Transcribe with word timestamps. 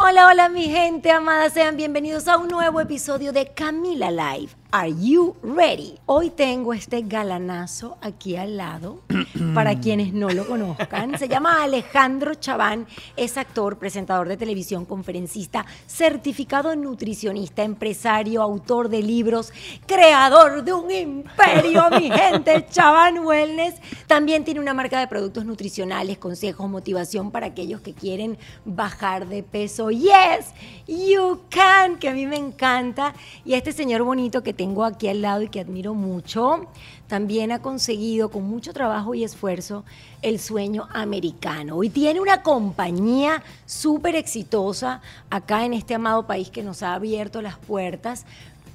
Hola, 0.00 0.28
hola 0.28 0.48
mi 0.48 0.66
gente 0.66 1.10
amada, 1.10 1.50
sean 1.50 1.76
bienvenidos 1.76 2.28
a 2.28 2.36
un 2.36 2.46
nuevo 2.46 2.80
episodio 2.80 3.32
de 3.32 3.52
Camila 3.52 4.12
Live. 4.12 4.57
Are 4.70 4.92
you 4.92 5.34
ready? 5.42 5.94
Hoy 6.04 6.28
tengo 6.28 6.74
este 6.74 7.00
galanazo 7.00 7.96
aquí 8.02 8.36
al 8.36 8.58
lado, 8.58 9.00
para 9.54 9.80
quienes 9.80 10.12
no 10.12 10.28
lo 10.28 10.46
conozcan. 10.46 11.18
Se 11.18 11.26
llama 11.26 11.62
Alejandro 11.62 12.34
Chaván, 12.34 12.86
es 13.16 13.38
actor, 13.38 13.78
presentador 13.78 14.28
de 14.28 14.36
televisión, 14.36 14.84
conferencista, 14.84 15.64
certificado 15.86 16.76
nutricionista, 16.76 17.62
empresario, 17.62 18.42
autor 18.42 18.90
de 18.90 19.02
libros, 19.02 19.54
creador 19.86 20.62
de 20.62 20.74
un 20.74 20.90
imperio, 20.90 21.88
mi 21.88 22.10
gente, 22.14 22.66
Chaván 22.70 23.20
Wellness. 23.20 23.76
También 24.06 24.44
tiene 24.44 24.60
una 24.60 24.74
marca 24.74 25.00
de 25.00 25.06
productos 25.06 25.46
nutricionales, 25.46 26.18
consejos, 26.18 26.68
motivación 26.68 27.30
para 27.30 27.46
aquellos 27.46 27.80
que 27.80 27.94
quieren 27.94 28.36
bajar 28.66 29.28
de 29.28 29.42
peso. 29.42 29.90
Yes, 29.90 30.52
you 30.86 31.40
can, 31.48 31.98
que 31.98 32.10
a 32.10 32.12
mí 32.12 32.26
me 32.26 32.36
encanta. 32.36 33.14
Y 33.46 33.54
este 33.54 33.72
señor 33.72 34.02
bonito 34.02 34.42
que 34.42 34.57
tengo 34.58 34.84
aquí 34.84 35.08
al 35.08 35.22
lado 35.22 35.40
y 35.42 35.48
que 35.48 35.60
admiro 35.60 35.94
mucho, 35.94 36.66
también 37.06 37.52
ha 37.52 37.62
conseguido 37.62 38.28
con 38.28 38.42
mucho 38.42 38.72
trabajo 38.72 39.14
y 39.14 39.22
esfuerzo 39.22 39.84
el 40.20 40.40
sueño 40.40 40.88
americano. 40.92 41.82
Y 41.84 41.90
tiene 41.90 42.20
una 42.20 42.42
compañía 42.42 43.42
súper 43.64 44.16
exitosa 44.16 45.00
acá 45.30 45.64
en 45.64 45.74
este 45.74 45.94
amado 45.94 46.26
país 46.26 46.50
que 46.50 46.64
nos 46.64 46.82
ha 46.82 46.94
abierto 46.94 47.40
las 47.40 47.56
puertas, 47.56 48.26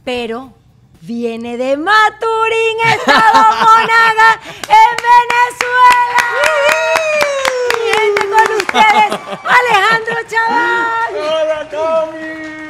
pero 0.06 0.54
viene 1.02 1.58
de 1.58 1.76
Maturín, 1.76 2.78
Estado 2.96 3.44
Monaga, 3.66 4.40
en 4.70 4.96
Venezuela. 5.12 6.24
Viene 7.84 8.22
con 8.32 8.56
ustedes, 8.56 9.20
Alejandro 9.60 10.16
Chaval. 10.30 11.14
¡Hola, 11.20 11.70
Tommy! 11.70 12.63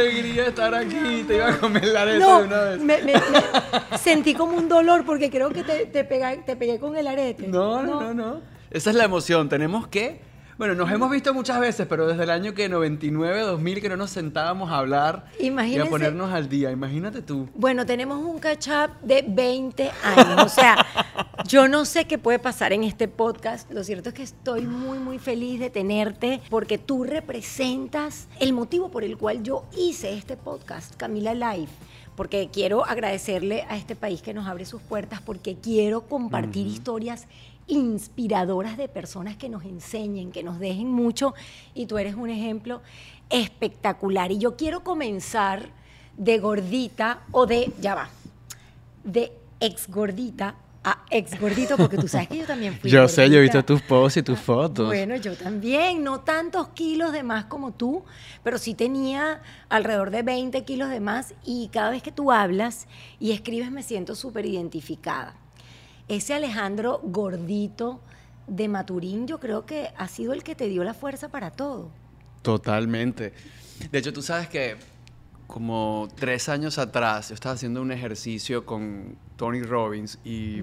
Alegría 0.00 0.46
estar 0.46 0.74
aquí. 0.74 1.24
Te 1.26 1.36
iba 1.36 1.48
a 1.48 1.58
comer 1.58 1.84
la 1.86 2.02
arete 2.02 2.18
No, 2.18 2.40
de 2.40 2.46
una 2.46 2.60
vez. 2.62 2.78
me- 2.80 2.98
me- 3.02 3.12
me- 3.14 3.98
sentí 3.98 4.34
como 4.34 4.56
un 4.56 4.68
dolor 4.68 5.04
porque 5.04 5.30
creo 5.30 5.50
que 5.50 5.62
te, 5.62 5.86
te, 5.86 6.04
pega- 6.08 6.44
te 6.44 6.56
pegué 6.56 6.78
con 6.78 6.96
el 6.96 7.06
arete. 7.06 7.46
No, 7.48 7.82
no, 7.82 8.00
no, 8.02 8.14
no. 8.14 8.40
Esa 8.70 8.90
es 8.90 8.96
la 8.96 9.04
emoción. 9.04 9.48
Tenemos 9.48 9.86
que. 9.88 10.26
Bueno, 10.58 10.74
nos 10.74 10.90
hemos 10.90 11.08
visto 11.12 11.32
muchas 11.32 11.60
veces, 11.60 11.86
pero 11.88 12.08
desde 12.08 12.24
el 12.24 12.30
año 12.30 12.52
que 12.52 12.68
99, 12.68 13.42
2000, 13.42 13.80
que 13.80 13.88
no 13.88 13.96
nos 13.96 14.10
sentábamos 14.10 14.72
a 14.72 14.78
hablar 14.78 15.26
y 15.38 15.46
Imagínense- 15.50 15.86
a 15.86 15.90
ponernos 15.90 16.32
al 16.32 16.48
día. 16.48 16.72
Imagínate 16.72 17.22
tú. 17.22 17.48
Bueno, 17.54 17.86
tenemos 17.86 18.18
un 18.18 18.40
catch-up 18.40 18.90
de 19.02 19.24
20 19.28 19.90
años. 20.02 20.42
O 20.44 20.48
sea, 20.48 20.84
yo 21.48 21.66
no 21.66 21.86
sé 21.86 22.04
qué 22.04 22.18
puede 22.18 22.38
pasar 22.38 22.74
en 22.74 22.84
este 22.84 23.08
podcast. 23.08 23.72
Lo 23.72 23.82
cierto 23.82 24.10
es 24.10 24.14
que 24.14 24.22
estoy 24.22 24.66
muy, 24.66 24.98
muy 24.98 25.18
feliz 25.18 25.58
de 25.58 25.70
tenerte 25.70 26.42
porque 26.50 26.76
tú 26.76 27.04
representas 27.04 28.28
el 28.38 28.52
motivo 28.52 28.90
por 28.90 29.02
el 29.02 29.16
cual 29.16 29.42
yo 29.42 29.64
hice 29.74 30.12
este 30.12 30.36
podcast, 30.36 30.94
Camila 30.96 31.32
Live. 31.32 31.70
Porque 32.16 32.50
quiero 32.52 32.84
agradecerle 32.84 33.62
a 33.62 33.78
este 33.78 33.96
país 33.96 34.20
que 34.20 34.34
nos 34.34 34.46
abre 34.46 34.66
sus 34.66 34.82
puertas, 34.82 35.22
porque 35.22 35.56
quiero 35.56 36.02
compartir 36.02 36.66
historias 36.66 37.26
inspiradoras 37.66 38.76
de 38.76 38.88
personas 38.88 39.38
que 39.38 39.48
nos 39.48 39.64
enseñen, 39.64 40.32
que 40.32 40.42
nos 40.42 40.58
dejen 40.58 40.90
mucho. 40.90 41.32
Y 41.74 41.86
tú 41.86 41.96
eres 41.96 42.14
un 42.14 42.28
ejemplo 42.28 42.82
espectacular. 43.30 44.32
Y 44.32 44.38
yo 44.38 44.54
quiero 44.56 44.84
comenzar 44.84 45.70
de 46.18 46.38
gordita 46.40 47.22
o 47.30 47.46
de, 47.46 47.72
ya 47.80 47.94
va, 47.94 48.10
de 49.02 49.32
ex 49.60 49.88
gordita 49.88 50.54
a 50.84 51.04
ex 51.10 51.38
gordito, 51.38 51.76
porque 51.76 51.96
tú 51.96 52.08
sabes 52.08 52.28
que 52.28 52.38
yo 52.38 52.46
también 52.46 52.78
fui 52.78 52.90
Yo 52.90 53.08
sé, 53.08 53.28
yo 53.28 53.38
he 53.38 53.42
visto 53.42 53.64
tus 53.64 53.82
posts 53.82 54.18
y 54.18 54.22
tus 54.22 54.38
fotos. 54.38 54.86
Bueno, 54.86 55.16
yo 55.16 55.36
también, 55.36 56.02
no 56.02 56.20
tantos 56.20 56.68
kilos 56.68 57.12
de 57.12 57.22
más 57.22 57.46
como 57.46 57.72
tú, 57.72 58.04
pero 58.42 58.58
sí 58.58 58.74
tenía 58.74 59.42
alrededor 59.68 60.10
de 60.10 60.22
20 60.22 60.64
kilos 60.64 60.90
de 60.90 61.00
más 61.00 61.34
y 61.44 61.68
cada 61.68 61.90
vez 61.90 62.02
que 62.02 62.12
tú 62.12 62.32
hablas 62.32 62.86
y 63.18 63.32
escribes 63.32 63.70
me 63.70 63.82
siento 63.82 64.14
súper 64.14 64.46
identificada. 64.46 65.34
Ese 66.08 66.34
Alejandro 66.34 67.00
gordito 67.02 68.00
de 68.46 68.68
Maturín 68.68 69.26
yo 69.26 69.38
creo 69.38 69.66
que 69.66 69.90
ha 69.96 70.08
sido 70.08 70.32
el 70.32 70.42
que 70.42 70.54
te 70.54 70.68
dio 70.68 70.84
la 70.84 70.94
fuerza 70.94 71.28
para 71.28 71.50
todo. 71.50 71.90
Totalmente. 72.42 73.34
De 73.90 73.98
hecho, 73.98 74.12
tú 74.12 74.22
sabes 74.22 74.48
que 74.48 74.76
como 75.48 76.08
tres 76.14 76.48
años 76.50 76.78
atrás 76.78 77.30
yo 77.30 77.34
estaba 77.34 77.54
haciendo 77.54 77.82
un 77.82 77.90
ejercicio 77.90 78.64
con 78.66 79.16
Tony 79.36 79.62
Robbins 79.62 80.18
y, 80.24 80.58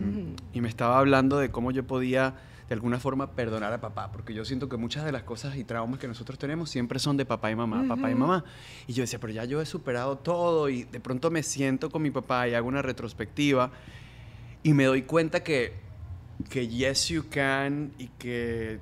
y 0.54 0.62
me 0.62 0.70
estaba 0.70 1.00
hablando 1.00 1.38
de 1.40 1.50
cómo 1.52 1.72
yo 1.72 1.86
podía 1.86 2.36
de 2.70 2.74
alguna 2.76 3.00
forma 3.00 3.32
perdonar 3.32 3.74
a 3.74 3.82
papá, 3.82 4.12
porque 4.12 4.34
yo 4.34 4.44
siento 4.46 4.70
que 4.70 4.78
muchas 4.78 5.04
de 5.06 5.12
las 5.12 5.24
cosas 5.24 5.56
y 5.56 5.64
traumas 5.64 6.00
que 6.00 6.08
nosotros 6.08 6.38
tenemos 6.40 6.70
siempre 6.70 6.98
son 7.00 7.18
de 7.18 7.26
papá 7.26 7.52
y 7.52 7.56
mamá, 7.56 7.84
papá 7.88 8.10
y 8.10 8.16
mamá. 8.16 8.44
Y 8.88 8.94
yo 8.94 9.02
decía, 9.04 9.20
pero 9.20 9.34
ya 9.34 9.44
yo 9.46 9.60
he 9.62 9.66
superado 9.68 10.18
todo 10.20 10.70
y 10.70 10.84
de 10.84 11.00
pronto 11.00 11.30
me 11.30 11.44
siento 11.44 11.90
con 11.92 12.02
mi 12.02 12.10
papá 12.12 12.48
y 12.48 12.54
hago 12.56 12.68
una 12.68 12.82
retrospectiva 12.82 13.72
y 14.64 14.74
me 14.74 14.86
doy 14.86 15.04
cuenta 15.04 15.44
que, 15.44 15.74
que 16.50 16.68
yes 16.68 17.10
you 17.10 17.26
can 17.30 17.92
y 18.00 18.08
que 18.18 18.80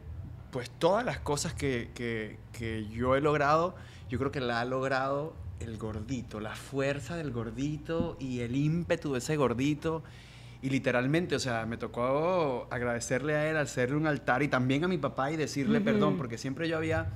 pues 0.51 0.69
todas 0.69 1.03
las 1.03 1.19
cosas 1.19 1.53
que, 1.53 1.91
que- 1.95 2.39
que 2.53 2.85
yo 2.87 3.15
he 3.17 3.21
logrado, 3.21 3.75
yo 4.09 4.17
creo 4.19 4.31
que 4.31 4.39
la 4.39 4.61
ha 4.61 4.65
logrado 4.65 5.33
el 5.63 5.77
gordito, 5.77 6.39
la 6.39 6.55
fuerza 6.55 7.15
del 7.15 7.31
gordito 7.31 8.17
y 8.19 8.39
el 8.41 8.55
ímpetu 8.55 9.13
de 9.13 9.19
ese 9.19 9.35
gordito. 9.37 10.03
Y 10.61 10.69
literalmente, 10.69 11.35
o 11.35 11.39
sea, 11.39 11.65
me 11.65 11.75
tocó 11.77 12.67
agradecerle 12.71 13.35
a 13.35 13.49
él, 13.49 13.57
hacerle 13.57 13.97
un 13.97 14.07
altar 14.07 14.43
y 14.43 14.47
también 14.47 14.83
a 14.85 14.87
mi 14.87 14.97
papá 14.97 15.31
y 15.31 15.35
decirle 15.35 15.81
perdón, 15.81 16.17
porque 16.17 16.37
siempre 16.37 16.69
yo 16.69 16.77
había 16.77 17.07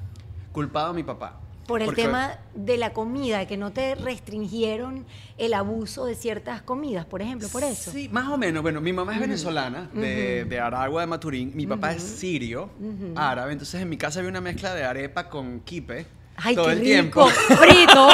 culpado 0.52 0.88
a 0.88 0.94
mi 0.94 1.04
papá. 1.04 1.40
Por 1.66 1.82
el 1.82 1.88
Porque- 1.88 2.04
tema 2.04 2.40
de 2.56 2.78
la 2.78 2.94
comida, 2.94 3.46
que 3.46 3.58
no 3.58 3.72
te 3.74 3.94
restringieron 3.96 5.06
el 5.38 5.54
abuso 5.54 6.06
de 6.06 6.16
ciertas 6.16 6.62
comidas, 6.62 7.06
por 7.06 7.22
ejemplo, 7.22 7.48
por 7.50 7.62
eso. 7.64 7.92
Sí, 7.92 8.08
más 8.10 8.30
o 8.30 8.38
menos. 8.38 8.64
Bueno, 8.64 8.80
mi 8.80 8.94
mamá 8.94 9.14
es 9.16 9.20
venezolana, 9.20 9.90
de, 9.94 10.46
de 10.46 10.60
Aragua, 10.62 11.02
de 11.02 11.08
Maturín. 11.08 11.52
Mi 11.56 11.68
papá 11.68 11.92
es 11.94 12.04
sirio, 12.04 12.70
árabe. 13.16 13.52
Entonces 13.54 13.82
en 13.82 13.90
mi 13.90 13.98
casa 13.98 14.20
había 14.20 14.30
una 14.30 14.40
mezcla 14.42 14.74
de 14.74 14.84
arepa 14.86 15.30
con 15.30 15.60
kipe. 15.62 16.06
Ay, 16.38 16.56
todo 16.56 16.66
qué 16.68 16.72
el 16.74 16.78
rico. 16.80 16.86
tiempo. 16.90 17.28
Frito, 17.58 18.10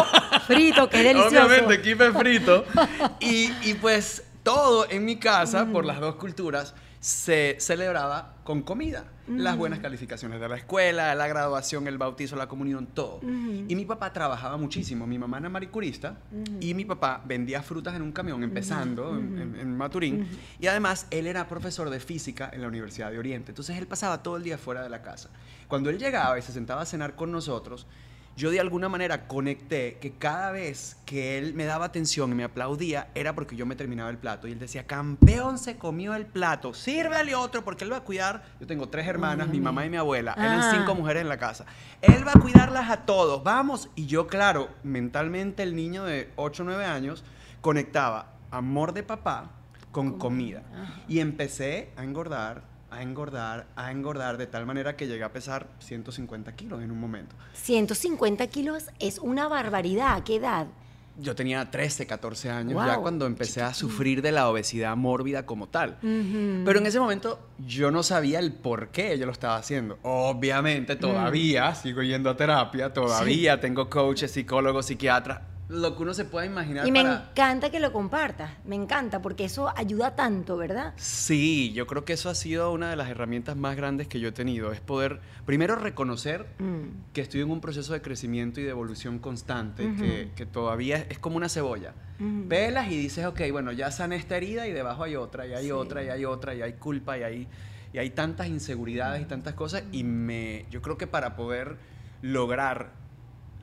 frito, 0.47 0.89
qué 0.89 1.03
delicioso. 1.03 1.45
Obviamente, 1.45 1.81
kipe 1.81 2.11
frito. 2.11 2.65
Y, 3.19 3.51
y 3.63 3.73
pues 3.79 4.23
todo 4.43 4.89
en 4.89 5.05
mi 5.05 5.17
casa, 5.17 5.65
por 5.67 5.85
las 5.85 5.99
dos 5.99 6.15
culturas, 6.15 6.73
se 6.99 7.57
celebraba 7.59 8.35
con 8.43 8.61
comida. 8.61 9.05
Las 9.27 9.55
buenas 9.55 9.79
calificaciones 9.79 10.41
de 10.41 10.49
la 10.49 10.57
escuela, 10.57 11.15
la 11.15 11.27
graduación, 11.27 11.87
el 11.87 11.97
bautizo, 11.97 12.35
la 12.35 12.47
comunión, 12.47 12.87
todo. 12.87 13.21
Y 13.23 13.73
mi 13.75 13.85
papá 13.85 14.11
trabajaba 14.11 14.57
muchísimo. 14.57 15.07
Mi 15.07 15.17
mamá 15.17 15.37
era 15.37 15.47
maricurista 15.47 16.17
y 16.59 16.73
mi 16.73 16.83
papá 16.83 17.21
vendía 17.25 17.63
frutas 17.63 17.95
en 17.95 18.01
un 18.01 18.11
camión, 18.11 18.43
empezando 18.43 19.17
en, 19.17 19.39
en- 19.39 19.55
en 19.61 19.77
Maturín. 19.77 20.27
Y 20.59 20.67
además, 20.67 21.07
él 21.09 21.27
era 21.27 21.47
profesor 21.47 21.89
de 21.89 22.01
física 22.01 22.49
en 22.51 22.61
la 22.61 22.67
Universidad 22.67 23.11
de 23.11 23.17
Oriente. 23.19 23.51
Entonces, 23.51 23.77
él 23.77 23.87
pasaba 23.87 24.21
todo 24.23 24.35
el 24.35 24.43
día 24.43 24.57
fuera 24.57 24.83
de 24.83 24.89
la 24.89 25.01
casa. 25.01 25.29
Cuando 25.69 25.89
él 25.89 25.97
llegaba 25.97 26.37
y 26.37 26.41
se 26.41 26.51
sentaba 26.51 26.81
a 26.81 26.85
cenar 26.85 27.15
con 27.15 27.31
nosotros, 27.31 27.87
yo 28.35 28.49
de 28.49 28.59
alguna 28.59 28.89
manera 28.89 29.27
conecté 29.27 29.97
que 30.01 30.11
cada 30.13 30.51
vez 30.51 30.97
que 31.05 31.37
él 31.37 31.53
me 31.53 31.65
daba 31.65 31.85
atención 31.85 32.31
y 32.31 32.35
me 32.35 32.43
aplaudía 32.43 33.09
era 33.13 33.35
porque 33.35 33.55
yo 33.55 33.65
me 33.67 33.75
terminaba 33.75 34.09
el 34.09 34.17
plato. 34.17 34.47
Y 34.47 34.51
él 34.53 34.59
decía, 34.59 34.87
campeón 34.87 35.57
se 35.59 35.77
comió 35.77 36.15
el 36.15 36.25
plato, 36.25 36.73
sírvele 36.73 37.35
otro 37.35 37.63
porque 37.63 37.83
él 37.83 37.91
va 37.93 37.97
a 37.97 38.01
cuidar. 38.03 38.43
Yo 38.59 38.65
tengo 38.65 38.89
tres 38.89 39.05
hermanas, 39.07 39.47
mi 39.49 39.59
mamá 39.59 39.85
y 39.85 39.89
mi 39.91 39.97
abuela. 39.97 40.33
Eran 40.37 40.61
Ah. 40.61 40.71
cinco 40.75 40.95
mujeres 40.95 41.21
en 41.21 41.29
la 41.29 41.37
casa. 41.37 41.65
Él 42.01 42.27
va 42.27 42.31
a 42.35 42.39
cuidarlas 42.39 42.89
a 42.89 43.05
todos, 43.05 43.43
vamos. 43.43 43.89
Y 43.95 44.07
yo, 44.07 44.25
claro, 44.27 44.69
mentalmente 44.83 45.61
el 45.63 45.75
niño 45.75 46.03
de 46.05 46.31
8 46.35 46.63
o 46.63 46.65
9 46.65 46.85
años 46.85 47.23
conectaba 47.61 48.33
amor 48.51 48.93
de 48.93 49.03
papá 49.03 49.51
con 49.91 50.17
comida. 50.17 50.63
Y 51.07 51.19
empecé 51.19 51.91
a 51.97 52.03
engordar, 52.03 52.63
a 52.93 53.01
engordar, 53.01 53.67
a 53.75 53.91
engordar 53.91 54.37
de 54.37 54.47
tal 54.47 54.65
manera 54.65 54.95
que 54.95 55.07
llegué 55.07 55.23
a 55.23 55.31
pesar 55.31 55.67
150 55.79 56.53
kilos 56.55 56.81
en 56.81 56.91
un 56.91 56.99
momento. 56.99 57.35
150 57.53 58.45
kilos 58.47 58.89
es 58.99 59.19
una 59.19 59.47
barbaridad. 59.47 60.15
¿A 60.15 60.23
qué 60.23 60.35
edad? 60.35 60.67
Yo 61.15 61.35
tenía 61.35 61.69
13, 61.69 62.07
14 62.07 62.49
años 62.49 62.73
Wow, 62.73 62.87
ya 62.87 62.97
cuando 62.97 63.27
empecé 63.27 63.61
a 63.61 63.73
sufrir 63.75 64.23
de 64.23 64.31
la 64.31 64.49
obesidad 64.49 64.95
mórbida 64.95 65.45
como 65.45 65.67
tal. 65.67 65.99
Pero 66.01 66.79
en 66.79 66.85
ese 66.87 66.99
momento 66.99 67.39
yo 67.59 67.91
no 67.91 68.01
sabía 68.01 68.39
el 68.39 68.51
por 68.51 68.89
qué 68.89 69.17
yo 69.19 69.27
lo 69.27 69.31
estaba 69.31 69.57
haciendo. 69.57 69.99
Obviamente 70.01 70.95
todavía 70.95 71.75
sigo 71.75 72.01
yendo 72.01 72.31
a 72.31 72.35
terapia, 72.35 72.93
todavía 72.93 73.59
tengo 73.59 73.89
coaches, 73.91 74.31
psicólogos, 74.31 74.87
psiquiatras, 74.87 75.41
lo 75.73 75.95
que 75.97 76.03
uno 76.03 76.13
se 76.13 76.25
pueda 76.25 76.45
imaginar 76.45 76.87
Y 76.87 76.91
me 76.91 77.01
para... 77.03 77.29
encanta 77.31 77.69
que 77.71 77.79
lo 77.79 77.91
compartas, 77.91 78.51
me 78.65 78.75
encanta, 78.75 79.21
porque 79.21 79.45
eso 79.45 79.71
ayuda 79.75 80.15
tanto, 80.15 80.55
¿verdad? 80.57 80.93
Sí, 80.97 81.73
yo 81.73 81.87
creo 81.87 82.05
que 82.05 82.13
eso 82.13 82.29
ha 82.29 82.35
sido 82.35 82.71
una 82.71 82.89
de 82.89 82.95
las 82.95 83.09
herramientas 83.09 83.55
más 83.57 83.75
grandes 83.75 84.07
que 84.07 84.19
yo 84.19 84.29
he 84.29 84.31
tenido, 84.31 84.71
es 84.71 84.79
poder 84.79 85.19
primero 85.45 85.75
reconocer 85.75 86.45
Mm. 86.59 87.11
que 87.13 87.21
estoy 87.21 87.41
en 87.41 87.49
un 87.51 87.59
proceso 87.61 87.93
de 87.93 88.01
crecimiento 88.01 88.59
y 88.61 88.63
de 88.63 88.69
evolución 88.69 89.19
constante, 89.19 89.91
que, 89.99 90.29
que 90.35 90.45
todavía 90.45 90.97
es, 90.97 91.05
es 91.09 91.19
como 91.19 91.37
una 91.37 91.49
cebolla. 91.49 91.93
Ujú. 92.19 92.47
Pelas 92.47 92.91
y 92.91 92.97
dices, 92.97 93.25
ok, 93.25 93.41
bueno, 93.51 93.71
ya 93.71 93.89
sané 93.91 94.15
esta 94.17 94.37
herida 94.37 94.67
y 94.67 94.71
debajo 94.71 95.03
hay 95.03 95.15
otra, 95.15 95.47
y 95.47 95.53
hay 95.53 95.65
Sí. 95.65 95.71
otra, 95.71 96.03
y 96.03 96.09
hay 96.09 96.25
otra, 96.25 96.53
y 96.55 96.61
hay 96.61 96.73
culpa, 96.73 97.17
y 97.17 97.23
hay, 97.23 97.47
y 97.91 97.97
hay 97.97 98.09
tantas 98.11 98.47
inseguridades 98.47 99.21
y 99.21 99.25
tantas 99.25 99.53
cosas, 99.55 99.83
y 99.91 100.03
me, 100.03 100.65
yo 100.69 100.81
creo 100.81 100.97
que 100.97 101.07
para 101.07 101.35
poder 101.35 101.77
lograr 102.21 102.91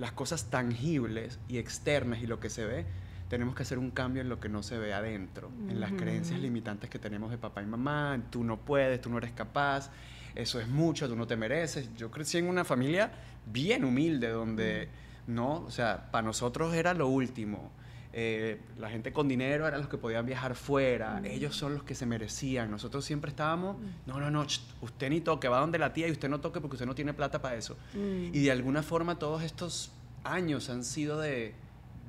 las 0.00 0.12
cosas 0.12 0.50
tangibles 0.50 1.38
y 1.46 1.58
externas 1.58 2.22
y 2.22 2.26
lo 2.26 2.40
que 2.40 2.48
se 2.48 2.64
ve, 2.64 2.86
tenemos 3.28 3.54
que 3.54 3.62
hacer 3.62 3.78
un 3.78 3.90
cambio 3.90 4.22
en 4.22 4.28
lo 4.28 4.40
que 4.40 4.48
no 4.48 4.62
se 4.62 4.78
ve 4.78 4.92
adentro, 4.92 5.50
en 5.68 5.78
las 5.78 5.92
creencias 5.92 6.40
limitantes 6.40 6.90
que 6.90 6.98
tenemos 6.98 7.30
de 7.30 7.38
papá 7.38 7.62
y 7.62 7.66
mamá, 7.66 8.20
tú 8.30 8.42
no 8.42 8.56
puedes, 8.56 9.00
tú 9.00 9.10
no 9.10 9.18
eres 9.18 9.30
capaz, 9.32 9.90
eso 10.34 10.58
es 10.58 10.66
mucho, 10.66 11.08
tú 11.08 11.14
no 11.14 11.26
te 11.26 11.36
mereces. 11.36 11.94
Yo 11.96 12.10
crecí 12.10 12.38
en 12.38 12.48
una 12.48 12.64
familia 12.64 13.12
bien 13.46 13.84
humilde 13.84 14.30
donde, 14.30 14.88
no, 15.26 15.60
o 15.60 15.70
sea, 15.70 16.10
para 16.10 16.26
nosotros 16.26 16.74
era 16.74 16.94
lo 16.94 17.06
último. 17.06 17.70
Eh, 18.12 18.60
la 18.78 18.90
gente 18.90 19.12
con 19.12 19.28
dinero 19.28 19.68
eran 19.68 19.80
los 19.80 19.88
que 19.88 19.96
podían 19.96 20.26
viajar 20.26 20.56
fuera, 20.56 21.22
ellos 21.24 21.54
son 21.54 21.74
los 21.74 21.84
que 21.84 21.94
se 21.94 22.06
merecían. 22.06 22.70
Nosotros 22.70 23.04
siempre 23.04 23.30
estábamos, 23.30 23.76
no, 24.06 24.18
no, 24.18 24.30
no, 24.30 24.44
ch, 24.44 24.60
usted 24.80 25.10
ni 25.10 25.20
toque, 25.20 25.48
va 25.48 25.60
donde 25.60 25.78
la 25.78 25.92
tía 25.92 26.08
y 26.08 26.10
usted 26.10 26.28
no 26.28 26.40
toque 26.40 26.60
porque 26.60 26.74
usted 26.74 26.86
no 26.86 26.94
tiene 26.94 27.14
plata 27.14 27.40
para 27.40 27.54
eso. 27.54 27.76
Mm. 27.94 28.34
Y 28.34 28.42
de 28.42 28.50
alguna 28.50 28.82
forma 28.82 29.18
todos 29.18 29.42
estos 29.42 29.92
años 30.24 30.70
han 30.70 30.84
sido 30.84 31.20
de, 31.20 31.54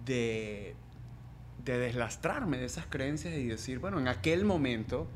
de, 0.06 0.76
de 1.64 1.78
deslastrarme 1.78 2.58
de 2.58 2.66
esas 2.66 2.88
creencias 2.88 3.36
y 3.36 3.46
decir, 3.46 3.78
bueno, 3.78 4.00
en 4.00 4.08
aquel 4.08 4.44
momento 4.44 5.08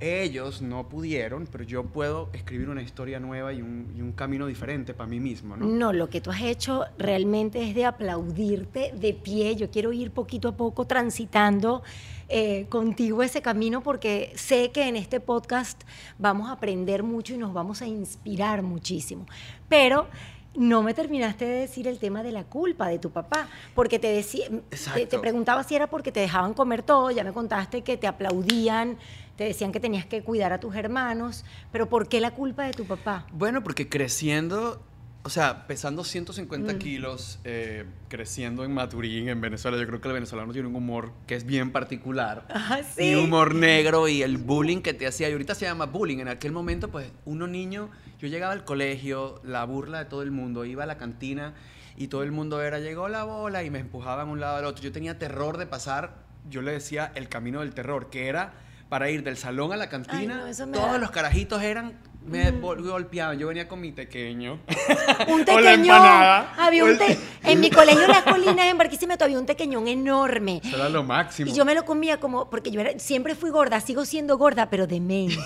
ellos 0.00 0.62
no 0.62 0.88
pudieron, 0.88 1.46
pero 1.46 1.62
yo 1.64 1.84
puedo 1.84 2.30
escribir 2.32 2.70
una 2.70 2.82
historia 2.82 3.20
nueva 3.20 3.52
y 3.52 3.60
un, 3.60 3.92
y 3.96 4.00
un 4.00 4.12
camino 4.12 4.46
diferente 4.46 4.94
para 4.94 5.08
mí 5.08 5.20
mismo, 5.20 5.56
¿no? 5.56 5.66
No, 5.66 5.92
lo 5.92 6.08
que 6.08 6.20
tú 6.20 6.30
has 6.30 6.40
hecho 6.42 6.84
realmente 6.98 7.62
es 7.62 7.74
de 7.74 7.84
aplaudirte 7.84 8.92
de 8.94 9.12
pie. 9.12 9.56
Yo 9.56 9.70
quiero 9.70 9.92
ir 9.92 10.10
poquito 10.10 10.48
a 10.48 10.56
poco 10.56 10.86
transitando 10.86 11.82
eh, 12.28 12.66
contigo 12.68 13.22
ese 13.22 13.42
camino 13.42 13.82
porque 13.82 14.32
sé 14.36 14.70
que 14.70 14.88
en 14.88 14.96
este 14.96 15.20
podcast 15.20 15.82
vamos 16.18 16.48
a 16.48 16.52
aprender 16.52 17.02
mucho 17.02 17.34
y 17.34 17.38
nos 17.38 17.52
vamos 17.52 17.82
a 17.82 17.86
inspirar 17.86 18.62
muchísimo. 18.62 19.26
Pero 19.68 20.06
no 20.54 20.82
me 20.82 20.94
terminaste 20.94 21.44
de 21.44 21.60
decir 21.60 21.86
el 21.86 21.98
tema 21.98 22.22
de 22.22 22.32
la 22.32 22.44
culpa 22.44 22.88
de 22.88 22.98
tu 22.98 23.10
papá, 23.10 23.48
porque 23.74 23.98
te 23.98 24.08
decía, 24.08 24.48
te, 24.94 25.06
te 25.06 25.18
preguntaba 25.18 25.62
si 25.62 25.74
era 25.76 25.86
porque 25.86 26.10
te 26.10 26.20
dejaban 26.20 26.54
comer 26.54 26.82
todo, 26.82 27.10
ya 27.10 27.22
me 27.22 27.32
contaste 27.32 27.82
que 27.82 27.96
te 27.96 28.08
aplaudían, 28.08 28.98
te 29.40 29.46
decían 29.46 29.72
que 29.72 29.80
tenías 29.80 30.04
que 30.04 30.22
cuidar 30.22 30.52
a 30.52 30.60
tus 30.60 30.76
hermanos, 30.76 31.46
pero 31.72 31.88
¿por 31.88 32.08
qué 32.08 32.20
la 32.20 32.32
culpa 32.32 32.64
de 32.64 32.74
tu 32.74 32.84
papá? 32.84 33.26
Bueno, 33.32 33.62
porque 33.62 33.88
creciendo, 33.88 34.84
o 35.22 35.30
sea, 35.30 35.66
pesando 35.66 36.04
150 36.04 36.78
kilos, 36.78 37.40
eh, 37.44 37.86
creciendo 38.08 38.64
en 38.64 38.74
Maturín, 38.74 39.30
en 39.30 39.40
Venezuela, 39.40 39.78
yo 39.78 39.86
creo 39.86 40.02
que 40.02 40.08
el 40.08 40.12
venezolano 40.12 40.52
tiene 40.52 40.68
un 40.68 40.76
humor 40.76 41.12
que 41.26 41.36
es 41.36 41.46
bien 41.46 41.72
particular. 41.72 42.44
Ah, 42.50 42.82
sí. 42.82 43.12
Y 43.12 43.14
humor 43.14 43.54
negro 43.54 44.08
y 44.08 44.20
el 44.20 44.36
bullying 44.36 44.82
que 44.82 44.92
te 44.92 45.06
hacía. 45.06 45.30
Y 45.30 45.32
ahorita 45.32 45.54
se 45.54 45.64
llama 45.64 45.86
bullying. 45.86 46.18
En 46.18 46.28
aquel 46.28 46.52
momento, 46.52 46.90
pues, 46.90 47.10
uno 47.24 47.46
niño, 47.46 47.88
yo 48.18 48.28
llegaba 48.28 48.52
al 48.52 48.66
colegio, 48.66 49.40
la 49.42 49.64
burla 49.64 50.00
de 50.00 50.04
todo 50.04 50.20
el 50.20 50.32
mundo, 50.32 50.66
iba 50.66 50.82
a 50.82 50.86
la 50.86 50.98
cantina 50.98 51.54
y 51.96 52.08
todo 52.08 52.24
el 52.24 52.30
mundo 52.30 52.60
era, 52.60 52.78
llegó 52.78 53.08
la 53.08 53.24
bola 53.24 53.64
y 53.64 53.70
me 53.70 53.78
empujaban 53.78 54.28
un 54.28 54.38
lado 54.38 54.58
al 54.58 54.66
otro. 54.66 54.84
Yo 54.84 54.92
tenía 54.92 55.18
terror 55.18 55.56
de 55.56 55.64
pasar, 55.64 56.26
yo 56.50 56.60
le 56.60 56.72
decía 56.72 57.10
el 57.14 57.30
camino 57.30 57.60
del 57.60 57.72
terror, 57.72 58.10
que 58.10 58.28
era 58.28 58.68
para 58.90 59.08
ir 59.08 59.22
del 59.22 59.38
salón 59.38 59.72
a 59.72 59.76
la 59.76 59.88
cantina. 59.88 60.36
no, 60.36 60.46
eso 60.46 60.66
me 60.66 60.76
todos 60.76 60.92
da- 60.92 60.98
los 60.98 61.10
carajitos 61.10 61.62
eran, 61.62 61.94
me 62.26 62.50
gol- 62.50 62.82
golpeaban. 62.82 63.38
Yo 63.38 63.46
venía 63.46 63.66
con 63.68 63.80
mi 63.80 63.92
pequeño. 63.92 64.58
Un 65.28 65.42
O 65.48 65.60
la 65.60 65.72
empanada. 65.74 66.54
Había 66.58 66.84
un 66.84 66.98
te- 66.98 67.16
en 67.44 67.60
mi 67.60 67.70
colegio 67.70 68.06
Las 68.08 68.24
Colinas, 68.24 68.66
en 68.66 68.76
Barquisimeto, 68.76 69.24
había 69.24 69.38
un 69.38 69.46
tequeñón 69.46 69.86
enorme. 69.88 70.60
Eso 70.64 70.76
era 70.76 70.88
lo 70.88 71.02
máximo. 71.04 71.48
Y 71.48 71.54
yo 71.54 71.64
me 71.64 71.74
lo 71.74 71.84
comía 71.84 72.18
como, 72.20 72.50
porque 72.50 72.70
yo 72.72 72.80
era- 72.80 72.98
siempre 72.98 73.34
fui 73.36 73.50
gorda, 73.50 73.80
sigo 73.80 74.04
siendo 74.04 74.36
gorda, 74.36 74.68
pero 74.68 74.86
demente. 74.88 75.38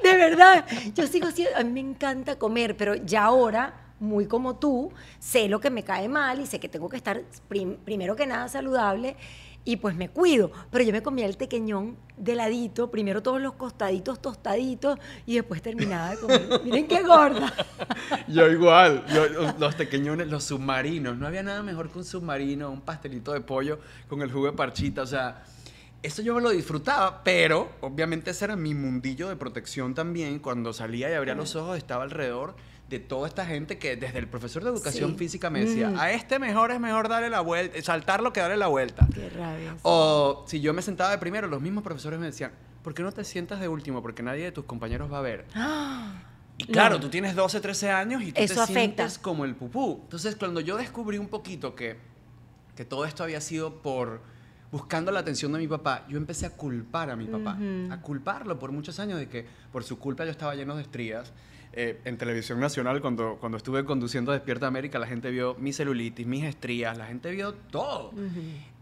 De 0.02 0.16
verdad, 0.16 0.64
yo 0.94 1.06
sigo 1.06 1.30
siendo, 1.30 1.56
a 1.56 1.62
mí 1.62 1.70
me 1.70 1.80
encanta 1.90 2.36
comer, 2.36 2.76
pero 2.76 2.94
ya 2.96 3.24
ahora, 3.24 3.74
muy 4.00 4.26
como 4.26 4.56
tú, 4.56 4.92
sé 5.18 5.48
lo 5.48 5.60
que 5.60 5.70
me 5.70 5.82
cae 5.82 6.08
mal 6.08 6.40
y 6.40 6.46
sé 6.46 6.60
que 6.60 6.68
tengo 6.68 6.88
que 6.88 6.96
estar 6.96 7.22
prim- 7.48 7.76
primero 7.84 8.14
que 8.16 8.26
nada 8.26 8.48
saludable 8.48 9.16
y 9.66 9.76
pues 9.76 9.94
me 9.96 10.08
cuido. 10.08 10.50
Pero 10.70 10.84
yo 10.84 10.92
me 10.92 11.02
comía 11.02 11.26
el 11.26 11.36
tequeñón 11.36 11.96
de 12.16 12.34
ladito, 12.34 12.90
primero 12.90 13.22
todos 13.22 13.42
los 13.42 13.52
costaditos 13.54 14.22
tostaditos 14.22 14.98
y 15.26 15.34
después 15.34 15.60
terminaba 15.60 16.10
de 16.12 16.16
comer. 16.18 16.60
Miren 16.64 16.86
qué 16.86 17.02
gorda. 17.02 17.52
Yo 18.28 18.48
igual, 18.50 19.04
yo- 19.12 19.52
los 19.58 19.74
pequeñones, 19.74 20.28
los 20.28 20.44
submarinos, 20.44 21.18
no 21.18 21.26
había 21.26 21.42
nada 21.42 21.62
mejor 21.62 21.90
que 21.90 21.98
un 21.98 22.04
submarino, 22.04 22.70
un 22.70 22.80
pastelito 22.80 23.32
de 23.32 23.40
pollo 23.42 23.78
con 24.08 24.22
el 24.22 24.32
jugo 24.32 24.46
de 24.46 24.52
parchita, 24.52 25.02
o 25.02 25.06
sea, 25.06 25.44
eso 26.02 26.22
yo 26.22 26.34
me 26.36 26.40
lo 26.40 26.50
disfrutaba, 26.50 27.24
pero 27.24 27.68
obviamente 27.80 28.30
ese 28.30 28.44
era 28.44 28.54
mi 28.54 28.74
mundillo 28.74 29.28
de 29.28 29.34
protección 29.36 29.94
también, 29.94 30.38
cuando 30.38 30.72
salía 30.72 31.10
y 31.10 31.14
abría 31.14 31.34
los 31.34 31.56
ojos 31.56 31.76
estaba 31.76 32.04
alrededor 32.04 32.54
de 32.88 33.00
toda 33.00 33.26
esta 33.26 33.44
gente 33.44 33.78
que 33.78 33.96
desde 33.96 34.18
el 34.18 34.28
profesor 34.28 34.62
de 34.62 34.70
educación 34.70 35.12
Sí. 35.12 35.16
física 35.18 35.50
me 35.50 35.64
decía, 35.64 35.90
Mm. 35.90 35.98
a 35.98 36.10
este 36.12 36.38
mejor 36.38 36.70
es 36.70 36.78
mejor 36.78 37.08
darle 37.08 37.30
la 37.30 37.40
vuelta, 37.40 37.80
saltarlo 37.82 38.32
que 38.32 38.40
darle 38.40 38.56
la 38.56 38.68
vuelta. 38.68 39.06
Qué 39.12 39.28
rabia. 39.30 39.72
sí. 39.72 39.78
O 39.82 40.44
si 40.46 40.60
yo 40.60 40.72
me 40.72 40.82
sentaba 40.82 41.10
de 41.10 41.18
primero, 41.18 41.48
los 41.48 41.60
mismos 41.60 41.82
profesores 41.82 42.20
me 42.20 42.26
decían, 42.26 42.52
¿por 42.84 42.94
qué 42.94 43.02
no 43.02 43.10
te 43.10 43.24
sientas 43.24 43.58
de 43.60 43.66
último? 43.68 44.02
Porque 44.02 44.22
nadie 44.22 44.44
de 44.44 44.52
tus 44.52 44.64
compañeros 44.66 45.12
va 45.12 45.18
a 45.18 45.22
ver. 45.22 45.46
¡Ah! 45.54 46.22
Y 46.58 46.64
claro, 46.66 46.94
No. 46.94 47.00
tú 47.00 47.08
tienes 47.10 47.34
12, 47.34 47.60
13 47.60 47.90
años 47.90 48.22
y 48.22 48.32
tú 48.32 48.40
Eso 48.40 48.54
te 48.54 48.60
afecta. 48.60 48.80
sientes 48.80 49.18
como 49.18 49.44
el 49.44 49.54
pupú. 49.56 49.98
Entonces, 50.04 50.36
cuando 50.36 50.60
yo 50.60 50.76
descubrí 50.76 51.18
un 51.18 51.28
poquito 51.28 51.74
que, 51.74 51.98
que 52.76 52.84
todo 52.84 53.04
esto 53.04 53.24
había 53.24 53.40
sido 53.40 53.82
por 53.82 54.20
buscando 54.70 55.10
la 55.12 55.20
atención 55.20 55.52
de 55.52 55.58
mi 55.58 55.68
papá, 55.68 56.04
yo 56.08 56.16
empecé 56.18 56.46
a 56.46 56.50
culpar 56.50 57.10
a 57.10 57.16
mi 57.16 57.26
papá, 57.26 57.56
a 57.90 58.00
culparlo 58.00 58.58
por 58.58 58.72
muchos 58.72 58.98
años 59.00 59.18
de 59.18 59.28
que 59.28 59.46
por 59.72 59.84
su 59.84 59.98
culpa 59.98 60.24
yo 60.24 60.30
estaba 60.30 60.54
lleno 60.54 60.76
de 60.76 60.82
estrías. 60.82 61.32
Eh, 61.78 62.00
en 62.06 62.16
televisión 62.16 62.58
nacional, 62.58 63.02
cuando, 63.02 63.36
cuando 63.38 63.58
estuve 63.58 63.84
conduciendo 63.84 64.32
Despierta 64.32 64.66
América, 64.66 64.98
la 64.98 65.06
gente 65.06 65.30
vio 65.30 65.54
mi 65.56 65.74
celulitis, 65.74 66.26
mis 66.26 66.44
estrías, 66.44 66.96
la 66.96 67.04
gente 67.04 67.30
vio 67.30 67.52
todo. 67.52 68.12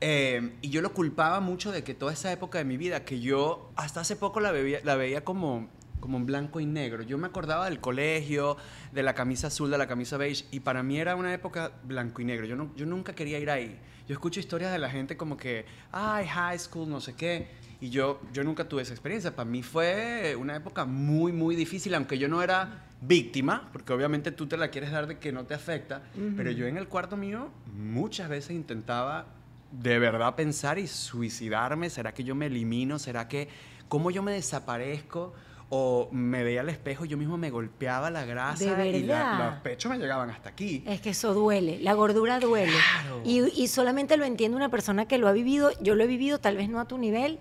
Eh, 0.01 0.53
y 0.63 0.71
yo 0.71 0.81
lo 0.81 0.93
culpaba 0.93 1.41
mucho 1.41 1.73
de 1.73 1.83
que 1.83 1.95
toda 1.95 2.13
esa 2.13 2.31
época 2.31 2.59
de 2.59 2.65
mi 2.65 2.77
vida, 2.77 3.05
que 3.05 3.19
yo 3.19 3.73
hasta 3.75 4.01
hace 4.01 4.15
poco 4.15 4.39
la, 4.39 4.53
la 4.85 4.95
veía 4.95 5.25
como 5.25 5.69
como 5.99 6.19
en 6.19 6.27
blanco 6.27 6.61
y 6.61 6.67
negro. 6.67 7.03
Yo 7.03 7.17
me 7.17 7.27
acordaba 7.27 7.65
del 7.65 7.81
colegio, 7.81 8.59
de 8.93 9.03
la 9.03 9.15
camisa 9.15 9.47
azul, 9.47 9.71
de 9.71 9.79
la 9.79 9.89
camisa 9.89 10.19
beige, 10.19 10.45
y 10.51 10.61
para 10.61 10.83
mí 10.83 10.99
era 10.99 11.17
una 11.17 11.33
época 11.33 11.73
blanco 11.83 12.21
y 12.21 12.27
negro. 12.27 12.45
Yo, 12.45 12.57
no, 12.57 12.71
yo 12.77 12.85
nunca 12.85 13.15
quería 13.15 13.39
ir 13.39 13.49
ahí. 13.49 13.81
Yo 14.07 14.13
escucho 14.13 14.39
historias 14.39 14.71
de 14.71 14.79
la 14.79 14.91
gente 14.91 15.17
como 15.17 15.39
que, 15.39 15.65
ay, 15.91 16.27
high 16.27 16.59
school, 16.59 16.91
no 16.91 17.01
sé 17.01 17.15
qué, 17.15 17.49
y 17.85 17.91
yo, 17.91 18.19
yo 18.33 18.43
nunca 18.45 18.67
tuve 18.67 18.81
esa 18.81 18.95
experiencia. 18.95 19.37
Para 19.37 19.45
mí 19.45 19.63
fue 19.63 20.35
una 20.41 20.57
época 20.57 20.87
muy, 20.87 21.33
muy 21.33 21.55
difícil, 21.55 21.95
aunque 21.95 22.17
yo 22.17 22.29
no 22.29 22.43
era 22.43 22.87
víctima, 23.03 23.69
porque 23.75 23.93
obviamente 23.93 24.33
tú 24.33 24.47
te 24.47 24.57
la 24.57 24.69
quieres 24.69 24.91
dar 24.91 25.07
de 25.07 25.19
que 25.19 25.33
no 25.33 25.45
te 25.45 25.53
afecta, 25.53 26.01
pero 26.35 26.51
yo 26.51 26.67
en 26.67 26.79
el 26.79 26.89
cuarto 26.89 27.19
mío 27.19 27.51
muchas 27.77 28.31
veces 28.31 28.53
intentaba 28.53 29.27
de 29.71 29.99
verdad 29.99 30.35
pensar 30.35 30.79
y 30.79 30.87
suicidarme. 30.87 31.91
¿Será 31.91 32.15
que 32.15 32.25
yo 32.25 32.35
me 32.35 32.47
elimino? 32.47 32.99
¿Será 32.99 33.29
que 33.29 33.49
cómo 33.91 34.11
yo 34.11 34.23
me 34.23 34.33
desaparezco? 34.33 35.35
o 35.71 36.09
me 36.13 36.45
veía 36.45 36.61
al 36.61 36.69
espejo 36.69 37.05
yo 37.05 37.17
mismo 37.17 37.37
me 37.37 37.51
golpeaba 37.51 38.11
la 38.11 38.25
grasa 38.25 38.87
y 38.87 39.03
los 39.03 39.55
pechos 39.63 39.91
me 39.91 39.99
llegaban 39.99 40.31
hasta 40.31 40.51
aquí. 40.51 40.85
Es 40.87 41.01
que 41.01 41.11
eso 41.11 41.35
duele, 41.35 41.79
la 41.81 41.95
gordura 41.95 42.39
duele. 42.39 42.77
Y, 43.25 43.41
y, 43.61 43.69
solamente 43.69 44.17
lo 44.17 44.25
entiende 44.25 44.57
una 44.57 44.69
persona 44.69 45.07
que 45.07 45.19
lo 45.19 45.27
ha 45.27 45.33
vivido, 45.33 45.71
yo 45.81 45.95
lo 45.95 46.05
he 46.05 46.07
vivido 46.07 46.39
tal 46.39 46.57
vez 46.57 46.69
no 46.69 46.81
a 46.81 46.87
tu 46.87 46.99
nivel, 46.99 47.41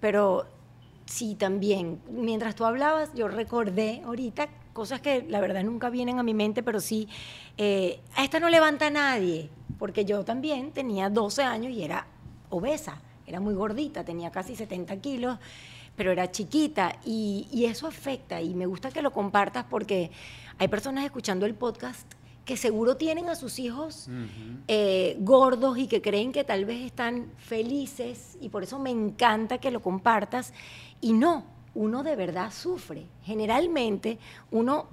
pero 0.00 0.46
sí 1.06 1.34
también. 1.34 2.00
Mientras 2.10 2.54
tú 2.54 2.64
hablabas, 2.64 3.12
yo 3.14 3.28
recordé 3.28 4.02
ahorita 4.04 4.48
cosas 4.72 5.00
que 5.00 5.24
la 5.28 5.40
verdad 5.40 5.62
nunca 5.64 5.90
vienen 5.90 6.18
a 6.18 6.22
mi 6.22 6.34
mente, 6.34 6.62
pero 6.62 6.80
sí, 6.80 7.08
eh, 7.56 8.00
a 8.16 8.24
esta 8.24 8.40
no 8.40 8.48
levanta 8.48 8.90
nadie, 8.90 9.50
porque 9.78 10.04
yo 10.04 10.24
también 10.24 10.72
tenía 10.72 11.10
12 11.10 11.42
años 11.42 11.72
y 11.72 11.82
era 11.82 12.06
obesa, 12.48 13.00
era 13.26 13.40
muy 13.40 13.54
gordita, 13.54 14.04
tenía 14.04 14.30
casi 14.30 14.56
70 14.56 14.96
kilos 14.96 15.38
pero 16.00 16.12
era 16.12 16.30
chiquita 16.30 16.96
y, 17.04 17.66
eso 17.66 17.86
afecta 17.86 18.40
y 18.40 18.54
me 18.54 18.64
gusta 18.64 18.90
que 18.90 19.02
lo 19.02 19.10
compartas 19.10 19.66
porque 19.68 20.10
hay 20.56 20.66
personas 20.68 21.04
escuchando 21.04 21.44
el 21.44 21.54
podcast 21.54 22.10
que 22.50 22.56
seguro 22.56 22.96
tienen 22.96 23.28
a 23.28 23.36
sus 23.36 23.60
hijos 23.60 24.08
eh, 24.66 25.16
gordos 25.20 25.78
y 25.78 25.86
que 25.86 26.02
creen 26.02 26.32
que 26.32 26.42
tal 26.42 26.64
vez 26.64 26.84
están 26.84 27.30
felices 27.38 28.36
y 28.40 28.48
por 28.48 28.64
eso 28.64 28.80
me 28.80 28.90
encanta 28.90 29.58
que 29.58 29.70
lo 29.70 29.80
compartas 29.80 30.52
y 31.00 31.12
no, 31.12 31.44
uno 31.76 32.02
de 32.02 32.16
verdad 32.16 32.52
sufre. 32.52 33.06
Generalmente 33.22 34.18
uno 34.50 34.88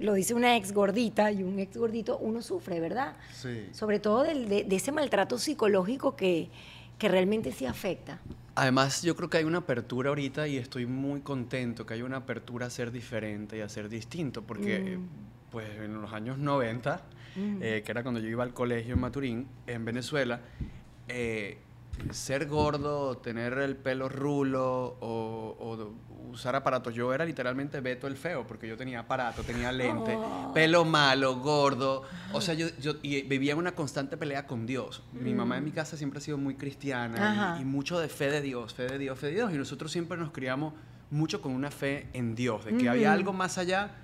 lo 0.00 0.14
dice 0.14 0.32
una 0.32 0.56
ex 0.56 0.72
gordita 0.72 1.30
y 1.30 1.42
un 1.42 1.58
ex 1.58 1.76
gordito, 1.76 2.16
uno 2.16 2.40
sufre, 2.40 2.80
¿verdad? 2.80 3.14
Sí. 3.34 3.68
Sobre 3.72 3.98
todo 3.98 4.22
de, 4.22 4.66
ese 4.70 4.90
maltrato 4.90 5.36
psicológico 5.36 6.16
que, 6.16 6.48
que 6.96 7.08
realmente 7.08 7.52
sí 7.52 7.66
afecta. 7.66 8.20
Además, 8.54 9.02
yo 9.02 9.14
creo 9.16 9.28
que 9.28 9.36
hay 9.36 9.44
una 9.44 9.58
apertura 9.58 10.08
ahorita 10.08 10.48
y 10.48 10.56
estoy 10.56 10.86
muy 10.86 11.20
contento 11.20 11.84
que 11.84 11.92
hay 11.92 12.00
una 12.00 12.16
apertura 12.16 12.68
a 12.68 12.70
ser 12.70 12.90
diferente 12.90 13.58
y 13.58 13.60
a 13.60 13.68
ser 13.68 13.90
distinto, 13.90 14.40
porque 14.44 14.96
mm. 14.96 15.35
Pues 15.56 15.70
en 15.80 16.02
los 16.02 16.12
años 16.12 16.36
90, 16.36 17.00
mm. 17.34 17.62
eh, 17.62 17.82
que 17.82 17.90
era 17.90 18.02
cuando 18.02 18.20
yo 18.20 18.28
iba 18.28 18.44
al 18.44 18.52
colegio 18.52 18.92
en 18.92 19.00
Maturín, 19.00 19.48
en 19.66 19.86
Venezuela, 19.86 20.38
eh, 21.08 21.56
ser 22.10 22.46
gordo, 22.46 23.16
tener 23.16 23.54
el 23.54 23.74
pelo 23.74 24.10
rulo 24.10 24.98
o, 25.00 25.94
usar 26.30 26.54
aparatos. 26.56 26.92
Yo 26.94 27.14
era 27.14 27.24
literalmente 27.24 27.80
Beto 27.80 28.06
el 28.06 28.18
feo, 28.18 28.46
porque 28.46 28.68
yo 28.68 28.76
tenía 28.76 29.00
aparato, 29.00 29.42
tenía 29.44 29.72
lente, 29.72 30.14
oh. 30.14 30.52
pelo 30.52 30.84
malo, 30.84 31.36
gordo. 31.36 32.02
O 32.34 32.42
sea, 32.42 32.52
yo, 32.52 32.66
yo 32.78 32.96
y 33.00 33.22
vivía 33.22 33.52
en 33.52 33.58
una 33.58 33.72
constante 33.72 34.18
pelea 34.18 34.46
con 34.46 34.66
Dios. 34.66 35.04
Mi 35.14 35.32
mamá 35.32 35.56
en 35.56 35.64
mi 35.64 35.70
mm. 35.70 35.74
casa 35.74 35.96
siempre 35.96 36.18
ha 36.18 36.20
sido 36.20 36.36
muy 36.36 36.56
cristiana 36.56 37.56
y, 37.58 37.64
mucho 37.64 37.98
de 37.98 38.10
fe 38.10 38.30
de 38.30 38.42
Dios, 38.42 38.74
fe 38.74 38.82
de 38.88 38.98
Dios, 38.98 39.18
fe 39.18 39.28
de 39.28 39.32
Dios. 39.32 39.54
Y 39.54 39.56
nosotros 39.56 39.90
siempre 39.90 40.18
nos 40.18 40.32
criamos 40.32 40.74
mucho 41.10 41.40
con 41.40 41.52
una 41.52 41.70
fe 41.70 42.10
en 42.12 42.34
Dios, 42.34 42.66
de 42.66 42.76
que 42.76 42.90
había 42.90 43.14
algo 43.14 43.32
más 43.32 43.56
allá. 43.56 44.02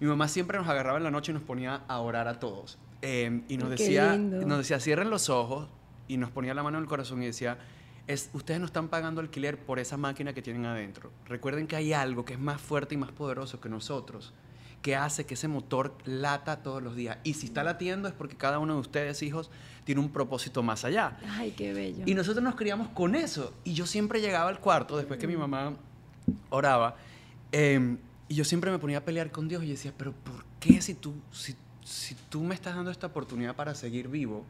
Mi 0.00 0.06
mamá 0.06 0.28
siempre 0.28 0.58
nos 0.58 0.66
agarraba 0.66 0.98
en 0.98 1.04
la 1.04 1.10
noche 1.10 1.30
y 1.30 1.34
nos 1.34 1.42
ponía 1.42 1.82
a 1.86 2.00
orar 2.00 2.26
a 2.26 2.40
todos. 2.40 2.78
Em, 3.02 3.44
y 3.48 3.56
nos 3.56 3.70
decía, 3.70 4.16
nos 4.16 4.58
decía, 4.58 4.80
cierren 4.80 5.10
los 5.10 5.28
ojos, 5.28 5.68
y 6.10 6.16
nos 6.16 6.30
ponía 6.32 6.54
la 6.54 6.64
mano 6.64 6.78
en 6.78 6.82
el 6.82 6.88
corazón 6.88 7.22
y 7.22 7.26
decía, 7.26 7.56
es, 8.08 8.30
ustedes 8.32 8.58
no 8.58 8.66
están 8.66 8.88
pagando 8.88 9.20
alquiler 9.20 9.56
por 9.56 9.78
esa 9.78 9.96
máquina 9.96 10.32
que 10.32 10.42
tienen 10.42 10.66
adentro. 10.66 11.12
Recuerden 11.26 11.68
que 11.68 11.76
hay 11.76 11.92
algo 11.92 12.24
que 12.24 12.32
es 12.32 12.38
más 12.40 12.60
fuerte 12.60 12.96
y 12.96 12.98
más 12.98 13.12
poderoso 13.12 13.60
que 13.60 13.68
nosotros, 13.68 14.32
que 14.82 14.96
hace 14.96 15.24
que 15.24 15.34
ese 15.34 15.46
motor 15.46 15.96
lata 16.04 16.64
todos 16.64 16.82
los 16.82 16.96
días. 16.96 17.18
Y 17.22 17.34
si 17.34 17.46
está 17.46 17.62
latiendo 17.62 18.08
es 18.08 18.14
porque 18.14 18.36
cada 18.36 18.58
uno 18.58 18.74
de 18.74 18.80
ustedes, 18.80 19.22
hijos, 19.22 19.52
tiene 19.84 20.00
un 20.00 20.10
propósito 20.10 20.64
más 20.64 20.84
allá. 20.84 21.16
Ay, 21.28 21.52
qué 21.52 21.72
bello. 21.72 22.02
Y 22.06 22.14
nosotros 22.14 22.42
nos 22.42 22.56
criamos 22.56 22.88
con 22.88 23.14
eso. 23.14 23.54
Y 23.62 23.74
yo 23.74 23.86
siempre 23.86 24.20
llegaba 24.20 24.50
al 24.50 24.58
cuarto, 24.58 24.96
después 24.96 25.20
que 25.20 25.28
mi 25.28 25.36
mamá 25.36 25.74
oraba, 26.48 26.96
em, 27.52 27.98
y 28.30 28.34
yo 28.34 28.44
siempre 28.44 28.70
me 28.70 28.78
ponía 28.78 28.98
a 28.98 29.04
pelear 29.04 29.30
con 29.30 29.46
Dios 29.46 29.62
y 29.64 29.68
decía, 29.68 29.92
pero 29.94 30.12
¿por 30.12 30.46
qué 30.58 30.80
si 30.80 30.94
tú, 30.94 31.12
si, 31.30 31.54
si 31.84 32.14
tú 32.30 32.42
me 32.42 32.54
estás 32.54 32.74
dando 32.74 32.90
esta 32.90 33.08
oportunidad 33.08 33.54
para 33.54 33.74
seguir 33.74 34.08
vivo? 34.08 34.46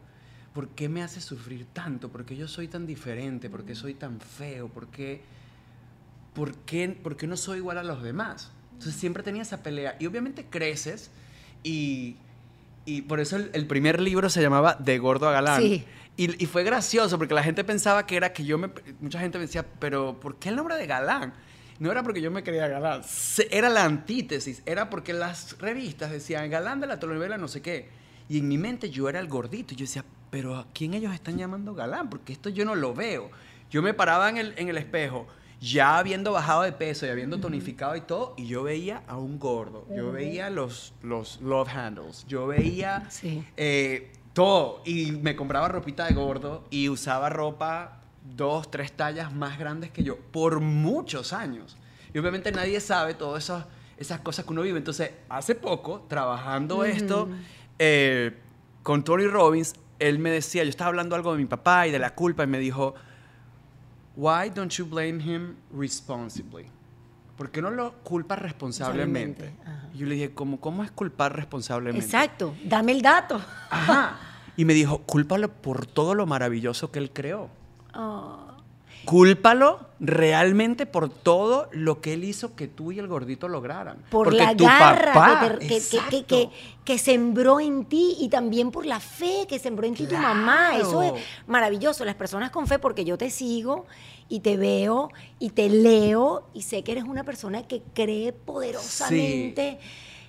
¿por 0.53 0.69
qué 0.69 0.89
me 0.89 1.03
hace 1.03 1.21
sufrir 1.21 1.67
tanto? 1.73 2.09
¿Por 2.09 2.25
qué 2.25 2.37
yo 2.37 2.49
soy 2.49 2.69
tan 2.69 2.87
diferente? 2.87 3.51
¿Por 3.51 3.65
qué 3.65 3.75
soy 3.75 3.95
tan 3.95 4.21
feo? 4.21 4.69
¿Por 4.69 4.89
qué, 4.89 5.23
por 6.35 6.55
qué, 6.59 6.89
por 6.89 7.17
qué 7.17 7.27
no 7.27 7.37
soy 7.37 7.59
igual 7.59 7.79
a 7.79 7.85
los 7.85 8.03
demás? 8.03 8.51
Entonces 8.73 8.95
siempre 8.97 9.23
tenía 9.23 9.43
esa 9.43 9.63
pelea. 9.63 9.97
Y 10.01 10.07
obviamente 10.07 10.47
creces 10.49 11.11
y, 11.63 12.17
y 12.85 13.03
por 13.03 13.21
eso 13.21 13.37
el, 13.37 13.67
primer 13.67 14.01
libro 14.01 14.29
se 14.31 14.43
llamaba 14.43 14.77
De 14.79 14.99
Gordo 14.99 15.29
a 15.29 15.33
Galán. 15.33 15.61
Sí. 15.61 15.85
Y, 16.17 16.43
y, 16.43 16.47
fue 16.47 16.65
gracioso 16.65 17.17
porque 17.17 17.33
la 17.33 17.43
gente 17.43 17.65
pensaba 17.65 18.05
que 18.07 18.17
era 18.17 18.33
que 18.33 18.45
yo 18.45 18.59
me... 18.59 18.71
Mucha 19.01 19.21
gente 19.21 19.39
me 19.39 19.47
decía, 19.47 19.65
pero 19.79 20.19
¿por 20.21 20.37
qué 20.37 20.51
el 20.51 20.57
nombre 20.57 20.77
de 20.77 20.87
Galán? 20.87 21.33
No 21.81 21.91
era 21.91 22.03
porque 22.03 22.21
yo 22.21 22.31
me 22.31 22.45
creía 22.45 22.69
galán, 22.69 23.01
era 23.51 23.71
la 23.71 23.87
antítesis, 23.87 24.63
era 24.67 24.91
porque 24.91 25.15
las 25.15 25.59
revistas 25.59 26.11
decían 26.11 26.51
galán 26.51 26.79
de 26.79 26.87
la 26.87 27.01
telenovela 27.01 27.39
no 27.39 27.49
sé 27.49 27.63
qué. 27.63 27.89
Y 28.29 28.41
en 28.41 28.49
mi 28.49 28.59
mente 28.59 28.91
yo 28.91 29.09
era 29.09 29.19
el 29.19 29.29
gordito. 29.29 29.73
Y 29.73 29.79
yo 29.79 29.85
decía, 29.85 30.05
pero 30.31 30.57
¿a 30.57 30.67
quién 30.75 30.93
ellos 30.93 31.15
están 31.15 31.39
llamando 31.39 31.75
galán? 31.75 32.11
Porque 32.11 32.35
esto 32.35 32.51
yo 32.51 32.67
no 32.67 32.75
lo 32.75 32.95
veo. 32.95 33.31
Yo 33.71 33.81
me 33.81 33.95
paraba 33.95 34.29
en 34.29 34.37
el, 34.37 34.55
en 34.59 34.69
el 34.69 34.77
espejo, 34.77 35.27
ya 35.59 35.97
habiendo 35.97 36.33
bajado 36.33 36.63
de 36.63 36.73
peso 36.73 37.07
y 37.07 37.09
habiendo 37.09 37.41
tonificado 37.41 37.97
y 37.97 38.03
todo, 38.03 38.35
y 38.37 38.47
yo 38.47 38.63
veía 38.63 39.03
a 39.09 39.17
un 39.17 39.39
gordo. 39.39 39.87
Yo 39.97 40.13
veía 40.13 40.51
los, 40.51 40.93
los 41.03 41.41
love 41.41 41.69
handles. 41.71 42.27
Yo 42.29 42.47
veía 42.47 43.09
eh, 43.57 44.13
todo. 44.35 44.83
Y 44.85 45.13
me 45.13 45.35
compraba 45.35 45.69
ropita 45.69 46.07
de 46.07 46.13
gordo 46.13 46.67
y 46.69 46.91
usaba 46.91 47.31
ropa 47.31 48.00
dos, 48.37 48.71
tres 48.71 48.93
tallas 48.93 49.33
más 49.33 49.59
grandes 49.59 49.91
que 49.91 50.03
yo 50.03 50.17
por 50.17 50.61
muchos 50.61 51.33
años. 51.33 51.77
Y 52.13 52.19
obviamente 52.19 52.53
nadie 52.53 52.81
sabe 52.81 53.15
todas 53.15 53.45
esas, 53.45 53.67
esas 53.97 54.21
cosas 54.21 54.45
que 54.45 54.53
uno 54.53 54.63
vive. 54.63 54.79
Entonces, 54.79 55.13
hace 55.29 55.55
poco, 55.55 56.05
trabajando 56.09 56.85
esto 56.85 57.29
eh, 57.79 58.37
con 58.83 59.05
Tony 59.05 59.27
Robbins, 59.27 59.75
él 59.99 60.19
me 60.19 60.31
decía, 60.31 60.65
yo 60.65 60.71
estaba 60.71 60.89
hablando 60.89 61.15
algo 61.15 61.33
de 61.33 61.39
mi 61.39 61.47
papá 61.47 61.87
y 61.87 61.91
de 61.91 61.99
la 61.99 62.15
culpa 62.15 62.45
y 62.45 62.47
me 62.47 62.59
dijo, 62.59 62.95
why 64.17 64.51
don't 64.55 64.73
you 64.73 64.87
blame 64.87 65.23
him 65.23 65.57
responsibly? 65.77 66.67
¿Por 67.37 67.51
qué 67.51 67.63
no 67.63 67.71
lo 67.71 67.95
culpas 68.03 68.39
responsablemente? 68.39 69.55
Y 69.95 69.99
yo 69.99 70.07
le 70.07 70.15
dije, 70.15 70.35
¿cómo, 70.35 70.61
¿cómo 70.61 70.85
es 70.85 70.91
culpar 70.91 71.35
responsablemente? 71.35 72.05
Exacto, 72.05 72.55
dame 72.65 72.93
el 72.93 73.03
dato. 73.03 73.41
Ajá. 73.71 74.19
Y 74.57 74.67
me 74.67 74.75
dijo, 74.75 74.99
cúlpalo 74.99 75.49
por 75.51 75.87
todo 75.87 76.15
lo 76.15 76.27
maravilloso 76.27 76.91
que 76.91 76.99
él 76.99 77.13
creó. 77.13 77.49
Oh. 77.95 78.51
Cúlpalo 79.05 79.81
realmente 79.99 80.87
por 80.87 81.09
todo 81.09 81.69
lo 81.73 82.01
que 82.01 82.15
él 82.15 82.25
hizo 82.25 82.55
que 82.55 82.69
tú 82.69 82.93
y 82.93 82.99
el 82.99 83.07
gordito 83.07 83.49
lograran. 83.49 83.99
Por 84.11 84.27
Porque 84.27 84.45
la 84.45 84.57
tu 84.57 84.65
garra 84.65 85.13
papá, 85.13 85.59
que, 85.59 86.25
que, 86.27 86.51
que, 86.85 86.99
sembró 86.99 87.61
en 87.61 87.87
ti 87.87 88.17
y 88.21 88.29
también 88.29 88.71
por 88.71 88.85
la 88.87 89.01
fe 89.01 89.47
que 89.49 89.59
sembró 89.59 89.87
en 89.87 89.95
ti 89.95 90.07
tu 90.07 90.17
mamá. 90.17 90.77
Eso 90.77 91.03
es 91.03 91.13
maravilloso. 91.47 92.05
Las 92.05 92.15
personas 92.15 92.51
con 92.51 92.67
fe, 92.67 92.79
porque 92.79 93.05
yo 93.05 93.17
te 93.17 93.31
sigo 93.31 93.87
y 94.29 94.41
te 94.41 94.57
veo 94.57 95.11
y 95.39 95.51
te 95.51 95.69
leo 95.69 96.45
y 96.53 96.63
sé 96.63 96.83
que 96.83 96.93
eres 96.93 97.05
una 97.05 97.25
persona 97.25 97.67
que 97.67 97.83
cree 97.95 98.33
poderosamente 98.33 99.79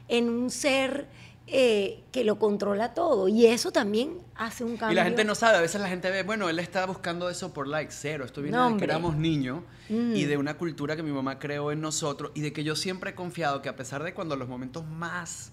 en 0.07 0.29
un 0.29 0.49
ser 0.49 1.07
eh, 1.53 2.05
que 2.13 2.23
lo 2.23 2.39
controla 2.39 2.93
todo. 2.93 3.27
Y 3.27 3.45
eso 3.45 3.73
también 3.73 4.19
hace 4.35 4.63
un 4.63 4.77
cambio. 4.77 4.93
Y 4.93 4.95
la 4.95 5.03
gente 5.03 5.25
no 5.25 5.35
sabe, 5.35 5.57
a 5.57 5.61
veces 5.61 5.81
la 5.81 5.89
gente 5.89 6.09
ve, 6.09 6.23
bueno, 6.23 6.47
él 6.47 6.59
está 6.59 6.85
buscando 6.85 7.29
eso 7.29 7.53
por 7.53 7.67
like, 7.67 7.91
cero. 7.91 8.23
Esto 8.23 8.41
viene 8.41 8.57
de 8.57 8.77
que 8.77 8.83
éramos 8.85 9.17
niños 9.17 9.61
mm. 9.89 10.15
y 10.15 10.23
de 10.23 10.37
una 10.37 10.57
cultura 10.57 10.95
que 10.95 11.03
mi 11.03 11.11
mamá 11.11 11.39
creó 11.39 11.73
en 11.73 11.81
nosotros 11.81 12.31
y 12.35 12.41
de 12.41 12.53
que 12.53 12.63
yo 12.63 12.77
siempre 12.77 13.11
he 13.11 13.15
confiado 13.15 13.61
que 13.61 13.67
a 13.67 13.75
pesar 13.75 14.01
de 14.01 14.13
cuando 14.13 14.37
los 14.37 14.47
momentos 14.47 14.85
más 14.85 15.51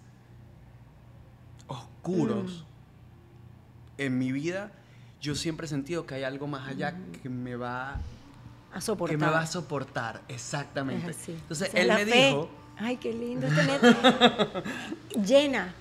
oscuros 1.66 2.64
mm. 3.96 4.02
en 4.02 4.18
mi 4.18 4.30
vida, 4.30 4.70
yo 5.20 5.34
siempre 5.34 5.66
he 5.66 5.68
sentido 5.68 6.06
que 6.06 6.14
hay 6.14 6.22
algo 6.22 6.46
más 6.46 6.68
allá 6.68 6.94
que 7.20 7.28
me 7.28 7.56
va 7.56 8.00
A 8.72 8.80
soportar. 8.80 9.18
que 9.18 9.24
me 9.24 9.30
va 9.32 9.40
a 9.40 9.46
soportar, 9.48 10.22
exactamente. 10.28 11.12
Entonces 11.26 11.70
él 11.74 11.88
me 11.88 12.06
fe. 12.06 12.26
dijo, 12.28 12.48
Ay, 12.76 12.96
qué 12.98 13.12
lindo 13.12 13.48
tener. 13.48 14.62
llena. 15.26 15.74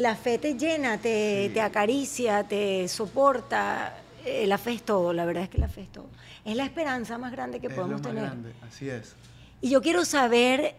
La 0.00 0.16
fe 0.16 0.38
te 0.38 0.54
llena, 0.54 0.96
te, 0.98 1.46
Sí. 1.48 1.54
te 1.54 1.60
acaricia, 1.60 2.44
te 2.44 2.88
soporta. 2.88 3.96
Eh, 4.24 4.46
la 4.46 4.56
fe 4.58 4.72
es 4.72 4.82
todo, 4.82 5.12
la 5.12 5.24
verdad 5.24 5.42
es 5.44 5.48
que 5.50 5.58
la 5.58 5.68
fe 5.68 5.82
es 5.82 5.92
todo. 5.92 6.06
Es 6.44 6.56
la 6.56 6.64
esperanza 6.64 7.18
más 7.18 7.32
grande 7.32 7.60
que 7.60 7.66
es 7.66 7.72
lo 7.72 7.76
podemos 7.82 8.00
más 8.02 8.08
tener. 8.10 8.24
grande, 8.24 8.52
así 8.66 8.88
es. 8.88 9.14
Y 9.60 9.68
yo 9.70 9.82
quiero 9.82 10.04
saber 10.04 10.74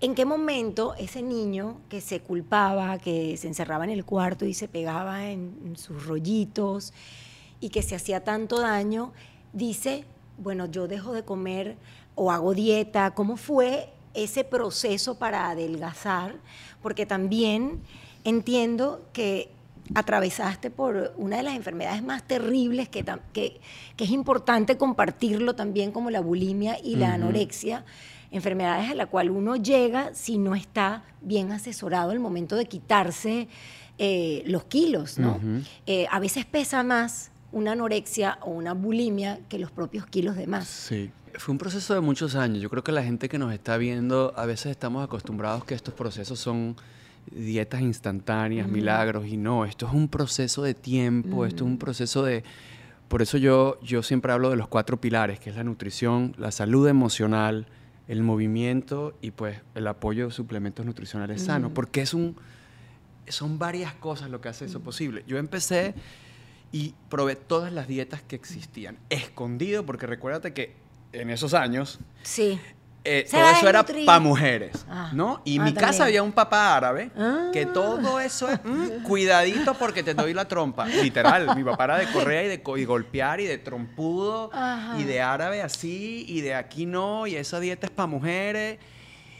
en 0.00 0.14
qué 0.14 0.24
momento 0.24 0.94
ese 0.98 1.22
niño 1.22 1.80
que 1.88 2.00
se 2.00 2.20
culpaba, 2.20 2.98
que 2.98 3.36
se 3.36 3.48
encerraba 3.48 3.84
en 3.84 3.90
el 3.90 4.04
cuarto 4.04 4.44
y 4.44 4.54
se 4.54 4.68
pegaba 4.68 5.26
en, 5.30 5.58
en 5.64 5.76
sus 5.76 6.06
rollitos 6.06 6.92
y 7.60 7.70
que 7.70 7.82
se 7.82 7.94
hacía 7.94 8.22
tanto 8.24 8.60
daño, 8.60 9.12
dice, 9.52 10.04
bueno, 10.38 10.66
yo 10.66 10.88
dejo 10.88 11.12
de 11.12 11.24
comer 11.24 11.76
o 12.14 12.30
hago 12.30 12.54
dieta. 12.54 13.12
¿Cómo 13.12 13.36
fue 13.36 13.90
ese 14.14 14.44
proceso 14.44 15.18
para 15.18 15.50
adelgazar? 15.50 16.36
Porque 16.84 17.06
también 17.06 17.80
entiendo 18.24 19.08
que 19.14 19.48
atravesaste 19.94 20.70
por 20.70 21.14
una 21.16 21.38
de 21.38 21.42
las 21.44 21.56
enfermedades 21.56 22.02
más 22.02 22.22
terribles 22.22 22.90
que, 22.90 23.02
que, 23.32 23.58
que 23.96 24.04
es 24.04 24.10
importante 24.10 24.76
compartirlo 24.76 25.54
también 25.54 25.92
como 25.92 26.10
la 26.10 26.20
bulimia 26.20 26.76
y 26.78 26.96
la 26.96 27.14
anorexia, 27.14 27.86
enfermedades 28.30 28.90
a 28.90 28.94
la 28.94 29.06
cual 29.06 29.30
uno 29.30 29.56
llega 29.56 30.12
si 30.12 30.36
no 30.36 30.54
está 30.54 31.04
bien 31.22 31.52
asesorado 31.52 32.10
al 32.10 32.20
momento 32.20 32.54
de 32.54 32.66
quitarse 32.66 33.48
eh, 33.96 34.42
los 34.44 34.64
kilos, 34.64 35.18
¿no? 35.18 35.40
Eh, 35.86 36.06
a 36.10 36.20
veces 36.20 36.44
pesa 36.44 36.82
más 36.82 37.30
una 37.50 37.72
anorexia 37.72 38.38
o 38.42 38.50
una 38.50 38.74
bulimia 38.74 39.38
que 39.48 39.58
los 39.58 39.70
propios 39.70 40.04
kilos 40.04 40.36
de 40.36 40.46
más. 40.46 40.68
Sí. 40.68 41.10
Fue 41.38 41.52
un 41.52 41.58
proceso 41.58 41.94
de 41.94 42.00
muchos 42.00 42.34
años. 42.36 42.62
Yo 42.62 42.70
creo 42.70 42.84
que 42.84 42.92
la 42.92 43.02
gente 43.02 43.28
que 43.28 43.38
nos 43.38 43.52
está 43.52 43.76
viendo, 43.76 44.32
a 44.36 44.46
veces 44.46 44.66
estamos 44.66 45.02
acostumbrados 45.02 45.64
que 45.64 45.74
estos 45.74 45.94
procesos 45.94 46.38
son 46.38 46.76
dietas 47.30 47.80
instantáneas, 47.80 48.68
milagros, 48.68 49.26
y 49.26 49.36
no, 49.36 49.64
esto 49.64 49.86
es 49.86 49.92
un 49.92 50.08
proceso 50.08 50.62
de 50.62 50.74
tiempo, 50.74 51.46
esto 51.46 51.64
es 51.64 51.70
un 51.70 51.78
proceso 51.78 52.22
de... 52.22 52.44
Por 53.08 53.22
eso 53.22 53.38
yo, 53.38 53.78
yo 53.82 54.02
siempre 54.02 54.32
hablo 54.32 54.50
de 54.50 54.56
los 54.56 54.68
cuatro 54.68 55.00
pilares, 55.00 55.38
que 55.40 55.50
es 55.50 55.56
la 55.56 55.64
nutrición, 55.64 56.34
la 56.38 56.50
salud 56.50 56.88
emocional, 56.88 57.66
el 58.08 58.22
movimiento 58.22 59.16
y 59.20 59.30
pues 59.30 59.60
el 59.74 59.86
apoyo 59.86 60.26
de 60.26 60.32
suplementos 60.32 60.84
nutricionales 60.84 61.42
sanos, 61.42 61.72
porque 61.72 62.02
es 62.02 62.14
un, 62.14 62.36
son 63.28 63.58
varias 63.58 63.94
cosas 63.94 64.30
lo 64.30 64.40
que 64.40 64.48
hace 64.48 64.66
eso 64.66 64.80
posible. 64.80 65.24
Yo 65.26 65.38
empecé 65.38 65.94
y 66.72 66.94
probé 67.08 67.36
todas 67.36 67.72
las 67.72 67.86
dietas 67.88 68.22
que 68.22 68.36
existían, 68.36 68.98
escondido, 69.08 69.86
porque 69.86 70.06
recuérdate 70.06 70.52
que 70.52 70.83
en 71.14 71.30
esos 71.30 71.54
años 71.54 71.98
Sí. 72.22 72.58
eh, 73.06 73.26
todo 73.30 73.50
eso 73.50 73.68
era 73.68 73.84
para 73.84 74.18
mujeres, 74.20 74.86
Ah. 74.88 75.10
¿no? 75.12 75.42
Y 75.44 75.56
en 75.56 75.60
Ah, 75.60 75.64
mi 75.66 75.74
casa 75.74 76.04
había 76.04 76.22
un 76.22 76.32
papá 76.32 76.74
árabe 76.76 77.10
que 77.52 77.62
Ah. 77.68 77.72
todo 77.74 78.18
eso 78.20 78.48
es 78.48 78.58
mm, 78.64 79.02
cuidadito 79.02 79.74
porque 79.74 80.02
te 80.02 80.14
doy 80.14 80.32
la 80.32 80.46
trompa. 80.46 80.86
Literal, 80.86 81.54
mi 81.54 81.62
papá 81.64 81.84
era 81.84 81.98
de 81.98 82.06
correa 82.12 82.44
y 82.44 82.48
de 82.48 82.62
y 82.80 82.84
golpear 82.86 83.40
y 83.40 83.44
de 83.46 83.58
trompudo 83.58 84.50
Ajá. 84.54 84.96
y 84.98 85.04
de 85.04 85.20
árabe 85.20 85.60
así 85.60 86.24
y 86.28 86.40
de 86.40 86.54
aquí 86.54 86.86
no 86.86 87.26
y 87.26 87.36
esa 87.36 87.60
dieta 87.60 87.86
es 87.86 87.92
para 87.92 88.06
mujeres. 88.06 88.78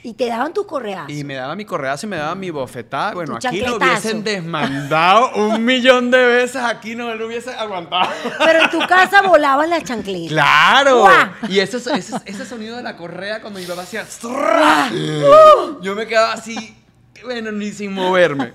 Y 0.04 0.12
te 0.12 0.28
daban 0.28 0.52
tus 0.52 0.66
correazos. 0.66 1.10
Y 1.10 1.24
me 1.24 1.34
daba 1.34 1.56
mi 1.56 1.64
correazo 1.64 2.04
y 2.06 2.10
me 2.10 2.18
daba 2.18 2.34
mi 2.34 2.50
bofetada. 2.50 3.14
Bueno, 3.14 3.36
aquí 3.36 3.62
lo 3.62 3.76
hubiesen 3.76 4.22
desmandado 4.22 5.34
un 5.34 5.64
millón 5.64 6.10
de 6.10 6.18
veces. 6.18 6.56
Aquí 6.62 6.94
no 6.94 7.14
lo 7.14 7.26
hubiese 7.26 7.54
aguantado. 7.54 8.10
Pero 8.38 8.64
en 8.64 8.70
tu 8.70 8.80
casa 8.86 9.22
volaban 9.22 9.70
las 9.70 9.82
chancletas. 9.82 10.28
¡Claro! 10.28 11.00
¡Guau! 11.00 11.28
Y 11.48 11.58
ese, 11.58 11.78
ese, 11.78 12.16
ese 12.26 12.44
sonido 12.44 12.76
de 12.76 12.82
la 12.82 12.98
correa 12.98 13.40
cuando 13.40 13.58
mi 13.58 13.64
papá 13.64 13.80
hacía... 13.80 14.04
Yo 15.80 15.94
me 15.94 16.06
quedaba 16.06 16.34
así, 16.34 16.76
bueno, 17.22 17.52
ni 17.52 17.70
sin 17.72 17.92
moverme. 17.92 18.54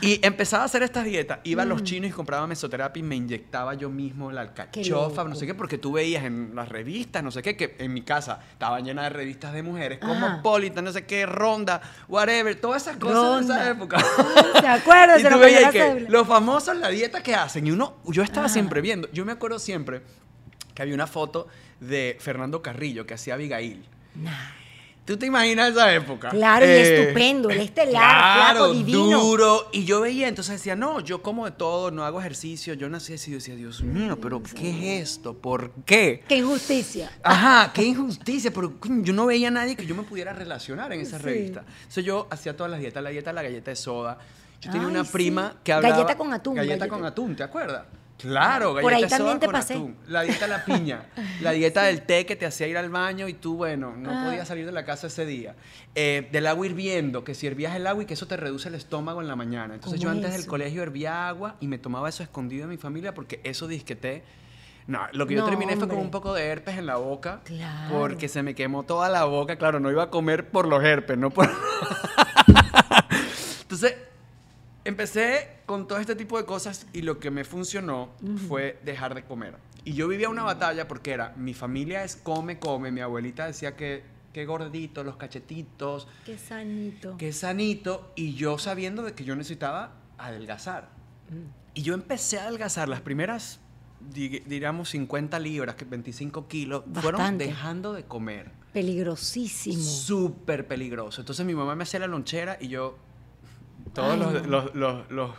Y 0.00 0.24
empezaba 0.24 0.62
a 0.62 0.66
hacer 0.66 0.82
estas 0.82 1.04
dietas. 1.04 1.40
Iba 1.44 1.62
a 1.62 1.66
los 1.66 1.82
chinos 1.82 2.10
y 2.10 2.12
compraba 2.12 2.46
mesoterapia 2.46 3.00
y 3.00 3.02
me 3.02 3.16
inyectaba 3.16 3.74
yo 3.74 3.88
mismo 3.90 4.30
la 4.30 4.42
alcachofa, 4.42 5.24
no 5.24 5.34
sé 5.34 5.46
qué, 5.46 5.54
porque 5.54 5.78
tú 5.78 5.92
veías 5.92 6.24
en 6.24 6.52
las 6.54 6.68
revistas, 6.68 7.22
no 7.22 7.30
sé 7.30 7.42
qué, 7.42 7.56
que 7.56 7.76
en 7.78 7.92
mi 7.92 8.02
casa 8.02 8.40
estaba 8.52 8.80
llena 8.80 9.04
de 9.04 9.08
revistas 9.10 9.52
de 9.52 9.62
mujeres, 9.62 9.98
Ajá. 10.02 10.12
Cosmopolitan, 10.12 10.84
no 10.84 10.92
sé 10.92 11.04
qué, 11.06 11.26
Ronda, 11.26 11.80
whatever, 12.08 12.60
todas 12.60 12.82
esas 12.82 12.96
cosas 12.98 13.46
de 13.48 13.54
esa 13.54 13.58
Ronda. 13.58 13.70
época. 13.70 13.98
¿Se 14.60 14.66
acuerdan? 14.66 15.20
Y 15.20 15.24
tú 15.24 15.38
veías 15.38 15.72
que 15.72 16.06
los 16.08 16.26
famosos, 16.28 16.76
la 16.76 16.90
dieta 16.90 17.22
que 17.22 17.34
hacen. 17.34 17.66
Y 17.66 17.70
uno, 17.70 17.96
yo 18.06 18.22
estaba 18.22 18.46
Ajá. 18.46 18.52
siempre 18.52 18.80
viendo. 18.80 19.10
Yo 19.12 19.24
me 19.24 19.32
acuerdo 19.32 19.58
siempre 19.58 20.02
que 20.74 20.82
había 20.82 20.94
una 20.94 21.06
foto 21.06 21.48
de 21.80 22.16
Fernando 22.20 22.62
Carrillo 22.62 23.06
que 23.06 23.14
hacía 23.14 23.34
Abigail. 23.34 23.84
Nah. 24.14 24.30
¿Tú 25.08 25.16
te 25.16 25.24
imaginas 25.24 25.70
esa 25.70 25.90
época? 25.94 26.28
Claro, 26.28 26.66
y 26.66 26.68
Eh, 26.68 27.00
estupendo, 27.00 27.48
el 27.48 27.60
estelar, 27.60 27.92
claro, 27.94 28.58
flaco, 28.66 28.74
divino. 28.74 29.20
duro. 29.22 29.70
Y 29.72 29.86
yo 29.86 30.02
veía, 30.02 30.28
entonces 30.28 30.56
decía, 30.56 30.76
no, 30.76 31.00
yo 31.00 31.22
como 31.22 31.46
de 31.46 31.52
todo, 31.52 31.90
no 31.90 32.04
hago 32.04 32.20
ejercicio. 32.20 32.74
Yo 32.74 32.90
nací 32.90 33.14
así, 33.14 33.30
yo 33.30 33.38
decía, 33.38 33.54
Dios 33.56 33.82
mío, 33.82 34.18
pero 34.20 34.42
¿qué 34.42 34.98
es 35.00 35.08
esto? 35.08 35.32
¿Por 35.32 35.70
qué? 35.86 36.22
Qué 36.28 36.36
injusticia. 36.36 37.10
Ajá, 37.22 37.72
qué 37.72 37.84
injusticia, 37.84 38.50
pero 38.52 38.74
yo 38.84 39.14
no 39.14 39.24
veía 39.24 39.48
a 39.48 39.50
nadie 39.50 39.76
que 39.76 39.86
yo 39.86 39.94
me 39.94 40.02
pudiera 40.02 40.34
relacionar 40.34 40.92
en 40.92 41.00
esa 41.00 41.16
Sí. 41.16 41.24
revista. 41.24 41.64
Entonces 41.78 42.04
yo 42.04 42.26
hacía 42.30 42.54
todas 42.54 42.70
las 42.70 42.78
dietas, 42.78 43.02
la 43.02 43.08
dieta 43.08 43.32
la 43.32 43.40
galleta 43.40 43.70
de 43.70 43.76
soda. 43.76 44.18
Yo 44.60 44.70
tenía 44.70 44.88
Ay, 44.88 44.92
una 44.94 45.04
sí. 45.06 45.10
prima 45.12 45.54
que 45.64 45.72
hablaba... 45.72 45.94
Galleta 45.96 46.18
con 46.18 46.32
atún, 46.34 46.54
Galleta 46.56 46.74
galleta- 46.84 46.88
con 46.94 47.04
atún, 47.06 47.34
¿te 47.34 47.44
acuerdas? 47.44 47.84
Claro, 48.18 48.74
Por 48.80 48.92
ahí 48.92 49.06
también 49.06 49.38
te 49.38 49.48
pasé. 49.48 49.74
atún. 49.74 49.96
La 50.08 50.22
dieta 50.22 50.46
de 50.46 50.50
la 50.50 50.64
piña. 50.64 51.06
la 51.40 51.52
dieta 51.52 51.84
del 51.84 52.02
té 52.02 52.26
que 52.26 52.34
te 52.36 52.46
hacía 52.46 52.66
ir 52.66 52.76
al 52.76 52.90
baño 52.90 53.28
y 53.28 53.34
tú, 53.34 53.56
bueno, 53.56 53.94
no 53.96 54.10
Ah. 54.10 54.24
podías 54.26 54.48
salir 54.48 54.66
de 54.66 54.72
la 54.72 54.84
casa 54.84 55.06
ese 55.06 55.24
día. 55.24 55.54
Eh, 55.94 56.28
del 56.32 56.46
agua 56.48 56.66
hirviendo, 56.66 57.22
que 57.22 57.34
si 57.34 57.46
hervías 57.46 57.76
el 57.76 57.86
agua 57.86 58.02
y 58.02 58.06
que 58.06 58.14
eso 58.14 58.26
te 58.26 58.36
reduce 58.36 58.68
el 58.68 58.74
estómago 58.74 59.22
en 59.22 59.28
la 59.28 59.36
mañana. 59.36 59.74
Entonces 59.74 60.00
yo 60.00 60.08
¿Cómo 60.08 60.16
antes 60.18 60.32
es 60.32 60.38
del 60.38 60.46
colegio 60.48 60.82
hervía 60.82 61.28
agua 61.28 61.54
y 61.60 61.68
me 61.68 61.78
tomaba 61.78 62.08
eso 62.08 62.22
escondido 62.24 62.62
de 62.66 62.70
mi 62.74 62.76
familia 62.76 63.14
porque 63.14 63.40
eso 63.44 63.66
disqueté... 63.68 64.24
No, 64.88 65.00
lo 65.12 65.26
que 65.26 65.34
yo 65.34 65.42
No, 65.42 65.46
terminé 65.50 65.76
fue 65.76 65.86
con 65.86 65.98
un 65.98 66.10
poco 66.10 66.32
de 66.32 66.46
herpes 66.46 66.78
en 66.78 66.86
la 66.86 66.96
boca. 66.96 67.42
Claro. 67.44 67.94
Porque 67.98 68.26
se 68.26 68.42
me 68.42 68.54
quemó 68.54 68.84
toda 68.84 69.10
la 69.10 69.24
boca. 69.24 69.56
Claro, 69.56 69.80
no 69.80 69.90
iba 69.90 70.04
a 70.04 70.10
comer 70.10 70.48
por 70.50 70.66
los 70.66 70.82
herpes, 70.82 71.18
no 71.18 71.28
por... 71.30 71.46
Entonces, 73.62 73.94
empecé 74.88 75.58
con 75.66 75.86
todo 75.86 75.98
este 75.98 76.14
tipo 76.16 76.38
de 76.38 76.44
cosas 76.44 76.86
y 76.92 77.02
lo 77.02 77.18
que 77.20 77.30
me 77.30 77.44
funcionó 77.44 78.10
fue 78.48 78.78
dejar 78.84 79.14
de 79.14 79.24
comer. 79.24 79.56
Y 79.84 79.94
yo 79.94 80.08
vivía 80.08 80.28
una 80.28 80.42
batalla 80.42 80.88
porque 80.88 81.12
era, 81.12 81.32
mi 81.36 81.54
familia 81.54 82.04
es 82.04 82.16
come, 82.16 82.58
come. 82.58 82.90
Mi 82.90 83.00
abuelita 83.00 83.46
decía 83.46 83.76
que, 83.76 84.02
que 84.32 84.44
gordito, 84.44 85.04
los 85.04 85.16
cachetitos, 85.16 86.08
Qué 86.26 86.36
sanito. 86.38 87.16
que 87.16 87.32
sanito. 87.32 88.12
Y 88.16 88.34
yo 88.34 88.58
sabiendo 88.58 89.02
de 89.02 89.12
que 89.14 89.24
yo 89.24 89.34
necesitaba 89.36 89.92
adelgazar. 90.18 90.88
Y 91.74 91.82
yo 91.82 91.94
empecé 91.94 92.38
a 92.38 92.42
adelgazar 92.44 92.88
las 92.88 93.00
primeras, 93.00 93.60
di- 94.12 94.40
diríamos, 94.40 94.90
50 94.90 95.38
libras, 95.38 95.74
que 95.76 95.84
25 95.84 96.48
kilos, 96.48 96.84
fueron 96.94 97.18
Bastante. 97.20 97.46
dejando 97.46 97.92
de 97.92 98.04
comer. 98.04 98.50
Peligrosísimo. 98.72 99.80
Súper 99.82 100.66
peligroso. 100.66 101.20
Entonces 101.22 101.46
mi 101.46 101.54
mamá 101.54 101.74
me 101.74 101.84
hacía 101.84 102.00
la 102.00 102.06
lonchera 102.06 102.58
y 102.60 102.68
yo, 102.68 102.98
todos 103.98 104.12
Ay, 104.12 104.18
los, 104.20 104.32
no. 104.32 104.48
los, 104.48 104.74
los, 104.74 105.10
los, 105.10 105.30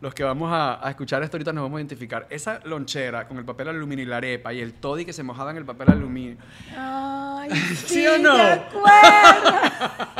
los 0.00 0.14
que 0.14 0.24
vamos 0.24 0.50
a, 0.52 0.84
a 0.84 0.90
escuchar 0.90 1.22
esto 1.22 1.36
ahorita 1.36 1.52
nos 1.52 1.62
vamos 1.62 1.78
a 1.78 1.80
identificar. 1.80 2.26
Esa 2.30 2.60
lonchera 2.64 3.26
con 3.28 3.38
el 3.38 3.44
papel 3.44 3.68
aluminio 3.68 4.04
y 4.04 4.08
la 4.08 4.16
arepa 4.18 4.52
y 4.52 4.60
el 4.60 4.74
toddy 4.74 5.04
que 5.04 5.12
se 5.12 5.22
mojaba 5.22 5.52
en 5.52 5.56
el 5.58 5.64
papel 5.64 5.90
aluminio. 5.90 6.36
Ay, 6.76 7.50
¿Sí 7.50 7.76
sí, 7.94 8.06
o 8.06 8.18
no? 8.18 8.36
¿te 8.36 8.42
acuerdas? 8.52 10.08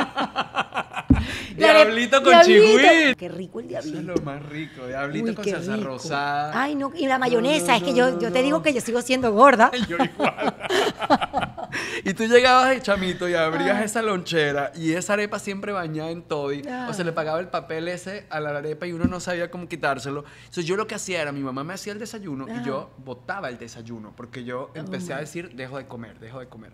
Diablito 1.84 2.22
con 2.22 2.32
diablito. 2.32 2.66
chigüín. 2.78 3.14
Qué 3.16 3.28
rico 3.28 3.60
el 3.60 3.66
Eso 3.66 3.78
es 3.78 3.84
diablito. 3.92 4.14
lo 4.14 4.22
más 4.22 4.42
rico. 4.46 4.86
Diablito 4.86 5.26
Uy, 5.26 5.34
con 5.34 5.44
salsa 5.44 5.76
rico. 5.76 5.86
rosada. 5.88 6.62
Ay, 6.62 6.74
no, 6.74 6.92
y 6.94 7.06
la 7.06 7.18
mayonesa, 7.18 7.72
no, 7.72 7.76
es 7.78 7.82
que 7.82 7.90
no, 7.90 7.96
yo, 7.96 8.10
no, 8.12 8.20
yo 8.20 8.32
te 8.32 8.38
no. 8.38 8.44
digo 8.44 8.62
que 8.62 8.72
yo 8.72 8.80
sigo 8.80 9.02
siendo 9.02 9.32
gorda. 9.32 9.70
Yo 9.88 9.96
igual. 10.02 10.56
y 12.04 12.14
tú 12.14 12.24
llegabas 12.24 12.70
de 12.70 12.80
chamito 12.82 13.28
y 13.28 13.34
abrías 13.34 13.82
esa 13.82 14.02
lonchera 14.02 14.72
y 14.74 14.92
esa 14.92 15.12
arepa 15.14 15.38
siempre 15.38 15.72
bañada 15.72 16.10
en 16.10 16.22
toddy. 16.22 16.62
O 16.88 16.92
se 16.92 17.04
le 17.04 17.12
pagaba 17.12 17.40
el 17.40 17.48
papel 17.48 17.88
ese 17.88 18.26
a 18.30 18.40
la 18.40 18.50
arepa 18.50 18.86
y 18.86 18.92
uno 18.92 19.04
no 19.04 19.20
sabía 19.20 19.50
cómo 19.50 19.68
quitárselo. 19.68 20.24
Entonces 20.40 20.64
yo 20.66 20.76
lo 20.76 20.86
que 20.86 20.94
hacía 20.94 21.22
era, 21.22 21.32
mi 21.32 21.40
mamá 21.40 21.64
me 21.64 21.74
hacía 21.74 21.92
el 21.92 21.98
desayuno 21.98 22.46
y 22.48 22.64
yo 22.64 22.90
botaba 22.98 23.48
el 23.48 23.58
desayuno 23.58 24.12
porque 24.16 24.44
yo 24.44 24.70
empecé 24.74 25.12
a 25.14 25.18
decir, 25.18 25.54
dejo 25.54 25.78
de 25.78 25.86
comer, 25.86 26.18
dejo 26.18 26.40
de 26.40 26.48
comer. 26.48 26.72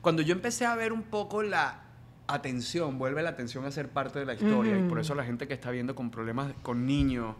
Cuando 0.00 0.22
yo 0.22 0.32
empecé 0.32 0.66
a 0.66 0.74
ver 0.74 0.92
un 0.92 1.02
poco 1.04 1.42
la 1.42 1.80
atención, 2.28 2.98
vuelve 2.98 3.22
la 3.22 3.30
atención 3.30 3.64
a 3.64 3.70
ser 3.70 3.88
parte 3.88 4.18
de 4.18 4.24
la 4.24 4.34
historia 4.34 4.78
y 4.78 4.82
por 4.88 4.98
eso 4.98 5.14
la 5.14 5.24
gente 5.24 5.46
que 5.46 5.54
está 5.54 5.70
viendo 5.70 5.94
con 5.94 6.10
problemas 6.10 6.52
con 6.62 6.86
niños, 6.86 7.36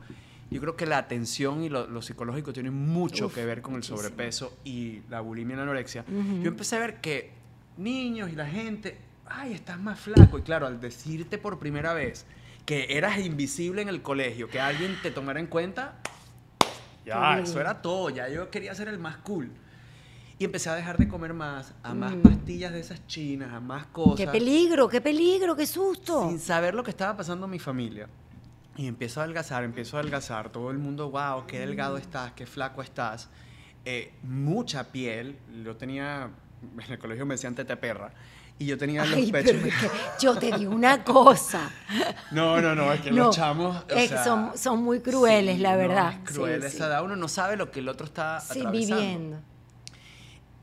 yo 0.50 0.60
creo 0.60 0.76
que 0.76 0.86
la 0.86 0.98
atención 0.98 1.64
y 1.64 1.68
lo, 1.68 1.86
lo 1.86 2.02
psicológico 2.02 2.52
tienen 2.52 2.72
mucho 2.74 3.26
Uf, 3.26 3.34
que 3.34 3.44
ver 3.44 3.62
con 3.62 3.74
el 3.74 3.82
sobrepeso 3.82 4.56
y 4.64 5.00
la 5.10 5.20
bulimia 5.20 5.54
y 5.54 5.56
la 5.56 5.62
anorexia. 5.64 6.04
Yo 6.08 6.48
empecé 6.48 6.76
a 6.76 6.78
ver 6.80 7.00
que 7.00 7.32
niños 7.76 8.30
y 8.30 8.36
la 8.36 8.46
gente, 8.46 8.96
ay, 9.26 9.52
estás 9.54 9.78
más 9.80 9.98
flaco. 9.98 10.38
Y 10.38 10.42
claro, 10.42 10.66
al 10.66 10.80
decirte 10.80 11.36
por 11.38 11.58
primera 11.58 11.92
vez 11.94 12.24
que 12.64 12.86
eras 12.96 13.18
invisible 13.18 13.82
en 13.82 13.88
el 13.88 14.02
colegio, 14.02 14.48
que 14.48 14.60
alguien 14.60 14.96
te 15.02 15.10
tomara 15.10 15.40
en 15.40 15.46
cuenta, 15.46 15.96
Ya, 17.04 17.38
eso 17.38 17.60
era 17.60 17.82
todo. 17.82 18.10
Ya 18.10 18.28
yo 18.28 18.50
quería 18.50 18.74
ser 18.74 18.88
el 18.88 18.98
más 18.98 19.16
cool. 19.18 19.50
Y 20.38 20.44
empecé 20.44 20.68
a 20.68 20.74
dejar 20.74 20.98
de 20.98 21.08
comer 21.08 21.32
más, 21.32 21.72
a 21.82 21.94
más 21.94 22.14
Mm. 22.14 22.20
pastillas 22.20 22.72
de 22.72 22.80
esas 22.80 23.06
chinas, 23.06 23.52
a 23.54 23.60
más 23.60 23.86
cosas. 23.86 24.16
Qué 24.16 24.26
peligro, 24.26 24.86
qué 24.88 25.00
peligro, 25.00 25.56
qué 25.56 25.66
susto. 25.66 26.28
Sin 26.28 26.38
saber 26.38 26.74
lo 26.74 26.84
que 26.84 26.90
estaba 26.90 27.16
pasando 27.16 27.46
en 27.46 27.52
mi 27.52 27.58
familia. 27.58 28.06
Y 28.76 28.86
empiezo 28.86 29.20
a 29.20 29.24
adelgazar, 29.24 29.64
empiezo 29.64 29.96
a 29.96 30.00
adelgazar. 30.00 30.50
Todo 30.50 30.70
el 30.70 30.76
mundo, 30.78 31.10
wow, 31.10 31.46
qué 31.46 31.56
Mm. 31.58 31.68
delgado 31.68 31.96
estás, 31.96 32.32
qué 32.32 32.44
flaco 32.44 32.82
estás. 32.82 33.30
Eh, 33.86 34.12
mucha 34.22 34.84
piel. 34.92 35.38
Yo 35.64 35.74
tenía, 35.76 36.28
en 36.86 36.92
el 36.92 36.98
colegio 36.98 37.24
me 37.24 37.34
decían 37.34 37.54
tete 37.54 37.74
perra. 37.76 38.12
Y 38.58 38.66
yo 38.66 38.76
tenía 38.76 39.04
los 39.04 39.14
Ay, 39.16 39.30
pechos. 39.32 39.52
pero 39.54 39.66
es 39.66 39.74
que 39.74 39.90
yo 40.20 40.36
te 40.38 40.52
digo 40.58 40.74
una 40.74 41.02
cosa. 41.04 41.70
No, 42.30 42.60
no, 42.60 42.74
no, 42.74 42.92
es 42.92 43.00
que 43.00 43.10
No, 43.10 43.26
los 43.26 43.36
chamos. 43.36 43.84
o 43.84 43.88
sea, 43.94 44.22
son, 44.24 44.58
son 44.58 44.82
muy 44.82 45.00
crueles, 45.00 45.56
sí, 45.56 45.62
la 45.62 45.72
no, 45.72 45.78
verdad. 45.78 46.12
es 46.24 46.30
cruel 46.30 46.60
Sí, 46.60 46.66
esa 46.68 46.76
sí. 46.76 46.82
edad. 46.82 47.02
Uno 47.04 47.16
no 47.16 47.28
sabe 47.28 47.56
lo 47.56 47.70
que 47.70 47.80
el 47.80 47.88
otro 47.88 48.04
está 48.06 48.40
Sí, 48.40 48.60
atravesando. 48.60 48.96
viviendo. 49.02 49.38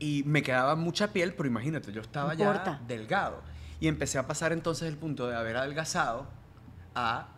Y 0.04 0.22
me 0.26 0.42
quedaba 0.42 0.76
mucha 0.76 1.12
piel, 1.14 1.32
pero 1.34 1.48
imagínate, 1.48 1.90
yo 1.92 2.02
estaba 2.02 2.34
ya 2.34 2.80
delgado. 2.86 3.40
Y 3.80 3.88
empecé 3.88 4.18
a 4.18 4.26
pasar 4.26 4.52
entonces 4.52 4.86
el 4.88 4.96
punto 4.98 5.26
de 5.28 5.34
haber 5.36 5.56
adelgazado 5.56 6.26
a 6.94 7.28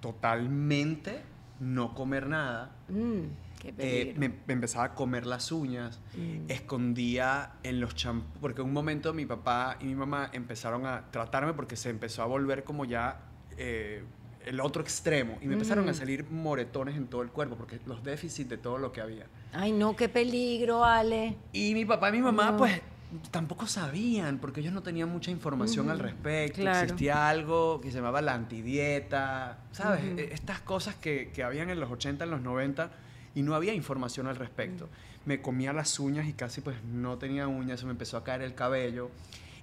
totalmente 0.00 1.22
no 1.60 1.94
comer 1.94 2.26
nada. 2.26 2.70
Mm, 2.88 3.20
qué 3.60 3.74
Eh, 3.78 4.14
me 4.16 4.32
empezaba 4.52 4.84
a 4.84 4.94
comer 4.94 5.26
las 5.26 5.50
uñas, 5.52 6.00
Mm. 6.16 6.50
escondía 6.50 7.52
en 7.62 7.80
los 7.80 7.94
champús, 7.94 8.38
porque 8.40 8.60
en 8.62 8.68
un 8.68 8.72
momento 8.72 9.12
mi 9.12 9.26
papá 9.26 9.76
y 9.80 9.84
mi 9.84 9.94
mamá 9.94 10.30
empezaron 10.32 10.86
a 10.86 11.10
tratarme 11.10 11.52
porque 11.54 11.76
se 11.76 11.90
empezó 11.90 12.22
a 12.22 12.26
volver 12.26 12.64
como 12.64 12.84
ya 12.84 13.20
eh, 13.60 14.04
el 14.46 14.60
otro 14.60 14.80
extremo 14.82 15.36
y 15.42 15.46
me 15.48 15.54
empezaron 15.54 15.88
a 15.88 15.92
Mm. 15.92 15.94
salir 15.94 16.30
moretones 16.30 16.96
en 16.96 17.08
todo 17.08 17.22
el 17.22 17.30
cuerpo 17.30 17.56
porque 17.56 17.80
los 17.86 18.02
déficits 18.04 18.48
de 18.48 18.56
todo 18.56 18.78
lo 18.78 18.92
que 18.92 19.00
había. 19.00 19.26
Ay, 19.52 19.72
no, 19.72 19.96
qué 19.96 20.08
peligro, 20.08 20.84
Ale. 20.84 21.36
Y 21.52 21.74
mi 21.74 21.84
papá 21.84 22.08
y 22.10 22.12
mi 22.12 22.20
mamá, 22.20 22.52
No. 22.52 22.56
pues, 22.58 22.80
tampoco 23.30 23.66
sabían, 23.66 24.38
porque 24.38 24.60
ellos 24.60 24.72
no 24.72 24.82
tenían 24.82 25.08
mucha 25.08 25.30
información 25.30 25.88
al 25.90 25.98
respecto. 25.98 26.60
claro. 26.60 26.80
Existía 26.84 27.28
algo 27.28 27.80
que 27.80 27.90
se 27.90 27.96
llamaba 27.98 28.20
la 28.20 28.34
antidieta, 28.34 29.58
¿sabes? 29.72 30.04
E- 30.18 30.32
Estas 30.34 30.60
cosas 30.60 30.94
que, 30.96 31.30
que 31.34 31.42
habían 31.42 31.70
en 31.70 31.80
los 31.80 31.90
80, 31.90 32.24
en 32.24 32.30
los 32.30 32.42
90, 32.42 32.90
y 33.34 33.42
no 33.42 33.54
había 33.54 33.72
información 33.74 34.26
al 34.26 34.36
respecto. 34.36 34.88
Me 35.24 35.40
comía 35.40 35.72
las 35.72 35.98
uñas 35.98 36.26
y 36.26 36.32
casi 36.32 36.60
pues 36.60 36.82
no 36.84 37.18
tenía 37.18 37.48
uñas, 37.48 37.80
se 37.80 37.86
me 37.86 37.92
empezó 37.92 38.16
a 38.16 38.24
caer 38.24 38.42
el 38.42 38.54
cabello. 38.54 39.10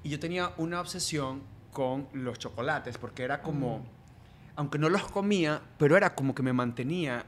Y 0.04 0.10
yo 0.10 0.20
tenía 0.20 0.52
una 0.58 0.80
obsesión 0.82 1.42
con 1.72 2.08
los 2.14 2.40
chocolates, 2.40 2.98
porque 2.98 3.24
era 3.24 3.42
como, 3.42 3.86
aunque 4.56 4.78
no 4.80 4.90
los 4.90 5.04
comía, 5.08 5.62
pero 5.78 5.98
era 5.98 6.16
como 6.16 6.34
que 6.34 6.42
me 6.44 6.54
mantenía 6.54 7.26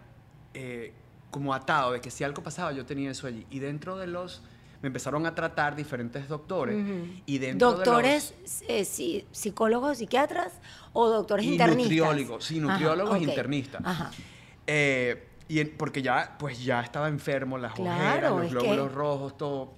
eh, 0.53 0.93
como 1.37 1.53
atado, 1.53 1.91
de 1.93 2.01
que 2.01 2.09
si 2.11 2.23
algo 2.23 2.41
pasaba 2.43 2.71
yo 2.71 2.85
tenía 2.85 3.11
eso 3.11 3.27
allí. 3.27 3.45
Y 3.49 3.59
dentro 3.59 3.97
de 3.97 4.07
los, 4.07 4.41
me 4.81 4.87
empezaron 4.87 5.25
a 5.25 5.33
tratar 5.35 5.75
diferentes 5.75 6.27
doctores. 6.27 6.75
Ujú. 6.75 7.07
Y 7.25 7.37
dentro 7.37 7.73
¿Doctores, 7.73 8.33
eh, 8.67 8.85
sí, 8.85 9.25
psicólogos, 9.31 9.97
psiquiatras 9.99 10.53
o 10.93 11.07
doctores 11.09 11.45
Y 11.45 11.51
internistas? 11.53 11.83
nutriólogos, 11.83 12.43
sí, 12.45 12.59
nutriólogos 12.59 13.13
Ajá, 13.15 13.21
ok. 13.23 13.27
internistas. 13.29 13.81
Ajá. 13.85 14.03
de 14.05 14.09
los... 14.09 14.25
eh, 14.67 15.23
y 15.49 15.59
en- 15.61 15.77
porque 15.77 16.01
ya, 16.01 16.35
pues 16.37 16.61
ya 16.63 16.81
estaba 16.81 17.07
enfermo, 17.07 17.57
las 17.57 17.73
Claro, 17.73 17.95
ojeras, 17.95 18.31
los 18.31 18.41
que- 18.41 18.47
glóbulos 18.49 18.91
rojos, 18.93 19.37
todo. 19.37 19.73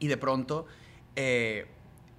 Y 0.00 0.08
de 0.08 0.16
pronto, 0.16 0.66
eh, 1.14 1.66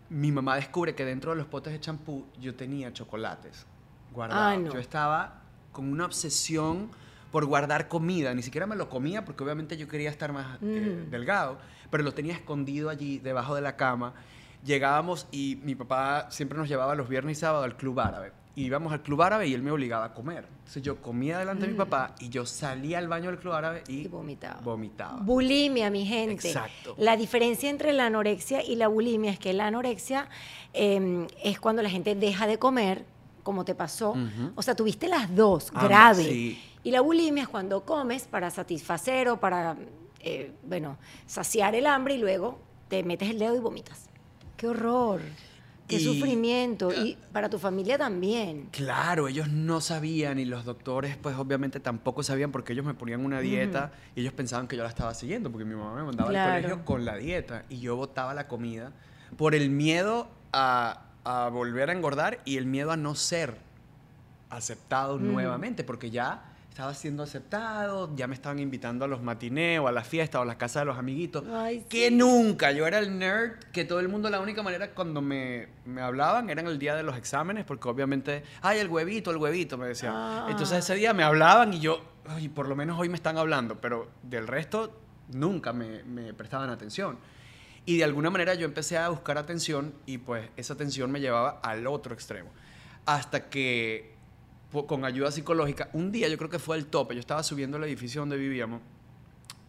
mi 0.09 0.31
mamá 0.31 0.55
descubre 0.55 0.95
que 0.95 1.03
dentro 1.03 1.31
de 1.31 1.37
los 1.37 1.47
potes 1.47 1.73
de 1.73 1.79
champú 1.81 2.25
yo 2.39 2.55
tenía 2.55 2.93
chocolates 2.93 3.65
guardados. 4.13 4.43
Ay, 4.53 4.57
no. 4.59 4.71
Yo 4.73 4.79
estaba 4.79 5.41
con 5.73 5.91
una 5.91 6.05
obsesión 6.05 6.89
por 7.31 7.45
guardar 7.45 7.87
comida. 7.87 8.33
Ni 8.33 8.41
siquiera 8.41 8.65
me 8.67 8.75
lo 8.75 8.89
comía 8.89 9.25
porque 9.25 9.43
obviamente 9.43 9.77
yo 9.77 9.87
quería 9.87 10.09
estar 10.09 10.31
más 10.33 10.57
eh, 10.61 11.03
Mm. 11.07 11.11
delgado, 11.11 11.57
pero 11.91 12.03
lo 12.03 12.13
tenía 12.13 12.33
escondido 12.33 12.89
allí 12.89 13.19
debajo 13.19 13.55
de 13.55 13.61
la 13.61 13.75
cama. 13.75 14.13
Llegábamos 14.65 15.27
y 15.31 15.59
mi 15.63 15.75
papá 15.75 16.27
siempre 16.31 16.57
nos 16.57 16.67
llevaba 16.67 16.95
los 16.95 17.07
viernes 17.07 17.37
y 17.37 17.39
sábados 17.41 17.65
al 17.65 17.77
club 17.77 17.99
árabe. 17.99 18.31
Y 18.55 18.65
íbamos 18.65 18.91
al 18.91 19.03
club 19.03 19.21
árabe 19.21 19.47
y 19.47 19.53
él 19.53 19.61
me 19.61 19.69
obligaba 19.71 20.05
a 20.05 20.13
comer. 20.15 20.45
Entonces 20.59 20.81
yo 20.81 20.97
comía 20.99 21.37
delante 21.37 21.67
de 21.67 21.71
mi 21.73 21.77
papá 21.77 22.15
y 22.19 22.29
yo 22.29 22.43
salía 22.45 22.97
al 22.97 23.07
baño 23.07 23.29
del 23.29 23.37
club 23.39 23.53
árabe 23.53 23.83
y, 23.87 23.97
Mm. 23.97 24.01
Y 24.01 24.07
vomitaba. 24.07 24.61
vomitaba. 24.61 25.19
Bulimia, 25.21 25.91
mi 25.91 26.05
gente. 26.07 26.47
Exacto. 26.47 26.95
La 26.97 27.15
diferencia 27.15 27.69
entre 27.69 27.93
la 27.93 28.07
anorexia 28.07 28.63
y 28.65 28.75
la 28.75 28.87
bulimia 28.87 29.31
es 29.31 29.37
que 29.37 29.53
la 29.53 29.67
anorexia 29.67 30.27
eh, 30.73 31.27
es 31.43 31.59
cuando 31.59 31.83
la 31.83 31.89
gente 31.89 32.15
deja 32.15 32.47
de 32.47 32.57
comer, 32.57 33.05
como 33.43 33.63
te 33.63 33.75
pasó. 33.75 34.15
O 34.55 34.61
sea, 34.63 34.75
tuviste 34.75 35.07
las 35.07 35.33
dos, 35.35 35.69
Ambas, 35.69 35.83
grave. 35.87 36.23
sí. 36.23 36.59
Y 36.87 36.91
la 36.91 37.01
bulimia 37.01 37.43
es 37.43 37.49
cuando 37.49 37.83
comes 37.83 38.27
para 38.27 38.49
satisfacer 38.49 39.27
o 39.27 39.41
para, 39.41 39.75
eh, 40.21 40.53
bueno, 40.63 40.97
saciar 41.25 41.75
el 41.75 41.85
hambre 41.85 42.13
y 42.15 42.17
luego 42.17 42.59
te 42.87 43.03
metes 43.03 43.29
el 43.29 43.39
dedo 43.39 43.57
y 43.57 43.59
vomitas. 43.59 44.05
¡Qué 44.55 44.69
horror! 44.69 45.19
¡Qué 45.85 45.97
Y- 45.97 45.99
sufrimiento! 45.99 46.93
Y 46.93 47.17
para 47.33 47.49
tu 47.49 47.59
familia 47.59 47.97
también. 47.97 48.69
Claro, 48.71 49.27
ellos 49.27 49.49
no 49.49 49.81
sabían 49.81 50.39
y 50.39 50.45
los 50.45 50.63
doctores 50.63 51.17
pues 51.17 51.35
obviamente 51.35 51.81
tampoco 51.81 52.23
sabían 52.23 52.53
porque 52.53 52.71
ellos 52.71 52.85
me 52.85 52.93
ponían 52.93 53.25
una 53.25 53.41
dieta 53.41 53.91
y 54.15 54.21
ellos 54.21 54.31
pensaban 54.31 54.69
que 54.69 54.77
yo 54.77 54.83
la 54.83 54.87
estaba 54.89 55.13
siguiendo 55.13 55.51
porque 55.51 55.65
mi 55.65 55.75
mamá 55.75 55.93
me 55.93 56.03
mandaba 56.03 56.29
Claro. 56.29 56.53
al 56.53 56.61
colegio 56.61 56.85
con 56.85 57.03
la 57.03 57.17
dieta 57.17 57.65
y 57.67 57.81
yo 57.81 57.97
botaba 57.97 58.33
la 58.33 58.47
comida 58.47 58.93
por 59.35 59.55
el 59.55 59.69
miedo 59.71 60.29
a, 60.53 61.01
a 61.25 61.49
volver 61.49 61.89
a 61.89 61.91
engordar 61.91 62.39
y 62.45 62.55
el 62.55 62.65
miedo 62.65 62.91
a 62.93 62.95
no 62.95 63.13
ser 63.13 63.57
aceptado 64.49 65.19
nuevamente 65.19 65.83
porque 65.83 66.11
ya 66.11 66.53
estaba 66.77 66.93
siendo 66.93 67.23
aceptado, 67.23 68.15
ya 68.15 68.27
me 68.27 68.35
estaban 68.35 68.59
invitando 68.59 69.03
a 69.03 69.07
los 69.07 69.23
matinés 69.23 69.79
o 69.79 69.87
a 69.87 69.91
las 69.91 70.07
fiestas 70.07 70.37
o 70.37 70.41
a 70.43 70.45
las 70.45 70.57
casas 70.57 70.81
de 70.81 70.85
los 70.85 70.95
amiguitos. 70.99 71.43
Ay, 71.51 71.83
que 71.89 72.11
nunca, 72.11 72.71
yo 72.71 72.85
era 72.85 72.99
el 72.99 73.17
nerd 73.17 73.53
que 73.73 73.83
todo 73.83 73.99
el 73.99 74.07
mundo, 74.09 74.29
la 74.29 74.39
única 74.39 74.61
manera 74.61 74.91
cuando 74.91 75.19
me, 75.19 75.69
me 75.85 76.03
hablaban 76.03 76.51
era 76.51 76.61
en 76.61 76.67
el 76.67 76.77
día 76.77 76.95
de 76.95 77.01
los 77.01 77.17
exámenes, 77.17 77.65
porque 77.65 77.89
obviamente, 77.89 78.43
ay, 78.61 78.77
el 78.77 78.89
huevito, 78.89 79.31
el 79.31 79.37
huevito, 79.37 79.75
me 79.79 79.87
decían. 79.87 80.13
Ah. 80.15 80.45
Entonces 80.51 80.77
ese 80.77 80.93
día 80.93 81.15
me 81.15 81.23
hablaban 81.23 81.73
y 81.73 81.79
yo, 81.79 81.99
ay, 82.27 82.47
por 82.47 82.67
lo 82.67 82.75
menos 82.75 82.99
hoy 82.99 83.09
me 83.09 83.15
están 83.15 83.39
hablando, 83.39 83.81
pero 83.81 84.11
del 84.21 84.45
resto 84.45 85.01
nunca 85.29 85.73
me, 85.73 86.03
me 86.03 86.31
prestaban 86.35 86.69
atención. 86.69 87.17
Y 87.87 87.97
de 87.97 88.03
alguna 88.03 88.29
manera 88.29 88.53
yo 88.53 88.65
empecé 88.65 88.99
a 88.99 89.09
buscar 89.09 89.39
atención 89.39 89.95
y 90.05 90.19
pues 90.19 90.47
esa 90.55 90.75
atención 90.75 91.09
me 91.09 91.21
llevaba 91.21 91.59
al 91.63 91.87
otro 91.87 92.13
extremo. 92.13 92.51
Hasta 93.07 93.49
que 93.49 94.16
con 94.85 95.05
ayuda 95.05 95.31
psicológica, 95.31 95.89
un 95.93 96.11
día 96.11 96.27
yo 96.27 96.37
creo 96.37 96.49
que 96.49 96.59
fue 96.59 96.77
el 96.77 96.85
tope, 96.85 97.15
yo 97.15 97.19
estaba 97.19 97.41
subiendo 97.41 97.77
al 97.77 97.83
edificio 97.85 98.21
donde 98.21 98.37
vivíamos 98.37 98.81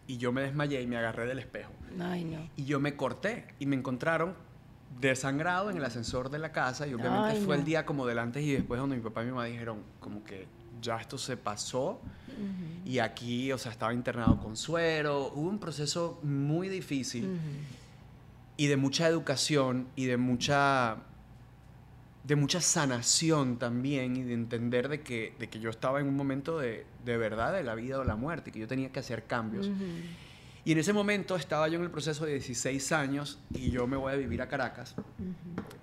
y 0.05 0.17
yo 0.17 0.31
me 0.31 0.41
desmayé 0.41 0.81
y 0.81 0.87
me 0.87 0.97
agarré 0.97 1.25
del 1.25 1.39
espejo. 1.39 1.71
Ay, 1.99 2.25
no. 2.25 2.49
Y 2.55 2.65
yo 2.65 2.79
me 2.79 2.95
corté 2.95 3.45
y 3.59 3.65
me 3.65 3.75
encontraron 3.75 4.35
desangrado 4.99 5.69
en 5.69 5.77
el 5.77 5.85
ascensor 5.85 6.29
de 6.29 6.39
la 6.39 6.51
casa 6.51 6.85
y 6.87 6.93
obviamente 6.93 7.37
Ay, 7.37 7.45
fue 7.45 7.55
no. 7.55 7.61
el 7.61 7.65
día 7.65 7.85
como 7.85 8.05
del 8.05 8.19
antes 8.19 8.43
y 8.43 8.51
después 8.51 8.79
donde 8.79 8.97
mi 8.97 9.01
papá 9.03 9.21
y 9.21 9.25
mi 9.25 9.31
mamá 9.31 9.45
dijeron 9.45 9.77
como 9.99 10.23
que 10.23 10.47
ya 10.81 10.97
esto 10.97 11.17
se 11.17 11.37
pasó 11.37 12.01
y 12.85 12.99
aquí, 12.99 13.51
o 13.51 13.57
sea, 13.57 13.71
estaba 13.71 13.93
internado 13.93 14.37
con 14.39 14.55
suero, 14.55 15.31
hubo 15.35 15.49
un 15.49 15.59
proceso 15.59 16.19
muy 16.23 16.69
difícil 16.69 17.37
y 18.57 18.67
de 18.67 18.77
mucha 18.77 19.07
educación 19.07 19.87
y 19.95 20.05
de 20.05 20.17
mucha 20.17 20.97
de 22.29 22.35
mucha 22.35 22.61
sanación 22.61 23.57
también 23.57 24.15
y 24.15 24.21
de 24.21 24.35
entender 24.35 24.87
de 24.87 25.01
que, 25.01 25.33
de 25.39 25.49
que 25.49 25.59
yo 25.59 25.71
estaba 25.71 25.99
en 25.99 26.07
un 26.07 26.15
momento 26.15 26.59
de, 26.59 26.85
de 27.03 27.17
verdad 27.17 27.51
de 27.51 27.63
la 27.63 27.73
vida 27.73 27.97
o 27.97 28.03
la 28.03 28.15
muerte, 28.15 28.51
que 28.51 28.59
yo 28.59 28.67
tenía 28.67 28.91
que 28.91 28.99
hacer 28.99 29.23
cambios. 29.23 29.67
Y 30.63 30.71
en 30.71 30.77
ese 30.77 30.93
momento 30.93 31.35
estaba 31.35 31.67
yo 31.69 31.79
en 31.79 31.85
el 31.85 31.89
proceso 31.89 32.25
de 32.25 32.33
16 32.33 32.91
años 32.91 33.39
y 33.49 33.71
yo 33.71 33.87
me 33.87 33.97
voy 33.97 34.13
a 34.13 34.15
vivir 34.15 34.43
a 34.43 34.47
Caracas 34.47 34.93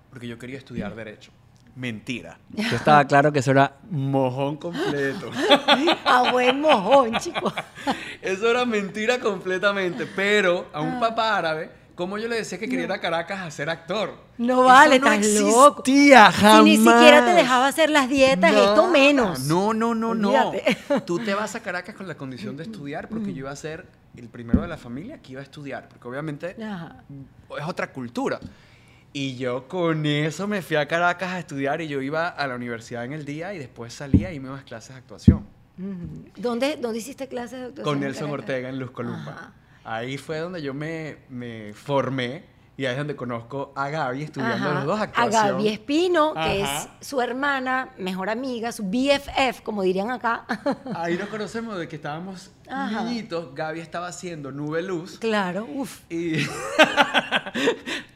porque 0.09 0.25
yo 0.25 0.39
quería 0.39 0.57
estudiar 0.57 0.95
Derecho. 0.95 1.31
Mentira. 1.75 2.39
Yo 2.53 2.77
estaba 2.77 3.03
claro 3.05 3.33
que 3.33 3.39
eso 3.39 3.51
era 3.51 3.75
mojón 3.91 4.55
completo. 4.55 5.29
A 6.05 6.31
buen 6.31 6.61
mojón, 6.61 7.19
chico. 7.19 7.53
Eso 8.21 8.49
era 8.49 8.65
mentira 8.65 9.19
completamente. 9.19 10.07
Pero 10.07 10.69
a 10.73 10.81
un 10.81 10.99
papá 10.99 11.37
árabe, 11.37 11.69
como 11.97 12.17
yo 12.19 12.27
le 12.27 12.35
decía 12.37 12.57
que 12.59 12.69
quería 12.69 12.85
ir 12.85 12.91
a 12.91 13.01
Caracas 13.01 13.39
a 13.41 13.49
ser 13.51 13.69
actor. 13.69 14.13
No 14.37 14.63
vale, 14.63 14.99
no 14.99 15.11
estás 15.11 15.41
loco. 15.41 15.79
existía 15.79 16.31
Si 16.31 16.37
jamás. 16.41 16.63
ni 16.63 16.77
siquiera 16.77 17.25
te 17.25 17.31
dejaba 17.33 17.67
hacer 17.67 17.89
las 17.89 18.07
dietas, 18.07 18.53
Nada. 18.53 18.69
esto 18.69 18.87
menos. 18.87 19.39
No, 19.45 19.73
no, 19.73 19.95
no, 19.95 20.13
no. 20.13 20.49
Olvídate. 20.51 21.01
Tú 21.07 21.17
te 21.19 21.33
vas 21.33 21.55
a 21.55 21.59
Caracas 21.61 21.95
con 21.95 22.07
la 22.07 22.15
condición 22.15 22.55
de 22.55 22.63
estudiar 22.63 23.09
porque 23.09 23.33
yo 23.33 23.39
iba 23.39 23.51
a 23.51 23.55
ser 23.55 23.87
el 24.15 24.29
primero 24.29 24.61
de 24.61 24.67
la 24.67 24.77
familia 24.77 25.17
que 25.21 25.31
iba 25.33 25.41
a 25.41 25.43
estudiar. 25.43 25.89
Porque 25.89 26.07
obviamente 26.07 26.55
Ajá. 26.63 27.03
es 27.59 27.65
otra 27.67 27.91
cultura. 27.91 28.39
Y 29.11 29.35
yo 29.35 29.67
con 29.67 30.05
eso 30.05 30.47
me 30.47 30.61
fui 30.61 30.75
a 30.77 30.87
Caracas 30.87 31.31
a 31.31 31.39
estudiar 31.39 31.81
y 31.81 31.87
yo 31.87 32.01
iba 32.01 32.27
a 32.27 32.45
la 32.45 32.53
universidad 32.53 33.05
en 33.05 33.13
el 33.13 33.25
día 33.25 33.55
y 33.55 33.57
después 33.57 33.91
salía 33.91 34.31
y 34.31 34.39
me 34.39 34.49
iba 34.49 34.59
a 34.59 34.63
clases 34.63 34.89
de 34.91 34.99
actuación. 34.99 35.47
¿Dónde, 36.35 36.77
¿Dónde 36.79 36.99
hiciste 36.99 37.27
clases 37.27 37.59
de 37.59 37.65
actuación? 37.67 37.83
Con 37.95 37.99
Nelson? 38.01 38.29
Ortega 38.29 38.69
en 38.69 38.77
Luz 38.77 38.91
Columba. 38.91 39.31
Ajá. 39.31 39.53
Ahí 39.89 40.17
fue 40.17 40.39
donde 40.39 40.61
yo 40.61 40.73
me, 40.73 41.15
me 41.29 41.73
formé 41.73 42.43
Y 42.75 42.85
ahí 42.85 42.91
es 42.91 42.97
donde 42.97 43.15
conozco 43.15 43.71
a 43.73 43.87
Gaby 43.89 44.23
estudiando 44.23 44.55
Ajá. 44.69 44.73
los 44.75 44.85
dos 44.85 44.99
A 44.99 45.03
actuación. 45.03 45.47
Gaby 45.47 45.67
Espino, 45.69 46.33
que 46.33 46.61
es 46.61 46.69
su 46.99 47.21
hermana, 47.21 47.89
mejor 47.97 48.29
amiga, 48.29 48.71
su 48.73 48.83
BFF, 48.83 49.61
como 49.63 49.81
dirían 49.83 50.11
acá. 50.11 50.45
Ahí 50.93 51.15
nos 51.17 51.29
conocemos 51.29 51.79
de 51.79 51.87
que 51.87 51.95
estábamos 51.95 52.51
Ajá. 52.69 53.03
niñitos. 53.03 53.55
Gaby 53.55 53.79
estaba 53.79 54.07
haciendo 54.07 54.51
Nube 54.51 54.81
Luz. 54.83 55.17
claro, 55.19 55.65
uff. 55.73 56.01
Y 56.11 56.33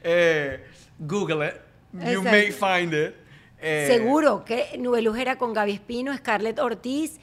eh, 0.04 0.66
Google 1.00 1.48
it. 1.48 1.54
You 1.94 2.00
Exacto. 2.22 2.32
may 2.32 2.52
find 2.52 2.94
it. 2.94 3.16
Eh, 3.64 3.86
Seguro 3.88 4.44
que 4.44 4.76
Nube 4.80 5.02
Luz 5.02 5.18
era 5.18 5.38
con 5.38 5.54
Gaby 5.54 5.74
Espino, 5.74 6.16
Scarlett 6.18 6.60
Ortiz, 6.60 7.20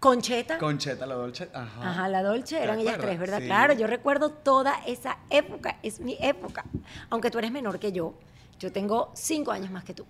Concheta. 0.00 0.58
Concheta 0.58 1.06
la 1.06 1.14
Dolce. 1.14 1.48
Ajá. 1.52 1.90
Ajá, 1.90 2.08
la 2.08 2.22
Dolce, 2.22 2.56
¿Te 2.56 2.62
eran 2.64 2.78
ellas 2.78 2.98
tres, 3.00 3.18
¿verdad? 3.18 3.38
Sí. 3.40 3.46
Claro, 3.46 3.72
yo 3.74 3.86
recuerdo 3.86 4.30
toda 4.30 4.74
esa 4.86 5.18
época, 5.30 5.78
es 5.82 6.00
mi 6.00 6.16
época. 6.20 6.64
Aunque 7.10 7.30
tú 7.30 7.38
eres 7.38 7.50
menor 7.50 7.78
que 7.78 7.92
yo, 7.92 8.14
yo 8.60 8.70
tengo 8.72 9.10
cinco 9.14 9.52
años 9.52 9.70
más 9.70 9.84
que 9.84 9.94
tú. 9.94 10.04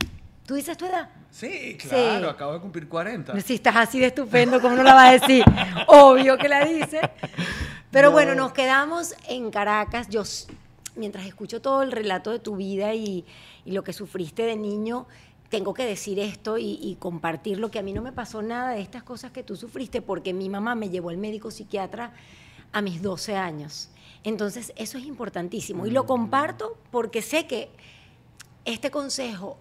¿Tú 0.44 0.54
dices 0.54 0.76
tu 0.76 0.86
edad? 0.86 1.08
Sí, 1.30 1.76
claro. 1.76 2.20
Sí. 2.20 2.24
Acabo 2.34 2.52
de 2.54 2.60
cumplir 2.60 2.88
40. 2.88 3.40
Si 3.40 3.54
estás 3.54 3.74
así 3.76 3.98
de 3.98 4.06
estupendo, 4.06 4.60
¿cómo 4.60 4.76
no 4.76 4.82
la 4.84 4.94
vas 4.94 5.08
a 5.08 5.12
decir? 5.12 5.44
Obvio 5.88 6.36
que 6.38 6.48
la 6.48 6.64
dice. 6.64 7.00
Pero 7.90 8.08
No. 8.08 8.12
bueno, 8.12 8.34
nos 8.36 8.52
quedamos 8.52 9.14
en 9.28 9.50
Caracas. 9.50 10.08
Yo, 10.08 10.22
mientras 10.94 11.26
escucho 11.26 11.60
todo 11.60 11.82
el 11.82 11.90
relato 11.90 12.30
de 12.30 12.38
tu 12.38 12.54
vida 12.56 12.94
y, 12.94 13.24
y 13.64 13.72
lo 13.72 13.82
que 13.82 13.92
sufriste 13.92 14.42
de 14.44 14.54
niño, 14.56 15.06
tengo 15.48 15.74
que 15.74 15.84
decir 15.84 16.18
esto 16.18 16.58
y, 16.58 16.78
y 16.82 16.96
compartirlo, 16.96 17.70
que 17.70 17.78
a 17.78 17.82
mí 17.82 17.92
no 17.92 18.02
me 18.02 18.12
pasó 18.12 18.42
nada 18.42 18.70
de 18.70 18.80
estas 18.80 19.02
cosas 19.02 19.30
que 19.32 19.42
tú 19.42 19.56
sufriste, 19.56 20.02
porque 20.02 20.32
mi 20.32 20.48
mamá 20.48 20.74
me 20.74 20.90
llevó 20.90 21.10
al 21.10 21.18
médico 21.18 21.50
psiquiatra 21.50 22.12
a 22.72 22.82
mis 22.82 23.02
12 23.02 23.36
años. 23.36 23.90
Entonces, 24.24 24.72
eso 24.76 24.98
es 24.98 25.04
importantísimo. 25.04 25.86
Y 25.86 25.90
lo 25.90 26.04
comparto 26.04 26.76
porque 26.90 27.22
sé 27.22 27.46
que 27.46 27.70
este 28.64 28.90
consejo 28.90 29.58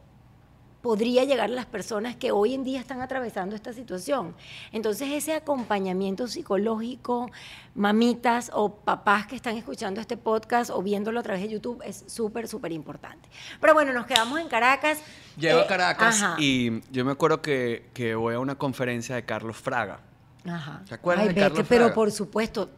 podría 0.85 1.23
llegar 1.23 1.45
a 1.49 1.53
las 1.55 1.65
personas 1.65 2.15
que 2.15 2.29
hoy 2.31 2.53
en 2.53 2.63
día 2.63 2.79
están 2.79 3.01
atravesando 3.01 3.55
esta 3.55 3.73
situación. 3.73 4.35
Entonces, 4.71 5.09
ese 5.13 5.33
acompañamiento 5.33 6.27
psicológico, 6.27 7.31
mamitas 7.73 8.51
o 8.53 8.69
papás 8.75 9.25
que 9.25 9.35
están 9.35 9.57
escuchando 9.57 9.99
este 9.99 10.15
podcast 10.15 10.69
o 10.69 10.83
viéndolo 10.83 11.19
a 11.19 11.23
través 11.23 11.41
de 11.41 11.49
YouTube 11.49 11.81
es 11.83 12.03
súper, 12.05 12.47
súper 12.47 12.71
importante. 12.71 13.27
Pero 13.59 13.73
bueno, 13.73 13.93
nos 13.93 14.05
quedamos 14.05 14.39
en 14.39 14.47
Caracas. 14.47 14.99
Llego 15.37 15.57
Eh, 15.57 15.63
a 15.63 15.67
Caracas 15.67 16.21
ajá, 16.21 16.35
y 16.39 16.81
yo 16.91 17.03
me 17.03 17.13
acuerdo 17.13 17.41
que, 17.41 17.87
que 17.95 18.13
voy 18.13 18.35
a 18.35 18.39
una 18.39 18.53
conferencia 18.53 19.15
de 19.15 19.25
Carlos 19.25 19.57
Fraga. 19.57 20.01
ajá. 20.47 20.83
¿te 20.87 20.93
acuerdas 20.93 21.27
Ay, 21.29 21.33
de 21.33 21.41
Carlos 21.41 21.65
Pero 21.67 21.85
Fraga? 21.85 21.95
por 21.95 22.11
supuesto. 22.11 22.69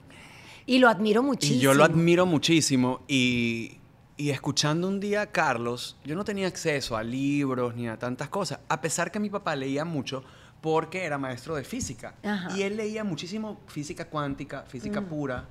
Y 0.65 0.79
lo 0.79 0.87
admiro 0.87 1.21
muchísimo. 1.23 1.59
Y 1.59 1.61
yo 1.61 1.73
lo 1.73 1.83
admiro 1.83 2.25
muchísimo 2.25 3.01
y, 3.09 3.79
y 4.17 4.31
escuchando 4.31 4.87
un 4.87 4.99
día 4.99 5.21
a 5.21 5.27
Carlos, 5.27 5.97
yo 6.03 6.15
no 6.15 6.23
tenía 6.25 6.47
acceso 6.47 6.97
a 6.97 7.03
libros 7.03 7.75
ni 7.75 7.87
a 7.87 7.97
tantas 7.97 8.29
cosas, 8.29 8.59
a 8.67 8.81
pesar 8.81 9.11
que 9.11 9.19
mi 9.19 9.29
papá 9.29 9.55
leía 9.55 9.85
mucho 9.85 10.23
porque 10.61 11.05
era 11.05 11.17
maestro 11.19 11.55
de 11.55 11.63
física. 11.63 12.15
Ajá. 12.23 12.49
Mm. 12.49 12.57
Y 12.57 12.63
él 12.63 12.77
leía 12.77 13.03
muchísimo 13.03 13.61
física 13.67 14.05
cuántica, 14.05 14.63
física 14.63 15.01
pura. 15.01 15.47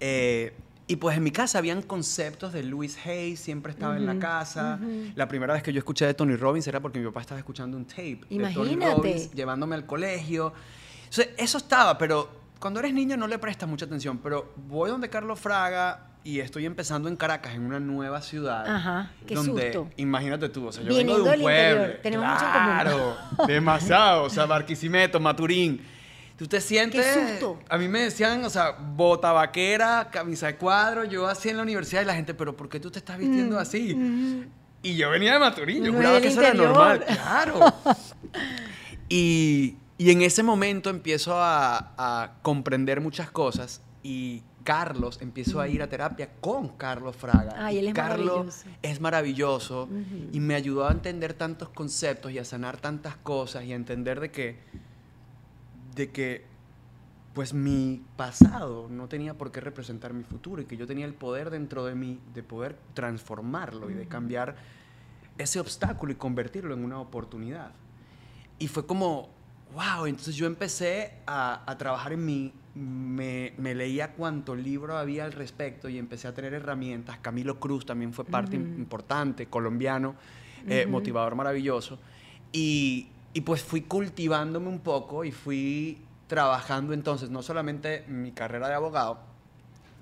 eh, 0.00 0.54
y 0.86 0.96
pues 0.96 1.16
en 1.16 1.22
mi 1.22 1.30
casa 1.30 1.56
habían 1.56 1.80
conceptos 1.80 2.52
de 2.52 2.62
Louis 2.62 2.98
Hayes, 3.06 3.40
siempre 3.40 3.72
estaba 3.72 3.96
en 3.96 4.04
la 4.04 4.18
casa. 4.18 4.78
La 5.14 5.26
primera 5.28 5.54
vez 5.54 5.62
que 5.62 5.72
yo 5.72 5.78
escuché 5.78 6.04
de 6.04 6.12
Tony 6.12 6.36
Robbins 6.36 6.66
era 6.66 6.80
porque 6.80 6.98
mi 6.98 7.06
papá 7.06 7.22
estaba 7.22 7.38
escuchando 7.38 7.78
un 7.78 7.86
tape 7.86 8.16
de 8.16 8.26
Tony 8.26 8.34
Imagínate. 8.74 8.94
Robbins, 8.94 9.32
llevándome 9.32 9.76
al 9.76 9.86
colegio. 9.86 10.48
O 10.48 10.52
sea, 11.08 11.24
eso 11.38 11.56
estaba, 11.56 11.96
pero 11.96 12.28
cuando 12.60 12.80
eres 12.80 12.92
niño 12.92 13.16
no 13.16 13.26
le 13.26 13.38
prestas 13.38 13.66
mucha 13.66 13.86
atención. 13.86 14.18
Pero 14.18 14.52
voy 14.68 14.90
donde 14.90 15.08
Carlos 15.08 15.40
Fraga 15.40 16.10
y 16.24 16.40
estoy 16.40 16.64
empezando 16.66 17.08
en 17.08 17.16
Caracas, 17.16 17.54
en 17.54 17.66
una 17.66 17.78
nueva 17.80 18.22
ciudad. 18.22 18.66
Ajá, 18.66 19.10
qué 19.26 19.34
donde, 19.34 19.72
susto. 19.74 19.90
Imagínate 19.98 20.48
tú, 20.48 20.66
o 20.66 20.72
sea, 20.72 20.82
yo 20.82 20.88
Viniendo 20.88 21.16
vengo 21.24 21.30
de 21.30 21.36
un 21.36 21.42
pueblo. 21.42 21.80
interior, 21.82 22.00
tenemos 22.02 22.26
mucho 22.26 22.44
en 22.46 22.50
común. 22.52 22.64
Claro, 22.64 23.16
demasiado. 23.46 24.22
O 24.24 24.30
sea, 24.30 24.46
Barquisimeto, 24.46 25.20
Maturín. 25.20 25.80
Tú 26.36 26.48
te 26.48 26.60
sientes. 26.60 27.04
Qué 27.06 27.28
susto. 27.28 27.60
A 27.68 27.78
mí 27.78 27.86
me 27.88 28.00
decían, 28.00 28.42
o 28.44 28.50
sea, 28.50 28.72
bota 28.72 29.30
vaquera, 29.32 30.08
camisa 30.10 30.46
de 30.48 30.56
cuadro. 30.56 31.04
Yo 31.04 31.28
así 31.28 31.50
en 31.50 31.58
la 31.58 31.62
universidad 31.62 32.02
y 32.02 32.06
la 32.06 32.14
gente, 32.14 32.34
pero 32.34 32.56
¿por 32.56 32.68
qué 32.68 32.80
tú 32.80 32.90
te 32.90 32.98
estás 32.98 33.16
Mm, 33.18 33.20
vistiendo 33.20 33.58
así? 33.58 34.44
Y 34.82 34.96
yo 34.96 35.10
venía 35.10 35.34
de 35.34 35.38
Maturín, 35.38 35.84
yo 35.84 35.90
Uno 35.90 35.98
juraba 35.98 36.20
que 36.20 36.28
eso 36.28 36.40
era 36.40 36.54
normal. 36.54 37.04
Claro. 37.06 37.60
Y, 39.08 39.76
y 39.98 40.10
en 40.10 40.22
ese 40.22 40.42
momento 40.42 40.90
empiezo 40.90 41.34
a, 41.36 41.92
a 41.96 42.32
comprender 42.42 43.00
muchas 43.00 43.30
cosas 43.30 43.80
y 44.02 44.42
Carlos, 44.64 45.18
empiezo 45.20 45.60
a 45.60 45.68
ir 45.68 45.82
a 45.82 45.88
terapia 45.88 46.30
con 46.40 46.68
Carlos 46.70 47.14
Fraga. 47.14 47.54
Ay, 47.56 47.78
él 47.78 47.88
es 47.88 47.94
Carlos 47.94 48.26
maravilloso. 48.26 48.68
es 48.82 49.00
maravilloso 49.00 49.88
y 50.32 50.40
me 50.40 50.54
ayudó 50.54 50.88
a 50.88 50.92
entender 50.92 51.34
tantos 51.34 51.68
conceptos 51.68 52.32
y 52.32 52.38
a 52.38 52.44
sanar 52.44 52.78
tantas 52.78 53.16
cosas 53.16 53.64
y 53.64 53.72
a 53.72 53.76
entender 53.76 54.20
de 54.20 54.30
que, 54.30 54.58
de 55.94 56.10
que 56.10 56.44
pues 57.34 57.52
mi 57.52 58.02
pasado 58.16 58.88
no 58.88 59.08
tenía 59.08 59.34
por 59.34 59.52
qué 59.52 59.60
representar 59.60 60.14
mi 60.14 60.22
futuro 60.22 60.62
y 60.62 60.64
que 60.64 60.76
yo 60.76 60.86
tenía 60.86 61.04
el 61.04 61.14
poder 61.14 61.50
dentro 61.50 61.84
de 61.84 61.94
mí 61.94 62.20
de 62.32 62.42
poder 62.42 62.76
transformarlo 62.94 63.90
y 63.90 63.94
de 63.94 64.06
cambiar 64.06 64.56
ese 65.36 65.60
obstáculo 65.60 66.12
y 66.12 66.14
convertirlo 66.14 66.74
en 66.74 66.84
una 66.84 67.00
oportunidad. 67.00 67.72
Y 68.58 68.68
fue 68.68 68.86
como, 68.86 69.28
wow, 69.74 70.06
entonces 70.06 70.36
yo 70.36 70.46
empecé 70.46 71.14
a, 71.26 71.68
a 71.70 71.76
trabajar 71.76 72.12
en 72.12 72.24
mí, 72.24 72.52
me, 72.74 73.52
me 73.58 73.74
leía 73.74 74.12
cuánto 74.12 74.54
libro 74.56 74.96
había 74.98 75.24
al 75.24 75.32
respecto 75.32 75.88
y 75.88 75.98
empecé 75.98 76.26
a 76.28 76.34
tener 76.34 76.54
herramientas. 76.54 77.18
Camilo 77.18 77.60
Cruz 77.60 77.86
también 77.86 78.12
fue 78.12 78.24
parte 78.24 78.56
im- 78.56 78.76
importante, 78.78 79.46
colombiano, 79.46 80.14
eh, 80.66 80.86
motivador 80.86 81.34
maravilloso. 81.36 81.98
Y, 82.52 83.08
y 83.32 83.40
pues 83.42 83.62
fui 83.62 83.82
cultivándome 83.82 84.68
un 84.68 84.80
poco 84.80 85.24
y 85.24 85.30
fui 85.32 85.98
trabajando 86.26 86.92
entonces, 86.92 87.30
no 87.30 87.42
solamente 87.42 88.04
mi 88.08 88.32
carrera 88.32 88.68
de 88.68 88.74
abogado, 88.74 89.18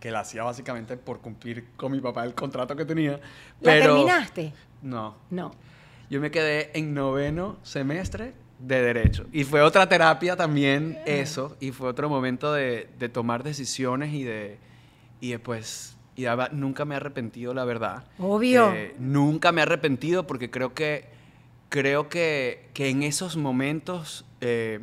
que 0.01 0.11
la 0.11 0.21
hacía 0.21 0.43
básicamente 0.43 0.97
por 0.97 1.21
cumplir 1.21 1.69
con 1.77 1.93
mi 1.93 2.01
papá 2.01 2.25
el 2.25 2.35
contrato 2.35 2.75
que 2.75 2.85
tenía. 2.85 3.13
¿La 3.13 3.21
pero 3.61 3.95
terminaste? 3.97 4.53
No, 4.83 5.17
No. 5.31 5.53
yo 6.11 6.21
me 6.21 6.31
quedé 6.31 6.71
en 6.79 6.93
noveno 6.95 7.59
semestre 7.63 8.35
de 8.63 8.81
Derecho. 8.81 9.27
Y 9.33 9.45
fue 9.45 9.61
otra 9.61 9.89
terapia 9.89 10.37
también 10.37 10.99
eso. 11.05 11.57
Y 11.61 11.73
fue 11.73 11.89
otro 11.89 12.09
momento 12.09 12.53
de, 12.53 12.89
de 12.99 13.09
tomar 13.09 13.43
decisiones 13.43 14.13
y 14.15 14.23
de... 14.23 14.59
Y 15.21 15.31
después... 15.31 15.97
Y 16.15 16.27
nunca 16.53 16.85
me 16.85 16.95
he 16.95 16.97
arrepentido, 16.97 17.55
la 17.55 17.65
verdad. 17.65 18.05
Obvio. 18.19 18.73
Eh, 18.73 18.95
nunca 18.99 19.51
me 19.51 19.61
he 19.61 19.63
arrepentido 19.63 20.27
porque 20.27 20.51
creo 20.51 20.75
que... 20.75 21.11
Creo 21.69 22.11
que, 22.11 22.69
que 22.75 22.91
en 22.91 23.03
esos 23.03 23.39
momentos 23.39 24.27
eh, 24.43 24.81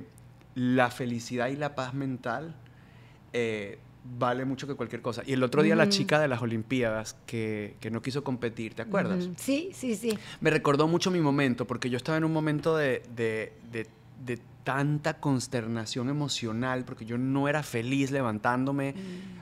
la 0.56 0.89
felicidad 0.89 1.50
y 1.50 1.56
la 1.56 1.76
paz 1.76 1.94
mental 1.94 2.56
eh, 3.32 3.78
vale 4.04 4.46
mucho 4.46 4.68
que 4.68 4.76
cualquier 4.76 5.02
cosa. 5.02 5.24
Y 5.26 5.34
el 5.34 5.44
otro 5.44 5.62
día 5.64 5.76
la 5.76 5.90
chica 5.90 6.20
de 6.20 6.28
las 6.28 6.42
Olimpiadas 6.42 7.16
que, 7.26 7.76
que 7.80 7.92
no 7.92 8.02
quiso 8.02 8.24
competir, 8.24 8.74
¿te 8.74 8.82
acuerdas? 8.82 9.30
Sí, 9.38 9.72
sí, 9.74 9.96
sí. 9.96 10.18
Me 10.42 10.50
recordó 10.50 10.88
mucho 10.88 11.12
mi 11.12 11.20
momento, 11.20 11.66
porque 11.68 11.90
yo 11.90 11.98
estaba 11.98 12.18
en 12.18 12.24
un 12.24 12.34
momento 12.34 12.76
de, 12.78 13.04
de- 13.16 13.54
de- 13.72 13.88
de 14.23 14.39
tanta 14.63 15.19
consternación 15.19 16.10
emocional, 16.10 16.84
porque 16.86 17.05
yo 17.05 17.17
no 17.17 17.47
era 17.47 17.63
feliz 17.63 18.12
levantándome 18.12 18.93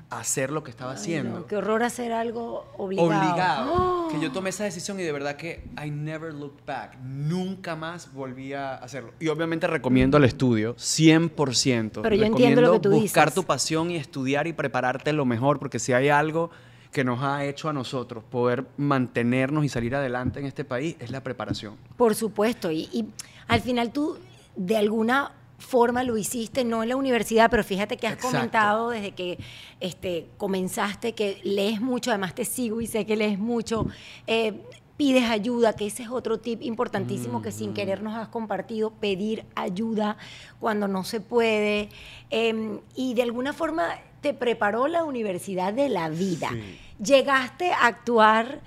a 0.09 0.19
hacer 0.19 0.51
lo 0.51 0.63
que 0.63 0.71
estaba 0.71 0.91
Ay, 0.91 0.97
haciendo. 0.97 1.39
no, 1.39 1.45
qué 1.47 1.57
horror 1.57 1.83
hacer 1.83 2.13
algo 2.13 2.65
obligado. 2.77 3.09
Obligado. 3.09 3.73
¡Oh! 3.73 4.07
Que 4.09 4.21
yo 4.21 4.31
tomé 4.31 4.51
esa 4.51 4.63
decisión 4.63 4.97
y 4.99 5.03
de 5.03 5.11
verdad 5.11 5.35
que 5.35 5.65
I 5.83 5.89
never 5.91 6.33
looked 6.33 6.63
back. 6.65 6.97
Nunca 7.03 7.75
más 7.75 8.13
volví 8.13 8.53
a 8.53 8.75
hacerlo. 8.75 9.11
Y 9.19 9.27
obviamente 9.27 9.67
recomiendo 9.67 10.17
el 10.17 10.23
estudio, 10.23 10.75
100%. 10.77 12.01
Pero 12.03 12.15
yo 12.15 12.23
entiendo 12.25 12.61
lo 12.61 12.73
que 12.73 12.79
tú 12.79 12.91
buscar 12.91 13.25
dices. 13.27 13.35
tu 13.35 13.43
pasión 13.43 13.91
y 13.91 13.97
estudiar 13.97 14.47
y 14.47 14.53
prepararte 14.53 15.11
lo 15.11 15.25
mejor, 15.25 15.59
porque 15.59 15.79
si 15.79 15.91
hay 15.93 16.07
algo 16.09 16.51
que 16.91 17.03
nos 17.03 17.21
ha 17.21 17.43
hecho 17.43 17.67
a 17.67 17.73
nosotros 17.73 18.23
poder 18.23 18.65
mantenernos 18.77 19.65
y 19.65 19.69
salir 19.69 19.93
adelante 19.93 20.39
en 20.39 20.45
este 20.45 20.63
país, 20.63 20.95
es 20.99 21.11
la 21.11 21.21
preparación. 21.21 21.75
Por 21.97 22.15
supuesto. 22.15 22.71
Y, 22.71 22.87
y 22.93 23.05
al 23.49 23.59
final 23.61 23.91
tú, 23.91 24.17
de 24.58 24.76
alguna 24.78 25.32
forma, 25.60 26.04
lo 26.04 26.17
hiciste, 26.17 26.63
no 26.65 26.84
en 26.84 26.89
la 26.89 26.96
universidad, 26.96 27.50
pero 27.50 27.63
fíjate 27.63 27.98
que 27.98 28.06
has 28.08 28.13
Exacto. 28.13 28.36
comentado 28.38 28.89
desde 28.91 29.12
que 29.12 29.39
este, 29.80 30.28
comenzaste 30.38 31.13
que 31.13 31.39
lees 31.43 31.82
mucho, 31.82 32.12
además 32.12 32.36
te 32.36 32.46
sigo 32.46 32.80
y 32.82 32.86
sé 32.88 33.06
que 33.06 33.15
lees 33.15 33.39
mucho. 33.39 33.88
eh, 34.28 34.62
pides 34.98 35.30
ayuda, 35.30 35.74
que 35.74 35.86
ese 35.86 36.02
es 36.04 36.10
otro 36.10 36.39
tip 36.39 36.63
importantísimo 36.63 37.43
que 37.43 37.52
sin 37.52 37.76
querer 37.76 38.02
nos 38.02 38.15
has 38.15 38.30
compartido, 38.30 38.89
pedir 38.89 39.46
ayuda 39.54 40.17
cuando 40.60 40.88
no 40.88 41.04
se 41.04 41.22
puede. 41.22 41.89
eh, 42.32 42.80
y 42.96 43.13
de 43.13 43.22
alguna 43.22 43.54
forma 43.54 43.89
te 44.22 44.34
preparó 44.34 44.88
la 44.88 45.04
universidad 45.04 45.72
de 45.72 45.89
la 45.89 46.10
vida. 46.10 46.50
Sí. 46.52 46.80
Llegaste 47.04 47.72
a 47.74 47.86
actuar 47.86 48.62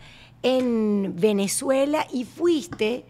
en 0.45 1.15
Venezuela 1.17 2.07
y 2.13 2.25
fuiste 2.25 3.05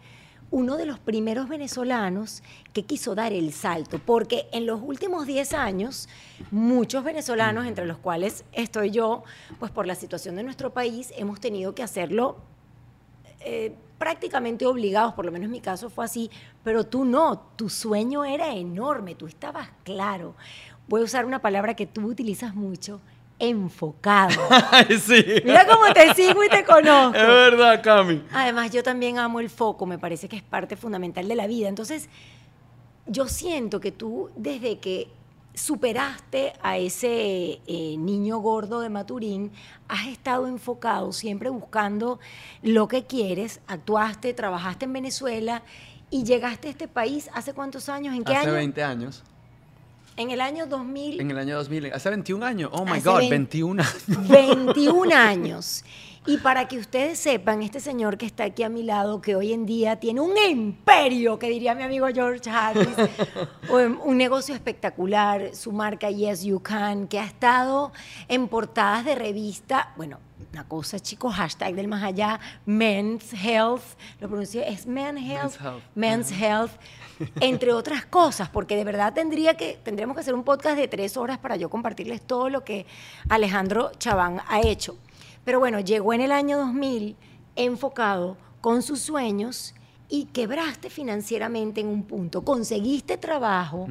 uno 0.50 0.76
de 0.76 0.86
los 0.86 0.98
primeros 0.98 1.48
venezolanos 1.48 2.42
que 2.72 2.84
quiso 2.84 3.14
dar 3.14 3.32
el 3.32 3.52
salto, 3.52 4.00
porque 4.04 4.48
en 4.52 4.66
los 4.66 4.80
últimos 4.82 5.26
10 5.26 5.54
años, 5.54 6.08
muchos 6.50 7.04
venezolanos, 7.04 7.66
entre 7.66 7.86
los 7.86 7.98
cuales 7.98 8.44
estoy 8.52 8.90
yo, 8.90 9.22
pues 9.58 9.70
por 9.70 9.86
la 9.86 9.94
situación 9.94 10.36
de 10.36 10.42
nuestro 10.42 10.72
país, 10.72 11.12
hemos 11.16 11.40
tenido 11.40 11.74
que 11.74 11.82
hacerlo 11.82 12.38
eh, 13.40 13.74
prácticamente 13.98 14.66
obligados, 14.66 15.14
por 15.14 15.24
lo 15.24 15.32
menos 15.32 15.46
en 15.46 15.52
mi 15.52 15.60
caso 15.60 15.90
fue 15.90 16.04
así, 16.04 16.30
pero 16.64 16.84
tú 16.84 17.04
no, 17.04 17.38
tu 17.56 17.68
sueño 17.68 18.24
era 18.24 18.54
enorme, 18.54 19.14
tú 19.14 19.26
estabas 19.26 19.68
claro. 19.84 20.34
Voy 20.88 21.02
a 21.02 21.04
usar 21.04 21.26
una 21.26 21.40
palabra 21.40 21.74
que 21.74 21.86
tú 21.86 22.06
utilizas 22.06 22.54
mucho, 22.54 23.00
enfocado. 23.40 24.40
sí. 24.88 25.24
Mira 25.44 25.66
cómo 25.66 25.92
te 25.92 26.14
sigo 26.14 26.44
y 26.44 26.48
te 26.48 26.62
conozco. 26.64 27.16
Es 27.16 27.26
verdad, 27.26 27.82
Cami. 27.82 28.22
Además, 28.32 28.70
yo 28.70 28.82
también 28.82 29.18
amo 29.18 29.40
el 29.40 29.50
foco, 29.50 29.86
me 29.86 29.98
parece 29.98 30.28
que 30.28 30.36
es 30.36 30.42
parte 30.42 30.76
fundamental 30.76 31.26
de 31.26 31.34
la 31.34 31.46
vida. 31.46 31.68
Entonces, 31.68 32.08
yo 33.06 33.26
siento 33.26 33.80
que 33.80 33.90
tú, 33.90 34.30
desde 34.36 34.78
que 34.78 35.08
superaste 35.54 36.52
a 36.62 36.78
ese 36.78 37.60
eh, 37.66 37.96
niño 37.98 38.38
gordo 38.38 38.80
de 38.80 38.88
Maturín, 38.88 39.52
has 39.88 40.06
estado 40.06 40.46
enfocado, 40.46 41.12
siempre 41.12 41.50
buscando 41.50 42.20
lo 42.62 42.88
que 42.88 43.04
quieres, 43.04 43.60
actuaste, 43.66 44.32
trabajaste 44.32 44.84
en 44.84 44.92
Venezuela 44.92 45.62
y 46.10 46.24
llegaste 46.24 46.68
a 46.68 46.70
este 46.70 46.88
país 46.88 47.30
hace 47.34 47.52
cuántos 47.52 47.88
años, 47.88 48.14
¿en 48.14 48.24
qué 48.24 48.36
Hace 48.36 48.48
año? 48.48 48.54
20 48.54 48.82
años. 48.82 49.24
En 50.20 50.30
el 50.30 50.40
año 50.42 50.66
2000. 50.66 51.18
En 51.20 51.30
el 51.30 51.38
año 51.38 51.56
2000. 51.56 51.94
Hace 51.94 52.10
21 52.10 52.44
años. 52.44 52.70
Oh 52.74 52.84
my 52.84 53.00
God, 53.00 53.20
vein- 53.20 53.30
21 53.30 53.82
años. 53.82 54.04
21 54.28 55.14
años. 55.16 55.82
Y 56.26 56.36
para 56.36 56.68
que 56.68 56.76
ustedes 56.76 57.18
sepan, 57.18 57.62
este 57.62 57.80
señor 57.80 58.18
que 58.18 58.26
está 58.26 58.44
aquí 58.44 58.62
a 58.62 58.68
mi 58.68 58.82
lado, 58.82 59.22
que 59.22 59.34
hoy 59.34 59.54
en 59.54 59.64
día 59.64 59.96
tiene 59.96 60.20
un 60.20 60.36
imperio, 60.36 61.38
que 61.38 61.48
diría 61.48 61.74
mi 61.74 61.82
amigo 61.82 62.06
George 62.12 62.50
Harris, 62.50 62.86
un 63.70 63.98
un 64.04 64.18
negocio 64.18 64.54
espectacular, 64.54 65.54
su 65.54 65.72
marca 65.72 66.10
Yes 66.10 66.42
You 66.44 66.60
Can, 66.60 67.08
que 67.08 67.18
ha 67.18 67.24
estado 67.24 67.90
en 68.28 68.48
portadas 68.48 69.06
de 69.06 69.14
revista, 69.14 69.94
bueno, 69.96 70.18
una 70.52 70.66
cosa, 70.66 70.98
chicos, 70.98 71.34
hashtag 71.34 71.74
del 71.74 71.88
más 71.88 72.02
allá, 72.02 72.40
Men's 72.66 73.32
Health, 73.32 73.82
lo 74.20 74.28
pronuncio, 74.28 74.62
es 74.62 74.86
Men 74.86 75.16
Health, 75.16 75.60
Health. 75.60 75.82
Men's 75.94 76.32
Health, 76.32 76.72
entre 77.40 77.72
otras 77.72 78.04
cosas, 78.06 78.48
porque 78.48 78.76
de 78.76 78.84
verdad 78.84 79.12
tendría 79.12 79.56
que, 79.56 79.78
tendríamos 79.82 80.16
que 80.16 80.22
hacer 80.22 80.34
un 80.34 80.42
podcast 80.42 80.76
de 80.76 80.88
tres 80.88 81.16
horas 81.16 81.38
para 81.38 81.56
yo 81.56 81.70
compartirles 81.70 82.22
todo 82.22 82.48
lo 82.48 82.64
que 82.64 82.86
Alejandro 83.28 83.92
Chaván 83.98 84.40
ha 84.48 84.60
hecho. 84.60 84.96
Pero 85.44 85.60
bueno, 85.60 85.80
llegó 85.80 86.12
en 86.12 86.20
el 86.20 86.32
año 86.32 86.58
2000 86.58 87.16
enfocado 87.56 88.36
con 88.60 88.82
sus 88.82 89.00
sueños 89.00 89.74
y 90.10 90.24
quebraste 90.26 90.90
financieramente 90.90 91.80
en 91.80 91.86
un 91.86 92.02
punto. 92.02 92.42
Conseguiste 92.42 93.16
trabajo 93.16 93.86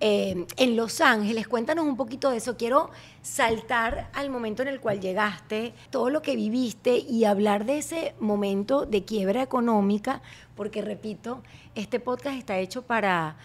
eh, 0.00 0.46
en 0.56 0.76
Los 0.76 1.00
Ángeles. 1.00 1.48
Cuéntanos 1.48 1.86
un 1.86 1.96
poquito 1.96 2.30
de 2.30 2.36
eso. 2.36 2.58
Quiero 2.58 2.90
saltar 3.22 4.10
al 4.12 4.28
momento 4.28 4.60
en 4.62 4.68
el 4.68 4.80
cual 4.80 5.00
llegaste, 5.00 5.72
todo 5.90 6.10
lo 6.10 6.20
que 6.20 6.36
viviste 6.36 6.98
y 6.98 7.24
hablar 7.24 7.64
de 7.64 7.78
ese 7.78 8.14
momento 8.20 8.84
de 8.84 9.04
quiebra 9.04 9.42
económica, 9.42 10.20
porque 10.54 10.82
repito, 10.82 11.42
este 11.74 12.00
podcast 12.00 12.36
está 12.36 12.58
hecho 12.58 12.82
para 12.82 13.36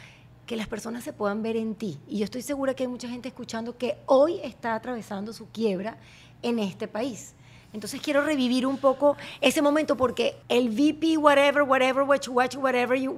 que 0.45 0.57
las 0.57 0.67
personas 0.67 1.05
se 1.05 1.13
puedan 1.13 1.41
ver 1.41 1.55
en 1.55 1.75
ti. 1.75 1.97
Y 2.09 2.17
yo 2.17 2.25
estoy 2.25 2.41
segura 2.41 2.73
que 2.73 2.83
hay 2.83 2.89
mucha 2.89 3.07
gente 3.07 3.29
escuchando 3.29 3.77
que 3.77 3.97
hoy 4.05 4.41
está 4.43 4.75
atravesando 4.75 5.31
su 5.31 5.47
quiebra 5.47 5.97
en 6.41 6.59
este 6.59 6.89
país. 6.89 7.35
Entonces 7.73 8.01
quiero 8.01 8.21
revivir 8.21 8.65
un 8.67 8.77
poco 8.77 9.15
ese 9.39 9.61
momento 9.61 9.95
porque 9.95 10.35
el 10.49 10.69
VP, 10.69 11.17
whatever, 11.17 11.63
whatever, 11.63 12.03
what 12.03 12.19
you, 12.21 12.33
you, 12.33 12.59
whatever, 12.59 12.99
you, 12.99 13.13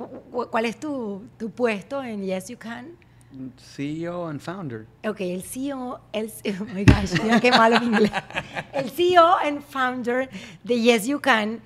¿cuál 0.51 0.65
es 0.65 0.79
tu, 0.79 1.23
tu 1.37 1.49
puesto 1.49 2.03
en 2.03 2.23
Yes 2.23 2.49
You 2.49 2.57
Can? 2.57 2.97
CEO 3.57 4.27
and 4.27 4.39
founder. 4.39 4.85
Ok, 5.07 5.21
el 5.21 5.43
CEO, 5.43 5.99
el, 6.11 6.31
oh 6.61 6.65
my 6.65 6.85
gosh, 6.85 7.19
mira 7.23 7.39
qué 7.39 7.49
malo 7.51 7.79
mi 7.79 7.87
inglés. 7.87 8.11
El 8.73 8.91
CEO 8.91 9.37
and 9.43 9.61
founder 9.61 10.29
de 10.63 10.79
Yes 10.79 11.07
You 11.07 11.19
Can 11.19 11.61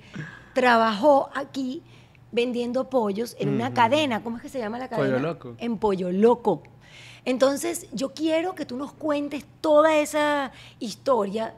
trabajó 0.54 1.28
aquí 1.34 1.82
vendiendo 2.32 2.88
pollos 2.88 3.36
en 3.38 3.50
una 3.50 3.72
cadena. 3.74 4.22
¿Cómo 4.22 4.36
es 4.36 4.42
que 4.42 4.48
se 4.48 4.58
llama 4.58 4.78
la 4.78 4.88
cadena? 4.88 5.16
Pollo 5.16 5.18
Loco. 5.18 5.54
En 5.58 5.78
Pollo 5.78 6.10
Loco. 6.10 6.62
Entonces, 7.24 7.86
yo 7.92 8.14
quiero 8.14 8.54
que 8.54 8.64
tú 8.64 8.76
nos 8.76 8.92
cuentes 8.92 9.44
toda 9.60 9.96
esa 9.96 10.52
historia. 10.78 11.54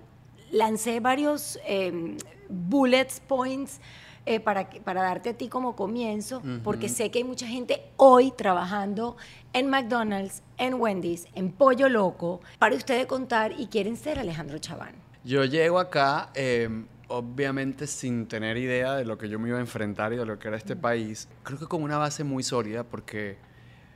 Lancé 0.52 1.00
varios 1.00 1.58
eh, 1.66 2.16
bullets 2.48 3.20
points 3.20 3.80
eh, 4.26 4.38
para, 4.38 4.68
para 4.84 5.02
darte 5.02 5.30
a 5.30 5.34
ti 5.34 5.48
como 5.48 5.74
comienzo, 5.74 6.42
porque 6.62 6.90
sé 6.90 7.10
que 7.10 7.18
hay 7.18 7.24
mucha 7.24 7.46
gente 7.46 7.82
hoy 7.96 8.32
trabajando 8.36 9.16
en 9.54 9.70
McDonald's, 9.70 10.42
en 10.58 10.74
Wendy's, 10.74 11.26
en 11.34 11.50
Pollo 11.50 11.88
Loco, 11.88 12.40
para 12.58 12.76
ustedes 12.76 13.06
contar 13.06 13.52
y 13.58 13.68
quieren 13.68 13.96
ser 13.96 14.18
Alejandro 14.18 14.58
Chaván. 14.58 14.94
Yo 15.24 15.44
llego 15.46 15.78
acá, 15.78 16.30
eh, 16.34 16.68
obviamente 17.08 17.86
sin 17.86 18.26
tener 18.26 18.58
idea 18.58 18.94
de 18.94 19.06
lo 19.06 19.16
que 19.16 19.28
yo 19.28 19.38
me 19.38 19.48
iba 19.48 19.58
a 19.58 19.62
enfrentar 19.62 20.12
y 20.12 20.16
de 20.16 20.26
lo 20.26 20.38
que 20.38 20.48
era 20.48 20.58
este 20.58 20.76
país. 20.76 21.26
Creo 21.42 21.58
que 21.58 21.66
con 21.66 21.82
una 21.82 21.96
base 21.96 22.22
muy 22.22 22.42
sólida 22.42 22.84
porque 22.84 23.38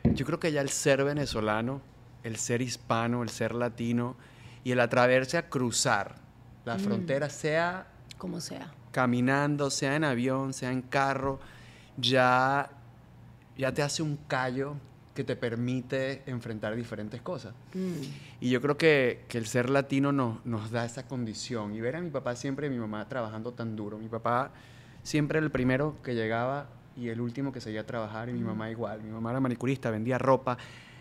yo 0.04 0.24
creo 0.24 0.40
que 0.40 0.52
ya 0.52 0.62
el 0.62 0.70
ser 0.70 1.04
venezolano, 1.04 1.82
el 2.22 2.36
ser 2.36 2.62
hispano, 2.62 3.22
el 3.22 3.28
ser 3.28 3.54
latino 3.54 4.16
y 4.64 4.72
el 4.72 4.80
atreverse 4.80 5.36
a 5.36 5.50
cruzar 5.50 6.23
la 6.64 6.78
frontera, 6.78 7.28
sea 7.30 7.86
Como 8.18 8.40
sea. 8.40 8.72
caminando, 8.92 9.70
sea 9.70 9.96
en 9.96 10.04
avión, 10.04 10.52
sea 10.52 10.70
en 10.72 10.82
carro, 10.82 11.40
ya, 11.96 12.70
ya 13.56 13.72
te 13.72 13.82
hace 13.82 14.02
un 14.02 14.18
callo 14.28 14.74
que 15.14 15.22
te 15.22 15.36
permite 15.36 16.22
enfrentar 16.26 16.74
diferentes 16.74 17.20
cosas. 17.22 17.54
Y 18.40 18.50
yo 18.50 18.60
creo 18.60 18.76
que, 18.76 19.24
que 19.28 19.38
el 19.38 19.46
ser 19.46 19.70
latino 19.70 20.10
nos, 20.10 20.44
nos 20.44 20.70
da 20.72 20.84
esa 20.84 21.06
condición. 21.06 21.72
Y 21.74 21.80
ver 21.80 21.94
a 21.96 22.00
mi 22.00 22.10
papá 22.10 22.34
siempre 22.34 22.66
y 22.66 22.70
mi 22.70 22.78
mamá 22.78 23.08
trabajando 23.08 23.52
tan 23.52 23.76
duro. 23.76 23.96
Mi 23.98 24.08
papá 24.08 24.50
siempre 25.04 25.38
el 25.38 25.50
primero 25.52 25.96
que 26.02 26.14
llegaba 26.16 26.66
y 26.96 27.10
el 27.10 27.20
último 27.20 27.52
que 27.52 27.60
seguía 27.60 27.82
a 27.82 27.86
trabajar. 27.86 28.28
Y 28.28 28.32
mi 28.32 28.40
mamá 28.40 28.70
igual. 28.70 29.02
Mi 29.04 29.10
mamá 29.10 29.30
era 29.30 29.38
manicurista, 29.38 29.88
vendía 29.90 30.18
ropa. 30.18 30.58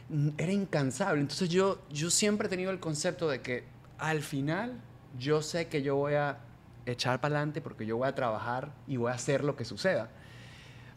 Mm, 0.10 0.30
Era 0.38 0.52
incansable. 0.52 1.20
Entonces 1.20 1.50
yo, 1.50 1.82
yo 1.90 2.12
siempre 2.12 2.46
he 2.46 2.50
tenido 2.52 2.70
el 2.70 2.80
concepto 2.80 3.28
de 3.28 3.42
que 3.42 3.64
al 3.98 4.22
final 4.22 4.80
yo 5.18 5.42
sé 5.42 5.68
que 5.68 5.82
yo 5.82 5.96
voy 5.96 6.14
a 6.14 6.38
echar 6.86 7.22
para 7.22 7.36
adelante 7.36 7.62
porque 7.62 7.86
yo 7.86 7.98
voy 7.98 8.08
a 8.08 8.16
trabajar 8.16 8.72
y 8.88 8.98
voy 8.98 9.12
a 9.12 9.16
hacer 9.16 9.44
lo 9.44 9.56
que 9.56 9.66
suceda. 9.66 10.10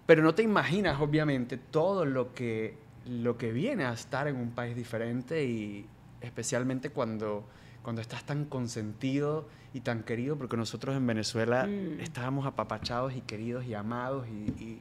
Pero 0.06 0.22
no 0.22 0.34
te 0.34 0.42
imaginas, 0.42 1.00
obviamente, 1.00 1.56
todo 1.58 2.04
lo 2.04 2.32
que, 2.34 2.78
lo 3.06 3.36
que 3.38 3.52
viene 3.52 3.84
a 3.84 3.92
estar 3.92 4.28
en 4.28 4.36
un 4.36 4.50
país 4.50 4.76
diferente 4.76 5.44
y 5.44 5.86
especialmente 6.20 6.90
cuando, 6.90 7.44
cuando 7.82 8.00
estás 8.00 8.24
tan 8.24 8.44
consentido 8.44 9.48
y 9.74 9.80
tan 9.80 10.02
querido, 10.04 10.36
porque 10.36 10.56
nosotros 10.56 10.96
en 10.96 11.06
Venezuela 11.06 11.66
Mm. 11.66 12.00
estábamos 12.00 12.46
apapachados 12.46 13.14
y 13.14 13.20
queridos 13.20 13.64
y 13.66 13.74
amados 13.74 14.26
y, 14.28 14.50
y- 14.62 14.80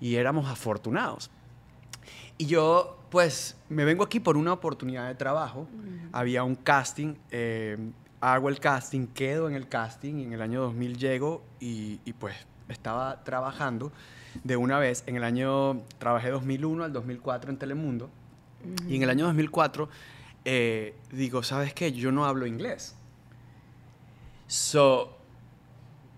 y 0.00 0.14
éramos 0.16 0.48
afortunados. 0.48 1.30
Y 2.36 2.46
yo, 2.46 2.98
pues, 3.10 3.56
me 3.68 3.84
vengo 3.84 4.04
aquí 4.04 4.20
por 4.20 4.36
una 4.36 4.52
oportunidad 4.52 5.08
de 5.08 5.14
trabajo. 5.16 5.66
Había 6.12 6.44
un 6.44 6.54
casting, 6.54 7.14
eh, 7.30 7.76
hago 8.20 8.48
el 8.48 8.58
casting, 8.60 9.06
quedo 9.06 9.48
en 9.48 9.54
el 9.54 9.68
casting 9.68 10.16
y 10.16 10.24
en 10.24 10.32
el 10.32 10.42
año 10.42 10.60
2000 10.62 10.98
llego 10.98 11.44
y, 11.60 12.00
y, 12.04 12.12
pues 12.12 12.34
estaba 12.68 13.22
trabajando 13.24 13.92
de 14.44 14.56
una 14.56 14.78
vez. 14.78 15.04
En 15.06 15.16
el 15.16 15.24
año, 15.24 15.82
trabajé 15.98 16.30
2001 16.30 16.84
al 16.84 16.92
2004 16.92 17.50
en 17.50 17.58
Telemundo 17.58 18.10
y 18.88 18.96
en 18.96 19.02
el 19.02 19.10
año 19.10 19.26
2004 19.26 19.88
eh, 20.44 20.94
digo, 21.12 21.42
¿sabes 21.42 21.74
qué? 21.74 21.92
Yo 21.92 22.10
no 22.12 22.24
hablo 22.24 22.46
inglés. 22.46 22.94
So, 24.46 25.18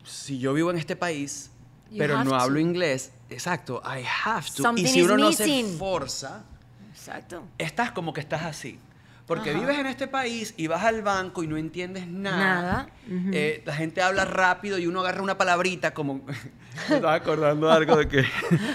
si 0.05 0.39
yo 0.39 0.55
vivo 0.55 0.71
en 0.71 0.79
este 0.79 0.97
país, 0.97 1.51
You 1.91 1.99
pero 1.99 2.23
no 2.23 2.37
hablo 2.37 2.55
to. 2.55 2.61
inglés, 2.61 3.13
exacto, 3.29 3.83
I 3.85 4.05
have 4.25 4.47
to. 4.57 4.63
Something 4.63 4.85
y 4.85 4.87
si 4.87 5.03
uno 5.03 5.17
no 5.19 5.33
se 5.33 5.65
forza, 5.77 6.45
Exacto. 6.93 7.43
estás 7.59 7.91
como 7.91 8.13
que 8.13 8.21
estás 8.21 8.43
así. 8.43 8.79
Porque 9.31 9.51
Ajá. 9.51 9.61
vives 9.61 9.79
en 9.79 9.87
este 9.87 10.09
país 10.09 10.55
y 10.57 10.67
vas 10.67 10.83
al 10.83 11.03
banco 11.03 11.45
y 11.45 11.47
no 11.47 11.57
entiendes 11.57 12.09
nada. 12.09 12.63
Nada. 12.63 12.89
Eh, 13.33 13.63
la 13.65 13.75
gente 13.77 14.03
habla 14.03 14.25
rápido 14.25 14.77
y 14.77 14.89
uno 14.89 15.03
agarra 15.03 15.23
una 15.23 15.39
palabrita 15.39 15.95
como... 15.95 16.23
me 16.89 16.97
estaba 16.97 17.15
acordando 17.15 17.71
algo 17.71 17.95
de 17.95 18.09
que 18.09 18.25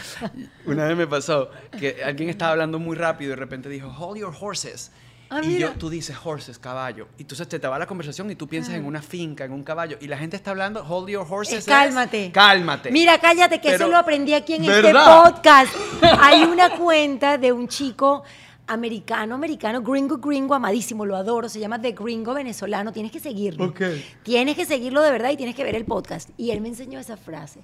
una 0.66 0.86
vez 0.86 0.96
me 0.96 1.08
pasó 1.08 1.50
que 1.78 2.02
alguien 2.02 2.30
estaba 2.30 2.54
hablando 2.54 2.80
muy 2.80 2.96
rápido 2.96 3.32
y 3.32 3.36
de 3.36 3.36
repente 3.36 3.68
dijo, 3.68 3.90
hold 4.00 4.22
your 4.22 4.34
horses. 4.40 4.94
Ah, 5.30 5.42
y 5.44 5.48
mira. 5.48 5.68
yo, 5.68 5.74
tú 5.74 5.90
dices 5.90 6.16
horses, 6.24 6.58
caballo. 6.58 7.10
Y 7.18 7.24
entonces 7.24 7.50
te, 7.50 7.60
te 7.60 7.68
va 7.68 7.78
la 7.78 7.86
conversación 7.86 8.32
y 8.32 8.36
tú 8.36 8.48
piensas 8.48 8.76
en 8.76 8.86
una 8.86 9.02
finca, 9.02 9.44
en 9.44 9.52
un 9.52 9.64
caballo. 9.64 9.98
Y 10.00 10.08
la 10.08 10.18
gente 10.18 10.38
está 10.38 10.52
hablando, 10.52 10.86
hold 10.88 11.10
your 11.10 11.28
horses. 11.30 11.56
Es 11.56 11.60
es, 11.60 11.66
cálmate. 11.66 12.32
Cálmate. 12.32 12.92
Mira, 12.92 13.20
cállate, 13.20 13.60
que 13.60 13.76
eso 13.76 13.90
lo 13.90 13.98
aprendí 13.98 14.34
aquí 14.34 14.54
en 14.54 14.68
¿Verdad? 14.68 15.26
este 15.26 15.34
podcast. 15.34 15.76
Hay 16.22 16.46
una 16.46 16.70
cuenta 16.78 17.38
de 17.38 17.52
un 17.52 17.68
chico 17.68 18.24
americano, 18.68 19.36
americano, 19.36 19.82
gringo, 19.82 20.18
gringo, 20.18 20.56
amadísimo, 20.56 21.06
lo 21.06 21.16
adoro, 21.16 21.48
se 21.50 21.60
llama 21.60 21.80
The 21.82 21.92
Gringo 21.92 22.34
Venezolano, 22.34 22.92
tienes 22.92 23.12
que 23.12 23.20
seguirlo. 23.20 23.66
Ok. 23.66 23.82
Tienes 24.24 24.56
que 24.56 24.66
seguirlo 24.66 25.02
de 25.02 25.12
verdad 25.12 25.30
y 25.32 25.38
tienes 25.38 25.56
que 25.56 25.64
ver 25.64 25.76
el 25.76 25.86
podcast. 25.86 26.30
Y 26.38 26.52
él 26.52 26.62
me 26.62 26.70
enseñó 26.70 27.00
esa 27.00 27.18
frase. 27.18 27.62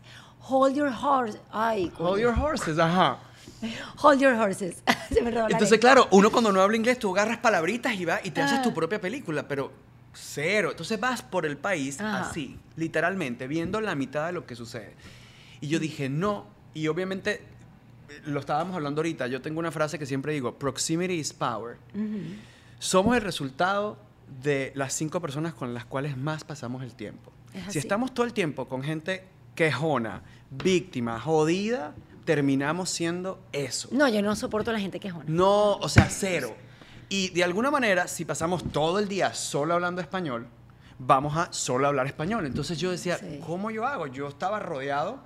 Hold 0.47 0.75
your 0.75 0.89
horse. 0.89 1.39
Ay, 1.51 1.91
Hold 1.97 2.21
your 2.21 2.33
horses, 2.39 2.77
ajá. 2.79 3.19
Hold 4.01 4.19
your 4.21 4.33
horses. 4.33 4.83
Se 5.11 5.21
me 5.21 5.31
robó 5.31 5.47
la 5.47 5.53
Entonces, 5.53 5.79
claro, 5.79 6.07
uno 6.11 6.31
cuando 6.31 6.51
no 6.51 6.61
habla 6.61 6.77
inglés, 6.77 6.99
tú 6.99 7.11
agarras 7.15 7.37
palabritas 7.37 7.93
y 7.95 8.05
vas 8.05 8.21
y 8.23 8.31
te 8.31 8.41
haces 8.41 8.59
Ah. 8.59 8.61
tu 8.61 8.73
propia 8.73 8.99
película, 9.01 9.47
pero 9.47 9.71
cero. 10.13 10.69
Entonces 10.71 10.99
vas 10.99 11.21
por 11.21 11.45
el 11.45 11.57
país 11.57 11.99
Ajá. 12.01 12.29
así, 12.29 12.57
literalmente, 12.75 13.47
viendo 13.47 13.81
la 13.81 13.95
mitad 13.95 14.27
de 14.27 14.33
lo 14.33 14.45
que 14.45 14.55
sucede. 14.55 14.95
Y 15.61 15.67
yo 15.67 15.79
dije, 15.79 16.09
no. 16.09 16.45
Y 16.73 16.87
obviamente, 16.87 17.41
lo 18.25 18.39
estábamos 18.39 18.75
hablando 18.75 18.99
ahorita, 18.99 19.27
yo 19.27 19.41
tengo 19.41 19.59
una 19.59 19.71
frase 19.71 19.97
que 19.99 20.05
siempre 20.05 20.33
digo, 20.33 20.53
proximity 20.55 21.13
is 21.15 21.33
power. 21.33 21.77
Somos 22.79 23.15
el 23.15 23.21
resultado 23.21 23.97
de 24.43 24.71
las 24.75 24.93
cinco 24.93 25.19
personas 25.21 25.53
con 25.53 25.73
las 25.73 25.85
cuales 25.85 26.17
más 26.17 26.43
pasamos 26.43 26.83
el 26.83 26.93
tiempo. 26.93 27.31
Es 27.53 27.73
Si 27.73 27.79
estamos 27.79 28.13
todo 28.13 28.25
el 28.25 28.33
tiempo 28.33 28.67
con 28.67 28.81
gente 28.81 29.25
quejona, 29.55 30.21
víctima, 30.49 31.19
jodida, 31.19 31.93
terminamos 32.25 32.89
siendo 32.89 33.39
eso. 33.51 33.89
No, 33.91 34.07
yo 34.07 34.21
no 34.21 34.35
soporto 34.35 34.69
a 34.71 34.73
la 34.73 34.79
gente 34.79 34.99
quejona. 34.99 35.25
No, 35.27 35.73
o 35.75 35.89
sea, 35.89 36.07
cero. 36.09 36.55
Y 37.09 37.29
de 37.31 37.43
alguna 37.43 37.69
manera, 37.69 38.07
si 38.07 38.23
pasamos 38.23 38.63
todo 38.71 38.99
el 38.99 39.07
día 39.09 39.33
solo 39.33 39.73
hablando 39.73 39.99
español, 40.01 40.47
vamos 40.97 41.35
a 41.35 41.51
solo 41.51 41.87
hablar 41.87 42.05
español. 42.07 42.45
Entonces 42.45 42.79
yo 42.79 42.89
decía, 42.91 43.17
Sí. 43.17 43.41
¿cómo 43.45 43.69
yo 43.69 43.85
hago? 43.85 44.07
Yo 44.07 44.27
estaba 44.29 44.59
rodeado 44.59 45.19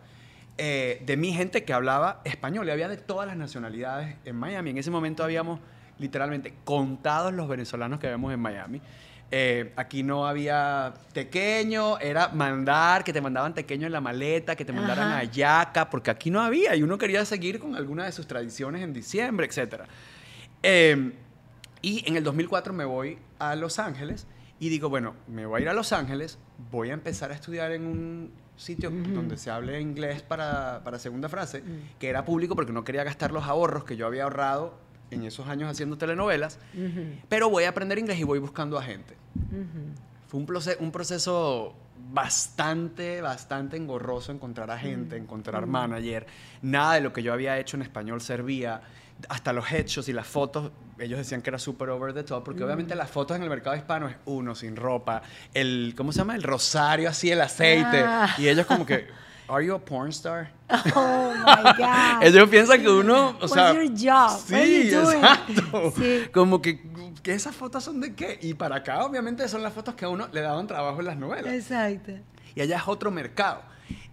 eh, 0.57 1.01
de 1.05 1.17
mi 1.17 1.33
gente 1.33 1.63
que 1.63 1.73
hablaba 1.73 2.21
español 2.23 2.67
y 2.67 2.71
había 2.71 2.87
de 2.87 2.97
todas 2.97 3.27
las 3.27 3.35
nacionalidades 3.35 4.15
en 4.23 4.35
Miami. 4.35 4.69
En 4.69 4.77
ese 4.77 4.91
momento 4.91 5.23
habíamos 5.23 5.59
literalmente 5.99 6.53
contados 6.63 7.33
los 7.33 7.47
venezolanos 7.47 7.99
que 7.99 8.07
habíamos 8.07 8.33
en 8.33 8.39
Miami. 8.39 8.81
Eh, 9.31 9.73
aquí 9.75 10.03
no 10.03 10.27
había 10.27 10.93
tequeño, 11.11 11.99
era 11.99 12.29
mandar, 12.29 13.03
que 13.03 13.11
te 13.11 13.21
mandaban 13.21 13.53
tequeño 13.53 13.87
en 13.87 13.91
la 13.91 13.99
maleta, 13.99 14.55
que 14.55 14.63
te 14.63 14.71
mandaran 14.71 15.09
Ajá. 15.09 15.19
a 15.19 15.23
yaca, 15.23 15.89
porque 15.89 16.11
aquí 16.11 16.29
no 16.29 16.41
había 16.41 16.75
y 16.75 16.83
uno 16.83 16.97
quería 16.97 17.25
seguir 17.25 17.59
con 17.59 17.75
alguna 17.75 18.05
de 18.05 18.11
sus 18.11 18.27
tradiciones 18.27 18.81
en 18.83 18.93
diciembre, 18.93 19.47
etc. 19.47 19.81
Eh, 20.63 21.11
y 21.81 22.07
en 22.07 22.15
el 22.15 22.23
2004 22.23 22.71
me 22.71 22.85
voy 22.85 23.17
a 23.39 23.55
Los 23.55 23.79
Ángeles 23.79 24.27
y 24.59 24.69
digo, 24.69 24.89
bueno, 24.89 25.15
me 25.27 25.45
voy 25.45 25.59
a 25.59 25.63
ir 25.63 25.69
a 25.69 25.73
Los 25.73 25.91
Ángeles, 25.91 26.37
voy 26.71 26.91
a 26.91 26.93
empezar 26.93 27.31
a 27.31 27.33
estudiar 27.33 27.71
en 27.71 27.85
un 27.85 28.44
sitio 28.57 28.89
donde 28.89 29.37
se 29.37 29.51
hable 29.51 29.79
inglés 29.81 30.21
para, 30.21 30.81
para 30.83 30.97
segunda 30.99 31.27
frase, 31.29 31.61
que 31.99 32.07
era 32.09 32.23
público 32.25 32.55
porque 32.55 32.71
no 32.71 32.83
quería 32.83 33.03
gastar 33.03 33.31
los 33.31 33.43
ahorros 33.45 33.83
que 33.83 33.95
yo 33.97 34.07
había 34.07 34.23
ahorrado 34.23 34.77
en 35.11 35.23
esos 35.23 35.47
años 35.47 35.69
haciendo 35.69 35.97
telenovelas, 35.97 36.57
pero 37.29 37.49
voy 37.49 37.65
a 37.65 37.69
aprender 37.69 37.97
inglés 37.99 38.19
y 38.19 38.23
voy 38.23 38.39
buscando 38.39 38.77
a 38.77 38.81
gente. 38.83 39.15
Fue 40.27 40.39
un, 40.39 40.47
proce- 40.47 40.77
un 40.79 40.91
proceso 40.91 41.75
bastante, 42.11 43.21
bastante 43.21 43.77
engorroso 43.77 44.31
encontrar 44.31 44.71
a 44.71 44.77
gente, 44.77 45.15
encontrar 45.17 45.65
manager. 45.67 46.25
Nada 46.61 46.95
de 46.95 47.01
lo 47.01 47.13
que 47.13 47.21
yo 47.23 47.33
había 47.33 47.59
hecho 47.59 47.77
en 47.77 47.83
español 47.83 48.21
servía. 48.21 48.81
Hasta 49.29 49.53
los 49.53 49.71
hechos 49.71 50.07
y 50.09 50.13
las 50.13 50.27
fotos, 50.27 50.71
ellos 50.99 51.17
decían 51.17 51.41
que 51.41 51.49
era 51.49 51.57
súper 51.57 51.89
over 51.89 52.13
the 52.13 52.23
top, 52.23 52.43
porque 52.43 52.63
obviamente 52.63 52.95
las 52.95 53.09
fotos 53.09 53.37
en 53.37 53.43
el 53.43 53.49
mercado 53.49 53.75
hispano 53.75 54.07
es 54.07 54.15
uno 54.25 54.53
sin 54.55 54.75
ropa, 54.75 55.21
el, 55.53 55.93
¿cómo 55.97 56.11
se 56.11 56.19
llama? 56.19 56.35
El 56.35 56.43
rosario 56.43 57.09
así, 57.09 57.31
el 57.31 57.41
aceite. 57.41 58.03
Ah. 58.05 58.35
Y 58.37 58.47
ellos 58.49 58.65
como 58.65 58.85
que, 58.85 59.07
¿Are 59.47 59.63
you 59.65 59.75
a 59.75 59.79
porn 59.79 60.09
star? 60.09 60.51
Oh 60.95 61.33
my 61.37 61.71
God. 61.77 62.23
Ellos 62.23 62.49
piensan 62.49 62.81
que 62.81 62.89
uno, 62.89 63.29
o 63.29 63.33
What's 63.41 63.53
sea, 63.53 63.73
your 63.73 63.87
job? 63.89 64.39
sí, 64.39 64.53
What 64.53 64.61
are 64.61 64.83
you 64.89 65.01
doing? 65.01 65.17
exacto. 65.19 65.93
Sí. 65.95 66.21
Como 66.33 66.61
que, 66.61 66.81
que 67.23 67.33
esas 67.33 67.55
fotos 67.55 67.83
son 67.83 68.01
de 68.01 68.13
qué? 68.15 68.37
Y 68.41 68.53
para 68.55 68.77
acá, 68.77 69.03
obviamente, 69.05 69.47
son 69.47 69.63
las 69.63 69.71
fotos 69.73 69.95
que 69.95 70.05
a 70.05 70.09
uno 70.09 70.27
le 70.31 70.41
daban 70.41 70.67
trabajo 70.67 70.99
en 70.99 71.05
las 71.05 71.17
novelas. 71.17 71.53
Exacto. 71.53 72.11
Y 72.55 72.61
allá 72.61 72.77
es 72.77 72.83
otro 72.87 73.11
mercado. 73.11 73.61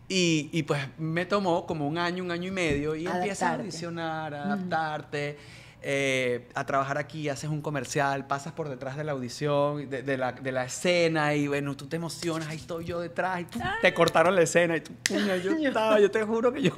Y, 0.08 0.50
y, 0.52 0.64
pues 0.64 0.80
me 0.98 1.24
tomó 1.24 1.64
como 1.66 1.86
un 1.88 1.96
año, 1.96 2.22
un 2.22 2.30
año 2.30 2.48
y 2.48 2.50
medio 2.50 2.94
y 2.94 3.06
empiezas 3.16 3.42
a 3.42 3.54
audicionar, 3.62 4.34
a 4.34 4.42
adaptarte, 4.44 5.38
eh, 5.80 6.48
a 6.54 6.66
trabajar 6.66 6.98
aquí, 6.98 7.28
haces 7.30 7.48
un 7.48 7.62
comercial, 7.62 8.26
pasas 8.26 8.52
por 8.52 8.68
detrás 8.68 8.96
de 8.96 9.04
la 9.04 9.12
audición, 9.12 9.88
de, 9.88 10.02
de 10.02 10.16
la, 10.18 10.32
de 10.32 10.52
la 10.52 10.64
escena 10.66 11.34
y 11.34 11.48
bueno, 11.48 11.74
tú 11.76 11.86
te 11.86 11.96
emocionas, 11.96 12.48
ahí 12.48 12.58
estoy 12.58 12.84
yo 12.84 13.00
detrás 13.00 13.40
y 13.40 13.44
tú- 13.46 13.58
te 13.80 13.94
cortaron 13.94 14.34
la 14.34 14.42
escena 14.42 14.76
y 14.76 14.80
tú, 14.82 14.92
"Puña, 15.02 15.36
yo 15.38 15.52
estaba, 15.52 15.98
yo 15.98 16.10
te 16.10 16.22
juro 16.24 16.52
que 16.52 16.62
yo 16.62 16.72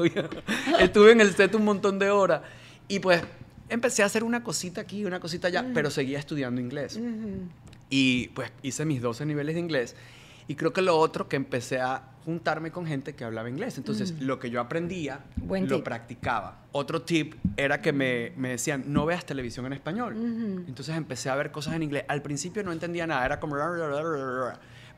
estuve 0.78 1.12
en 1.12 1.20
el 1.20 1.34
set 1.34 1.54
un 1.54 1.64
montón 1.64 1.98
de 1.98 2.10
horas 2.10 2.42
y 2.88 3.00
pues 3.00 3.20
empecé 3.68 4.02
a 4.04 4.06
hacer 4.06 4.22
una 4.22 4.44
cosita 4.44 4.82
aquí, 4.82 5.04
una 5.04 5.18
cosita 5.18 5.48
allá, 5.48 5.64
pero 5.74 5.90
seguía 5.90 6.18
estudiando 6.20 6.60
inglés. 6.60 7.00
Y 7.90 8.28
pues 8.28 8.52
hice 8.62 8.84
mis 8.84 9.02
12 9.02 9.26
niveles 9.26 9.54
de 9.54 9.60
inglés. 9.60 9.96
Y 10.48 10.54
creo 10.54 10.72
que 10.72 10.82
lo 10.82 10.96
otro 10.98 11.28
que 11.28 11.36
empecé 11.36 11.80
a 11.80 12.02
juntarme 12.24 12.70
con 12.70 12.86
gente 12.86 13.14
que 13.14 13.24
hablaba 13.24 13.48
inglés. 13.48 13.76
Entonces, 13.78 14.20
lo 14.20 14.38
que 14.38 14.50
yo 14.50 14.60
aprendía, 14.60 15.20
Buen 15.36 15.68
lo 15.68 15.76
tip. 15.76 15.84
practicaba. 15.84 16.62
Otro 16.72 17.02
tip 17.02 17.34
era 17.56 17.80
que 17.82 17.92
me, 17.92 18.32
me 18.36 18.50
decían, 18.50 18.84
no 18.86 19.04
veas 19.06 19.24
televisión 19.26 19.66
en 19.66 19.74
español. 19.74 20.14
Ujú. 20.16 20.64
Entonces 20.66 20.96
empecé 20.96 21.30
a 21.30 21.34
ver 21.36 21.50
cosas 21.52 21.74
en 21.74 21.82
inglés. 21.82 22.04
Al 22.08 22.22
principio 22.22 22.62
no 22.62 22.72
entendía 22.72 23.06
nada, 23.06 23.24
era 23.26 23.38
como... 23.40 23.56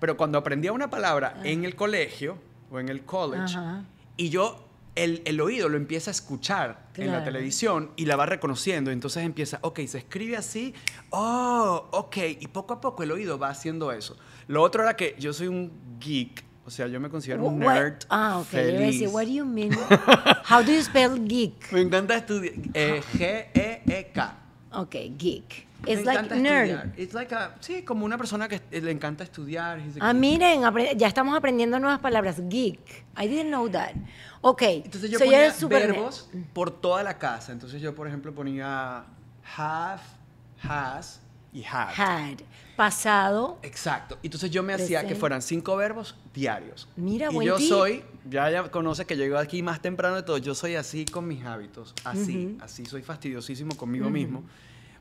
Pero 0.00 0.16
cuando 0.16 0.38
aprendía 0.38 0.72
una 0.72 0.90
palabra 0.90 1.40
en 1.44 1.64
el 1.64 1.74
colegio 1.74 2.38
o 2.70 2.78
en 2.80 2.88
el 2.88 3.02
college, 3.04 3.54
Ajá. 3.56 3.84
y 4.16 4.28
yo... 4.30 4.62
El, 4.98 5.20
el 5.26 5.42
oído 5.42 5.68
lo 5.68 5.76
empieza 5.76 6.10
a 6.10 6.12
escuchar 6.12 6.86
en 6.94 7.08
la 7.08 7.16
Claro. 7.18 7.24
televisión 7.26 7.90
y 7.96 8.06
la 8.06 8.16
va 8.16 8.24
reconociendo. 8.24 8.90
Entonces 8.90 9.24
empieza, 9.26 9.58
ok, 9.60 9.80
se 9.86 9.98
escribe 9.98 10.38
así, 10.38 10.72
oh, 11.10 11.86
ok, 11.92 12.16
y 12.40 12.46
poco 12.48 12.72
a 12.72 12.80
poco 12.80 13.02
el 13.02 13.12
oído 13.12 13.38
va 13.38 13.50
haciendo 13.50 13.92
eso. 13.92 14.16
Lo 14.48 14.62
otro 14.62 14.82
era 14.82 14.96
que 14.96 15.14
yo 15.18 15.34
soy 15.34 15.48
un 15.48 15.70
geek, 16.00 16.42
o 16.66 16.70
sea, 16.70 16.86
yo 16.88 16.98
me 17.00 17.08
considero 17.08 17.44
un 17.46 17.62
What- 17.62 17.74
nerd 17.74 17.98
Ah, 18.08 18.38
ok. 18.40 18.52
Yo 18.52 18.58
iba 18.58 18.68
a 18.68 18.72
feliz. 18.72 19.00
decir, 19.00 19.08
what 19.08 19.24
do 19.24 19.30
you 19.32 19.44
mean? 19.44 19.70
How 20.48 20.62
do 20.62 20.72
you 20.72 20.82
spell 20.82 21.18
geek? 21.26 21.72
Me 21.72 21.80
encanta 21.80 22.16
estudiar, 22.16 22.54
eh, 22.74 23.00
G-E-E-K. 23.16 24.34
Ok, 24.72 24.94
geek. 25.16 25.66
Me 25.84 25.92
It's 25.92 26.04
like 26.04 26.34
nerd. 26.34 26.98
It's 26.98 27.14
like 27.14 27.32
a- 27.34 27.54
sí, 27.60 27.82
como 27.84 28.04
una 28.04 28.16
persona 28.18 28.48
que 28.48 28.60
le 28.80 28.90
encanta 28.90 29.22
estudiar. 29.24 29.78
Ah, 30.00 30.12
geek. 30.12 30.20
miren, 30.20 30.60
ya 30.98 31.06
estamos 31.06 31.36
aprendiendo 31.36 31.78
nuevas 31.78 32.00
palabras. 32.00 32.36
Geek. 32.48 33.04
I 33.16 33.28
didn't 33.28 33.48
know 33.48 33.68
that. 33.70 33.92
Ok. 34.40 34.62
Entonces 34.62 35.10
yo 35.10 35.18
so 35.18 35.24
ponía 35.24 35.52
super 35.52 35.82
nerd. 35.82 35.92
verbos 35.94 36.28
por 36.52 36.70
toda 36.70 37.02
la 37.02 37.16
casa. 37.18 37.52
Entonces 37.52 37.80
yo, 37.80 37.94
por 37.94 38.08
ejemplo, 38.08 38.34
ponía 38.34 39.04
have, 39.56 40.02
has 40.62 41.20
y 41.56 41.64
had. 41.64 41.88
Had. 41.96 42.38
Pasado. 42.76 43.58
Exacto. 43.62 44.18
Entonces 44.22 44.50
yo 44.50 44.62
me 44.62 44.74
hacía 44.74 45.06
que 45.06 45.14
fueran 45.14 45.40
cinco 45.40 45.76
verbos 45.76 46.14
diarios. 46.34 46.88
Mira, 46.96 47.30
y 47.30 47.34
buen 47.34 47.46
yo 47.48 47.56
tip. 47.56 47.68
soy, 47.68 48.04
ya 48.28 48.50
ya 48.50 48.70
conoce 48.70 49.06
que 49.06 49.16
llego 49.16 49.38
aquí 49.38 49.62
más 49.62 49.80
temprano 49.80 50.16
de 50.16 50.22
todo, 50.22 50.36
yo 50.36 50.54
soy 50.54 50.74
así 50.74 51.06
con 51.06 51.26
mis 51.26 51.42
hábitos, 51.44 51.94
así, 52.04 52.58
así 52.60 52.84
soy 52.84 53.00
fastidiosísimo 53.02 53.74
conmigo 53.78 54.10
mismo 54.10 54.44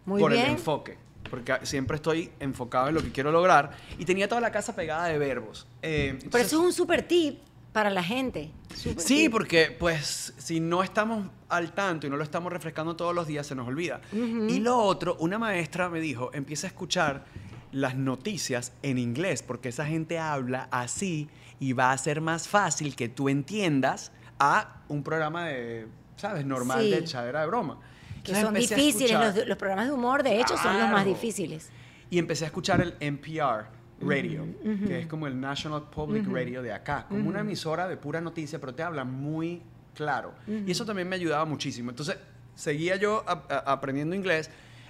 Muy 0.06 0.22
por 0.22 0.32
bien. 0.32 0.46
el 0.46 0.52
enfoque, 0.52 0.98
porque 1.30 1.58
siempre 1.64 1.98
estoy 1.98 2.32
enfocado 2.40 2.88
en 2.88 2.96
lo 2.96 3.04
que 3.04 3.12
quiero 3.12 3.30
lograr 3.34 3.72
y 4.00 4.06
tenía 4.06 4.30
toda 4.30 4.40
la 4.40 4.52
casa 4.54 4.74
pegada 4.74 5.08
de 5.08 5.18
verbos. 5.18 5.68
Eh, 5.82 6.18
Pero 6.32 6.44
eso 6.46 6.60
es 6.62 6.66
un 6.68 6.72
super 6.72 7.06
tip 7.06 7.40
para 7.76 7.90
la 7.90 8.02
gente. 8.04 8.52
Super 8.74 9.04
Sí, 9.04 9.24
tip. 9.24 9.32
porque 9.34 9.76
pues 9.78 10.34
si 10.38 10.62
no 10.62 10.82
estamos 10.82 11.28
al 11.50 11.74
tanto 11.74 12.08
y 12.08 12.10
no 12.10 12.16
lo 12.16 12.24
estamos 12.24 12.52
refrescando 12.54 12.96
todos 12.96 13.14
los 13.14 13.28
días, 13.28 13.46
se 13.46 13.54
nos 13.54 13.68
olvida. 13.68 14.00
Y 14.14 14.62
lo 14.62 14.78
otro, 14.78 15.18
una 15.20 15.38
maestra 15.38 15.90
me 15.90 16.00
dijo, 16.00 16.32
empieza 16.34 16.68
a 16.68 16.70
escuchar 16.70 17.26
las 17.74 17.96
noticias 17.98 18.72
en 18.82 18.98
inglés, 18.98 19.44
porque 19.44 19.68
esa 19.70 19.86
gente 19.86 20.18
habla 20.18 20.70
así 20.72 21.28
y 21.60 21.74
va 21.74 21.92
a 21.92 21.98
ser 21.98 22.22
más 22.22 22.48
fácil 22.48 22.96
que 22.96 23.10
tú 23.10 23.28
entiendas 23.28 24.14
a 24.40 24.78
un 24.88 25.04
programa 25.04 25.48
de, 25.48 25.88
¿sabes? 26.16 26.46
Normal 26.46 26.82
Sí. 26.82 26.92
de 26.92 26.98
echadera 27.00 27.42
de 27.42 27.48
broma. 27.48 27.78
Que 28.24 28.32
Entonces 28.32 28.44
son 28.46 28.54
difíciles. 28.54 29.36
Los, 29.36 29.48
los 29.50 29.58
programas 29.58 29.88
de 29.88 29.92
humor, 29.92 30.24
de 30.24 30.40
hecho, 30.40 30.56
son 30.58 30.72
los 30.80 30.84
más 30.84 31.04
Claro. 31.04 31.10
difíciles. 31.10 31.70
y 32.10 32.20
empecé 32.20 32.46
a 32.46 32.48
escuchar 32.48 32.80
el 32.80 32.96
NPR 33.02 33.66
Radio, 34.02 34.46
que 34.88 35.00
es 35.00 35.08
como 35.08 35.26
el 35.28 35.40
National 35.40 35.84
Public 35.90 36.28
Radio 36.28 36.62
de 36.62 36.74
acá, 36.74 37.06
como 37.08 37.30
una 37.30 37.40
emisora 37.42 37.88
de 37.88 37.98
pura 37.98 38.20
noticia, 38.22 38.60
pero 38.60 38.74
te 38.76 38.84
habla 38.84 39.04
muy 39.06 39.62
claro. 39.94 40.34
Y 40.48 40.72
eso 40.72 40.86
también 40.86 41.08
me 41.08 41.16
ayudaba 41.16 41.46
muchísimo. 41.46 41.90
Entonces, 41.92 42.18
seguía 42.56 42.98
yo 42.98 43.24
a- 43.28 43.44
a- 43.50 43.72
aprendiendo 43.72 44.16
inglés. 44.16 44.50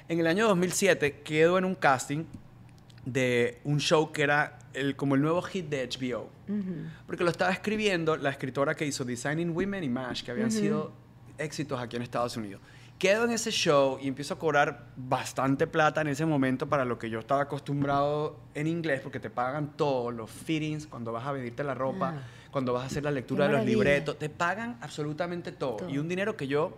En 0.10 0.20
el 0.20 0.28
año 0.28 0.47
2007 0.47 1.22
quedo 1.24 1.58
en 1.58 1.66
un 1.66 1.76
casting 1.76 2.26
de 3.06 3.60
un 3.64 3.80
show 3.80 4.12
que 4.12 4.24
era 4.24 4.58
el, 4.74 4.95
como 4.95 5.16
el 5.16 5.22
nuevo 5.22 5.41
hit 5.43 5.68
de 5.70 5.84
HBO. 5.88 6.30
Porque 7.08 7.24
lo 7.24 7.30
estaba 7.30 7.51
escribiendo 7.51 8.18
la 8.18 8.30
escritora 8.32 8.76
que 8.76 8.86
hizo 8.86 9.06
Designing 9.06 9.51
Women 9.56 9.84
y 9.84 9.89
MASH, 9.89 10.24
que 10.24 10.32
habían 10.32 10.49
sido 10.51 10.91
éxitos 11.38 11.80
aquí 11.80 11.95
en 11.95 12.01
Estados 12.01 12.36
Unidos. 12.38 12.62
Quedo 12.98 13.26
en 13.26 13.32
ese 13.32 13.52
show 13.52 13.98
y 14.02 14.08
empiezo 14.08 14.36
a 14.36 14.39
cobrar 14.39 14.86
bastante 14.96 15.68
plata 15.68 16.00
en 16.02 16.08
ese 16.08 16.26
momento 16.26 16.68
para 16.70 16.86
lo 16.86 16.98
que 16.98 17.10
yo 17.10 17.20
estaba 17.20 17.41
acostumbrado 17.41 18.39
en 18.54 18.68
inglés, 18.68 19.02
porque 19.02 19.20
te 19.20 19.30
pagan 19.30 19.74
todos 19.76 20.14
los 20.14 20.32
fittings, 20.32 20.88
cuando 20.88 21.12
vas 21.12 21.26
a 21.28 21.34
venirte 21.34 21.64
la 21.66 21.74
ropa, 21.74 22.14
Ah. 22.16 22.22
cuando 22.52 22.72
vas 22.72 22.84
a 22.84 22.86
hacer 22.86 23.04
la 23.04 23.12
lectura 23.12 23.48
de 23.48 23.54
los 23.54 23.66
libretos, 23.66 24.18
te 24.18 24.30
pagan 24.30 24.78
absolutamente 24.80 25.52
todo. 25.52 25.76
Todo. 25.76 25.89
Y 25.89 25.98
un 25.98 26.08
dinero 26.08 26.38
que 26.38 26.48
yo 26.48 26.78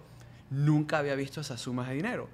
nunca 0.49 0.97
había 0.97 1.13
visto 1.13 1.39
esas 1.41 1.61
sumas 1.61 1.87
de 1.87 1.93
dinero. 1.95 2.27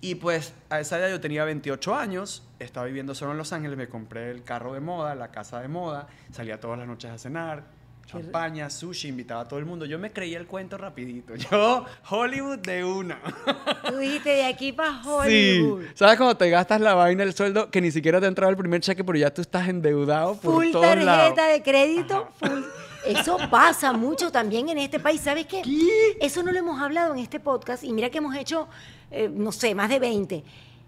Y 0.00 0.16
pues 0.16 0.52
a 0.68 0.80
esa 0.80 0.98
edad 0.98 1.08
yo 1.08 1.20
tenía 1.20 1.44
28 1.44 1.94
años, 1.94 2.42
estaba 2.58 2.86
viviendo 2.86 3.14
solo 3.14 3.30
en 3.30 3.38
Los 3.38 3.52
Ángeles, 3.52 3.76
me 3.78 3.88
compré 3.88 4.32
el 4.32 4.42
carro 4.42 4.72
de 4.74 4.80
moda, 4.80 5.14
la 5.14 5.30
casa 5.30 5.60
de 5.60 5.68
moda, 5.68 6.08
salía 6.32 6.58
todas 6.58 6.76
las 6.76 6.88
noches 6.88 7.08
a 7.12 7.18
cenar, 7.18 7.66
Champaña, 8.06 8.68
sushi, 8.68 9.08
invitaba 9.08 9.42
a 9.42 9.48
todo 9.48 9.58
el 9.58 9.64
mundo. 9.64 9.86
Yo 9.86 9.98
me 9.98 10.10
creía 10.12 10.38
el 10.38 10.46
cuento 10.46 10.76
rapidito. 10.76 11.34
Yo, 11.50 11.84
Hollywood 12.10 12.58
de 12.58 12.84
una. 12.84 13.18
Tú 13.88 13.96
dijiste 13.96 14.30
de 14.30 14.44
aquí 14.44 14.72
para 14.72 15.00
Hollywood. 15.02 15.82
Sí. 15.82 15.88
¿Sabes 15.94 16.16
cuando 16.16 16.36
te 16.36 16.50
gastas 16.50 16.80
la 16.80 16.94
vaina 16.94 17.22
el 17.22 17.32
sueldo 17.34 17.70
que 17.70 17.80
ni 17.80 17.90
siquiera 17.90 18.20
te 18.20 18.26
ha 18.26 18.28
entrado 18.28 18.50
el 18.50 18.56
primer 18.56 18.80
cheque, 18.80 19.02
pero 19.02 19.18
ya 19.18 19.32
tú 19.32 19.40
estás 19.40 19.68
endeudado 19.68 20.34
por 20.36 20.54
Full 20.54 20.72
todos 20.72 20.84
tarjeta 20.86 21.04
lados? 21.04 21.36
de 21.52 21.62
crédito, 21.62 22.28
full. 22.38 22.62
Eso 23.06 23.36
pasa 23.50 23.92
mucho 23.92 24.30
también 24.30 24.68
en 24.68 24.78
este 24.78 25.00
país. 25.00 25.20
¿Sabes 25.20 25.46
qué? 25.46 25.62
Eso 26.20 26.42
no 26.42 26.52
lo 26.52 26.58
hemos 26.58 26.80
hablado 26.80 27.14
en 27.14 27.18
este 27.20 27.40
podcast 27.40 27.82
y 27.82 27.92
mira 27.92 28.10
que 28.10 28.18
hemos 28.18 28.36
hecho, 28.36 28.68
eh, 29.10 29.28
no 29.32 29.50
sé, 29.52 29.74
más 29.74 29.88
de 29.88 29.98
20. 29.98 30.44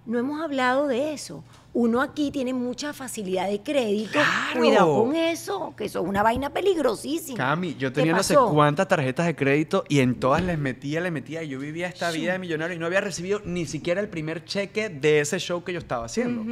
No 0.07 0.19
hemos 0.19 0.41
hablado 0.43 0.87
de 0.87 1.15
eso. 1.15 1.43
Uno 1.73 2.03
aquí 2.03 2.31
tiene 2.31 2.53
mucha 2.53 2.93
facilidad 2.93 3.49
de 3.49 3.63
crédito. 3.63 4.13
¡Claro! 4.13 4.61
Cuidado 4.61 5.03
con 5.03 5.17
eso, 5.17 5.75
que 5.77 5.87
eso 5.87 6.03
es 6.03 6.09
una 6.09 6.23
vaina 6.23 6.51
peligrosísima. 6.51 7.37
Cami, 7.37 7.75
yo 7.75 7.89
¿Qué 7.89 7.97
tenía 7.97 8.13
no 8.13 8.23
sé 8.23 8.37
cuántas 8.37 8.87
tarjetas 8.87 9.27
de 9.27 9.35
crédito 9.35 9.85
y 9.89 10.01
en 10.01 10.21
todas 10.21 10.43
les 10.43 10.59
metía, 10.59 11.01
les 11.01 11.11
metía. 11.11 11.43
Y 11.43 11.49
yo 11.49 11.59
vivía 11.59 11.89
esta 11.89 12.11
vida 12.11 12.33
de 12.33 12.39
millonario 12.39 12.77
y 12.77 12.79
no 12.79 12.87
había 12.87 13.01
recibido 13.01 13.41
ni 13.45 13.67
siquiera 13.67 14.01
el 14.01 14.09
primer 14.09 14.45
cheque 14.45 14.89
de 14.89 15.21
ese 15.21 15.39
show 15.39 15.65
que 15.65 15.73
yo 15.73 15.79
estaba 15.79 16.05
haciendo. 16.05 16.45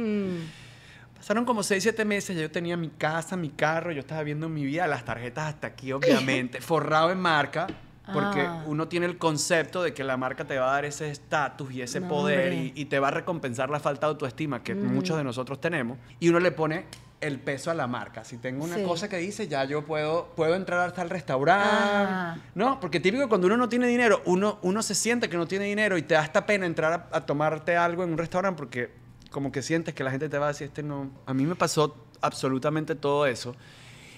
Pasaron 1.15 1.45
como 1.45 1.63
6, 1.63 1.81
7 1.81 2.03
meses, 2.03 2.35
ya 2.35 2.41
yo 2.41 2.51
tenía 2.51 2.75
mi 2.75 2.89
casa, 2.89 3.37
mi 3.37 3.47
carro, 3.47 3.93
yo 3.93 4.01
estaba 4.01 4.23
viendo 4.23 4.49
mi 4.49 4.65
vida, 4.65 4.87
las 4.87 5.05
tarjetas 5.05 5.53
hasta 5.53 5.67
aquí, 5.67 5.93
obviamente, 5.93 6.59
forrado 6.61 7.11
en 7.11 7.19
marca, 7.19 7.67
porque 8.11 8.41
Ah. 8.41 8.63
uno 8.67 8.87
tiene 8.87 9.05
el 9.05 9.17
concepto 9.17 9.81
de 9.83 9.93
que 9.93 10.03
la 10.03 10.17
marca 10.17 10.45
te 10.45 10.57
va 10.57 10.69
a 10.69 10.73
dar 10.73 10.85
ese 10.85 11.09
estatus 11.09 11.71
y 11.71 11.81
ese 11.81 11.99
No, 12.01 12.09
poder 12.09 12.51
y, 12.53 12.73
y 12.75 12.85
te 12.85 12.99
va 12.99 13.07
a 13.07 13.11
recompensar 13.11 13.69
la 13.69 13.79
falta 13.79 14.07
de 14.07 14.11
autoestima 14.11 14.61
que 14.63 14.75
muchos 14.75 15.15
de 15.17 15.23
nosotros 15.23 15.61
tenemos, 15.61 15.97
y 16.19 16.29
uno 16.29 16.39
le 16.39 16.51
pone 16.51 16.85
el 17.21 17.39
peso 17.39 17.71
a 17.71 17.73
la 17.73 17.87
marca. 17.87 18.25
Si 18.25 18.37
tengo 18.37 18.65
una 18.65 18.75
Sí. 18.75 18.83
cosa 18.83 19.07
que 19.07 19.15
dice, 19.17 19.47
ya 19.47 19.63
yo 19.63 19.85
puedo, 19.85 20.27
puedo 20.35 20.55
entrar 20.55 20.81
hasta 20.85 21.01
el 21.03 21.09
restaurante, 21.09 21.65
Ah. 21.71 22.37
¿no? 22.55 22.81
Porque 22.81 22.99
típico 22.99 23.29
cuando 23.29 23.47
uno 23.47 23.55
no 23.55 23.69
tiene 23.69 23.87
dinero, 23.87 24.21
uno, 24.25 24.59
uno 24.63 24.83
se 24.83 24.93
siente 24.93 25.29
que 25.29 25.37
no 25.37 25.47
tiene 25.47 25.63
dinero 25.65 25.97
y 25.97 26.01
te 26.01 26.15
da 26.15 26.19
hasta 26.21 26.45
pena 26.45 26.65
entrar 26.65 27.07
a, 27.13 27.17
a 27.17 27.25
tomarte 27.25 27.77
algo 27.77 28.03
en 28.03 28.11
un 28.11 28.17
restaurante 28.17 28.57
porque 28.57 28.91
como 29.31 29.53
que 29.53 29.61
sientes 29.61 29.93
que 29.93 30.03
la 30.03 30.11
gente 30.11 30.27
te 30.27 30.37
va 30.37 30.47
a 30.47 30.49
decir, 30.49 30.67
este 30.67 30.83
no. 30.83 31.09
A 31.25 31.33
mí 31.33 31.45
me 31.45 31.55
pasó 31.55 31.95
absolutamente 32.19 32.93
todo 32.95 33.25
eso. 33.25 33.55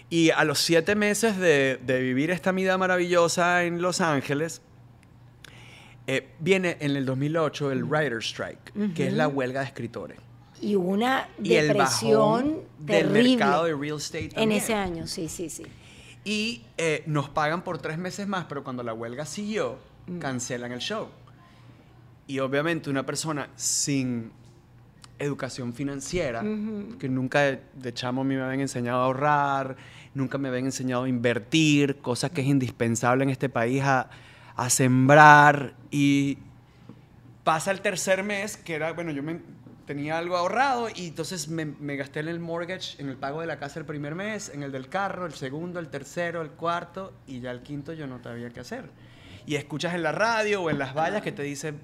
Y 0.10 0.30
a 0.30 0.44
los 0.44 0.60
siete 0.60 0.96
meses 0.96 1.38
de, 1.38 1.80
de 1.84 2.00
vivir 2.02 2.32
esta 2.32 2.52
vida 2.52 2.78
maravillosa 2.78 3.64
en 3.64 3.82
Los 3.82 4.02
Ángeles, 4.02 4.62
eh, 6.08 6.30
viene 6.40 6.78
en 6.80 6.96
el 6.96 7.06
2008 7.06 7.72
el 7.72 7.84
Writer's 7.84 8.26
Strike, 8.28 8.94
que 8.94 9.08
es 9.08 9.14
la 9.14 9.28
huelga 9.28 9.62
de 9.62 9.66
escritores. 9.68 10.20
Y 10.62 10.76
una 10.76 11.28
Y 11.44 11.56
el 11.56 11.68
depresión 11.70 12.20
bajón 12.20 12.62
del 12.80 13.08
terrible 13.08 13.30
mercado 13.38 13.66
de 13.66 13.76
real 13.76 13.98
estate 13.98 14.26
en 14.26 14.30
también. 14.32 14.52
ese 14.62 14.74
año. 14.74 15.08
Sí, 15.08 15.28
sí, 15.28 15.50
sí. 15.50 15.64
Y 16.24 16.64
eh, 16.78 17.04
nos 17.08 17.30
pagan 17.30 17.64
por 17.64 17.78
tres 17.80 17.98
meses 17.98 18.28
más, 18.28 18.46
pero 18.48 18.64
cuando 18.64 18.84
la 18.84 18.94
huelga 18.94 19.26
siguió, 19.26 19.78
Mm. 20.08 20.20
cancelan 20.20 20.72
el 20.72 20.80
show. 20.80 21.08
Y 22.28 22.38
obviamente 22.38 22.92
una 22.92 23.04
persona 23.08 23.50
sin 23.56 24.32
educación 25.20 25.74
financiera, 25.74 26.42
que 27.00 27.10
nunca 27.10 27.42
de, 27.42 27.62
de 27.74 27.94
chamo 27.94 28.22
a 28.22 28.24
mí 28.24 28.36
me 28.36 28.42
habían 28.42 28.62
enseñado 28.62 29.02
a 29.02 29.06
ahorrar, 29.06 29.78
nunca 30.14 30.38
me 30.38 30.50
habían 30.50 30.66
enseñado 30.66 31.04
a 31.04 31.10
invertir, 31.10 31.98
cosa 31.98 32.30
que 32.30 32.42
es 32.42 32.48
indispensable 32.48 33.24
en 33.24 33.30
este 33.30 33.50
país, 33.50 33.84
a, 33.84 34.10
a 34.56 34.70
sembrar. 34.70 35.74
Y 35.92 36.38
pasa 37.44 37.72
el 37.72 37.82
tercer 37.82 38.24
mes, 38.24 38.58
que 38.58 38.74
era, 38.76 38.94
bueno, 38.94 39.12
yo 39.12 39.24
me, 39.24 39.40
tenía 39.86 40.18
algo 40.18 40.36
ahorrado 40.36 40.90
y 40.94 41.08
entonces 41.08 41.48
me, 41.48 41.66
me 41.66 41.96
gasté 41.96 42.20
en 42.22 42.28
el 42.28 42.40
mortgage, 42.40 43.02
en 43.02 43.10
el 43.10 43.18
pago 43.18 43.42
de 43.42 43.48
la 43.48 43.58
casa 43.58 43.80
el 43.80 43.86
primer 43.86 44.16
mes, 44.16 44.50
en 44.50 44.64
el 44.64 44.72
del 44.72 44.90
carro, 44.90 45.26
el 45.26 45.34
segundo, 45.34 45.80
el 45.80 45.90
tercero, 45.90 46.42
el 46.42 46.52
cuarto 46.52 47.14
y 47.28 47.40
ya 47.40 47.52
el 47.52 47.62
quinto 47.62 47.94
yo 47.94 48.08
no 48.08 48.22
sabía 48.22 48.50
qué 48.50 48.62
hacer. 48.62 48.90
Y 49.46 49.56
escuchas 49.56 49.94
en 49.94 50.02
la 50.02 50.12
radio 50.12 50.64
o 50.64 50.70
en 50.72 50.80
las 50.80 50.96
vallas 50.96 51.22
que 51.22 51.32
te 51.32 51.44
dicen, 51.44 51.80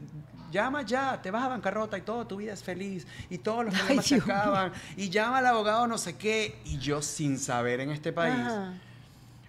llama 0.52 0.84
ya, 0.84 1.20
te 1.22 1.32
vas 1.32 1.44
a 1.44 1.48
bancarrota 1.48 1.98
y 1.98 2.02
toda 2.02 2.28
tu 2.28 2.36
vida 2.38 2.54
es 2.54 2.62
feliz 2.64 3.08
y 3.30 3.38
todos 3.40 3.66
los 3.66 3.74
Ay, 3.74 3.80
problemas 3.80 4.06
se 4.06 4.16
Dios 4.16 4.28
mío. 4.28 4.36
acaban 4.36 4.72
y 4.98 5.10
llama 5.10 5.38
al 5.40 5.48
abogado 5.48 5.88
no 5.88 5.98
sé 5.98 6.18
qué 6.18 6.60
y 6.66 6.78
yo 6.78 7.02
sin 7.02 7.40
saber 7.40 7.80
en 7.80 7.90
este 7.92 8.12
país 8.14 8.36
Ajá. 8.40 8.74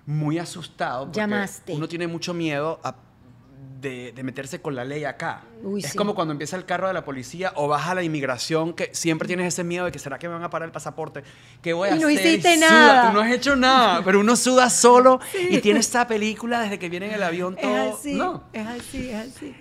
muy 0.06 0.38
asustado. 0.38 1.04
Porque 1.06 1.18
Llamaste. 1.20 1.72
Uno 1.74 1.88
tiene 1.88 2.06
mucho 2.06 2.32
miedo 2.34 2.80
a- 2.82 2.94
de, 3.80 4.12
de 4.12 4.22
meterse 4.22 4.60
con 4.60 4.76
la 4.76 4.84
ley 4.84 5.04
acá. 5.04 5.42
Uy, 5.60 5.80
es 5.82 5.90
sí. 5.90 5.98
como 5.98 6.14
cuando 6.14 6.30
empieza 6.30 6.54
el 6.56 6.64
carro 6.64 6.86
de 6.86 6.94
la 6.94 7.04
policía 7.04 7.52
o 7.56 7.66
vas 7.66 7.88
a 7.88 7.96
la 7.96 8.04
inmigración 8.04 8.74
que 8.74 8.90
siempre 8.94 9.26
tienes 9.26 9.48
ese 9.48 9.64
miedo 9.64 9.84
de 9.86 9.90
que 9.90 9.98
será 9.98 10.20
que 10.20 10.28
me 10.28 10.34
van 10.34 10.44
a 10.44 10.50
parar 10.50 10.68
el 10.68 10.72
papaporte. 10.72 11.24
¿Qué 11.60 11.72
voy 11.72 11.88
a 11.88 11.96
Y 11.96 11.98
no 11.98 12.06
hacer? 12.06 12.24
hiciste 12.26 12.56
nada. 12.58 13.08
Tú 13.10 13.14
no 13.16 13.20
has 13.22 13.32
hecho 13.32 13.56
nada, 13.56 14.00
pero 14.04 14.20
uno 14.20 14.36
suda 14.36 14.70
solo 14.70 15.18
y 15.50 15.58
tiene 15.58 15.80
esta 15.80 16.06
película 16.06 16.60
desde 16.60 16.78
que 16.78 16.88
viene 16.88 17.06
en 17.06 17.14
el 17.14 17.22
avión 17.24 17.56
todo. 17.56 17.74
Es 17.88 17.94
así, 17.96 18.14
No. 18.14 18.44
es 18.52 18.66
así, 18.68 19.08
es 19.10 19.34
así. 19.36 19.52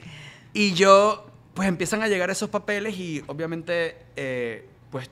Y 0.53 0.73
yo, 0.73 1.25
pues 1.53 1.67
empiezan 1.67 2.01
a 2.01 2.07
llegar 2.07 2.29
esos 2.29 2.49
papeles 2.49 2.97
y 2.97 3.21
obviamente, 3.27 3.97
eh, 4.15 4.67
pues 4.89 5.09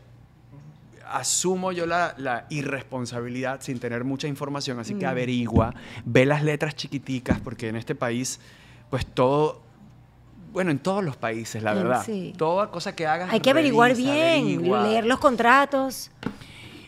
asumo 1.11 1.71
yo 1.71 1.85
la, 1.87 2.13
la 2.17 2.45
irresponsabilidad 2.49 3.61
sin 3.61 3.79
tener 3.79 4.03
mucha 4.03 4.27
información, 4.27 4.79
así 4.79 4.93
que 4.93 5.05
Mm. 5.05 5.09
averigua, 5.09 5.73
ve 6.05 6.25
las 6.25 6.43
letras 6.43 6.75
chiquiticas, 6.75 7.39
porque 7.39 7.67
en 7.67 7.75
este 7.75 7.95
país, 7.95 8.39
pues 8.91 9.05
todo, 9.07 9.59
bueno, 10.53 10.69
en 10.71 10.77
todos 10.79 11.03
los 11.03 11.17
países, 11.17 11.63
la 11.63 11.73
verdad, 11.73 12.03
sí. 12.05 12.33
toda 12.37 12.69
cosa 12.69 12.95
que 12.95 13.07
hagas, 13.07 13.31
Hay 13.33 13.39
que 13.39 13.49
averiguar 13.49 13.95
bien, 13.95 14.43
averigua. 14.45 14.83
leer 14.83 15.05
los 15.05 15.19
contratos, 15.19 16.11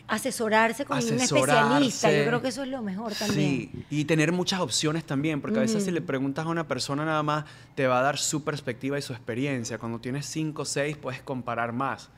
asesorarse 0.08 0.84
con 0.84 0.98
un 0.98 1.20
especialista. 1.20 2.12
Yo 2.12 2.24
creo 2.24 2.42
que 2.42 2.48
eso 2.48 2.62
es 2.62 2.68
lo 2.68 2.82
mejor 2.82 3.14
también. 3.14 3.70
Sí, 3.72 3.84
y 3.90 4.04
tener 4.04 4.32
muchas 4.32 4.60
opciones 4.60 5.04
también, 5.04 5.40
porque 5.40 5.58
a 5.58 5.62
veces 5.62 5.84
si 5.84 5.90
le 5.90 6.00
preguntas 6.00 6.44
a 6.46 6.48
una 6.48 6.66
persona 6.68 7.04
nada 7.04 7.22
más, 7.22 7.44
te 7.74 7.86
va 7.86 8.00
a 8.00 8.02
dar 8.02 8.18
su 8.18 8.44
perspectiva 8.44 8.98
y 8.98 9.02
su 9.02 9.12
experiencia. 9.12 9.78
Cuando 9.78 10.00
tienes 10.00 10.26
cinco 10.26 10.62
o 10.62 10.64
seis, 10.64 10.96
puedes 10.96 11.22
comparar 11.22 11.72
más. 11.72 12.10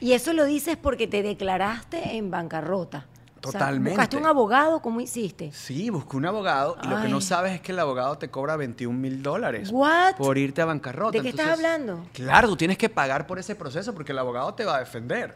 Y 0.00 0.12
eso 0.12 0.32
lo 0.32 0.44
dices 0.44 0.76
porque 0.76 1.06
te 1.06 1.22
declaraste 1.22 2.16
en 2.16 2.30
bancarrota. 2.30 3.06
O 3.42 3.50
sea, 3.50 3.60
Totalmente. 3.60 3.90
¿Buscaste 3.90 4.16
un 4.18 4.26
abogado? 4.26 4.82
¿Cómo 4.82 5.00
hiciste? 5.00 5.50
Sí, 5.52 5.88
busqué 5.88 6.16
un 6.16 6.26
abogado 6.26 6.76
y 6.82 6.88
lo 6.88 7.00
que 7.00 7.08
no 7.08 7.22
sabes 7.22 7.54
es 7.54 7.60
que 7.62 7.72
el 7.72 7.78
abogado 7.78 8.18
te 8.18 8.28
cobra 8.30 8.56
21 8.56 8.98
mil 8.98 9.22
dólares 9.22 9.70
What? 9.72 10.16
por 10.16 10.36
irte 10.36 10.60
a 10.60 10.66
bancarrota. 10.66 11.16
¿De 11.16 11.22
qué 11.22 11.30
estás 11.30 11.48
hablando? 11.48 12.04
Claro, 12.12 12.48
tú 12.48 12.56
tienes 12.56 12.76
que 12.76 12.90
pagar 12.90 13.26
por 13.26 13.38
ese 13.38 13.54
proceso 13.54 13.94
porque 13.94 14.12
el 14.12 14.18
abogado 14.18 14.52
te 14.54 14.64
va 14.64 14.76
a 14.76 14.80
defender. 14.80 15.34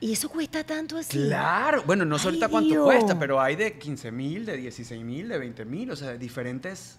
¿Y 0.00 0.12
eso 0.12 0.28
cuesta 0.28 0.64
tanto 0.64 0.98
así? 0.98 1.18
Claro, 1.18 1.82
bueno, 1.86 2.04
no 2.04 2.18
sé 2.18 2.28
ahorita 2.28 2.48
cuánto 2.48 2.70
Dios. 2.70 2.84
cuesta, 2.84 3.18
pero 3.18 3.40
hay 3.40 3.56
de 3.56 3.78
15 3.78 4.10
mil, 4.12 4.44
de 4.44 4.56
16 4.56 5.02
mil, 5.04 5.28
de 5.28 5.38
20 5.38 5.64
mil, 5.64 5.90
o 5.90 5.96
sea, 5.96 6.14
diferentes. 6.14 6.98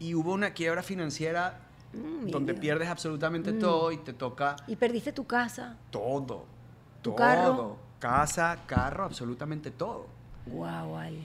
Y 0.00 0.14
hubo 0.14 0.32
una 0.32 0.52
quiebra 0.52 0.82
financiera 0.82 1.60
Mm, 1.92 2.30
donde 2.30 2.54
pierdes 2.54 2.88
absolutamente 2.88 3.52
todo 3.52 3.92
y 3.92 3.98
te 3.98 4.14
toca 4.14 4.56
Y 4.66 4.76
perdiste 4.76 5.12
tu 5.12 5.26
casa. 5.26 5.76
todo. 5.90 6.46
¿Tu 7.02 7.10
todo. 7.10 7.16
carro? 7.16 7.76
Casa, 7.98 8.58
carro, 8.66 9.04
absolutamente 9.04 9.70
todo. 9.70 10.06
Wow, 10.46 10.92
vale. 10.92 11.20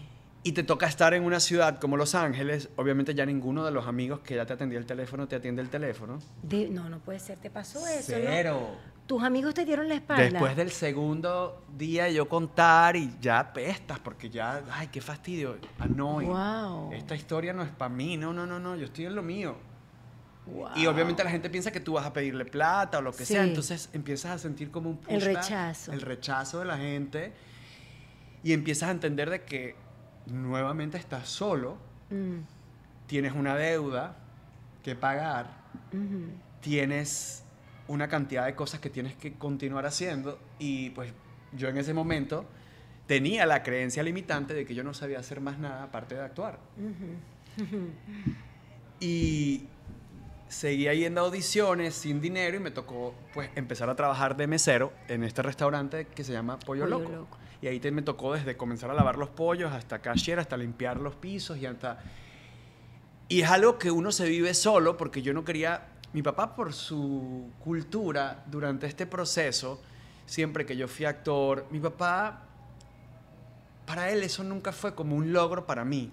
Y 0.48 0.54
te 0.54 0.64
toca 0.64 0.88
estar 0.88 1.14
en 1.14 1.24
una 1.24 1.42
ciudad 1.42 1.78
como 1.78 1.98
Los 1.98 2.16
Ángeles, 2.16 2.70
obviamente 2.78 3.14
ya 3.14 3.26
ninguno 3.26 3.66
de 3.66 3.72
los 3.72 3.86
amigos 3.86 4.22
que 4.22 4.36
ya 4.36 4.46
te 4.46 4.54
atendía 4.54 4.80
el 4.80 4.86
teléfono 4.86 5.28
te 5.28 5.36
atiende 5.36 5.62
el 5.62 5.70
teléfono. 5.70 6.20
De- 6.42 6.70
no, 6.70 6.88
no 6.88 7.00
puede 7.00 7.20
ser. 7.20 7.38
¿Te 7.38 7.50
pasó 7.50 7.86
eso? 7.86 8.14
no? 8.14 8.18
Cero. 8.26 8.70
¿Tus 9.08 9.22
amigos 9.24 9.54
te 9.54 9.66
dieron 9.66 9.90
la 9.90 9.96
espalda? 9.96 10.24
Después 10.24 10.56
del 10.56 10.72
segundo 10.72 11.66
día 11.78 12.10
yo 12.10 12.30
contar 12.30 12.96
y 12.96 13.14
ya 13.20 13.52
pestas, 13.52 14.00
porque 14.00 14.30
ya, 14.30 14.64
ay, 14.72 14.88
qué 14.88 15.02
fastidio, 15.02 15.58
annoying. 15.80 16.30
Wow. 16.30 16.94
Esta 16.94 17.14
historia 17.16 17.52
no 17.52 17.64
es 17.64 17.70
para 17.70 17.90
mí, 17.90 18.16
no, 18.16 18.32
no, 18.32 18.46
no, 18.46 18.58
no, 18.58 18.78
yo 18.78 18.86
estoy 18.86 19.04
en 19.06 19.16
lo 19.16 19.24
mío. 19.24 19.58
Wow. 20.46 20.70
Y 20.78 20.86
obviamente 20.88 21.26
la 21.26 21.30
gente 21.30 21.50
piensa 21.50 21.72
que 21.72 21.82
tú 21.82 21.92
vas 21.94 22.06
a 22.06 22.14
pedirle 22.14 22.46
plata 22.46 23.00
o 23.00 23.02
lo 23.02 23.12
que 23.12 23.26
sea, 23.26 23.44
entonces 23.44 23.90
empiezas 23.92 24.32
a 24.32 24.38
sentir 24.38 24.72
como 24.72 24.92
un 24.92 25.00
El 25.10 25.20
pushback, 25.20 25.36
rechazo. 25.44 25.92
El 25.92 26.00
rechazo 26.00 26.60
de 26.60 26.66
la 26.66 26.78
gente 26.78 27.34
y 28.44 28.54
empiezas 28.54 28.88
a 28.88 28.92
entender 28.94 29.30
de 29.30 29.44
que 29.44 29.76
nuevamente 30.28 30.98
estás 30.98 31.28
solo, 31.28 31.78
Mm, 32.10 32.40
tienes 33.06 33.34
una 33.34 33.56
deuda 33.56 34.16
que 34.84 34.96
pagar, 34.96 35.48
tienes 36.62 37.44
una 37.88 38.08
cantidad 38.08 38.46
de 38.46 38.56
cosas 38.56 38.80
que 38.80 38.90
tienes 38.90 39.16
que 39.16 39.34
continuar 39.34 39.86
haciendo 39.86 40.40
y 40.60 40.92
pues 40.92 41.12
yo 41.54 41.68
en 41.70 41.78
ese 41.78 41.94
momento 41.94 42.46
tenía 43.08 43.46
la 43.46 43.64
creencia 43.64 44.04
limitante 44.04 44.54
de 44.54 44.66
que 44.66 44.76
yo 44.76 44.84
no 44.84 44.94
sabía 44.94 45.20
hacer 45.20 45.42
más 45.42 45.60
nada 45.60 45.84
aparte 45.84 46.16
de 46.16 46.22
actuar. 46.22 46.60
Y 49.00 49.66
seguía 50.48 50.94
yendo 50.94 51.22
a 51.22 51.26
audiciones 51.26 51.94
sin 51.94 52.22
dinero 52.22 52.58
y 52.58 52.60
me 52.60 52.72
tocó 52.72 53.14
pues 53.34 53.50
empezar 53.56 53.90
a 53.90 53.96
trabajar 53.96 54.36
de 54.38 54.48
mesero 54.48 54.92
en 55.08 55.24
este 55.24 55.42
restaurante 55.42 56.08
que 56.08 56.24
se 56.24 56.34
llama 56.34 56.58
Pollo, 56.58 56.86
Pollo 56.86 57.00
Loco. 57.00 57.12
Loco. 57.12 57.38
Y 57.62 57.68
ahí 57.68 57.80
te, 57.80 57.92
me 57.92 58.02
tocó 58.02 58.34
desde 58.34 58.56
comenzar 58.56 58.92
a 58.92 58.94
lavar 58.94 59.18
los 59.18 59.30
pollos 59.30 59.72
hasta 59.74 60.00
cashier, 60.00 60.40
hasta 60.40 60.58
limpiar 60.58 61.00
los 61.00 61.16
pisos 61.16 61.58
y 61.58 61.66
hasta... 61.66 62.00
Y 63.30 63.42
es 63.42 63.50
algo 63.50 63.78
que 63.78 63.92
uno 63.92 64.12
se 64.12 64.28
vive 64.28 64.54
solo 64.54 64.98
porque 64.98 65.22
yo 65.22 65.34
no 65.34 65.44
quería... 65.44 65.88
Mi 66.14 66.22
papá 66.22 66.56
por 66.56 66.74
su 66.74 67.50
cultura 67.64 68.44
durante 68.48 68.88
este 68.88 69.06
proceso, 69.06 69.82
siempre 70.26 70.66
que 70.66 70.78
yo 70.78 70.88
fui 70.88 71.06
actor, 71.06 71.66
mi 71.70 71.80
papá 71.80 72.48
para 73.86 74.12
él 74.12 74.22
eso 74.22 74.44
nunca 74.44 74.72
fue 74.72 74.94
como 74.94 75.16
un 75.16 75.34
logro 75.34 75.66
para 75.66 75.84
mí. 75.86 76.12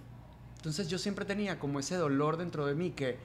Entonces 0.57 0.88
yo 0.88 0.97
siempre 0.97 1.24
tenía 1.24 1.59
como 1.59 1.78
ese 1.78 1.97
dolor 1.97 2.36
dentro 2.36 2.64
de 2.66 2.74
mí 2.74 2.90
que, 2.92 3.18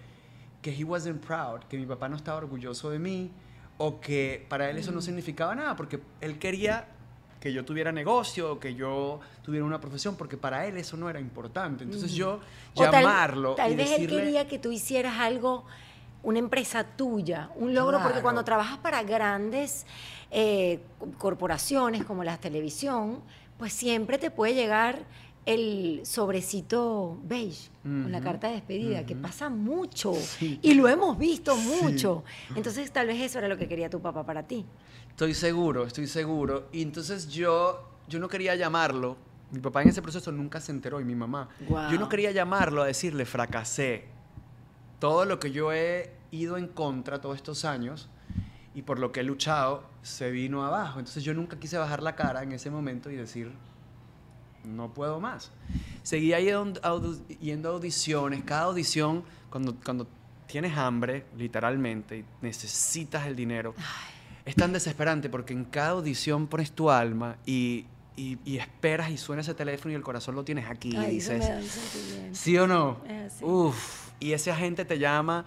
que 0.61 0.76
he 0.76 0.84
wasn't 0.84 1.24
proud, 1.24 1.61
que 1.70 1.78
mi 1.78 1.86
papá 1.86 2.09
no 2.09 2.17
estaba 2.17 2.39
orgulloso 2.39 2.89
de 2.89 2.99
mí, 2.99 3.32
o 3.78 4.01
que 4.01 4.45
para 4.49 4.70
él 4.70 4.78
eso 4.78 4.91
no 4.91 5.01
significaba 5.01 5.55
nada, 5.55 5.76
porque 5.76 6.01
él 6.20 6.38
quería 6.38 6.88
que 7.40 7.54
yo 7.54 7.64
tuviera 7.64 7.92
negocio, 7.92 8.60
que 8.60 8.76
yo 8.76 9.20
tuviera 9.44 9.66
una 9.66 9.80
profesión, 9.80 10.16
porque 10.18 10.36
para 10.38 10.66
él 10.68 10.78
eso 10.78 10.98
no 10.98 11.10
era 11.10 11.20
importante. 11.20 11.84
Entonces 11.86 12.12
yo 12.14 12.40
O 12.76 12.82
tal- 12.84 12.92
llamarlo 13.04 13.56
Tal, 13.56 13.72
y 13.72 13.76
vez 13.76 13.90
decirle, 13.92 14.16
él 14.18 14.24
quería 14.24 14.48
que 14.48 14.60
tú 14.60 14.72
hicieras 14.72 15.20
algo, 15.20 15.66
una 16.22 16.40
empresa 16.40 16.84
tuya, 16.84 17.50
un 17.56 17.74
logro, 17.74 18.02
porque 18.04 18.22
cuando 18.22 18.44
trabajas 18.44 18.78
para 18.80 19.04
grandes 19.04 19.86
eh, 20.32 20.82
corporaciones 21.18 22.04
como 22.04 22.24
la 22.24 22.38
televisión, 22.38 23.20
pues 23.58 23.74
siempre 23.74 24.18
te 24.18 24.30
puede 24.32 24.54
llegar 24.54 25.00
el 25.46 26.02
sobrecito 26.04 27.18
beige 27.24 27.70
con 27.82 28.12
la 28.12 28.22
carta 28.22 28.48
de 28.50 28.54
despedida, 28.56 29.06
que 29.06 29.16
pasa 29.16 29.50
mucho 29.50 30.14
Sí. 30.14 30.60
y 30.62 30.76
lo 30.76 30.88
hemos 30.88 31.18
visto 31.18 31.56
Sí. 31.56 31.80
mucho. 31.82 32.24
Entonces 32.56 32.92
tal 32.92 33.08
vez 33.08 33.20
eso 33.22 33.40
era 33.40 33.48
lo 33.48 33.58
que 33.58 33.68
quería 33.68 33.90
tu 33.90 34.00
papá 34.00 34.24
para 34.26 34.44
ti. 34.44 34.66
Estoy 35.20 35.34
seguro, 35.34 35.86
estoy 35.86 36.07
seguro. 36.07 36.70
Y 36.72 36.82
entonces 36.82 37.28
yo, 37.28 37.89
yo 38.07 38.20
no 38.20 38.30
quería 38.30 38.55
llamarlo. 38.55 39.17
Mi 39.51 39.59
papá 39.59 39.82
en 39.82 39.89
ese 39.89 40.01
proceso 40.01 40.32
nunca 40.32 40.61
se 40.61 40.72
enteró 40.72 41.01
y 41.01 41.03
mi 41.03 41.13
mamá. 41.13 41.49
Guau. 41.67 41.91
Yo 41.91 41.99
no 41.99 42.07
quería 42.07 42.32
llamarlo 42.32 42.84
a 42.84 42.86
decirle, 42.86 43.26
fracasé. 43.26 44.05
Todo 44.97 45.26
lo 45.26 45.38
que 45.38 45.51
yo 45.51 45.74
he 45.74 46.09
ido 46.32 46.55
en 46.55 46.70
contra 46.70 47.20
todos 47.20 47.36
estos 47.36 47.65
años 47.65 48.07
y 48.74 48.84
por 48.84 48.97
lo 48.97 49.11
que 49.11 49.20
he 49.20 49.24
luchado 49.24 49.84
se 50.03 50.32
vino 50.32 50.65
abajo. 50.65 50.99
Entonces 50.99 51.22
yo 51.22 51.34
nunca 51.34 51.59
quise 51.59 51.78
bajar 51.78 52.01
la 52.01 52.15
cara 52.15 52.41
en 52.41 52.53
ese 52.53 52.72
momento 52.72 53.11
y 53.11 53.17
decir, 53.17 53.51
no 54.63 54.93
puedo 54.93 55.20
más. 55.20 55.51
Seguía 56.01 56.39
yendo, 56.39 56.80
a 56.82 56.91
audiciones. 56.91 58.41
Cada 58.45 58.61
audición, 58.61 59.26
cuando, 59.49 59.76
cuando 59.84 60.07
tienes 60.47 60.78
hambre, 60.78 61.26
literalmente, 61.38 62.20
y 62.20 62.26
necesitas 62.41 63.28
el 63.28 63.36
dinero, 63.36 63.76
es 64.50 64.56
tan 64.56 64.74
desesperante 64.74 65.30
porque 65.30 65.54
en 65.54 65.66
cada 65.66 65.89
audición 65.89 66.47
pones 66.47 66.72
tu 66.72 66.89
alma 66.91 67.38
y, 67.45 67.86
y- 68.16 68.38
y 68.45 68.58
esperas 68.58 69.10
y 69.12 69.18
suena 69.18 69.41
ese 69.41 69.54
teléfono 69.54 69.91
y 69.91 69.95
el 69.95 70.02
corazón 70.04 70.36
lo 70.36 70.43
tienes 70.43 70.68
aquí. 70.70 70.89
y 70.89 70.97
eso 70.97 71.08
dices, 71.10 71.39
me 71.39 71.45
da 71.50 71.58
un 71.58 71.64
sentimiento. 71.64 72.36
¿Sí 72.39 72.58
o 72.58 72.68
no? 72.68 72.97
Así. 73.26 73.43
Uf. 73.45 74.10
Y 74.20 74.34
ese 74.34 74.52
agente 74.52 74.84
te 74.86 75.00
llama 75.00 75.45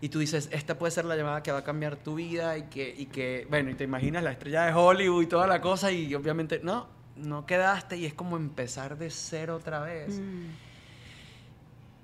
y 0.00 0.08
tú 0.08 0.20
dices, 0.20 0.48
esta 0.52 0.78
puede 0.78 0.90
ser 0.92 1.04
la 1.04 1.16
llamada 1.16 1.42
que 1.42 1.50
va 1.52 1.58
a 1.58 1.64
cambiar 1.64 1.96
tu 1.96 2.14
vida 2.14 2.56
y 2.56 2.62
que, 2.64 2.94
y 2.96 3.06
que, 3.06 3.46
bueno, 3.50 3.70
y 3.70 3.74
te 3.74 3.84
imaginas 3.84 4.22
la 4.22 4.30
estrella 4.32 4.62
de 4.66 4.72
Hollywood 4.72 5.22
y 5.22 5.26
toda 5.26 5.46
la 5.46 5.60
cosa 5.60 5.90
y 5.90 6.14
obviamente 6.14 6.60
no, 6.62 6.86
no 7.16 7.44
quedaste 7.46 7.96
y 7.96 8.06
es 8.06 8.14
como 8.14 8.36
empezar 8.36 8.96
de 8.96 9.10
cero 9.10 9.56
otra 9.56 9.80
vez. 9.80 10.20
Mm. 10.20 10.44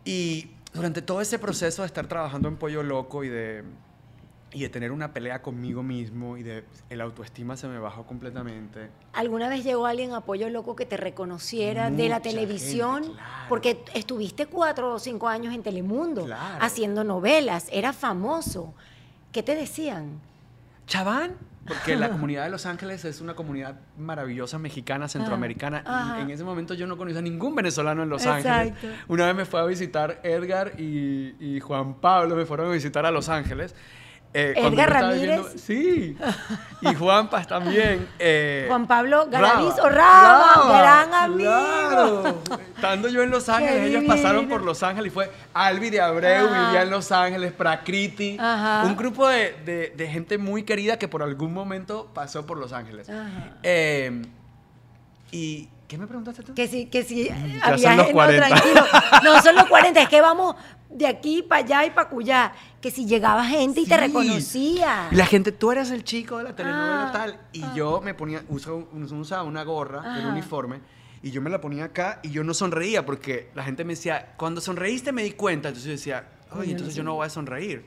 Y 0.05 0.51
durante 0.73 1.03
todo 1.03 1.21
ese 1.21 1.39
proceso 1.39 1.83
de 1.83 1.87
estar 1.87 2.07
trabajando 2.09 2.49
en 2.49 2.57
Pollo 2.57 2.83
Loco 2.83 3.25
y 3.25 3.29
de, 3.29 3.63
y 4.55 4.61
de 4.63 4.69
tener 4.69 4.93
una 4.93 5.13
pelea 5.13 5.43
conmigo 5.43 5.83
mismo 5.83 6.37
y 6.37 6.43
de 6.45 6.65
el 6.89 7.01
autoestima 7.01 7.57
se 7.57 7.67
me 7.69 7.79
bajó 7.79 8.07
completamente. 8.07 8.89
¿Alguna 9.13 9.49
vez 9.49 9.65
llegó 9.65 9.85
alguien 9.87 10.13
a 10.13 10.19
Apoyo 10.19 10.49
Loco 10.49 10.77
que 10.77 10.87
te 10.87 10.97
reconociera 10.97 11.91
de 11.91 12.09
la 12.09 12.21
televisión? 12.21 13.03
gente, 13.03 13.19
claro. 13.19 13.47
Porque 13.49 13.85
estuviste 13.95 14.47
cuatro 14.47 14.95
o 14.95 14.99
cinco 14.99 15.29
años 15.29 15.53
en 15.55 15.63
Telemundo 15.63 16.25
Claro. 16.25 16.59
haciendo 16.65 17.03
novelas, 17.05 17.67
era 17.73 17.93
famoso. 17.93 18.73
¿Qué 19.33 19.43
te 19.43 19.55
decían? 19.57 20.21
Chaván, 20.87 21.33
porque 21.67 21.97
la 21.97 22.09
comunidad 22.13 22.45
de 22.45 22.51
Los 22.51 22.67
Ángeles 22.67 23.05
es 23.05 23.21
una 23.21 23.35
comunidad 23.35 23.81
maravillosa 23.99 24.59
mexicana, 24.59 25.09
centroamericana. 25.09 26.17
y 26.19 26.23
en 26.23 26.31
ese 26.31 26.45
momento 26.45 26.75
yo 26.75 26.87
no 26.87 26.97
conocía 26.97 27.19
a 27.19 27.23
ningún 27.23 27.55
venezolano 27.57 28.03
en 28.05 28.09
Los 28.09 28.25
Exacto. 28.25 28.51
Ángeles. 28.51 28.99
Una 29.09 29.27
vez 29.27 29.35
me 29.35 29.45
fue 29.47 29.61
a 29.61 29.65
visitar 29.65 30.21
Edgar 30.23 30.79
y, 30.79 31.35
y 31.41 31.59
Juan 31.61 31.95
Pablo, 31.95 32.37
me 32.37 32.45
fueron 32.47 32.69
a 32.69 32.73
visitar 32.73 33.05
a 33.07 33.11
Los 33.11 33.29
Ángeles. 33.29 33.75
Eh, 34.37 34.53
¿Edgar 34.57 34.91
Ramírez? 34.93 35.21
viviendo- 35.21 35.49
sí. 35.59 36.19
Y 36.81 36.95
Juanpas 36.97 37.47
también. 37.47 38.09
eh, 38.19 38.65
Juan 38.69 38.89
Pablo 38.89 39.29
Garaviz 39.31 39.75
o 39.81 39.89
Raba, 39.89 40.77
gran 40.81 41.15
amigo. 41.15 41.51
Claro. 41.51 42.43
Estando 42.75 43.09
yo 43.09 43.23
en 43.23 43.31
Los 43.31 43.49
Ángeles, 43.49 43.87
ellos 43.87 44.03
pasaron 44.09 44.49
por 44.49 44.63
Los 44.63 44.83
Ángeles 44.83 45.13
y 45.13 45.15
fue 45.15 45.31
Albi 45.55 45.89
de 45.91 46.01
Abreu, 46.01 46.49
Ajá. 46.49 46.67
vivía 46.67 46.83
en 46.83 46.91
Los 46.91 47.13
Ángeles, 47.13 47.53
Prakriti. 47.53 48.37
Ajá. 48.41 48.83
Un 48.87 48.97
grupo 48.97 49.29
de, 49.29 49.53
de- 49.65 49.93
de 49.97 50.09
gente 50.09 50.37
muy 50.37 50.65
querida 50.65 50.99
que 50.99 51.07
por 51.07 51.23
algún 51.23 51.55
momento 51.55 52.11
pasó 52.13 52.45
por 52.45 52.59
Los 52.59 52.73
Ángeles. 52.73 53.09
Ajá. 53.09 53.53
Eh, 53.63 54.21
¿Y 55.31 55.69
qué 55.89 55.99
me 55.99 56.07
preguntaste 56.07 56.43
tú? 56.43 56.55
Que 56.55 56.67
si, 56.69 56.87
que 56.87 57.03
si 57.03 57.29
Ya 57.29 57.35
había 57.63 57.89
son 57.89 57.97
los 57.99 58.07
gente- 58.07 58.13
40. 58.13 58.49
No, 58.49 58.55
tranquilo. 58.57 58.85
No 59.23 59.43
son 59.43 59.55
los 59.55 59.67
40, 59.67 60.03
es 60.03 60.09
que 60.09 60.21
vamos 60.21 60.57
de 60.95 61.07
aquí 61.07 61.43
para 61.43 61.65
allá 61.65 61.85
y 61.87 61.91
para 61.91 62.09
cuya. 62.09 62.53
Que 62.81 62.91
si 62.91 63.05
llegaba 63.07 63.45
gente 63.45 63.81
y 63.81 63.87
te 63.87 63.97
reconocía. 63.97 65.09
La 65.13 65.27
gente, 65.27 65.53
tú 65.53 65.73
eres 65.73 65.91
el 65.91 66.05
chico 66.05 66.39
de 66.39 66.45
la 66.45 66.55
telenovela 66.57 67.09
Ah, 67.09 67.13
tal. 67.13 67.41
Y 67.53 67.63
yo 67.75 68.01
me 68.01 68.15
ponía, 68.15 68.43
usaba, 68.49 68.77
usaba 68.77 69.43
una 69.43 69.63
gorra, 69.65 70.19
el 70.21 70.27
uniforme, 70.27 70.81
y 71.23 71.31
yo 71.31 71.41
me 71.41 71.49
la 71.51 71.61
ponía 71.61 71.85
acá 71.85 72.21
y 72.23 72.31
yo 72.31 72.45
no 72.45 72.53
sonreía 72.55 73.05
porque 73.07 73.51
la 73.55 73.65
gente 73.65 73.85
me 73.85 73.95
decía, 73.95 74.35
cuando 74.37 74.61
sonreíste 74.61 75.13
me 75.13 75.23
di 75.23 75.33
cuenta. 75.33 75.69
Entonces 75.69 75.87
yo 75.87 75.93
decía, 75.93 76.29
no 76.55 76.63
entonces 76.63 76.95
yo 76.95 77.03
no 77.03 77.15
voy 77.15 77.27
a 77.27 77.31
sonreír. 77.31 77.87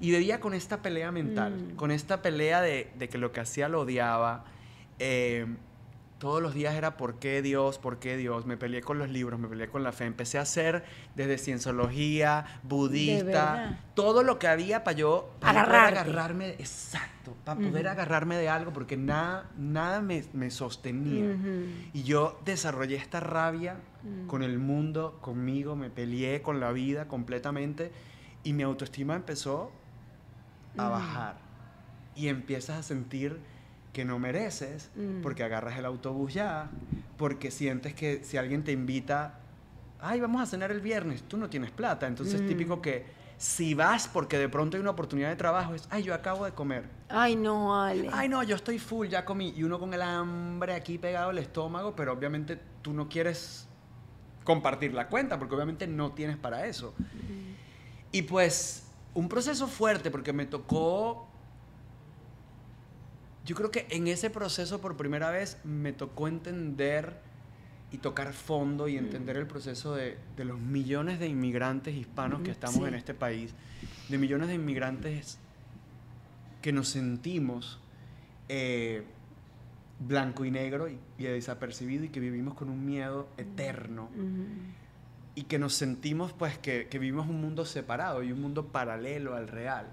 Y 0.00 0.10
vivía 0.10 0.40
con 0.40 0.54
esta 0.54 0.80
pelea 0.80 1.10
mental, 1.12 1.52
Mm. 1.52 1.76
con 1.76 1.90
esta 1.90 2.22
pelea 2.22 2.60
de, 2.62 2.90
de 2.96 3.08
que 3.08 3.18
lo 3.18 3.30
que 3.32 3.40
hacía 3.40 3.68
lo 3.68 3.80
odiaba. 3.82 4.44
eh, 4.98 5.46
todos 6.22 6.40
los 6.40 6.54
días 6.54 6.76
era 6.76 6.96
¿por 6.96 7.16
qué 7.16 7.42
Dios? 7.42 7.78
¿Por 7.80 7.98
qué 7.98 8.16
Dios? 8.16 8.46
Me 8.46 8.56
peleé 8.56 8.80
con 8.80 8.96
los 8.96 9.08
libros, 9.10 9.40
me 9.40 9.48
peleé 9.48 9.66
con 9.68 9.82
la 9.82 9.90
fe. 9.90 10.04
Empecé 10.04 10.38
a 10.38 10.42
hacer 10.42 10.84
desde 11.16 11.36
cienciología, 11.36 12.60
budista, 12.62 13.80
todo 13.94 14.22
lo 14.22 14.38
que 14.38 14.46
había 14.46 14.84
para 14.84 14.96
yo 14.96 15.34
para 15.40 15.64
poder 15.64 15.80
agarrarme, 15.98 16.50
exacto, 16.50 17.34
para 17.44 17.58
poder 17.58 17.88
agarrarme 17.88 18.36
de 18.36 18.48
algo, 18.48 18.72
porque 18.72 18.96
nada, 18.96 19.50
nada 19.58 20.00
me, 20.00 20.22
me 20.32 20.52
sostenía. 20.52 21.24
Ujú. 21.24 21.64
Y 21.92 22.04
yo 22.04 22.38
desarrollé 22.44 22.94
esta 22.94 23.18
rabia 23.18 23.78
Mm. 24.04 24.26
con 24.26 24.42
el 24.42 24.58
mundo, 24.58 25.18
conmigo, 25.20 25.76
me 25.76 25.88
peleé 25.88 26.42
con 26.42 26.58
la 26.58 26.72
vida 26.72 27.06
completamente 27.06 27.92
y 28.42 28.52
mi 28.52 28.64
autoestima 28.64 29.14
empezó 29.14 29.70
a 30.76 30.88
bajar. 30.88 31.36
Y 32.16 32.26
empiezas 32.28 32.78
a 32.78 32.82
sentir 32.82 33.38
que 33.92 34.04
no 34.04 34.18
mereces 34.18 34.90
Mm. 34.96 35.20
porque 35.22 35.42
agarras 35.44 35.78
el 35.78 35.84
autobús 35.84 36.32
ya, 36.34 36.70
porque 37.18 37.50
sientes 37.50 37.94
que 37.94 38.24
si 38.24 38.36
alguien 38.36 38.64
te 38.64 38.72
invita, 38.72 39.38
ay, 40.00 40.20
vamos 40.20 40.40
a 40.42 40.46
cenar 40.46 40.70
el 40.70 40.80
viernes, 40.80 41.22
tú 41.22 41.36
no 41.36 41.48
tienes 41.50 41.70
plata. 41.70 42.06
Entonces 42.06 42.40
Mm. 42.42 42.46
típico 42.46 42.80
que 42.82 43.04
si 43.36 43.74
vas 43.74 44.08
porque 44.08 44.38
de 44.38 44.48
pronto 44.48 44.76
hay 44.76 44.80
una 44.80 44.90
oportunidad 44.90 45.28
de 45.28 45.36
trabajo, 45.36 45.74
es, 45.74 45.86
ay, 45.90 46.04
yo 46.04 46.14
acabo 46.14 46.44
de 46.44 46.52
comer. 46.52 46.84
Ay, 47.08 47.34
no, 47.36 47.82
Ale. 47.82 48.08
Ay, 48.12 48.28
no, 48.28 48.42
yo 48.42 48.56
estoy 48.56 48.78
full, 48.78 49.08
ya 49.08 49.24
comí. 49.24 49.52
Y 49.56 49.62
uno 49.64 49.78
con 49.80 49.92
el 49.92 50.00
hambre 50.02 50.74
aquí 50.74 50.96
pegado 50.96 51.30
al 51.30 51.38
estómago, 51.38 51.94
pero 51.96 52.12
obviamente 52.12 52.58
tú 52.82 52.92
no 52.92 53.08
quieres 53.08 53.66
compartir 54.44 54.94
la 54.94 55.08
cuenta, 55.08 55.38
porque 55.38 55.54
obviamente 55.54 55.86
no 55.86 56.12
tienes 56.12 56.36
para 56.36 56.66
eso. 56.66 56.94
Y 58.12 58.22
pues, 58.22 58.88
un 59.14 59.28
proceso 59.28 59.66
fuerte, 59.66 60.10
porque 60.10 60.32
me 60.32 60.46
tocó. 60.46 61.28
Yo 63.44 63.56
creo 63.56 63.70
que 63.70 63.86
en 63.90 64.06
ese 64.06 64.30
proceso 64.30 64.80
por 64.80 64.96
primera 64.96 65.30
vez 65.30 65.58
me 65.64 65.92
tocó 65.92 66.28
entender 66.28 67.16
y 67.90 67.98
tocar 67.98 68.32
fondo 68.32 68.88
y 68.88 68.96
entender 68.96 69.36
el 69.36 69.46
proceso 69.46 69.94
de, 69.94 70.16
de 70.36 70.44
los 70.44 70.58
millones 70.60 71.18
de 71.18 71.26
inmigrantes 71.28 71.94
hispanos 71.94 72.40
que 72.42 72.50
estamos 72.50 72.76
Sí. 72.80 72.84
en 72.84 72.94
este 72.94 73.12
país, 73.14 73.52
de 74.08 74.16
millones 74.18 74.48
de 74.48 74.54
inmigrantes 74.54 75.38
que 76.62 76.72
nos 76.72 76.88
sentimos 76.88 77.80
eh, 78.48 79.02
blanco 80.00 80.44
y 80.44 80.50
negro 80.50 80.88
y, 80.88 80.98
y 81.18 81.24
desapercibido 81.24 82.04
y 82.04 82.08
que 82.08 82.20
vivimos 82.20 82.54
con 82.54 82.70
un 82.70 82.84
miedo 82.86 83.28
eterno 83.36 84.04
Ujú. 84.14 84.46
y 85.34 85.42
que 85.44 85.58
nos 85.58 85.74
sentimos 85.74 86.32
pues 86.32 86.56
que, 86.58 86.86
que 86.88 86.98
vivimos 86.98 87.28
un 87.28 87.40
mundo 87.40 87.64
separado 87.64 88.22
y 88.22 88.32
un 88.32 88.40
mundo 88.40 88.68
paralelo 88.68 89.34
al 89.34 89.48
real. 89.48 89.86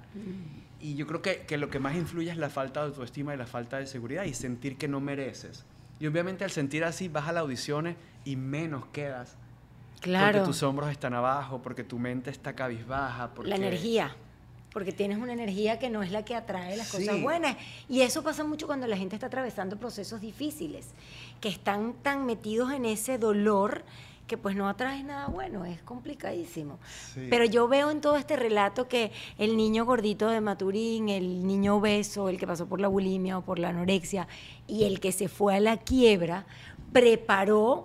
Y 0.82 0.96
yo 0.96 1.08
creo 1.08 1.22
que, 1.22 1.42
que 1.42 1.58
lo 1.58 1.70
que 1.70 1.80
más 1.80 1.96
influye 1.96 2.32
es 2.32 2.38
la 2.38 2.50
falta 2.50 2.82
de 2.82 2.88
autoestima 2.88 3.34
y 3.34 3.38
la 3.38 3.48
falta 3.48 3.78
de 3.78 3.88
seguridad 3.88 4.24
y 4.24 4.34
sentir 4.34 4.78
que 4.78 4.88
no 4.88 5.00
mereces. 5.00 5.66
Y 6.00 6.08
obviamente 6.08 6.44
al 6.44 6.52
sentir 6.52 6.84
así 6.84 7.10
vas 7.10 7.28
a 7.28 7.34
las 7.34 7.42
audiciones 7.42 7.98
y 8.24 8.36
menos 8.36 8.86
quedas. 8.88 9.36
Claro. 10.00 10.38
Porque 10.38 10.48
tus 10.48 10.64
hombros 10.64 10.90
están 10.90 11.14
abajo, 11.14 11.62
porque 11.62 11.84
tu 11.84 12.00
mente 12.00 12.30
está 12.30 12.54
cabizbaja. 12.54 13.34
Porque... 13.34 13.50
La 13.50 13.58
energía. 13.58 14.16
Porque 14.72 14.92
tienes 14.92 15.18
una 15.18 15.34
energía 15.34 15.80
que 15.80 15.90
no 15.90 16.04
es 16.04 16.12
la 16.12 16.24
que 16.24 16.36
atrae 16.36 16.78
las 16.78 16.92
cosas 16.92 17.22
buenas. 17.22 17.58
Y 17.90 18.02
eso 18.02 18.24
pasa 18.24 18.44
mucho 18.44 18.68
cuando 18.68 18.88
la 18.88 18.96
gente 18.96 19.16
está 19.16 19.28
atravesando 19.28 19.78
procesos 19.78 20.22
difíciles, 20.22 20.90
que 21.42 21.50
están 21.50 21.94
tan 22.02 22.26
metidos 22.26 22.72
en 22.72 22.86
ese 22.86 23.18
dolor 23.18 23.84
que 24.30 24.38
pues 24.38 24.56
no 24.56 24.70
atrae 24.70 25.04
nada 25.04 25.28
bueno, 25.28 25.66
es 25.66 25.82
complicadísimo. 25.82 26.80
Sí. 27.14 27.28
Pero 27.30 27.44
yo 27.44 27.68
veo 27.68 27.92
en 27.92 28.00
todo 28.00 28.16
este 28.16 28.38
relato 28.38 28.88
que 28.88 29.12
el 29.38 29.58
niño 29.58 29.86
gordito 29.86 30.30
de 30.30 30.40
Maturín, 30.40 31.10
el 31.10 31.46
niño 31.46 31.78
obeso, 31.78 32.30
el 32.30 32.38
que 32.38 32.48
pasó 32.48 32.68
por 32.68 32.80
la 32.80 32.88
bulimia 32.88 33.40
o 33.40 33.42
por 33.42 33.60
la 33.60 33.70
anorexia 33.70 34.28
y 34.68 34.86
el 34.86 35.02
que 35.02 35.12
se 35.12 35.28
fue 35.28 35.56
a 35.56 35.60
la 35.60 35.78
quiebra, 35.78 36.46
preparó 36.94 37.84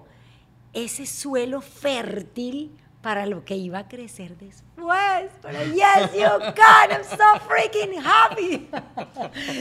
ese 0.74 1.07
suelo 1.07 1.62
fértil 1.62 2.76
para 3.01 3.26
lo 3.26 3.45
que 3.45 3.57
iba 3.57 3.78
a 3.78 3.88
crecer 3.88 4.36
después. 4.36 5.30
Pero 5.40 5.62
yes, 5.64 6.12
you 6.14 6.53
can, 6.55 6.90
I'm 6.90 7.05
so 7.05 7.40
freaking 7.49 7.99
happy. 8.03 8.68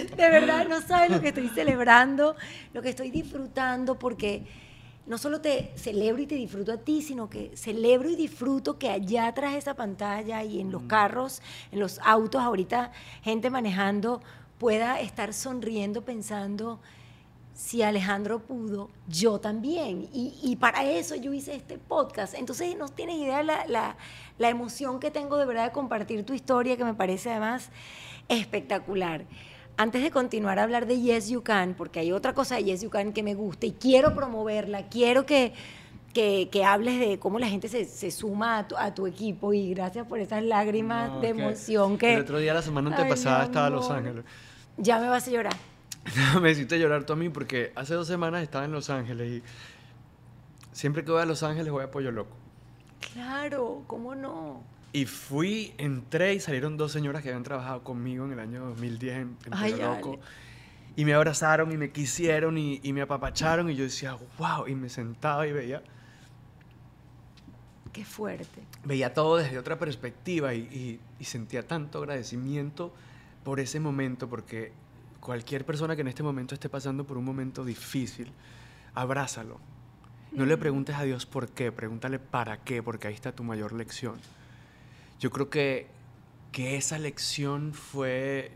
De 0.16 0.30
verdad, 0.30 0.68
no 0.68 0.82
sabes 0.82 1.12
lo 1.12 1.22
que 1.22 1.30
estoy 1.30 1.48
celebrando, 1.50 2.36
lo 2.74 2.82
que 2.82 2.90
estoy 2.90 3.10
disfrutando, 3.10 3.98
porque 3.98 4.46
no 5.06 5.18
solo 5.18 5.42
te 5.42 5.74
celebro 5.76 6.22
y 6.22 6.28
te 6.28 6.36
disfruto 6.36 6.72
a 6.72 6.78
ti, 6.78 7.02
sino 7.02 7.30
que 7.30 7.52
celebro 7.56 8.10
y 8.10 8.16
disfruto 8.16 8.78
que 8.78 8.90
allá 8.90 9.28
atrás 9.28 9.54
de 9.54 9.60
esa 9.60 9.74
pantalla 9.74 10.44
y 10.44 10.62
en 10.62 10.72
los 10.72 10.84
carros, 10.84 11.42
en 11.72 11.80
los 11.80 12.00
autos, 12.04 12.42
ahorita 12.42 12.92
gente 13.22 13.50
manejando 13.50 14.22
pueda 14.58 15.02
estar 15.02 15.34
sonriendo 15.34 16.06
pensando 16.06 16.80
si 17.54 17.84
Alejandro 17.84 18.40
pudo, 18.40 18.90
yo 19.08 19.40
también. 19.40 20.10
Y, 20.14 20.56
para 20.56 20.86
eso 20.86 21.16
yo 21.16 21.34
hice 21.34 21.56
este 21.56 21.78
podcast. 21.78 22.34
Entonces 22.34 22.76
no 22.78 22.88
tienes 22.90 23.18
idea 23.18 23.44
la, 23.44 23.66
la, 23.68 23.96
la, 24.38 24.50
emoción 24.50 25.00
que 25.00 25.12
tengo 25.12 25.38
de 25.38 25.46
verdad 25.46 25.66
de 25.66 25.72
compartir 25.72 26.26
tu 26.26 26.34
historia, 26.34 26.78
que 26.78 26.84
me 26.84 26.94
parece 26.94 27.30
además 27.30 27.70
espectacular. 28.28 29.26
Antes 29.76 30.04
de 30.04 30.12
continuar 30.12 30.60
a 30.60 30.64
hablar 30.64 30.86
de 30.86 31.02
Yes 31.02 31.30
You 31.30 31.42
Can, 31.42 31.74
porque 31.74 32.00
hay 32.00 32.12
otra 32.12 32.34
cosa 32.34 32.56
de 32.56 32.66
Yes 32.66 32.82
You 32.82 32.90
Can 32.90 33.12
que 33.12 33.24
me 33.24 33.34
gusta 33.34 33.66
y 33.66 33.72
quiero 33.72 34.14
promoverla, 34.14 34.88
quiero 34.88 35.26
que, 35.26 35.54
que, 36.14 36.50
que 36.52 36.64
hables 36.64 37.00
de 37.00 37.18
cómo 37.18 37.40
la 37.40 37.48
gente 37.48 37.68
se, 37.68 37.86
se 37.86 38.12
suma 38.12 38.60
a 38.60 38.68
tu, 38.68 38.78
a 38.78 38.94
tu, 38.94 39.08
equipo 39.08 39.52
y 39.52 39.74
gracias 39.74 40.06
por 40.06 40.20
esas 40.20 40.44
lágrimas 40.44 41.20
de 41.22 41.30
emoción 41.30 41.98
que... 41.98 42.14
El 42.14 42.22
otro 42.22 42.38
día, 42.38 42.54
la 42.54 42.62
semana 42.62 42.92
antepasada, 42.92 43.46
estaba 43.46 43.68
en 43.68 43.74
Los 43.74 43.90
Ángeles. 43.90 44.26
Ya 44.78 45.00
me 45.00 45.10
vas 45.10 45.28
a 45.28 45.32
llorar. 45.32 45.56
me 46.42 46.52
hiciste 46.52 46.80
llorar 46.80 47.06
tú 47.06 47.14
a 47.14 47.16
mí 47.16 47.30
porque 47.30 47.72
hace 47.76 47.96
dos 47.96 48.08
semanas 48.08 48.44
estaba 48.44 48.66
en 48.66 48.72
Los 48.72 48.92
Ángeles 48.92 49.32
y 49.32 49.44
siempre 50.72 51.04
que 51.04 51.12
voy 51.12 51.22
a 51.22 51.26
Los 51.26 51.42
Ángeles 51.42 51.72
voy 51.72 51.84
a 51.84 51.90
Pollo 51.90 52.12
Loco. 52.12 52.36
Claro, 53.14 53.84
¿cómo 53.88 54.14
no? 54.14 54.62
Y 54.96 55.08
fui, 55.08 55.74
entré 55.80 56.36
y 56.36 56.40
salieron 56.40 56.78
dos 56.78 56.92
señoras 56.92 57.24
que 57.24 57.30
habían 57.30 57.44
trabajado 57.44 57.84
conmigo 57.84 58.26
en 58.26 58.34
el 58.34 58.40
año 58.40 58.64
2010 58.68 59.18
en, 59.18 59.36
Pollo 59.36 59.96
Loco. 59.96 60.20
Y 60.96 61.04
me 61.04 61.16
abrazaron 61.16 61.72
y 61.72 61.78
me 61.78 61.90
quisieron 61.90 62.60
y, 62.60 62.80
me 62.94 63.02
apapacharon 63.02 63.72
y 63.72 63.76
yo 63.76 63.86
decía, 63.86 64.16
wow, 64.38 64.68
y 64.68 64.76
me 64.76 64.90
sentaba 64.90 65.48
y 65.48 65.52
veía... 65.52 65.82
Qué 67.92 68.06
fuerte. 68.06 68.62
Veía 68.84 69.14
todo 69.14 69.38
desde 69.38 69.58
otra 69.58 69.80
perspectiva 69.80 70.54
y, 70.54 71.00
y 71.20 71.24
sentía 71.26 71.68
tanto 71.68 71.98
agradecimiento 72.00 72.94
por 73.44 73.60
ese 73.60 73.80
momento, 73.80 74.30
porque 74.30 74.74
cualquier 75.20 75.66
persona 75.66 75.96
que 75.96 76.02
en 76.02 76.08
este 76.08 76.22
momento 76.22 76.54
esté 76.54 76.70
pasando 76.70 77.04
por 77.04 77.18
un 77.18 77.26
momento 77.26 77.66
difícil, 77.66 78.32
abrázalo. 78.94 79.60
No 80.32 80.46
le 80.46 80.58
preguntes 80.58 80.96
a 80.96 81.04
Dios 81.04 81.26
por 81.26 81.50
qué, 81.50 81.72
pregúntale 81.72 82.20
para 82.20 82.58
qué, 82.58 82.84
porque 82.84 83.08
ahí 83.08 83.14
está 83.14 83.32
tu 83.32 83.44
mayor 83.44 83.74
lección. 83.74 84.16
Yo 85.24 85.32
creo 85.32 85.50
que, 85.50 85.88
que 86.52 86.76
esa 86.76 87.00
lección 87.00 87.74
fue 87.74 88.52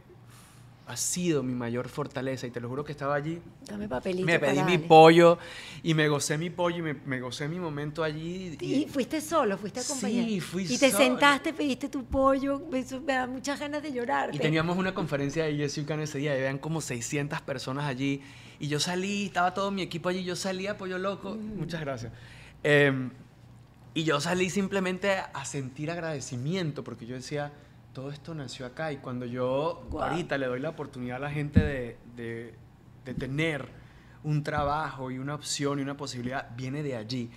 ha 0.85 0.97
sido 0.97 1.41
mi 1.41 1.53
mayor 1.53 1.87
fortaleza 1.87 2.45
y 2.45 2.51
te 2.51 2.59
lo 2.59 2.67
juro 2.67 2.83
que 2.83 2.91
estaba 2.91 3.15
allí. 3.15 3.41
Dame 3.65 3.87
papelito. 3.87 4.25
Me 4.25 4.37
pedí 4.37 4.61
mi 4.63 4.77
pollo 4.77 5.37
y 5.81 5.93
me 5.93 6.09
gocé 6.09 6.37
mi 6.37 6.49
pollo 6.49 6.79
y 6.79 6.81
me, 6.81 6.93
me 6.93 7.21
gocé 7.21 7.47
mi 7.47 7.57
momento 7.57 8.03
allí. 8.03 8.57
Y, 8.59 8.85
fuiste 8.85 9.21
solo, 9.21 9.57
fuiste 9.57 9.79
acompañado. 9.79 10.27
Sí, 10.27 10.41
fui 10.41 10.65
Y 10.69 10.77
te 10.77 10.91
sentaste, 10.91 11.53
pediste 11.53 11.87
tu 11.87 12.03
pollo, 12.03 12.61
me, 12.69 12.83
da 12.83 13.27
muchas 13.27 13.57
ganas 13.61 13.81
de 13.81 13.93
llorar. 13.93 14.35
Y 14.35 14.37
teníamos 14.37 14.75
una 14.75 14.93
conferencia 14.93 15.45
de 15.45 15.55
Jessica 15.55 15.93
en 15.93 16.01
ese 16.01 16.17
día 16.17 16.37
y 16.37 16.41
vean 16.41 16.57
como 16.57 16.81
600 16.81 17.39
personas 17.43 17.85
allí. 17.85 18.21
Y 18.59 18.67
yo 18.67 18.81
salí, 18.81 19.27
estaba 19.27 19.53
todo 19.53 19.71
mi 19.71 19.83
equipo 19.83 20.09
allí, 20.09 20.25
yo 20.25 20.35
salí 20.35 20.67
a 20.67 20.75
Pollo 20.75 20.97
Loco. 20.97 21.35
Mm. 21.35 21.59
Muchas 21.59 21.79
gracias. 21.79 22.11
Em, 22.61 23.09
y 23.97 24.03
yo 24.03 24.21
salí 24.21 24.51
simplemente 24.51 25.11
a 25.11 25.43
sentir 25.43 25.89
agradecimiento 25.89 26.83
porque 26.83 27.07
yo 27.07 27.15
decía 27.15 27.51
todo 27.93 28.11
esto 28.11 28.35
nació 28.35 28.67
acá 28.67 28.91
y 28.91 28.97
cuando 28.97 29.25
yo 29.25 29.89
ahorita 29.91 30.37
le 30.37 30.45
doy 30.45 30.59
la 30.59 30.69
oportunidad 30.69 31.17
a 31.17 31.21
la 31.21 31.31
gente 31.31 31.59
de, 31.59 31.97
de, 32.15 33.13
tener 33.15 33.67
un 34.23 34.43
trabajo 34.43 35.09
y 35.09 35.17
una 35.17 35.33
opción 35.33 35.79
y 35.79 35.81
una 35.81 35.97
posibilidad, 35.97 36.47
viene 36.55 36.83
de 36.83 36.95
allí. 36.95 37.31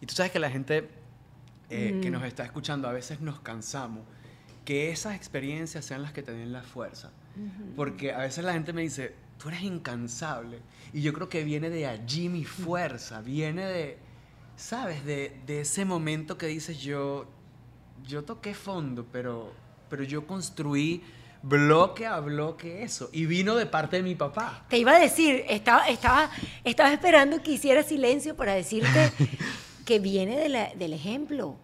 Y 0.00 0.06
tú 0.06 0.14
sabes 0.14 0.30
que 0.30 0.38
la 0.38 0.50
gente 0.50 0.88
eh, 1.68 1.98
que 2.00 2.10
mm. 2.10 2.12
nos 2.12 2.22
está 2.22 2.44
escuchando, 2.44 2.86
a 2.86 2.92
veces 2.92 3.20
nos 3.20 3.40
cansamos, 3.40 4.04
que 4.64 4.92
esas 4.92 5.16
experiencias 5.16 5.84
sean 5.84 6.02
las 6.02 6.12
que 6.12 6.22
te 6.22 6.30
den 6.30 6.52
la 6.52 6.62
fuerza. 6.62 7.10
Porque 7.74 8.12
a 8.12 8.18
veces 8.18 8.44
la 8.44 8.52
gente 8.52 8.72
me 8.72 8.82
dice, 8.82 9.16
tú 9.36 9.48
eres 9.48 9.62
incansable. 9.62 10.60
Y 10.92 11.02
yo 11.02 11.12
creo 11.12 11.28
que 11.28 11.42
viene 11.42 11.70
de 11.70 11.88
allí 11.88 12.28
mi 12.28 12.44
fuerza, 12.44 13.20
viene 13.20 13.64
de, 13.66 13.98
¿sabes? 14.56 15.04
De, 15.04 15.40
de 15.46 15.60
ese 15.60 15.84
momento 15.84 16.38
que 16.38 16.46
dices, 16.46 16.78
yo, 16.80 17.26
yo 18.06 18.24
toqué 18.24 18.54
fondo, 18.54 19.06
pero 19.10 19.64
pero 19.94 20.02
yo 20.02 20.26
construí 20.26 21.02
bloque 21.42 22.04
a 22.04 22.18
bloque 22.18 22.82
eso. 22.82 23.10
Y 23.12 23.26
vino 23.26 23.54
de 23.54 23.64
parte 23.64 23.98
de 23.98 24.02
mi 24.02 24.16
papá. 24.16 24.64
Te 24.68 24.78
iba 24.78 24.90
a 24.90 24.98
decir, 24.98 25.44
estaba, 25.48 25.86
estaba, 25.86 26.30
estaba 26.64 26.92
esperando 26.92 27.40
que 27.42 27.52
hiciera 27.52 27.84
silencio 27.84 28.34
para 28.34 28.54
decirte 28.54 29.12
que 29.84 30.00
viene 30.00 30.36
del 30.74 30.92
ejemplo. 30.92 31.56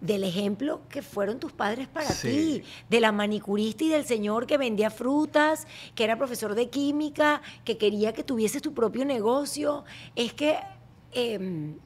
Del 0.00 0.22
ejemplo 0.22 0.82
que 0.88 1.02
fueron 1.02 1.40
tus 1.40 1.52
padres 1.52 1.88
para 1.88 2.12
ti, 2.14 2.62
de 2.88 3.00
la 3.00 3.10
manicurista 3.10 3.82
y 3.82 3.88
del 3.88 4.04
señor 4.04 4.46
que 4.46 4.58
vendía 4.58 4.90
frutas, 4.90 5.66
que 5.96 6.04
era 6.04 6.16
profesor 6.16 6.54
de 6.54 6.70
química, 6.70 7.42
que 7.64 7.78
quería 7.78 8.12
que 8.12 8.22
tuvieses 8.22 8.62
tu 8.62 8.74
propio 8.74 9.04
negocio. 9.04 9.84
Es 10.14 10.32
que 10.34 10.56
em, 11.12 11.76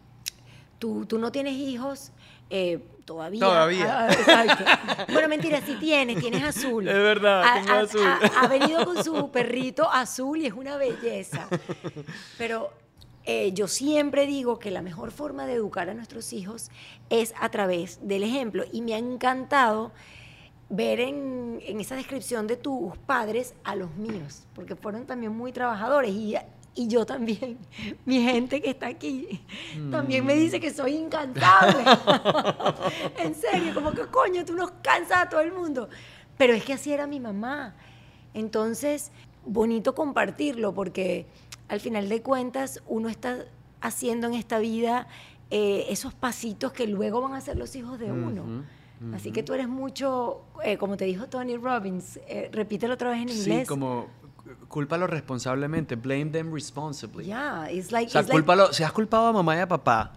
tú, 0.78 1.06
tú 1.06 1.18
no 1.18 1.32
tienes 1.32 1.54
hijos, 1.54 2.12
eh, 2.50 2.80
todavía. 3.04 3.40
Todavía. 3.40 4.08
Ah, 4.08 5.06
bueno, 5.12 5.28
mentira, 5.28 5.60
sí 5.60 5.76
tienes, 5.80 6.18
tienes 6.20 6.42
azul. 6.42 6.86
Es 6.86 6.94
verdad, 6.94 7.44
tengo 7.54 7.72
azul. 7.72 8.06
Ha, 8.36 8.46
venido 8.46 8.84
con 8.84 9.02
su 9.02 9.30
perrito 9.30 9.90
azul 9.90 10.38
y 10.38 10.46
es 10.46 10.52
una 10.52 10.76
belleza. 10.76 11.48
Pero 12.38 12.70
eh, 13.24 13.52
yo 13.52 13.68
siempre 13.68 14.26
digo 14.26 14.58
que 14.58 14.70
la 14.70 14.82
mejor 14.82 15.10
forma 15.10 15.46
de 15.46 15.54
educar 15.54 15.88
a 15.88 15.94
nuestros 15.94 16.32
hijos 16.32 16.70
es 17.10 17.34
a 17.40 17.48
través 17.48 18.06
del 18.06 18.22
ejemplo. 18.22 18.64
Y 18.72 18.82
me 18.82 18.94
ha 18.94 18.98
encantado 18.98 19.92
ver 20.68 21.00
en, 21.00 21.60
en, 21.64 21.80
esa 21.80 21.94
descripción 21.94 22.46
de 22.46 22.56
tus 22.56 22.96
padres 22.98 23.54
a 23.62 23.76
los 23.76 23.94
míos, 23.94 24.46
porque 24.52 24.74
fueron 24.74 25.06
también 25.06 25.32
muy 25.32 25.52
trabajadores 25.52 26.10
y 26.10 26.36
y 26.76 26.86
yo 26.88 27.06
también, 27.06 27.58
mi 28.04 28.22
gente 28.22 28.60
que 28.60 28.70
está 28.70 28.86
aquí, 28.86 29.40
también 29.90 30.24
me 30.24 30.34
dice 30.34 30.60
que 30.60 30.70
soy 30.70 30.94
incansable. 30.94 31.82
en 33.18 33.34
serio, 33.34 33.74
como 33.74 33.92
que 33.92 34.06
coño, 34.06 34.44
tú 34.44 34.54
nos 34.54 34.70
cansas 34.82 35.24
a 35.24 35.28
todo 35.28 35.40
el 35.40 35.52
mundo. 35.52 35.88
Pero 36.36 36.52
es 36.52 36.62
que 36.64 36.74
así 36.74 36.92
era 36.92 37.06
mi 37.06 37.18
mamá. 37.18 37.74
Entonces, 38.34 39.10
bonito 39.46 39.94
compartirlo 39.94 40.74
porque 40.74 41.26
al 41.68 41.80
final 41.80 42.10
de 42.10 42.20
cuentas 42.20 42.82
uno 42.86 43.08
está 43.08 43.46
haciendo 43.80 44.26
en 44.26 44.34
esta 44.34 44.58
vida 44.58 45.08
eh, 45.50 45.86
esos 45.88 46.12
pasitos 46.12 46.72
que 46.72 46.86
luego 46.86 47.22
van 47.22 47.32
a 47.32 47.40
ser 47.40 47.56
los 47.56 47.74
hijos 47.74 47.98
de 47.98 48.12
uno. 48.12 48.64
Así 49.14 49.30
que 49.30 49.42
tú 49.42 49.52
eres 49.52 49.68
mucho, 49.68 50.42
eh, 50.64 50.78
como 50.78 50.96
te 50.96 51.04
dijo 51.04 51.26
Tony 51.26 51.56
Robbins, 51.56 52.18
eh, 52.28 52.48
repítelo 52.52 52.94
otra 52.94 53.10
vez 53.10 53.22
en 53.22 53.28
inglés. 53.28 53.60
Sí, 53.60 53.66
como 53.66 54.06
cúlpalo 54.68 55.06
responsablemente, 55.06 55.96
blame 55.96 56.26
them 56.26 56.52
responsibly. 56.52 57.26
Yeah, 57.26 57.70
it's 57.70 57.92
like, 57.92 58.08
o 58.08 58.10
sea, 58.10 58.72
si 58.72 58.82
has 58.84 58.92
culpado 58.92 59.26
a 59.26 59.32
mamá 59.32 59.56
y 59.56 59.60
a 59.60 59.68
papá, 59.68 60.12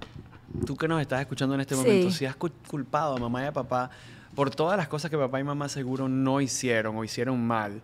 tú 0.65 0.75
que 0.75 0.87
nos 0.87 1.01
estás 1.01 1.21
escuchando 1.21 1.55
en 1.55 1.61
este 1.61 1.75
momento, 1.75 2.11
si 2.11 2.25
has 2.25 2.35
culpado 2.35 3.15
a 3.15 3.19
mamá 3.19 3.43
y 3.43 3.45
a 3.47 3.53
papá 3.53 3.89
por 4.35 4.49
todas 4.51 4.77
las 4.77 4.87
cosas 4.87 5.09
que 5.11 5.17
papá 5.17 5.39
y 5.39 5.43
mamá 5.43 5.69
seguro 5.69 6.07
no 6.07 6.41
hicieron 6.41 6.95
o 6.95 7.03
hicieron 7.03 7.45
mal, 7.45 7.81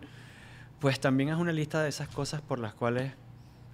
pues 0.78 1.00
también 1.00 1.30
haz 1.30 1.38
una 1.38 1.52
lista 1.52 1.82
de 1.82 1.88
esas 1.88 2.08
cosas 2.08 2.40
por 2.40 2.58
las 2.58 2.74
cuales 2.74 3.12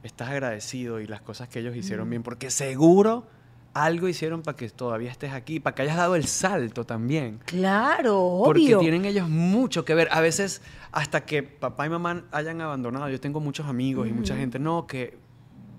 estás 0.03 0.31
agradecido 0.31 1.01
y 1.01 1.07
las 1.07 1.20
cosas 1.20 1.49
que 1.49 1.61
ellos 1.61 1.77
hicieron 1.77 2.07
mm. 2.09 2.11
bien, 2.11 2.23
porque 2.23 2.51
seguro 2.51 3.27
algo 3.75 4.09
hicieron 4.09 4.43
para 4.43 4.57
que 4.57 4.68
todavía 4.68 5.11
estés 5.11 5.33
aquí, 5.33 5.61
para 5.61 5.75
que 5.75 5.83
hayas 5.83 5.97
dado 5.97 6.14
el 6.14 6.27
salto 6.27 6.85
también. 6.85 7.41
Claro, 7.47 8.18
obvio. 8.20 8.45
Porque 8.45 8.77
tienen 8.77 9.05
ellos 9.05 9.29
mucho 9.29 9.85
que 9.85 9.95
ver. 9.95 10.09
A 10.11 10.20
veces, 10.20 10.62
hasta 10.91 11.25
que 11.25 11.43
papá 11.43 11.87
y 11.87 11.91
mamá 11.91 12.25
hayan 12.33 12.61
abandonado, 12.61 13.09
yo 13.09 13.20
tengo 13.20 13.41
muchos 13.41 13.66
amigos 13.66 14.09
y 14.09 14.12
mucha 14.12 14.37
gente, 14.37 14.59
no, 14.59 14.87
que 14.87 15.18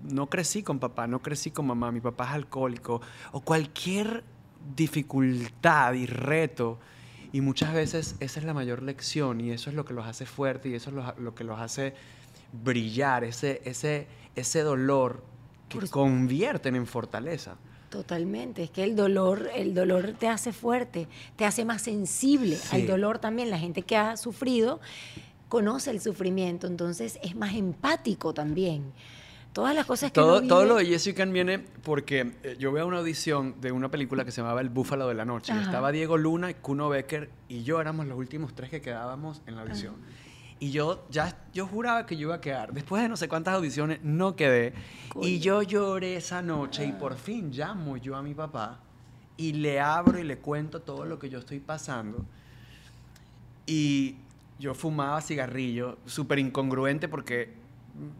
no 0.02 0.28
crecí 0.28 0.62
con 0.62 0.78
papá, 0.78 1.06
no 1.06 1.20
crecí 1.20 1.50
con 1.50 1.66
mamá, 1.66 1.92
mi 1.92 2.00
papá 2.00 2.24
es 2.24 2.30
alcohólico, 2.30 3.00
o 3.32 3.40
cualquier 3.40 4.24
dificultad 4.76 5.94
y 5.94 6.06
reto. 6.06 6.78
Y 7.32 7.40
muchas 7.40 7.74
veces 7.74 8.16
esa 8.20 8.38
es 8.38 8.46
la 8.46 8.54
mayor 8.54 8.82
lección 8.82 9.40
y 9.40 9.50
eso 9.50 9.70
es 9.70 9.76
lo 9.76 9.84
que 9.84 9.92
los 9.92 10.06
hace 10.06 10.24
fuertes 10.24 10.70
y 10.70 10.74
eso 10.76 10.90
es 10.90 11.18
lo, 11.18 11.34
que 11.34 11.42
los 11.42 11.58
hace 11.58 11.94
brillar, 12.52 13.24
ese, 13.24 13.60
ese, 13.64 14.06
ese 14.36 14.60
dolor 14.60 15.24
que 15.68 15.80
convierten 15.88 16.76
en 16.76 16.86
fortaleza. 16.86 17.56
Totalmente, 17.94 18.64
es 18.64 18.70
que 18.70 18.82
el 18.82 18.96
dolor, 18.96 19.48
el 19.54 19.72
dolor 19.72 20.14
te 20.18 20.26
hace 20.26 20.52
fuerte, 20.52 21.06
te 21.36 21.44
hace 21.44 21.64
más 21.64 21.80
sensible 21.80 22.58
al 22.72 22.88
dolor 22.88 23.20
también. 23.20 23.50
La 23.50 23.58
gente 23.58 23.82
que 23.82 23.96
ha 23.96 24.16
sufrido 24.16 24.80
conoce 25.48 25.92
el 25.92 26.00
sufrimiento, 26.00 26.66
entonces 26.66 27.20
es 27.22 27.36
más 27.36 27.54
empático 27.54 28.34
también. 28.34 28.92
Todas 29.52 29.76
las 29.76 29.86
cosas 29.86 30.10
que 30.10 30.20
Todo, 30.20 30.42
todo 30.42 30.64
lo 30.64 30.74
de 30.74 30.86
Jessica 30.86 31.24
viene 31.24 31.60
porque 31.60 32.32
eh, 32.42 32.56
yo 32.58 32.72
veo 32.72 32.84
una 32.84 32.98
audición 32.98 33.60
de 33.60 33.70
una 33.70 33.92
película 33.92 34.24
que 34.24 34.32
se 34.32 34.40
llamaba 34.40 34.60
El 34.60 34.70
Búfalo 34.70 35.06
de 35.06 35.14
la 35.14 35.24
Noche. 35.24 35.52
Ajá. 35.52 35.62
Estaba 35.62 35.92
Diego 35.92 36.16
Luna, 36.16 36.52
Kuno 36.54 36.88
Becker 36.88 37.30
y 37.48 37.62
yo 37.62 37.80
éramos 37.80 38.08
los 38.08 38.18
últimos 38.18 38.56
tres 38.56 38.70
que 38.70 38.80
quedábamos 38.80 39.40
en 39.46 39.54
la 39.54 39.62
audición. 39.62 39.94
Y 40.60 40.70
yo 40.70 41.04
ya 41.10 41.36
yo 41.52 41.66
juraba 41.66 42.06
que 42.06 42.16
yo 42.16 42.28
iba 42.28 42.36
a 42.36 42.40
quedar. 42.40 42.72
Después 42.72 43.02
de 43.02 43.08
no 43.08 43.16
sé 43.16 43.28
cuántas 43.28 43.54
audiciones, 43.54 44.00
no 44.02 44.34
quedé. 44.36 44.72
Y 45.20 45.38
yo 45.40 45.62
lloré 45.62 46.16
esa 46.16 46.42
noche 46.42 46.86
y 46.86 46.92
por 46.92 47.16
fin 47.16 47.50
llamo 47.52 47.96
yo 47.96 48.16
a 48.16 48.22
mi 48.22 48.34
papá 48.34 48.80
y 49.36 49.52
le 49.52 49.80
abro 49.80 50.18
y 50.18 50.22
le 50.24 50.38
cuento 50.38 50.80
todo 50.80 51.04
lo 51.04 51.18
que 51.18 51.28
yo 51.28 51.38
estoy 51.40 51.58
pasando. 51.60 52.24
Y 53.66 54.16
yo 54.58 54.74
fumaba 54.74 55.20
cigarrillo, 55.20 55.98
súper 56.06 56.38
incongruente 56.38 57.08
porque 57.08 57.54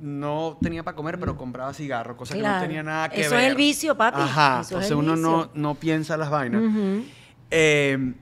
no 0.00 0.56
tenía 0.62 0.82
para 0.82 0.96
comer, 0.96 1.18
pero 1.18 1.36
compraba 1.36 1.72
cigarro, 1.74 2.16
cosa 2.16 2.34
que 2.34 2.40
Claro. 2.40 2.60
no 2.60 2.66
tenía 2.66 2.82
nada 2.82 3.08
que 3.08 3.22
Eso 3.22 3.30
ver. 3.34 3.44
es 3.44 3.50
el 3.50 3.56
vicio, 3.56 3.96
papi. 3.96 4.20
Ajá, 4.20 4.60
Eso 4.60 4.78
es 4.80 4.90
entonces 4.90 4.92
uno 4.96 5.16
no, 5.16 5.50
no 5.54 5.74
piensa 5.74 6.16
las 6.16 6.30
vainas. 6.30 6.62
Ujú. 6.62 7.04
Eh, 7.50 8.14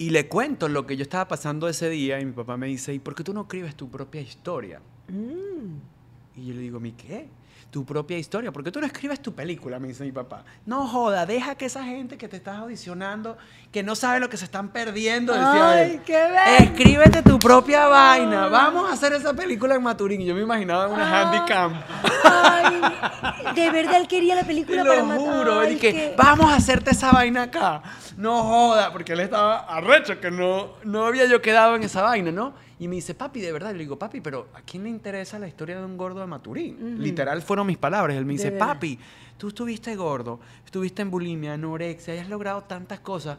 y 0.00 0.08
le 0.08 0.28
cuento 0.28 0.66
lo 0.70 0.86
que 0.86 0.96
yo 0.96 1.02
estaba 1.02 1.28
pasando 1.28 1.68
ese 1.68 1.90
día 1.90 2.18
y 2.18 2.24
mi 2.24 2.32
papá 2.32 2.56
me 2.56 2.66
dice, 2.66 2.94
¿y 2.94 2.98
por 2.98 3.14
qué 3.14 3.22
tú 3.22 3.34
no 3.34 3.42
escribes 3.42 3.76
tu 3.76 3.90
propia 3.90 4.22
historia? 4.22 4.80
Mm. 5.08 6.40
Y 6.40 6.46
yo 6.46 6.54
le 6.54 6.60
digo, 6.62 6.80
¿mi 6.80 6.92
qué? 6.92 7.28
Tu 7.70 7.84
propia 7.84 8.18
historia. 8.18 8.50
¿Por 8.50 8.64
qué 8.64 8.72
tú 8.72 8.80
no 8.80 8.86
escribes 8.86 9.20
tu 9.22 9.32
película? 9.32 9.78
Me 9.78 9.86
dice 9.88 10.02
mi 10.02 10.10
papá. 10.10 10.42
No 10.66 10.88
joda, 10.88 11.24
deja 11.24 11.54
que 11.54 11.66
esa 11.66 11.84
gente 11.84 12.18
que 12.18 12.26
te 12.26 12.36
estás 12.38 12.56
audicionando, 12.58 13.38
que 13.70 13.84
no 13.84 13.94
sabe 13.94 14.18
lo 14.18 14.28
que 14.28 14.36
se 14.36 14.44
están 14.44 14.70
perdiendo, 14.70 15.32
decía 15.32 15.70
Ay, 15.70 15.90
él, 15.92 16.00
qué. 16.04 16.28
Escríbete 16.58 17.22
tu 17.22 17.38
propia 17.38 17.86
vaina. 17.86 18.48
Vamos 18.48 18.90
a 18.90 18.94
hacer 18.94 19.12
esa 19.12 19.34
película 19.34 19.76
en 19.76 19.82
Maturín. 19.84 20.20
Y 20.20 20.26
yo 20.26 20.34
me 20.34 20.40
imaginaba 20.42 20.86
en 20.86 20.92
una 20.94 21.04
Ah. 21.20 21.30
handicam. 21.30 21.80
Ay, 22.24 23.54
de 23.54 23.70
verdad 23.70 23.96
él 24.00 24.08
quería 24.08 24.34
la 24.34 24.44
película 24.44 24.82
lo 24.82 24.90
para 24.90 25.04
matar. 25.04 25.18
juro. 25.20 25.60
Ay, 25.60 25.74
Él 25.74 25.78
que, 25.78 26.14
vamos 26.16 26.50
a 26.52 26.56
hacerte 26.56 26.90
esa 26.90 27.12
vaina 27.12 27.42
acá. 27.44 27.82
No 28.16 28.42
joda, 28.42 28.92
porque 28.92 29.12
él 29.12 29.20
estaba 29.20 29.60
arrecho, 29.60 30.20
que 30.20 30.32
no, 30.32 30.70
no 30.82 31.06
había 31.06 31.26
yo 31.26 31.40
quedado 31.40 31.76
en 31.76 31.84
esa 31.84 32.02
vaina, 32.02 32.32
¿no? 32.32 32.52
Y 32.80 32.88
me 32.88 32.94
dice, 32.96 33.14
papi, 33.14 33.40
de 33.40 33.52
verdad. 33.52 33.70
Y 33.70 33.74
le 33.74 33.80
digo, 33.80 33.98
papi, 33.98 34.20
pero 34.22 34.48
¿a 34.54 34.62
quién 34.62 34.82
le 34.84 34.88
interesa 34.88 35.38
la 35.38 35.46
historia 35.46 35.78
de 35.78 35.84
un 35.84 35.98
gordo 35.98 36.18
de 36.20 36.26
Maturín? 36.26 36.96
Literal 37.00 37.42
fueron 37.42 37.66
mis 37.66 37.76
palabras. 37.76 38.16
Él 38.16 38.24
me 38.24 38.32
dice, 38.32 38.50
papi, 38.52 38.98
tú 39.36 39.48
estuviste 39.48 39.94
gordo, 39.96 40.40
estuviste 40.64 41.02
en 41.02 41.10
bulimia, 41.10 41.52
anorexia, 41.52 42.14
hayas 42.14 42.28
logrado 42.30 42.62
tantas 42.62 43.00
cosas. 43.00 43.36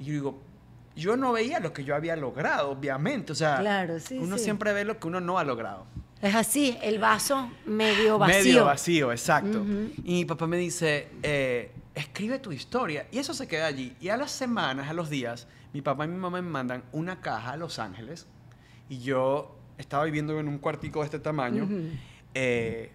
Y 0.00 0.06
yo 0.06 0.12
digo, 0.12 0.38
yo 0.96 1.16
no 1.16 1.32
veía 1.32 1.60
lo 1.60 1.72
que 1.72 1.84
yo 1.84 1.94
había 1.94 2.16
logrado, 2.16 2.70
obviamente. 2.72 3.30
O 3.30 3.36
sea, 3.36 3.58
Claro, 3.60 4.00
sí, 4.00 4.18
uno 4.18 4.36
sí. 4.38 4.44
siempre 4.44 4.72
ve 4.72 4.84
lo 4.84 4.98
que 4.98 5.06
uno 5.06 5.20
no 5.20 5.38
ha 5.38 5.44
logrado. 5.44 5.86
Es 6.20 6.34
así, 6.34 6.76
el 6.82 6.98
vaso 6.98 7.48
medio 7.66 8.18
vacío. 8.18 8.38
Medio 8.38 8.64
vacío, 8.64 9.12
exacto. 9.12 9.60
Ujú. 9.60 9.90
Y 10.02 10.14
mi 10.14 10.24
papá 10.24 10.48
me 10.48 10.56
dice, 10.56 11.08
eh, 11.22 11.70
escribe 11.94 12.40
tu 12.40 12.50
historia. 12.50 13.06
Y 13.12 13.18
eso 13.18 13.34
se 13.34 13.46
queda 13.46 13.66
allí. 13.66 13.94
Y 14.00 14.08
a 14.08 14.16
las 14.16 14.32
semanas, 14.32 14.88
a 14.88 14.94
los 14.94 15.10
días, 15.10 15.46
mi 15.72 15.80
papá 15.80 16.06
y 16.06 16.08
mi 16.08 16.16
mamá 16.16 16.40
me 16.42 16.48
mandan 16.50 16.82
una 16.92 17.20
caja 17.20 17.52
a 17.52 17.56
Los 17.56 17.78
Ángeles. 17.78 18.26
Y 18.88 19.00
yo 19.00 19.56
estaba 19.78 20.04
viviendo 20.04 20.38
en 20.38 20.48
un 20.48 20.58
cuartico 20.58 21.00
de 21.00 21.06
este 21.06 21.18
tamaño. 21.18 21.68
Eh, 22.34 22.92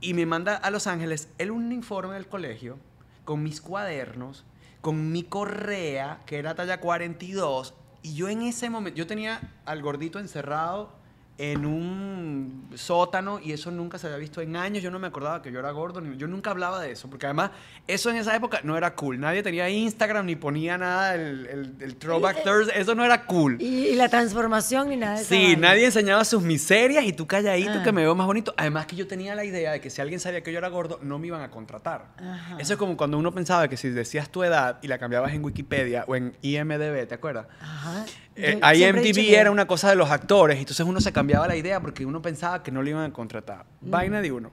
y 0.00 0.14
me 0.14 0.26
manda 0.26 0.56
a 0.56 0.70
Los 0.70 0.86
Ángeles 0.86 1.28
el 1.38 1.50
uniforme 1.50 2.14
del 2.14 2.26
colegio 2.26 2.78
con 3.24 3.42
mis 3.42 3.60
cuadernos, 3.60 4.44
con 4.80 5.10
mi 5.12 5.24
correa, 5.24 6.22
que 6.26 6.38
era 6.38 6.54
talla 6.54 6.80
42. 6.80 7.74
Y 8.02 8.14
yo 8.14 8.28
en 8.28 8.42
ese 8.42 8.70
momento, 8.70 8.96
yo 8.98 9.06
tenía 9.06 9.40
al 9.64 9.82
gordito 9.82 10.18
encerrado 10.18 10.92
en 11.38 11.66
un 11.66 12.70
sótano 12.74 13.38
y 13.42 13.52
eso 13.52 13.70
nunca 13.70 13.98
se 13.98 14.06
había 14.06 14.18
visto 14.18 14.40
en 14.40 14.56
años. 14.56 14.82
Yo 14.82 14.90
no 14.90 14.98
me 14.98 15.06
acordaba 15.06 15.42
que 15.42 15.52
yo 15.52 15.58
era 15.58 15.70
gordo, 15.70 16.00
ni- 16.00 16.16
yo 16.16 16.26
nunca 16.26 16.50
hablaba 16.50 16.80
de 16.80 16.92
eso, 16.92 17.10
porque 17.10 17.26
además 17.26 17.50
eso 17.86 18.08
en 18.10 18.16
esa 18.16 18.34
época 18.34 18.60
no 18.62 18.76
era 18.76 18.94
cool. 18.94 19.20
Nadie 19.20 19.42
tenía 19.42 19.68
Instagram 19.68 20.24
ni 20.26 20.36
ponía 20.36 20.78
nada, 20.78 21.14
el, 21.14 21.46
el, 21.46 21.74
el 21.80 21.96
Throwback 21.96 22.42
Thursday, 22.42 22.80
eso 22.80 22.94
no 22.94 23.04
era 23.04 23.26
cool. 23.26 23.58
Y, 23.60 23.88
y 23.88 23.94
la 23.96 24.08
transformación 24.08 24.88
ni 24.88 24.96
nada 24.96 25.16
de 25.16 25.20
esa 25.22 25.28
Sí, 25.34 25.42
vaina. 25.52 25.68
nadie 25.68 25.86
enseñaba 25.86 26.24
sus 26.24 26.42
miserias 26.42 27.04
y 27.04 27.12
tú 27.12 27.26
calladito 27.26 27.70
Ah. 27.80 27.82
que 27.82 27.92
me 27.92 28.02
veo 28.02 28.14
más 28.14 28.26
bonito. 28.26 28.54
Además 28.56 28.86
que 28.86 28.96
yo 28.96 29.06
tenía 29.06 29.34
la 29.34 29.44
idea 29.44 29.72
de 29.72 29.80
que 29.80 29.90
si 29.90 30.00
alguien 30.00 30.20
sabía 30.20 30.42
que 30.42 30.52
yo 30.52 30.58
era 30.58 30.68
gordo, 30.68 30.98
no 31.02 31.18
me 31.18 31.26
iban 31.26 31.42
a 31.42 31.50
contratar. 31.50 32.06
Ajá. 32.18 32.56
Eso 32.58 32.72
es 32.72 32.78
como 32.78 32.96
cuando 32.96 33.18
uno 33.18 33.32
pensaba 33.32 33.68
que 33.68 33.76
si 33.76 33.90
decías 33.90 34.30
tu 34.30 34.42
edad 34.42 34.78
y 34.82 34.88
la 34.88 34.98
cambiabas 34.98 35.32
en 35.34 35.44
Wikipedia 35.44 36.04
o 36.08 36.16
en 36.16 36.34
IMDB, 36.42 37.06
¿te 37.06 37.14
acuerdas? 37.14 37.46
Ajá. 37.60 38.04
Eh, 38.38 38.56
dicho 38.56 38.72
IMDb 38.74 39.14
que- 39.14 39.36
era 39.36 39.50
una 39.50 39.66
cosa 39.66 39.88
de 39.88 39.96
los 39.96 40.10
actores, 40.10 40.58
entonces 40.58 40.84
uno 40.84 41.00
se 41.00 41.10
cambiaba 41.12 41.48
la 41.48 41.56
idea 41.56 41.80
porque 41.80 42.04
uno 42.04 42.20
pensaba 42.20 42.62
que 42.62 42.70
no 42.70 42.82
le 42.82 42.90
iban 42.90 43.10
a 43.10 43.12
contratar. 43.12 43.64
Vaina 43.80 44.20
de 44.20 44.30
uno. 44.32 44.50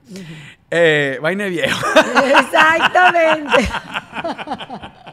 Eh, 0.71 1.19
vaina 1.21 1.43
de 1.45 1.49
viejo. 1.49 1.86
Exactamente. 2.39 3.69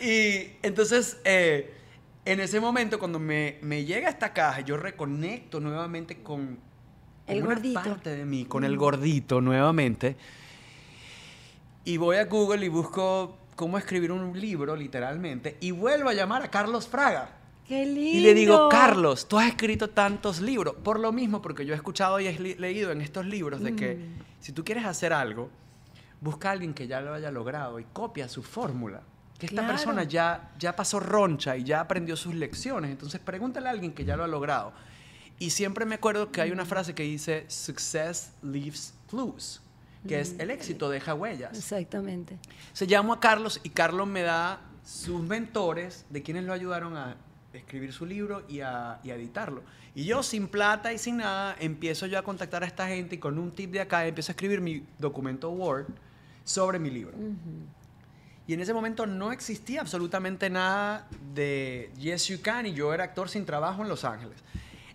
Y 0.00 0.52
entonces, 0.62 1.18
eh, 1.24 1.74
en 2.24 2.40
ese 2.40 2.60
momento, 2.60 2.98
cuando 2.98 3.18
me, 3.18 3.58
me 3.62 3.84
llega 3.84 4.08
esta 4.08 4.32
caja, 4.32 4.60
yo 4.60 4.76
reconecto 4.76 5.58
nuevamente 5.60 6.22
con, 6.22 6.58
El 7.26 7.38
una 7.42 7.54
gordito. 7.54 7.82
parte 7.82 8.14
de 8.16 8.24
mí, 8.24 8.44
con 8.44 8.64
el 8.64 8.76
gordito 8.76 9.40
nuevamente. 9.40 10.16
Y 11.84 11.96
voy 11.96 12.16
a 12.16 12.24
Google 12.26 12.64
y 12.64 12.68
busco 12.68 13.36
cómo 13.54 13.78
escribir 13.78 14.12
un 14.12 14.38
libro, 14.38 14.76
literalmente, 14.76 15.56
y 15.60 15.70
vuelvo 15.70 16.08
a 16.10 16.14
llamar 16.14 16.42
a 16.42 16.50
Carlos 16.50 16.86
Fraga. 16.88 17.30
Qué 17.68 17.84
lindo. 17.84 18.00
Y 18.00 18.20
le 18.20 18.34
digo, 18.34 18.68
Carlos, 18.68 19.26
tú 19.28 19.38
has 19.38 19.48
escrito 19.48 19.90
tantos 19.90 20.40
libros. 20.40 20.74
Por 20.82 21.00
lo 21.00 21.12
mismo, 21.12 21.42
porque 21.42 21.64
yo 21.66 21.72
he 21.74 21.76
escuchado 21.76 22.20
y 22.20 22.26
he 22.26 22.38
leído 22.58 22.92
en 22.92 23.00
estos 23.00 23.26
libros 23.26 23.60
de 23.60 23.74
que 23.74 23.94
Mm. 23.96 24.22
si 24.40 24.52
tú 24.52 24.64
quieres 24.64 24.84
hacer 24.84 25.12
algo, 25.12 25.50
busca 26.20 26.48
a 26.48 26.52
alguien 26.52 26.74
que 26.74 26.86
ya 26.86 27.00
lo 27.00 27.12
haya 27.12 27.30
logrado 27.30 27.80
y 27.80 27.84
copia 27.92 28.28
su 28.28 28.42
fórmula. 28.42 29.02
Que 29.38 29.46
esta 29.46 29.62
Claro. 29.62 29.68
persona 29.74 30.04
ya, 30.04 30.52
ya 30.58 30.74
pasó 30.76 30.98
roncha 31.00 31.56
y 31.56 31.64
ya 31.64 31.80
aprendió 31.80 32.16
sus 32.16 32.34
lecciones. 32.34 32.90
Entonces 32.90 33.20
pregúntale 33.20 33.68
a 33.68 33.72
alguien 33.72 33.92
que 33.92 34.04
ya 34.04 34.16
lo 34.16 34.24
ha 34.24 34.28
logrado. 34.28 34.72
Y 35.38 35.50
siempre 35.50 35.84
me 35.84 35.96
acuerdo 35.96 36.30
que 36.32 36.40
hay 36.40 36.52
una 36.52 36.64
frase 36.64 36.94
que 36.94 37.02
dice, 37.02 37.44
success 37.48 38.32
leaves 38.42 38.94
clues, 39.10 39.60
que 40.08 40.20
es 40.20 40.36
el 40.38 40.50
éxito 40.50 40.88
deja 40.88 41.12
huellas. 41.14 41.58
Exactamente. 41.58 42.38
Se 42.72 42.86
llamo 42.86 43.12
a 43.12 43.20
Carlos 43.20 43.60
y 43.62 43.70
Carlos 43.70 44.06
me 44.06 44.22
da 44.22 44.60
sus 44.84 45.20
mentores 45.20 46.06
de 46.08 46.22
quienes 46.22 46.44
lo 46.44 46.52
ayudaron 46.54 46.96
a 46.96 47.16
escribir 47.58 47.92
su 47.92 48.06
libro 48.06 48.42
y 48.48 48.60
a, 48.60 49.00
y 49.04 49.10
a 49.10 49.14
editarlo. 49.14 49.62
Y 49.94 50.04
yo 50.04 50.22
sin 50.22 50.48
plata 50.48 50.92
y 50.92 50.98
sin 50.98 51.18
nada 51.18 51.56
empiezo 51.58 52.06
yo 52.06 52.18
a 52.18 52.22
contactar 52.22 52.62
a 52.62 52.66
esta 52.66 52.86
gente 52.88 53.14
y 53.16 53.18
con 53.18 53.38
un 53.38 53.50
tip 53.52 53.70
de 53.72 53.80
acá 53.80 54.06
empiezo 54.06 54.30
a 54.30 54.34
escribir 54.34 54.60
mi 54.60 54.84
documento 54.98 55.50
Word 55.50 55.86
sobre 56.44 56.78
mi 56.78 56.90
libro. 56.90 57.16
Y 58.46 58.54
en 58.54 58.60
ese 58.60 58.72
momento 58.72 59.06
no 59.06 59.32
existía 59.32 59.80
absolutamente 59.80 60.48
nada 60.50 61.08
de 61.34 61.90
Yes 61.98 62.28
You 62.28 62.38
Can 62.42 62.66
y 62.66 62.74
yo 62.74 62.94
era 62.94 63.04
actor 63.04 63.28
sin 63.28 63.44
trabajo 63.44 63.82
en 63.82 63.88
Los 63.88 64.04
Ángeles. 64.04 64.36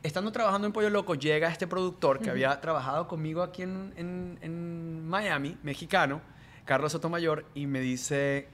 Estando 0.03 0.31
trabajando 0.31 0.65
en 0.67 0.73
Pollo 0.73 0.89
Loco, 0.89 1.15
llega 1.15 1.49
este 1.49 1.67
productor 1.67 2.19
que 2.19 2.29
había 2.29 2.59
trabajado 2.61 3.07
conmigo 3.07 3.43
aquí 3.43 3.61
en, 3.63 3.93
en- 3.97 4.39
en 4.41 5.05
Miami, 5.07 5.57
mexicano, 5.63 6.21
Carlos 6.65 6.91
Sotomayor, 6.93 7.45
y 7.53 7.67
me 7.67 7.81
dice, 7.81 8.47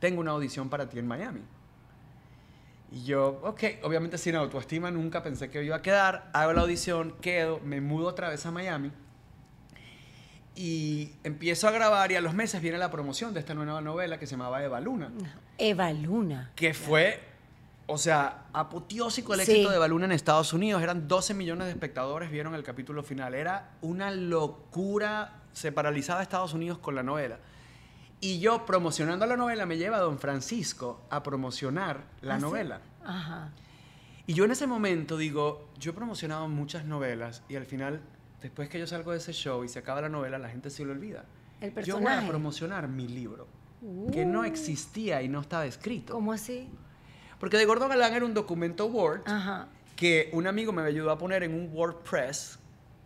tengo 0.00 0.20
una 0.20 0.30
audición 0.30 0.70
para 0.70 0.88
ti 0.88 0.98
en 0.98 1.06
Miami. 1.08 1.40
Y 2.90 3.04
yo, 3.04 3.40
ok, 3.44 3.62
obviamente 3.82 4.16
sin 4.18 4.34
autoestima, 4.36 4.90
nunca 4.90 5.22
pensé 5.22 5.50
que 5.50 5.62
iba 5.62 5.76
a 5.76 5.82
quedar, 5.82 6.30
hago 6.32 6.52
la 6.54 6.62
audición, 6.62 7.14
quedo, 7.20 7.60
me 7.60 7.80
mudo 7.82 8.06
otra 8.08 8.30
vez 8.30 8.44
a 8.46 8.50
Miami 8.50 8.90
y 10.56 11.12
empiezo 11.22 11.68
a 11.68 11.70
grabar 11.70 12.10
y 12.12 12.16
a 12.16 12.20
los 12.20 12.34
meses 12.34 12.60
viene 12.60 12.78
la 12.78 12.90
promoción 12.90 13.32
de 13.32 13.40
esta 13.40 13.54
nueva 13.54 13.80
novela 13.80 14.18
que 14.18 14.26
se 14.26 14.32
llamaba 14.32 14.62
Eva 14.64 14.80
Luna, 14.80 15.10
Eva 15.56 15.92
Luna. 15.92 16.50
que 16.56 16.74
fue, 16.74 17.20
o 17.86 17.96
sea, 17.98 18.46
apoteósico 18.52 19.34
el 19.34 19.40
Sí. 19.42 19.52
éxito 19.52 19.70
de 19.70 19.76
Eva 19.76 19.86
Luna 19.86 20.06
en 20.06 20.12
Estados 20.12 20.52
Unidos. 20.52 20.82
Eran 20.82 21.06
12 21.06 21.34
millones 21.34 21.66
de 21.66 21.72
espectadores, 21.72 22.30
vieron 22.30 22.54
el 22.54 22.62
capítulo 22.64 23.02
final. 23.04 23.34
Era 23.34 23.70
una 23.82 24.10
locura, 24.10 25.34
se 25.52 25.70
paralizaba 25.72 26.22
Estados 26.22 26.54
Unidos 26.54 26.78
con 26.78 26.94
la 26.96 27.02
novela. 27.04 27.38
Y 28.20 28.40
yo 28.40 28.66
promocionando 28.66 29.26
la 29.26 29.36
novela 29.36 29.64
me 29.66 29.76
lleva 29.76 29.98
a 29.98 30.00
Don 30.00 30.18
Francisco 30.18 31.00
a 31.10 31.22
promocionar 31.22 32.02
la 32.20 32.34
¿Ah, 32.34 32.38
sí? 32.38 32.42
novela. 32.42 32.80
Ajá. 33.04 33.50
Y 34.26 34.34
yo 34.34 34.44
en 34.44 34.50
ese 34.50 34.66
momento 34.66 35.16
digo, 35.16 35.68
yo 35.78 35.92
he 35.92 35.94
promocionado 35.94 36.48
muchas 36.48 36.84
novelas 36.84 37.42
y 37.48 37.56
al 37.56 37.64
final, 37.64 38.00
después 38.42 38.68
que 38.68 38.78
yo 38.78 38.86
salgo 38.86 39.12
de 39.12 39.18
ese 39.18 39.32
show 39.32 39.64
y 39.64 39.68
se 39.68 39.78
acaba 39.78 40.00
la 40.02 40.08
novela, 40.08 40.38
la 40.38 40.48
gente 40.48 40.68
se 40.70 40.84
lo 40.84 40.92
olvida. 40.92 41.24
El 41.60 41.70
Yo 41.84 41.94
voy 41.94 42.04
personaje. 42.04 42.26
a 42.26 42.28
promocionar 42.28 42.88
mi 42.88 43.08
libro, 43.08 43.46
que 44.12 44.24
no 44.26 44.44
existía 44.44 45.22
y 45.22 45.28
no 45.28 45.40
estaba 45.40 45.64
escrito. 45.66 46.12
¿Cómo 46.12 46.32
así? 46.32 46.68
Porque 47.40 47.56
de 47.56 47.64
Gordo 47.64 47.88
Galán 47.88 48.12
era 48.14 48.24
un 48.26 48.34
documento 48.34 48.86
Word 48.86 49.22
Ajá. 49.26 49.68
que 49.96 50.28
un 50.32 50.46
amigo 50.46 50.72
me 50.72 50.82
ayudó 50.82 51.10
a 51.10 51.18
poner 51.18 51.42
en 51.44 51.54
un 51.54 51.70
WordPress. 51.72 52.58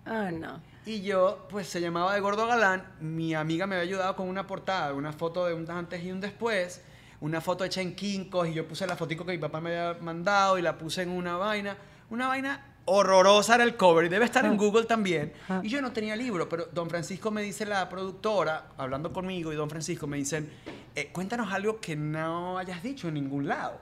Ah, 0.07 0.31
no. 0.33 0.61
Y 0.85 1.03
yo, 1.03 1.47
pues 1.49 1.69
se 1.69 1.81
llamaba 1.81 2.13
de 2.15 2.21
Gordo 2.21 2.47
Galán. 2.47 2.85
Mi 3.01 3.35
amiga 3.35 3.67
me 3.67 3.77
había 3.77 3.85
ayudado 3.89 4.17
con 4.17 4.29
una 4.29 4.47
portada, 4.47 4.93
una 4.95 5.13
foto 5.13 5.47
de 5.47 5.55
un 5.55 5.71
antes 5.71 6.03
y 6.03 6.11
un 6.11 6.21
después, 6.21 6.83
una 7.21 7.41
foto 7.41 7.65
hecha 7.65 7.81
en 7.81 7.95
quincos 7.95 8.49
y 8.49 8.55
yo 8.55 8.67
puse 8.67 8.87
la 8.87 8.97
fotico 8.97 9.25
que 9.25 9.33
mi 9.33 9.39
papá 9.39 9.61
me 9.61 9.77
había 9.79 10.01
mandado 10.03 10.59
y 10.59 10.63
la 10.63 10.77
puse 10.77 11.03
en 11.03 11.11
una 11.11 11.37
vaina. 11.37 11.77
Una 12.11 12.27
vaina 12.27 12.67
horrorosa 12.85 13.55
era 13.55 13.63
el 13.63 13.77
cover 13.77 14.07
y 14.07 14.09
debe 14.09 14.25
estar 14.25 14.45
en 14.45 14.55
Ah. 14.55 14.57
Google 14.57 14.85
también. 14.87 15.33
Ah. 15.49 15.61
Y 15.63 15.69
yo 15.69 15.81
no 15.81 15.93
tenía 15.93 16.17
libro, 16.17 16.49
pero 16.49 16.67
don 16.73 16.91
Francisco 16.91 17.31
me 17.31 17.43
dice 17.43 17.65
la 17.65 17.89
productora, 17.89 18.73
hablando 18.77 19.13
conmigo, 19.13 19.53
y 19.53 19.57
don 19.57 19.71
Francisco 19.71 20.09
me 20.09 20.17
dicen, 20.17 20.51
eh, 20.97 21.11
cuéntanos 21.13 21.53
algo 21.53 21.79
que 21.81 21.95
no 21.95 22.59
hayas 22.59 22.83
dicho 22.83 23.07
en 23.07 23.15
ningún 23.15 23.47
lado. 23.47 23.79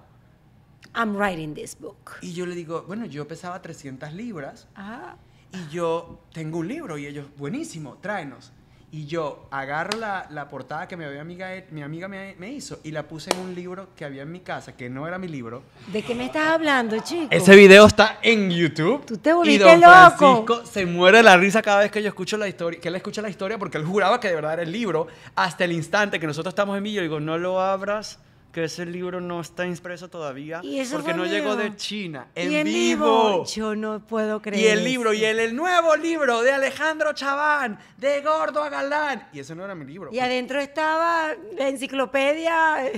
I'm 0.94 1.16
writing 1.16 1.54
this 1.54 1.78
book. 1.78 2.10
Y 2.20 2.34
yo 2.34 2.44
le 2.44 2.54
digo, 2.54 2.82
bueno, 2.86 3.06
yo 3.06 3.26
pesaba 3.26 3.62
300 3.62 4.12
libras 4.12 4.68
Ah. 4.74 5.16
Y 5.52 5.72
yo 5.72 6.20
tengo 6.32 6.58
un 6.58 6.68
libro 6.68 6.98
y 6.98 7.06
ellos, 7.06 7.26
buenísimo, 7.36 7.98
tráenos. 8.00 8.52
Y 8.92 9.06
yo 9.06 9.46
agarro 9.52 9.96
la, 10.00 10.26
la 10.30 10.48
portada 10.48 10.88
que 10.88 10.96
mi 10.96 11.04
amiga, 11.04 11.48
mi 11.70 11.80
amiga 11.80 12.08
me, 12.08 12.34
me 12.40 12.50
hizo 12.50 12.80
y 12.82 12.90
la 12.90 13.04
puse 13.04 13.30
en 13.32 13.38
un 13.38 13.54
libro 13.54 13.90
que 13.94 14.04
había 14.04 14.22
en 14.22 14.32
mi 14.32 14.40
casa, 14.40 14.76
que 14.76 14.90
no 14.90 15.06
era 15.06 15.16
mi 15.16 15.28
libro. 15.28 15.62
¿De 15.92 16.02
qué 16.02 16.12
me 16.12 16.26
estás 16.26 16.48
hablando, 16.48 16.98
chico? 16.98 17.28
Ese 17.30 17.54
video 17.54 17.86
está 17.86 18.18
en 18.20 18.50
YouTube. 18.50 19.06
Tú 19.06 19.16
te 19.18 19.30
y 19.30 19.32
volviste 19.32 19.62
don 19.62 19.80
loco. 19.80 20.16
Francisco 20.16 20.66
se 20.66 20.86
muere 20.86 21.18
de 21.18 21.22
la 21.22 21.36
risa 21.36 21.62
cada 21.62 21.78
vez 21.78 21.92
que 21.92 22.02
yo 22.02 22.08
escucho 22.08 22.36
la 22.36 22.48
historia, 22.48 22.80
que 22.80 22.88
él 22.88 22.96
escucha 22.96 23.22
la 23.22 23.30
historia 23.30 23.58
porque 23.58 23.78
él 23.78 23.84
juraba 23.84 24.18
que 24.18 24.26
de 24.26 24.34
verdad 24.34 24.54
era 24.54 24.62
el 24.62 24.72
libro 24.72 25.06
hasta 25.36 25.64
el 25.64 25.70
instante 25.70 26.18
que 26.18 26.26
nosotros 26.26 26.50
estamos 26.50 26.76
en 26.76 26.82
vivo. 26.82 26.96
Yo 26.96 27.02
digo, 27.02 27.20
no 27.20 27.38
lo 27.38 27.60
abras, 27.60 28.18
que 28.52 28.64
ese 28.64 28.84
libro 28.84 29.20
no 29.20 29.40
está 29.40 29.66
impreso 29.66 30.08
todavía 30.08 30.60
¿Y 30.62 30.80
eso 30.80 30.96
porque 30.96 31.14
no 31.14 31.24
llegó 31.24 31.56
de 31.56 31.76
China. 31.76 32.28
En, 32.34 32.52
Y 32.52 32.56
en 32.56 32.64
vivo. 32.64 33.44
Yo 33.44 33.76
no 33.76 34.04
puedo 34.04 34.42
creer. 34.42 34.62
Y 34.62 34.66
el 34.66 34.84
libro, 34.84 35.12
y 35.12 35.24
el, 35.24 35.38
el 35.38 35.54
nuevo 35.54 35.96
libro 35.96 36.42
de 36.42 36.52
Alejandro 36.52 37.12
Chaván, 37.12 37.78
de 37.96 38.20
Gordo 38.22 38.62
a 38.62 38.68
Galán. 38.68 39.28
Y 39.32 39.40
ese 39.40 39.54
no 39.54 39.64
era 39.64 39.74
mi 39.74 39.84
libro. 39.84 40.10
Y 40.12 40.18
adentro 40.18 40.60
estaba 40.60 41.34
la 41.56 41.68
enciclopedia. 41.68 42.90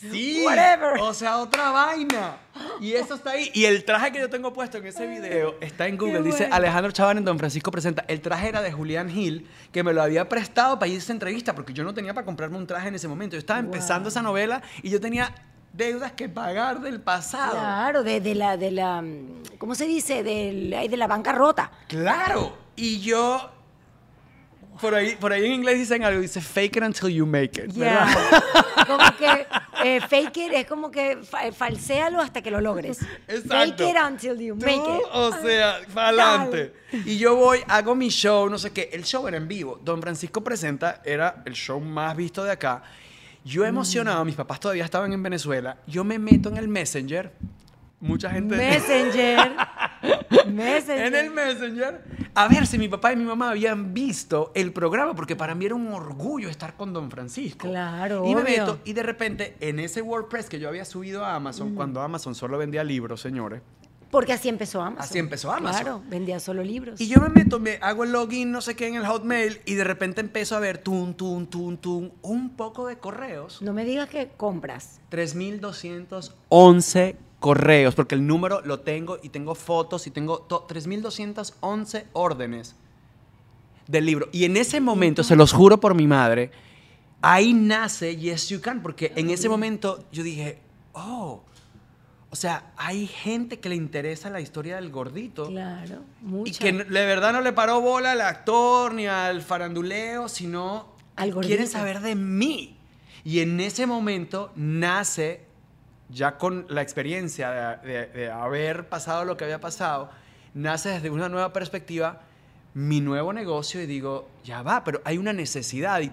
Sí, 0.00 0.42
Whatever. 0.44 1.00
o 1.00 1.12
sea, 1.12 1.38
otra 1.38 1.70
vaina. 1.72 2.36
Y 2.80 2.92
eso 2.92 3.14
está 3.16 3.30
ahí. 3.32 3.50
Y 3.52 3.64
el 3.64 3.84
traje 3.84 4.12
que 4.12 4.20
yo 4.20 4.30
tengo 4.30 4.52
puesto 4.52 4.78
en 4.78 4.86
ese 4.86 5.06
video 5.08 5.56
está 5.60 5.88
en 5.88 5.96
Google. 5.98 6.22
Dice 6.22 6.44
bueno. 6.44 6.54
Alejandro 6.54 6.92
Chaván 6.92 7.18
en 7.18 7.24
Don 7.24 7.36
Francisco 7.38 7.70
presenta. 7.72 8.04
El 8.06 8.20
traje 8.20 8.48
era 8.48 8.62
de 8.62 8.70
Julián 8.70 9.08
Gil, 9.10 9.48
que 9.72 9.82
me 9.82 9.92
lo 9.92 10.00
había 10.02 10.28
prestado 10.28 10.78
para 10.78 10.88
ir 10.88 10.94
a 10.96 10.98
esa 10.98 11.12
entrevista, 11.12 11.54
porque 11.54 11.72
yo 11.72 11.82
no 11.82 11.94
tenía 11.94 12.14
para 12.14 12.24
comprarme 12.24 12.56
un 12.58 12.66
traje 12.66 12.88
en 12.88 12.94
ese 12.94 13.08
momento. 13.08 13.34
Yo 13.34 13.40
estaba 13.40 13.60
Wow. 13.60 13.66
empezando 13.72 14.08
esa 14.08 14.22
novela 14.22 14.62
y 14.82 14.90
yo 14.90 15.00
tenía 15.00 15.34
deudas 15.72 16.12
que 16.12 16.28
pagar 16.28 16.80
del 16.80 17.00
pasado. 17.00 17.52
Claro, 17.52 18.02
de, 18.04 18.20
de 18.20 18.34
la, 18.36 18.56
de 18.56 18.70
la, 18.70 19.02
¿cómo 19.58 19.74
se 19.74 19.86
dice? 19.86 20.18
Ay, 20.76 20.86
de 20.88 20.96
la 20.96 21.08
bancarrota. 21.08 21.72
Claro. 21.88 22.56
Y 22.76 23.00
yo. 23.00 23.50
Por 24.80 24.94
ahí, 24.94 25.16
por 25.16 25.32
ahí 25.32 25.44
en 25.44 25.52
inglés 25.54 25.76
dicen 25.76 26.04
algo, 26.04 26.20
dice 26.20 26.40
fake 26.40 26.76
it 26.76 26.82
until 26.84 27.08
you 27.08 27.26
make 27.26 27.60
it. 27.60 27.74
¿verdad? 27.74 28.06
Como 28.86 29.04
que 29.18 29.44
eh, 29.84 30.00
fake 30.08 30.36
it 30.36 30.52
es 30.54 30.66
como 30.66 30.90
que 30.90 31.18
fa- 31.22 31.50
falséalo 31.52 32.20
hasta 32.20 32.42
que 32.42 32.50
lo 32.50 32.60
logres. 32.60 33.00
Exacto. 33.26 33.48
Fake 33.76 33.80
it 33.90 33.96
until 34.04 34.38
you 34.40 34.54
make 34.56 34.74
it. 34.76 35.02
O 35.12 35.32
sea, 35.42 35.80
adelante. 35.94 36.72
Y 36.92 37.18
yo 37.18 37.36
voy, 37.36 37.60
hago 37.68 37.94
mi 37.94 38.08
show, 38.08 38.48
no 38.48 38.58
sé 38.58 38.72
qué. 38.72 38.90
El 38.92 39.04
show 39.04 39.26
era 39.28 39.36
en 39.36 39.46
vivo. 39.48 39.80
Don 39.84 40.00
Francisco 40.00 40.42
Presenta 40.42 41.00
era 41.04 41.42
el 41.44 41.52
show 41.54 41.80
más 41.80 42.16
visto 42.16 42.44
de 42.44 42.52
acá. 42.52 42.82
Yo 43.44 43.62
Mm. 43.62 43.66
emocionado, 43.66 44.24
mis 44.24 44.34
papás 44.34 44.60
todavía 44.60 44.84
estaban 44.84 45.12
en 45.12 45.22
Venezuela. 45.22 45.76
Yo 45.86 46.04
me 46.04 46.18
meto 46.18 46.48
en 46.48 46.56
el 46.56 46.68
Messenger. 46.68 47.32
Mucha 48.00 48.30
gente. 48.30 48.56
Messenger. 48.56 49.52
Messenger. 50.46 51.06
En 51.06 51.14
el 51.14 51.30
Messenger. 51.30 52.02
A 52.34 52.48
ver 52.48 52.66
si 52.66 52.78
mi 52.78 52.88
papá 52.88 53.12
y 53.12 53.16
mi 53.16 53.24
mamá 53.24 53.50
habían 53.50 53.92
visto 53.92 54.52
el 54.54 54.72
programa, 54.72 55.14
porque 55.14 55.36
para 55.36 55.54
mí 55.54 55.66
era 55.66 55.74
un 55.74 55.88
orgullo 55.88 56.48
estar 56.48 56.74
con 56.74 56.92
Don 56.92 57.10
Francisco. 57.10 57.68
Claro, 57.68 58.24
Y 58.24 58.34
me 58.34 58.42
obvio. 58.42 58.44
meto, 58.44 58.78
y 58.84 58.92
de 58.92 59.02
repente, 59.02 59.56
en 59.60 59.80
ese 59.80 60.02
WordPress 60.02 60.48
que 60.48 60.60
yo 60.60 60.68
había 60.68 60.84
subido 60.84 61.24
a 61.24 61.34
Amazon, 61.34 61.74
cuando 61.74 62.00
Amazon 62.00 62.34
solo 62.34 62.58
vendía 62.58 62.84
libros, 62.84 63.20
señores. 63.20 63.60
Porque 64.10 64.32
así 64.32 64.48
empezó 64.48 64.80
Amazon. 64.80 65.04
Así 65.04 65.18
empezó 65.18 65.52
Amazon. 65.52 65.82
Claro, 65.82 66.02
vendía 66.08 66.40
solo 66.40 66.62
libros. 66.62 66.98
Y 66.98 67.08
yo 67.08 67.20
me 67.20 67.28
meto, 67.28 67.60
me 67.60 67.76
hago 67.82 68.04
el 68.04 68.12
login, 68.12 68.50
no 68.50 68.62
sé 68.62 68.74
qué, 68.74 68.86
en 68.86 68.94
el 68.94 69.04
Hotmail, 69.06 69.60
y 69.66 69.74
de 69.74 69.84
repente 69.84 70.22
empiezo 70.22 70.56
a 70.56 70.60
ver, 70.60 70.78
tun, 70.78 71.12
tun, 71.14 71.46
tun, 71.46 71.76
tun, 71.76 72.12
un 72.22 72.56
poco 72.56 72.86
de 72.86 72.96
correos. 72.96 73.60
No 73.60 73.74
me 73.74 73.84
digas 73.84 74.08
que 74.08 74.28
compras. 74.34 75.00
3.211 75.10 77.16
correos, 77.40 77.94
porque 77.94 78.14
el 78.14 78.26
número 78.26 78.60
lo 78.64 78.80
tengo 78.80 79.18
y 79.22 79.28
tengo 79.28 79.54
fotos 79.54 80.06
y 80.06 80.10
tengo 80.10 80.38
to- 80.40 80.66
3.211 80.68 82.04
órdenes 82.12 82.74
del 83.86 84.06
libro. 84.06 84.28
Y 84.32 84.44
en 84.44 84.56
ese 84.56 84.80
momento, 84.80 85.22
se 85.22 85.36
los 85.36 85.52
juro 85.52 85.78
por 85.80 85.94
mi 85.94 86.06
madre, 86.06 86.50
ahí 87.22 87.52
nace 87.54 88.16
Yes 88.16 88.48
You 88.48 88.60
Can, 88.60 88.82
porque 88.82 89.12
en 89.16 89.30
ese 89.30 89.48
momento 89.48 90.04
yo 90.12 90.22
dije, 90.22 90.58
oh, 90.92 91.42
o 92.30 92.36
sea, 92.36 92.72
hay 92.76 93.06
gente 93.06 93.58
que 93.58 93.68
le 93.70 93.74
interesa 93.76 94.28
la 94.28 94.40
historia 94.40 94.76
del 94.76 94.90
gordito. 94.90 95.46
Claro, 95.46 96.02
Y 96.44 96.52
que 96.52 96.72
de 96.72 96.84
verdad 96.84 97.32
no 97.32 97.40
le 97.40 97.52
paró 97.54 97.80
bola 97.80 98.12
al 98.12 98.20
actor 98.20 98.92
ni 98.92 99.06
al 99.06 99.40
faranduleo, 99.40 100.28
sino 100.28 100.92
Al 101.16 101.34
quieren 101.36 101.66
saber 101.68 102.00
de 102.00 102.14
mí. 102.14 102.76
Y 103.24 103.40
en 103.40 103.60
ese 103.60 103.86
momento 103.86 104.52
nace, 104.56 105.40
ya 106.10 106.38
con 106.38 106.66
la 106.68 106.82
experiencia 106.82 107.78
de, 107.82 107.88
de- 107.92 108.06
de 108.06 108.30
haber 108.30 108.88
pasado 108.88 109.24
lo 109.24 109.36
que 109.36 109.44
había 109.44 109.60
pasado, 109.60 110.10
nace 110.54 110.88
desde 110.90 111.10
una 111.10 111.28
nueva 111.28 111.52
perspectiva 111.52 112.22
mi 112.74 113.00
nuevo 113.00 113.32
negocio 113.32 113.82
y 113.82 113.86
digo, 113.86 114.28
ya 114.44 114.62
va, 114.62 114.84
pero 114.84 115.00
hay 115.04 115.18
una 115.18 115.32
necesidad. 115.32 116.00
Y 116.00 116.10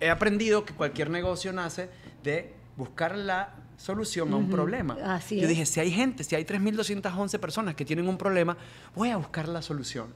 he 0.00 0.10
aprendido 0.10 0.64
que 0.64 0.74
cualquier 0.74 1.08
negocio 1.10 1.52
nace 1.52 1.88
de 2.22 2.54
buscar 2.76 3.16
la 3.16 3.54
solución 3.78 4.32
a 4.32 4.36
un 4.36 4.50
problema. 4.50 4.96
Así 5.04 5.36
Yo 5.36 5.44
es. 5.44 5.48
dije, 5.48 5.66
si 5.66 5.80
hay 5.80 5.90
gente, 5.90 6.22
si 6.24 6.34
hay 6.36 6.44
3.211 6.44 7.38
personas 7.40 7.74
que 7.74 7.84
tienen 7.84 8.08
un 8.08 8.18
problema, 8.18 8.56
voy 8.94 9.10
a 9.10 9.16
buscar 9.16 9.48
la 9.48 9.62
solución. 9.62 10.08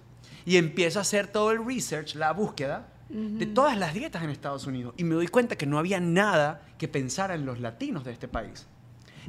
Y 0.44 0.56
empiezo 0.58 0.98
a 0.98 1.02
hacer 1.02 1.26
todo 1.28 1.50
el 1.50 1.64
research, 1.64 2.14
la 2.14 2.32
búsqueda 2.32 2.88
de 3.08 3.46
todas 3.46 3.78
las 3.78 3.94
dietas 3.94 4.22
en 4.24 4.30
Estados 4.30 4.66
Unidos. 4.66 4.92
Y 4.96 5.04
me 5.04 5.14
doy 5.14 5.28
cuenta 5.28 5.56
que 5.56 5.64
no 5.66 5.78
había 5.78 5.98
nada 6.00 6.62
que 6.78 6.88
pensara 6.88 7.34
en 7.34 7.46
los 7.46 7.58
latinos 7.60 8.04
de 8.04 8.12
este 8.12 8.28
país. 8.28 8.66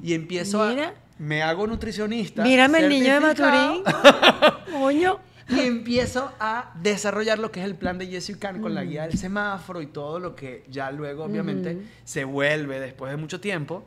Y 0.02 0.14
empiezo 0.14 0.66
Mira. 0.68 0.90
a... 0.90 0.94
Me 1.20 1.42
hago 1.42 1.66
nutricionista. 1.66 2.44
Mírame 2.44 2.80
el 2.80 2.90
niño 2.90 3.14
de 3.16 3.20
Maturín. 3.20 3.84
Coño. 4.72 5.20
Y 5.50 5.62
empiezo 5.62 6.32
a 6.42 6.74
desarrollar 6.82 7.40
lo 7.40 7.52
que 7.52 7.62
es 7.62 7.66
el 7.66 7.76
plan 7.76 7.98
de 7.98 8.10
You 8.10 8.20
Can 8.38 8.62
con 8.62 8.76
la 8.76 8.84
guía 8.84 9.04
del 9.08 9.18
semáforo 9.18 9.82
y 9.82 9.88
todo 9.88 10.20
lo 10.20 10.36
que 10.36 10.66
ya 10.70 10.92
luego, 10.92 11.24
obviamente, 11.24 11.78
se 12.04 12.26
vuelve 12.26 12.80
después 12.82 13.12
de 13.12 13.18
mucho 13.18 13.40
tiempo. 13.40 13.84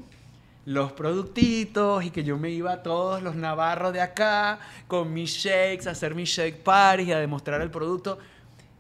Los 0.65 0.93
productitos 0.93 2.03
y 2.05 2.11
que 2.11 2.25
yo 2.25 2.39
me 2.39 2.51
iba 2.51 2.73
a 2.73 2.83
todos 2.83 3.23
los 3.23 3.35
navarros 3.37 3.93
de 3.93 4.01
acá 4.01 4.59
con 4.89 5.13
mis 5.13 5.31
shakes, 5.33 5.87
a 5.87 5.93
hacer 5.93 6.15
mis 6.15 6.31
shake 6.31 6.63
parties 6.63 7.09
y 7.09 7.13
a 7.13 7.19
demostrar 7.19 7.61
el 7.61 7.71
producto. 7.71 8.19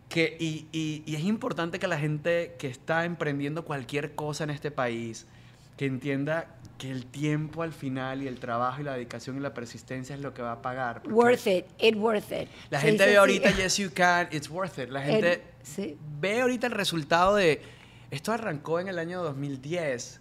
Que, 0.08 0.36
y, 0.40 0.66
y- 0.72 1.02
y 1.06 1.14
es 1.16 1.22
importante 1.24 1.78
que 1.78 1.86
la 1.86 1.98
gente 1.98 2.56
que 2.58 2.66
está 2.68 3.04
emprendiendo 3.04 3.64
cualquier 3.64 4.14
cosa 4.14 4.42
en 4.44 4.50
este 4.50 4.70
país, 4.70 5.26
que 5.76 5.84
entienda 5.86 6.46
que 6.80 6.90
el 6.90 7.04
tiempo 7.04 7.62
al 7.62 7.74
final 7.74 8.22
y 8.22 8.26
el 8.26 8.40
trabajo 8.40 8.80
y 8.80 8.84
la 8.84 8.94
dedicación 8.94 9.36
y 9.36 9.40
la 9.40 9.52
persistencia 9.52 10.14
es 10.14 10.22
lo 10.22 10.32
que 10.32 10.40
va 10.40 10.52
a 10.52 10.62
pagar. 10.62 11.02
Worth 11.10 11.46
it, 11.46 11.66
it 11.78 11.94
worth 11.94 12.32
it. 12.32 12.48
la 12.70 12.80
gente 12.80 13.04
ve 13.04 13.18
ahorita 13.18 13.50
Yes 13.50 13.76
You 13.76 13.90
Can, 13.94 14.28
it's 14.32 14.48
worth 14.48 14.78
it. 14.78 14.88
La 14.88 15.02
gente 15.02 15.32
El- 15.34 15.42
sí. 15.62 15.98
ve 16.18 16.40
ahorita 16.40 16.66
el 16.68 16.72
resultado 16.72 17.36
de... 17.36 17.60
Esto 18.10 18.32
arrancó 18.32 18.80
en 18.80 18.88
el 18.88 18.98
año 18.98 19.22
2010 19.22 20.20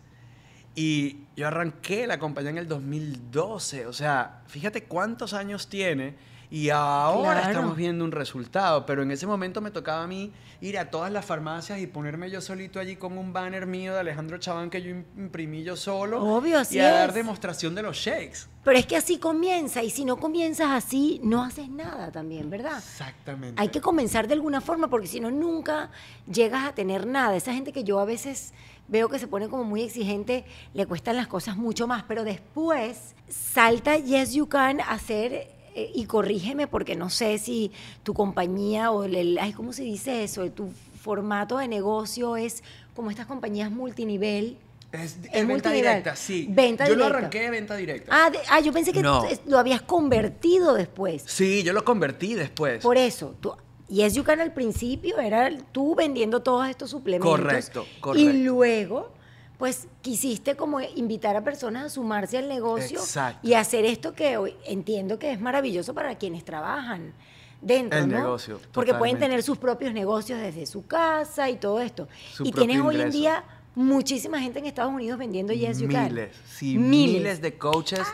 y 0.76 1.22
yo 1.38 1.48
arranqué 1.48 2.06
la 2.08 2.20
compañía 2.20 2.52
en 2.52 2.58
el 2.58 2.68
2012. 2.68 3.88
O 3.88 3.94
sea, 3.94 4.42
fíjate 4.48 4.84
cuántos 4.84 5.34
años 5.34 5.70
tiene 5.70 6.16
y 6.52 6.70
ahora 6.72 7.34
Claro. 7.42 7.50
estamos 7.52 7.76
viendo 7.78 8.04
un 8.04 8.12
resultado. 8.12 8.86
Pero 8.86 9.04
en 9.04 9.12
ese 9.12 9.28
momento 9.28 9.62
me 9.62 9.72
tocaba 9.72 10.04
a 10.04 10.08
mí 10.08 10.32
ir 10.62 10.78
a 10.80 10.90
todas 10.90 11.12
las 11.12 11.24
farmacias 11.26 11.80
y 11.80 11.88
ponerme 11.88 12.30
yo 12.32 12.42
solito 12.42 12.80
allí 12.80 12.96
con 12.96 13.18
un 13.18 13.32
banner 13.32 13.66
mío 13.68 13.94
de 13.94 14.00
Alejandro 14.00 14.38
Chaván 14.40 14.70
que 14.70 14.82
yo 14.82 14.90
im- 14.90 15.04
imprimí 15.18 15.64
yo 15.64 15.76
solo. 15.78 16.24
Obvio, 16.24 16.58
así 16.60 16.78
Y 16.78 16.80
a 16.80 16.92
dar 16.92 17.14
demostración 17.14 17.76
de 17.76 17.84
los 17.84 17.96
shakes. 17.98 18.48
Pero 18.64 18.78
es 18.78 18.86
que 18.86 18.98
así 18.98 19.20
comienza 19.20 19.84
y 19.84 19.90
si 19.90 20.04
no 20.06 20.18
comienzas 20.18 20.72
así, 20.72 21.22
no 21.24 21.44
haces 21.44 21.70
nada 21.70 22.12
también, 22.12 22.50
¿verdad? 22.50 22.78
Exactamente. 22.78 23.62
Hay 23.62 23.70
que 23.70 23.80
comenzar 23.80 24.28
de 24.28 24.34
alguna 24.34 24.60
forma 24.60 24.90
porque 24.90 25.08
si 25.08 25.20
no, 25.20 25.32
nunca 25.32 25.92
llegas 26.32 26.66
a 26.68 26.74
tener 26.74 27.08
nada. 27.08 27.36
Esa 27.36 27.54
gente 27.54 27.72
que 27.72 27.84
yo 27.84 28.00
a 28.00 28.06
veces 28.06 28.54
veo 28.88 29.08
que 29.08 29.20
se 29.20 29.28
pone 29.28 29.48
como 29.50 29.64
muy 29.64 29.84
exigente, 29.84 30.46
le 30.74 30.86
cuestan 30.88 31.16
las 31.16 31.28
cosas 31.28 31.56
mucho 31.58 31.86
más, 31.88 32.04
pero 32.04 32.24
después 32.24 33.14
salta 33.30 33.96
Yes 33.98 34.34
You 34.34 34.48
Can 34.50 34.82
a 34.82 34.90
hacer, 34.92 35.48
eh, 35.76 35.92
y 35.96 36.06
corrígeme 36.06 36.68
porque 36.68 36.96
no 36.96 37.10
sé 37.10 37.38
si 37.38 37.72
tu 38.04 38.14
compañía 38.14 38.92
o 38.92 39.04
el, 39.04 39.16
el- 39.16 39.40
ay, 39.40 39.54
¿cómo 39.54 39.74
se 39.74 39.84
dice 39.84 40.24
eso? 40.24 40.50
Tu 40.52 40.72
formato 41.02 41.58
de 41.58 41.68
negocio 41.68 42.36
es 42.38 42.64
como 42.96 43.10
estas 43.12 43.26
compañías 43.28 43.72
multinivel. 43.72 44.58
Es, 44.92 45.18
Es 45.18 45.30
es 45.34 45.48
venta 45.48 45.72
directa, 45.72 46.16
sí. 46.16 46.48
Venta 46.50 46.88
yo 46.88 46.96
lo 46.96 47.06
arranqué 47.06 47.42
de 47.42 47.50
venta 47.52 47.76
directa. 47.76 48.12
Ah, 48.14 48.30
de- 48.32 48.40
ah, 48.50 48.60
yo 48.60 48.74
pensé 48.74 48.92
que 48.92 49.02
No. 49.04 49.24
es- 49.26 49.42
lo 49.46 49.60
habías 49.60 49.82
convertido 49.84 50.74
después. 50.74 51.24
Sí, 51.28 51.62
yo 51.64 51.74
lo 51.74 51.86
convertí 51.86 52.34
después. 52.34 52.82
Por 52.84 52.98
eso, 52.98 53.36
tú, 53.40 53.54
Yes 53.88 54.14
You 54.16 54.24
Can 54.24 54.40
al 54.40 54.54
principio 54.54 55.20
era 55.20 55.50
tú 55.72 55.96
vendiendo 55.96 56.42
todos 56.42 56.68
estos 56.68 56.90
suplementos. 56.92 57.30
Correcto, 57.30 57.86
correcto. 58.02 58.30
Y 58.30 58.44
luego 58.44 59.12
pues 59.60 59.90
quisiste 60.02 60.56
como 60.56 60.80
invitar 60.80 61.36
a 61.36 61.44
personas 61.44 61.84
a 61.86 61.90
sumarse 61.90 62.38
al 62.38 62.48
negocio 62.48 62.98
Exacto. 63.00 63.46
y 63.46 63.54
hacer 63.56 63.84
esto 63.84 64.14
que 64.14 64.38
hoy 64.38 64.56
entiendo 64.66 65.20
que 65.20 65.32
es 65.34 65.42
maravilloso 65.42 65.94
para 65.94 66.16
quienes 66.18 66.46
trabajan 66.46 67.14
dentro, 67.62 68.00
El 68.00 68.08
¿no? 68.08 68.20
negocio, 68.20 68.58
Porque 68.72 68.94
pueden 68.94 69.20
tener 69.20 69.44
sus 69.44 69.58
propios 69.58 69.94
negocios 69.94 70.40
desde 70.40 70.66
su 70.66 70.88
casa 70.88 71.50
y 71.50 71.58
todo 71.58 71.82
esto. 71.82 72.08
Su 72.34 72.46
y 72.48 72.54
tienes 72.54 72.80
hoy 72.80 73.02
en 73.02 73.12
día 73.12 73.44
muchísima 73.76 74.40
gente 74.40 74.60
en 74.60 74.66
Estados 74.66 74.94
Unidos 74.94 75.20
vendiendo 75.20 75.52
Yes 75.52 75.80
You 75.80 75.90
Can. 75.90 76.06
miles, 76.08 76.36
sí, 76.48 76.78
miles. 76.78 77.42
de 77.42 77.58
coaches 77.58 78.08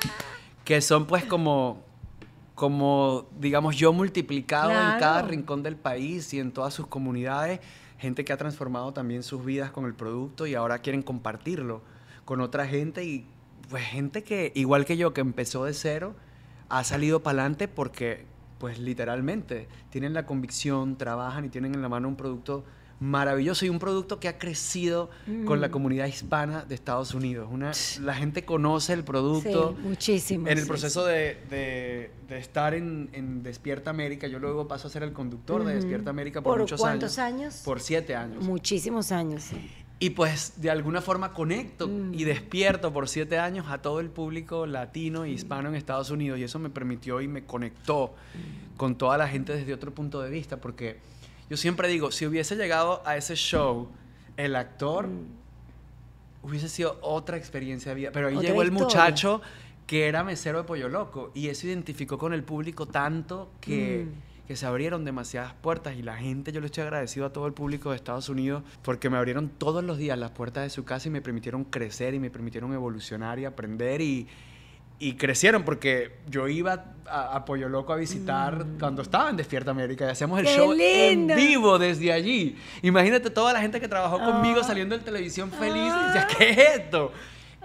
que 0.63 0.81
son 0.81 1.05
pues 1.05 1.25
como, 1.25 1.83
como 2.55 3.27
digamos 3.39 3.75
yo 3.75 3.93
multiplicado 3.93 4.71
en 4.71 4.99
cada 4.99 5.21
rincón 5.21 5.61
del 5.61 5.75
país 5.75 6.33
y 6.33 6.39
en 6.39 6.51
todas 6.51 6.73
sus 6.73 6.87
comunidades, 6.87 7.59
gente 7.97 8.25
que 8.25 8.33
ha 8.33 8.37
transformado 8.37 8.93
también 8.93 9.23
sus 9.23 9.43
vidas 9.43 9.71
con 9.71 9.85
el 9.85 9.93
producto 9.93 10.47
y 10.47 10.55
ahora 10.55 10.79
quieren 10.79 11.01
compartirlo 11.01 11.81
con 12.25 12.41
otra 12.41 12.67
gente 12.67 13.03
y 13.03 13.25
pues 13.69 13.83
gente 13.83 14.23
que 14.23 14.51
igual 14.55 14.85
que 14.85 14.97
yo 14.97 15.13
que 15.13 15.21
empezó 15.21 15.65
de 15.65 15.73
cero 15.73 16.15
ha 16.69 16.83
salido 16.83 17.23
para 17.23 17.41
adelante 17.41 17.67
porque 17.67 18.25
pues 18.59 18.79
literalmente 18.79 19.67
tienen 19.89 20.13
la 20.13 20.25
convicción, 20.25 20.97
trabajan 20.97 21.45
y 21.45 21.49
tienen 21.49 21.75
en 21.75 21.81
la 21.81 21.89
mano 21.89 22.07
un 22.07 22.15
producto 22.15 22.63
maravilloso 22.99 23.65
y 23.65 23.69
un 23.69 23.79
producto 23.79 24.19
que 24.19 24.27
ha 24.27 24.37
crecido 24.37 25.09
con 25.45 25.59
la 25.61 25.69
comunidad 25.69 26.07
hispana 26.07 26.63
de 26.63 26.75
Estados 26.75 27.13
Unidos. 27.13 27.49
Una, 27.51 27.71
la 28.01 28.13
gente 28.15 28.45
conoce 28.45 28.93
el 28.93 29.03
producto. 29.03 29.75
Sí, 29.77 29.87
muchísimo. 29.87 30.47
En 30.47 30.57
el 30.57 30.63
sí, 30.63 30.67
proceso 30.69 31.05
de, 31.05 31.37
de- 31.49 32.11
de 32.29 32.37
estar 32.39 32.73
en, 32.73 33.09
en 33.13 33.43
Despierta 33.43 33.89
América, 33.91 34.27
yo 34.27 34.39
luego 34.39 34.67
paso 34.67 34.87
a 34.87 34.91
ser 34.91 35.03
el 35.03 35.13
conductor 35.13 35.63
de. 35.63 35.75
Despierta 35.75 36.09
América 36.09 36.41
por, 36.41 36.53
¿Por 36.53 36.61
muchos 36.61 36.79
cuántos 36.79 37.19
años. 37.19 37.41
años? 37.41 37.61
Por 37.65 37.79
siete 37.81 38.15
años. 38.15 38.43
Muchísimos 38.43 39.11
años, 39.11 39.43
sí. 39.43 39.69
Y 39.99 40.09
pues 40.11 40.53
de 40.57 40.69
alguna 40.69 41.01
forma 41.01 41.33
conecto 41.33 41.87
Mm. 41.87 42.13
y 42.13 42.23
despierto 42.25 42.91
por 42.91 43.07
siete 43.07 43.37
años 43.39 43.67
a 43.69 43.81
todo 43.81 43.99
el 43.99 44.09
público 44.09 44.65
latino 44.65 45.23
e 45.23 45.29
hispano 45.31 45.69
en 45.69 45.75
Estados 45.75 46.09
Unidos. 46.09 46.39
Y 46.39 46.43
eso 46.43 46.59
me 46.59 46.69
permitió 46.69 47.21
y 47.21 47.27
me 47.27 47.43
conectó 47.45 48.13
Mm. 48.33 48.77
con 48.77 48.95
toda 48.97 49.17
la 49.17 49.27
gente 49.27 49.53
desde 49.53 49.73
otro 49.73 49.93
punto 49.93 50.21
de 50.21 50.29
vista. 50.29 50.57
Porque 50.57 50.97
yo 51.49 51.57
siempre 51.57 51.87
digo, 51.87 52.11
si 52.11 52.25
hubiese 52.25 52.55
llegado 52.55 53.01
a 53.05 53.17
ese 53.17 53.35
show 53.35 53.89
el 54.37 54.55
actor, 54.55 55.07
Mm. 55.07 55.25
hubiese 56.43 56.69
sido 56.69 56.97
otra 57.01 57.37
experiencia 57.37 57.91
de 57.91 57.95
vida. 57.95 58.09
Pero 58.13 58.27
ahí 58.27 58.35
Otra 58.35 58.49
llegó 58.49 58.61
el 58.61 58.67
historia. 58.69 58.85
muchacho 58.85 59.41
que 59.87 60.07
era 60.07 60.23
mesero 60.23 60.59
de 60.59 60.63
Pollo 60.63 60.89
Loco. 60.89 61.31
Y 61.35 61.47
eso 61.49 61.67
identificó 61.67 62.17
con 62.17 62.33
el 62.33 62.43
público 62.43 62.85
tanto 62.87 63.51
que... 63.61 64.07
Mm. 64.11 64.35
que 64.45 64.55
se 64.55 64.67
abrieron 64.67 65.05
demasiadas 65.05 65.55
puertas 65.55 65.95
y 65.97 66.03
la 66.03 66.17
gente, 66.17 66.51
yo 66.51 66.59
le 66.59 66.67
estoy 66.67 66.83
agradecido 66.83 67.25
a 67.25 67.33
todo 67.33 67.47
el 67.47 67.53
público 67.53 67.89
de 67.89 67.95
Estados 67.95 68.29
Unidos 68.29 68.61
porque 68.83 69.09
me 69.09 69.17
abrieron 69.17 69.49
todos 69.49 69.83
los 69.83 69.97
días 69.97 70.19
las 70.19 70.29
puertas 70.29 70.63
de 70.65 70.69
su 70.69 70.85
casa 70.85 71.07
y 71.07 71.11
me 71.11 71.19
permitieron 71.19 71.63
crecer 71.63 72.13
y 72.13 72.19
me 72.19 72.29
permitieron 72.29 72.71
evolucionar 72.71 73.39
y 73.39 73.45
aprender 73.45 74.01
y, 74.01 74.27
y 74.99 75.13
crecieron 75.15 75.63
porque 75.63 76.17
yo 76.29 76.47
iba 76.47 76.85
a, 77.07 77.35
a 77.35 77.45
Pollo 77.45 77.67
Loco 77.69 77.93
a 77.93 77.97
visitar 77.97 78.65
cuando 78.79 79.01
estaba 79.01 79.29
en 79.29 79.37
Despierta 79.37 79.71
América 79.71 80.05
y 80.05 80.09
hacíamos 80.09 80.39
el 80.39 80.45
Mm. 80.45 80.47
¡Qué 80.47 80.55
show 80.55 80.73
lindo! 80.73 81.33
en 81.33 81.39
vivo 81.39 81.77
desde 81.79 82.11
allí. 82.13 82.55
Imagínate 82.81 83.29
toda 83.29 83.51
la 83.53 83.59
gente 83.61 83.79
que 83.81 83.87
trabajó 83.87 84.19
conmigo 84.19 84.61
Ah. 84.61 84.63
saliendo 84.63 84.95
en 84.95 85.01
televisión 85.03 85.51
feliz 85.51 85.91
y 85.93 86.05
decía, 86.05 86.27
¿qué 86.37 86.49
es 86.49 86.57
esto? 86.79 87.11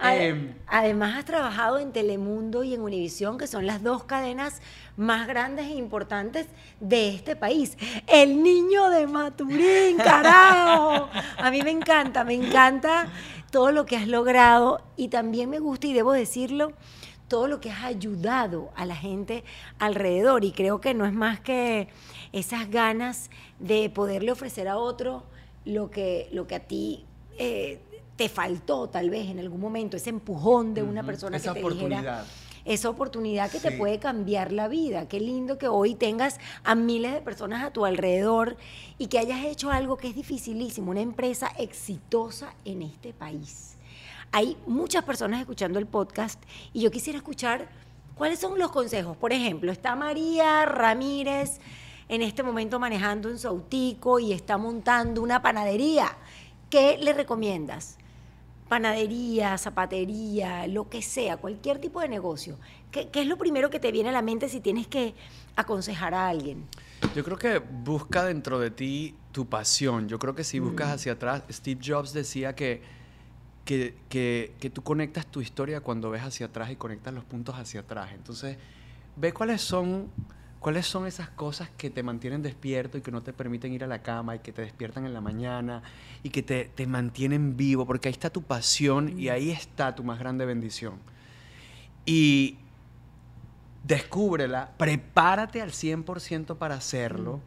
Em, 0.03 0.55
Además 0.67 1.15
has 1.19 1.25
trabajado 1.25 1.77
en 1.77 1.91
Telemundo 1.91 2.63
y 2.63 2.73
en 2.73 2.81
Univisión, 2.81 3.37
que 3.37 3.45
son 3.45 3.67
las 3.67 3.83
dos 3.83 4.03
cadenas 4.05 4.59
más 4.97 5.27
grandes 5.27 5.67
e 5.67 5.75
importantes 5.75 6.47
de 6.79 7.09
este 7.09 7.35
país. 7.35 7.77
El 8.07 8.41
niño 8.41 8.89
de 8.89 9.05
Maturín, 9.05 9.97
carajo. 9.97 11.07
A 11.37 11.51
mí 11.51 11.61
me 11.61 11.69
encanta, 11.69 12.23
me 12.23 12.33
encanta 12.33 13.09
todo 13.51 13.71
lo 13.71 13.85
que 13.85 13.95
has 13.95 14.07
logrado 14.07 14.81
y 14.97 15.09
también 15.09 15.51
me 15.51 15.59
gusta, 15.59 15.85
y 15.85 15.93
debo 15.93 16.13
decirlo, 16.13 16.73
todo 17.31 17.47
lo 17.47 17.61
que 17.61 17.71
has 17.71 17.85
ayudado 17.85 18.71
a 18.75 18.85
la 18.85 18.93
gente 18.97 19.45
alrededor. 19.79 20.43
Y 20.43 20.51
creo 20.51 20.81
que 20.81 20.93
no 20.93 21.05
es 21.05 21.13
más 21.13 21.39
que 21.39 21.87
esas 22.33 22.69
ganas 22.69 23.29
de 23.57 23.89
poderle 23.89 24.33
ofrecer 24.33 24.67
a 24.67 24.77
otro 24.77 25.23
lo 25.63 25.89
que, 25.89 26.27
lo 26.33 26.45
que 26.45 26.55
a 26.55 26.59
ti 26.59 27.05
eh, 27.37 27.79
te 28.17 28.27
faltó 28.27 28.89
tal 28.89 29.09
vez 29.09 29.29
en 29.29 29.39
algún 29.39 29.61
momento, 29.61 29.95
ese 29.95 30.09
empujón 30.09 30.73
de 30.73 30.83
una 30.83 31.03
persona 31.03 31.37
esa 31.37 31.53
que 31.53 31.61
te 31.61 31.69
dijera 31.69 31.85
oportunidad. 31.85 32.25
esa 32.65 32.89
oportunidad 32.89 33.49
que 33.49 33.61
te 33.61 33.71
puede 33.71 33.97
cambiar 33.97 34.51
la 34.51 34.67
vida. 34.67 35.07
Qué 35.07 35.21
lindo 35.21 35.57
que 35.57 35.69
hoy 35.69 35.95
tengas 35.95 36.37
a 36.65 36.75
miles 36.75 37.13
de 37.13 37.21
personas 37.21 37.63
a 37.63 37.71
tu 37.71 37.85
alrededor 37.85 38.57
y 38.97 39.07
que 39.07 39.19
hayas 39.19 39.45
hecho 39.45 39.71
algo 39.71 39.95
que 39.95 40.09
es 40.09 40.15
dificilísimo, 40.15 40.91
una 40.91 40.99
empresa 40.99 41.49
exitosa 41.57 42.53
en 42.65 42.81
este 42.81 43.13
país. 43.13 43.77
Hay 44.31 44.57
muchas 44.65 45.03
personas 45.03 45.41
escuchando 45.41 45.77
el 45.79 45.87
podcast 45.87 46.41
y 46.73 46.81
yo 46.81 46.91
quisiera 46.91 47.17
escuchar 47.17 47.69
cuáles 48.15 48.39
son 48.39 48.57
los 48.57 48.71
consejos. 48.71 49.17
Por 49.17 49.33
ejemplo, 49.33 49.71
está 49.71 49.95
María 49.95 50.65
Ramírez 50.65 51.59
en 52.07 52.21
este 52.21 52.41
momento 52.43 52.79
manejando 52.79 53.29
un 53.29 53.37
sautico 53.37 54.19
y 54.19 54.31
está 54.31 54.57
montando 54.57 55.21
una 55.21 55.41
panadería. 55.41 56.15
¿Qué 56.69 56.97
le 56.97 57.13
recomiendas? 57.13 57.97
panadería, 58.69 59.57
zapatería, 59.57 60.65
lo 60.65 60.87
que 60.87 61.01
sea, 61.01 61.35
cualquier 61.35 61.79
tipo 61.79 61.99
de 61.99 62.07
negocio. 62.07 62.57
¿Qué, 62.89 63.09
qué 63.09 63.19
es 63.23 63.27
lo 63.27 63.37
primero 63.37 63.69
que 63.69 63.81
te 63.81 63.91
viene 63.91 64.07
a 64.07 64.11
la 64.13 64.21
mente 64.21 64.47
si 64.47 64.61
tienes 64.61 64.87
que 64.87 65.13
aconsejar 65.57 66.13
a 66.13 66.29
alguien? 66.29 66.65
Yo 67.13 67.25
creo 67.25 67.37
que 67.37 67.59
busca 67.59 68.23
dentro 68.23 68.59
de 68.59 68.71
ti 68.71 69.13
tu 69.33 69.45
pasión. 69.45 70.07
Yo 70.07 70.19
creo 70.19 70.35
que 70.35 70.45
si 70.45 70.59
buscas 70.59 70.87
Mm. 70.87 70.91
hacia 70.93 71.11
atrás, 71.11 71.43
Steve 71.51 71.81
Jobs 71.85 72.13
decía 72.13 72.55
que, 72.55 72.81
que, 74.09 74.53
que, 74.59 74.69
tú 74.69 74.83
conectas 74.83 75.25
tu 75.27 75.41
historia 75.41 75.81
cuando 75.81 76.09
ves 76.09 76.23
hacia 76.23 76.47
atrás 76.47 76.71
y 76.71 76.75
conectas 76.75 77.13
los 77.13 77.23
puntos 77.23 77.55
hacia 77.55 77.81
atrás. 77.81 78.11
Entonces, 78.13 78.57
ve 79.15 79.33
cuáles 79.33 79.61
son, 79.61 80.09
cuáles 80.59 80.85
son 80.85 81.07
esas 81.07 81.29
cosas 81.29 81.69
que 81.77 81.89
te 81.89 82.03
mantienen 82.03 82.41
despierto 82.41 82.97
y 82.97 83.01
que 83.01 83.11
no 83.11 83.21
te 83.23 83.33
permiten 83.33 83.73
ir 83.73 83.83
a 83.83 83.87
la 83.87 84.01
cama 84.01 84.35
y 84.35 84.39
que 84.39 84.51
te 84.51 84.61
despiertan 84.61 85.05
en 85.05 85.13
la 85.13 85.21
mañana 85.21 85.83
y 86.23 86.29
que 86.29 86.43
te, 86.43 86.65
te 86.65 86.85
mantienen 86.87 87.55
vivo, 87.55 87.85
porque 87.85 88.09
ahí 88.09 88.13
está 88.13 88.29
tu 88.29 88.41
pasión 88.41 89.17
y 89.17 89.29
ahí 89.29 89.51
está 89.51 89.95
tu 89.95 90.03
más 90.03 90.19
grande 90.19 90.45
bendición. 90.45 90.95
Y 92.05 92.57
descúbrela, 93.83 94.71
prepárate 94.77 95.61
al 95.61 95.71
100% 95.71 96.57
para 96.57 96.75
hacerlo 96.75 97.39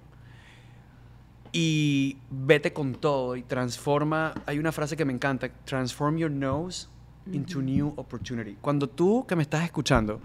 y 1.54 2.16
vete 2.30 2.72
con 2.72 2.96
todo 2.96 3.36
y 3.36 3.42
transforma, 3.42 4.34
hay 4.44 4.58
una 4.58 4.72
frase 4.72 4.96
que 4.96 5.04
me 5.04 5.12
encanta, 5.12 5.48
transform 5.64 6.18
your 6.18 6.30
nose 6.30 6.88
into 7.32 7.62
new 7.62 7.94
opportunity. 7.96 8.56
Cuando 8.60 8.88
tú 8.88 9.24
que 9.26 9.36
me 9.36 9.42
estás 9.42 9.64
escuchando 9.64 10.20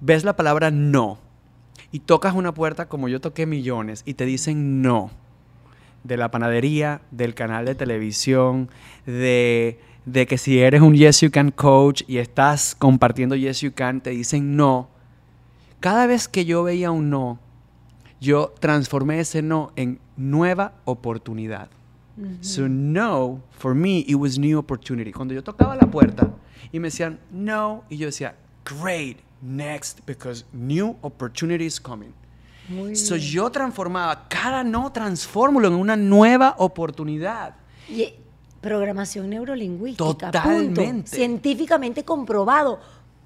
ves 0.00 0.24
la 0.24 0.34
palabra 0.34 0.70
no 0.70 1.18
y 1.92 2.00
tocas 2.00 2.34
una 2.34 2.52
puerta 2.54 2.88
como 2.88 3.08
yo 3.08 3.20
toqué 3.20 3.44
millones 3.44 4.02
y 4.06 4.14
te 4.14 4.24
dicen 4.24 4.80
no, 4.80 5.10
de 6.04 6.16
la 6.16 6.30
panadería, 6.30 7.02
del 7.10 7.34
canal 7.34 7.66
de 7.66 7.74
televisión, 7.74 8.70
de, 9.04 9.78
de 10.06 10.26
que 10.26 10.38
si 10.38 10.58
eres 10.58 10.80
un 10.80 10.94
Yes 10.94 11.20
You 11.20 11.30
Can 11.30 11.50
coach 11.50 12.02
y 12.08 12.16
estás 12.16 12.74
compartiendo 12.74 13.36
Yes 13.36 13.60
You 13.60 13.72
Can, 13.74 14.00
te 14.00 14.10
dicen 14.10 14.56
no. 14.56 14.88
Cada 15.80 16.06
vez 16.06 16.28
que 16.28 16.46
yo 16.46 16.62
veía 16.62 16.90
un 16.90 17.10
no, 17.10 17.38
yo 18.24 18.54
transformé 18.58 19.20
ese 19.20 19.42
no 19.42 19.72
en 19.76 20.00
nueva 20.16 20.72
oportunidad. 20.84 21.68
So 22.40 22.68
no, 22.68 23.40
for 23.58 23.74
me, 23.74 24.04
it 24.06 24.14
was 24.14 24.38
new 24.38 24.56
opportunity. 24.56 25.10
Cuando 25.10 25.34
yo 25.34 25.42
tocaba 25.42 25.74
la 25.74 25.90
puerta 25.90 26.30
y 26.70 26.78
me 26.78 26.86
decían 26.86 27.18
no, 27.32 27.82
y 27.90 27.96
yo 27.96 28.06
decía, 28.06 28.36
great, 28.64 29.18
next, 29.42 29.98
because 30.06 30.44
new 30.52 30.96
opportunity 31.02 31.66
is 31.66 31.80
coming. 31.80 32.12
Muy 32.68 32.94
So 32.94 33.16
yo 33.16 33.50
transformaba 33.50 34.28
cada 34.28 34.62
no, 34.62 34.92
transfórmulo 34.92 35.66
en 35.66 35.74
una 35.74 35.96
nueva 35.96 36.54
oportunidad. 36.58 37.56
Y, 37.88 38.14
programación 38.60 39.28
neurolingüística. 39.28 40.04
Punto. 40.04 40.26
Totalmente. 40.26 41.08
Científicamente 41.08 42.04
comprobado. 42.04 42.78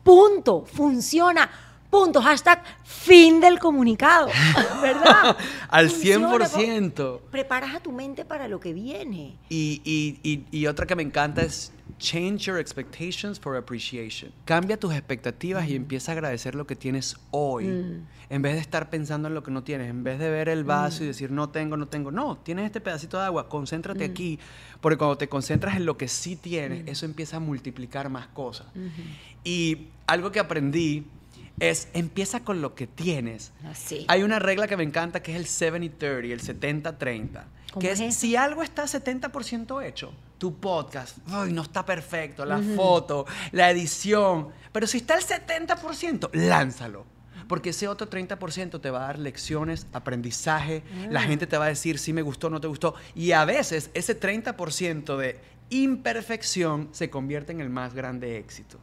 Punto. 0.02 0.64
Funciona. 0.64 1.48
Punto. 1.90 2.20
Hashtag 2.20 2.62
fin 2.84 3.40
del 3.40 3.58
comunicado. 3.58 4.28
¿Verdad? 4.82 5.36
Al 5.68 5.88
Funciona, 5.90 6.28
100%. 6.48 6.92
po- 6.94 7.20
Preparas 7.30 7.74
a 7.74 7.80
tu 7.80 7.92
mente 7.92 8.24
para 8.24 8.46
lo 8.48 8.60
que 8.60 8.72
viene. 8.74 9.36
Y, 9.48 9.80
y- 9.84 10.18
y- 10.22 10.44
y 10.50 10.66
otra 10.66 10.86
que 10.86 10.94
me 10.96 11.02
encanta 11.02 11.42
es 11.42 11.72
change 11.98 12.44
your 12.46 12.58
expectations 12.58 13.40
for 13.40 13.56
appreciation. 13.56 14.30
Cambia 14.44 14.78
tus 14.78 14.92
expectativas 14.92 15.66
y 15.68 15.74
empieza 15.74 16.12
a 16.12 16.14
agradecer 16.14 16.54
lo 16.54 16.66
que 16.66 16.76
tienes 16.76 17.16
hoy. 17.30 17.64
Mm. 17.64 18.06
En 18.30 18.42
vez 18.42 18.52
de 18.54 18.60
estar 18.60 18.90
pensando 18.90 19.26
en 19.28 19.34
lo 19.34 19.42
que 19.42 19.50
no 19.50 19.62
tienes, 19.64 19.88
en 19.88 20.04
vez 20.04 20.18
de 20.18 20.28
ver 20.28 20.50
el 20.50 20.62
vaso 20.62 21.02
y 21.02 21.06
decir 21.06 21.30
no 21.30 21.48
tengo, 21.48 21.78
no 21.78 21.88
tengo. 21.88 22.10
No, 22.10 22.36
tienes 22.36 22.66
este 22.66 22.80
pedacito 22.82 23.18
de 23.18 23.24
agua, 23.24 23.48
concéntrate 23.48 24.04
aquí. 24.04 24.38
Porque 24.82 24.98
cuando 24.98 25.16
te 25.16 25.28
concentras 25.30 25.76
en 25.76 25.86
lo 25.86 25.96
que 25.96 26.06
sí 26.08 26.36
tienes, 26.36 26.86
eso 26.86 27.06
empieza 27.06 27.38
a 27.38 27.40
multiplicar 27.40 28.10
más 28.10 28.26
cosas. 28.28 28.66
Y 29.42 29.86
algo 30.06 30.30
que 30.30 30.40
aprendí 30.40 31.06
es 31.60 31.88
empieza 31.92 32.40
con 32.40 32.60
lo 32.60 32.74
que 32.74 32.86
tienes. 32.86 33.52
Así. 33.70 34.04
Hay 34.08 34.22
una 34.22 34.38
regla 34.38 34.66
que 34.66 34.76
me 34.76 34.84
encanta 34.84 35.22
que 35.22 35.36
es 35.36 35.38
el 35.38 35.72
70-30, 35.72 36.30
el 36.32 36.40
70-30. 36.40 37.44
¿Cómo 37.72 37.80
Que 37.80 37.92
es 37.92 38.00
es, 38.00 38.16
si 38.16 38.34
algo 38.36 38.62
está 38.62 38.84
70% 38.84 39.84
hecho, 39.84 40.12
tu 40.38 40.58
podcast, 40.58 41.18
ay, 41.28 41.52
no 41.52 41.62
está 41.62 41.84
perfecto, 41.84 42.44
la 42.46 42.60
foto, 42.76 43.26
la 43.52 43.70
edición, 43.70 44.48
pero 44.72 44.86
si 44.86 44.98
está 44.98 45.16
el 45.16 45.24
70%, 45.24 46.30
lánzalo. 46.32 47.04
Porque 47.46 47.70
ese 47.70 47.88
otro 47.88 48.10
30% 48.10 48.78
te 48.80 48.90
va 48.90 48.98
a 49.04 49.06
dar 49.06 49.18
lecciones, 49.18 49.86
aprendizaje, 49.94 50.82
la 51.08 51.22
gente 51.22 51.46
te 51.46 51.56
va 51.56 51.64
a 51.64 51.68
decir 51.68 51.98
si 51.98 52.12
me 52.12 52.20
gustó, 52.20 52.50
no 52.50 52.60
te 52.60 52.66
gustó. 52.66 52.94
Y 53.14 53.32
a 53.32 53.46
veces 53.46 53.90
ese 53.94 54.18
30% 54.18 55.16
de 55.16 55.40
imperfección 55.70 56.88
se 56.92 57.08
convierte 57.10 57.52
en 57.52 57.60
el 57.60 57.70
más 57.70 57.94
grande 57.94 58.38
éxito. 58.38 58.78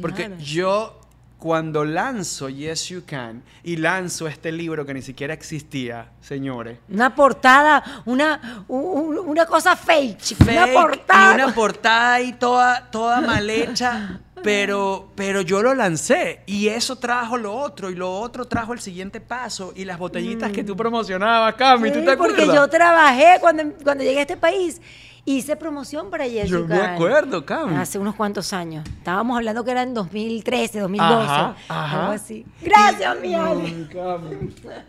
Porque 0.00 0.26
Claro. 0.26 0.40
yo 0.40 1.00
cuando 1.38 1.84
lanzo 1.84 2.48
Yes 2.48 2.88
You 2.88 3.02
Can 3.06 3.42
y 3.62 3.76
lanzo 3.76 4.26
este 4.26 4.50
libro 4.50 4.84
que 4.84 4.92
ni 4.94 5.02
siquiera 5.02 5.32
existía, 5.34 6.08
señores, 6.20 6.78
Una 6.88 7.14
portada, 7.14 8.02
una, 8.06 8.64
un- 8.68 9.18
una 9.18 9.46
cosa 9.46 9.76
fake, 9.76 10.36
una 10.42 10.66
portada. 10.72 11.30
y 11.30 11.34
una 11.42 11.54
portada 11.54 12.14
ahí 12.14 12.32
toda, 12.32 12.90
toda 12.90 13.20
mal 13.22 13.48
hecha, 13.48 14.20
pero, 14.42 15.10
pero 15.14 15.40
yo 15.42 15.62
lo 15.62 15.74
lancé 15.74 16.42
y 16.46 16.68
eso 16.68 16.96
trajo 16.96 17.36
lo 17.36 17.54
otro 17.54 17.90
y 17.90 17.94
lo 17.94 18.12
otro 18.20 18.44
trajo 18.46 18.72
el 18.72 18.80
siguiente 18.80 19.20
paso 19.20 19.72
y 19.76 19.84
las 19.84 19.98
botellitas 19.98 20.50
que 20.52 20.64
tú 20.64 20.76
promocionabas, 20.76 21.54
Cami, 21.54 21.90
¿tú 21.92 22.04
te 22.04 22.16
porque 22.16 22.42
acuerdas? 22.42 22.54
yo 22.56 22.68
trabajé 22.68 23.36
cuando, 23.40 23.62
cuando 23.84 24.02
llegué 24.02 24.18
a 24.18 24.22
este 24.22 24.36
país. 24.36 24.80
Hice 25.28 25.56
promoción 25.56 26.08
para 26.10 26.24
Jessica. 26.24 26.46
Yo 26.46 26.66
me 26.66 26.80
acuerdo, 26.80 27.44
Cami. 27.44 27.76
Hace 27.76 27.98
unos 27.98 28.14
cuantos 28.14 28.54
años. 28.54 28.88
Estábamos 28.88 29.36
hablando 29.36 29.62
que 29.62 29.72
era 29.72 29.82
en 29.82 29.92
2013, 29.92 30.80
2012. 30.80 31.14
Ajá, 31.30 31.56
ajá. 31.68 32.00
Algo 32.00 32.12
así. 32.12 32.46
Gracias, 32.62 33.20
mi 33.20 33.34
Ale. 33.34 33.88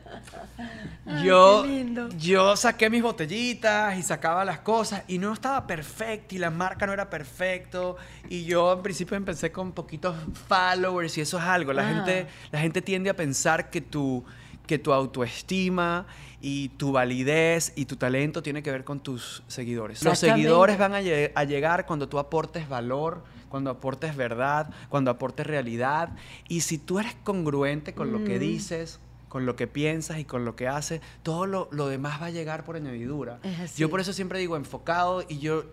Ay, 1.06 1.26
yo, 1.26 1.64
qué 1.64 1.68
lindo. 1.70 2.10
yo 2.18 2.56
saqué 2.56 2.90
mis 2.90 3.02
botellitas 3.02 3.98
y 3.98 4.04
sacaba 4.04 4.46
las 4.46 4.60
cosas 4.60 5.04
y 5.08 5.18
no 5.18 5.34
estaba 5.34 5.66
perfecto 5.66 6.36
y 6.36 6.38
la 6.38 6.52
marca 6.52 6.86
no 6.86 6.94
era 6.94 7.10
perfecto 7.10 7.98
y 8.30 8.46
yo 8.46 8.74
en 8.74 8.84
principio 8.84 9.18
empecé 9.18 9.52
con 9.52 9.72
poquitos 9.72 10.16
followers 10.48 11.18
y 11.18 11.22
eso 11.22 11.38
es 11.38 11.44
algo. 11.44 11.74
La, 11.74 11.82
Ah. 11.82 11.94
gente, 11.96 12.28
la 12.52 12.60
gente 12.60 12.82
tiende 12.82 13.10
a 13.10 13.16
pensar 13.16 13.70
que 13.70 13.82
tu, 13.82 14.24
que 14.70 14.78
tu 14.78 14.94
autoestima 14.94 16.06
y 16.42 16.70
tu 16.70 16.92
validez 16.92 17.74
y 17.76 17.86
tu 17.86 17.96
talento 17.96 18.44
tiene 18.44 18.62
que 18.62 18.72
ver 18.72 18.84
con 18.84 19.00
tus 19.00 19.42
seguidores. 19.48 20.04
Los 20.04 20.20
seguidores 20.20 20.78
van 20.78 20.94
a, 20.94 21.02
lle- 21.02 21.32
a 21.34 21.44
llegar 21.44 21.88
cuando 21.88 22.08
tú 22.08 22.20
aportes 22.20 22.70
valor, 22.70 23.24
cuando 23.50 23.72
aportes 23.72 24.16
verdad, 24.16 24.70
cuando 24.90 25.10
aportes 25.10 25.48
realidad. 25.48 26.10
Y 26.48 26.62
si 26.62 26.78
tú 26.78 27.00
eres 27.00 27.16
congruente 27.24 27.96
con 27.96 28.12
lo 28.12 28.24
que 28.24 28.36
Mm. 28.38 28.42
dices, 28.42 29.00
con 29.28 29.48
lo 29.48 29.56
que 29.56 29.66
piensas 29.66 30.20
y 30.20 30.24
con 30.26 30.46
lo 30.46 30.56
que 30.56 30.68
haces, 30.68 31.02
todo 31.24 31.48
lo, 31.48 31.68
lo 31.72 31.88
demás 31.88 32.22
va 32.22 32.28
a 32.28 32.30
llegar 32.30 32.64
por 32.64 32.76
añadidura. 32.76 33.40
Yo 33.76 33.90
por 33.90 34.00
eso 34.02 34.14
siempre 34.14 34.38
digo 34.38 34.56
enfocado 34.56 35.24
y 35.28 35.40
yo... 35.40 35.64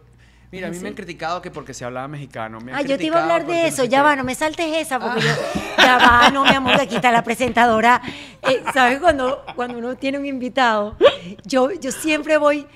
Mira, 0.53 0.69
a 0.69 0.71
mí 0.71 0.79
me 0.79 0.89
han 0.89 0.95
criticado 0.95 1.43
que 1.43 1.51
porque 1.51 1.75
se 1.75 1.85
hablaba 1.85 2.07
mexicano. 2.09 2.61
me 2.61 2.73
Ah, 2.73 2.83
yo 2.83 2.97
te 2.97 3.05
iba 3.05 3.19
a 3.19 3.23
hablar 3.23 3.47
de 3.47 3.67
eso. 3.67 3.85
Ya 3.85 4.03
va, 4.03 4.15
no 4.17 4.25
me 4.25 4.35
saltes 4.35 4.67
esa, 4.77 5.01
porque 5.01 5.21
yo. 5.21 5.35
Ya 5.79 5.99
va, 5.99 6.31
no, 6.31 6.45
mi 6.45 6.55
amor, 6.55 6.81
aquí 6.81 6.97
está 6.97 7.11
la 7.11 7.23
presentadora. 7.23 8.01
Eh, 8.43 8.63
¿Sabes? 8.73 9.01
Cuando, 9.01 9.45
cuando 9.55 9.79
uno 9.79 9.97
tiene 9.97 10.19
un 10.19 10.27
invitado, 10.27 10.97
yo, 11.45 11.73
yo 11.73 11.91
siempre 11.93 12.37
voy. 12.39 12.67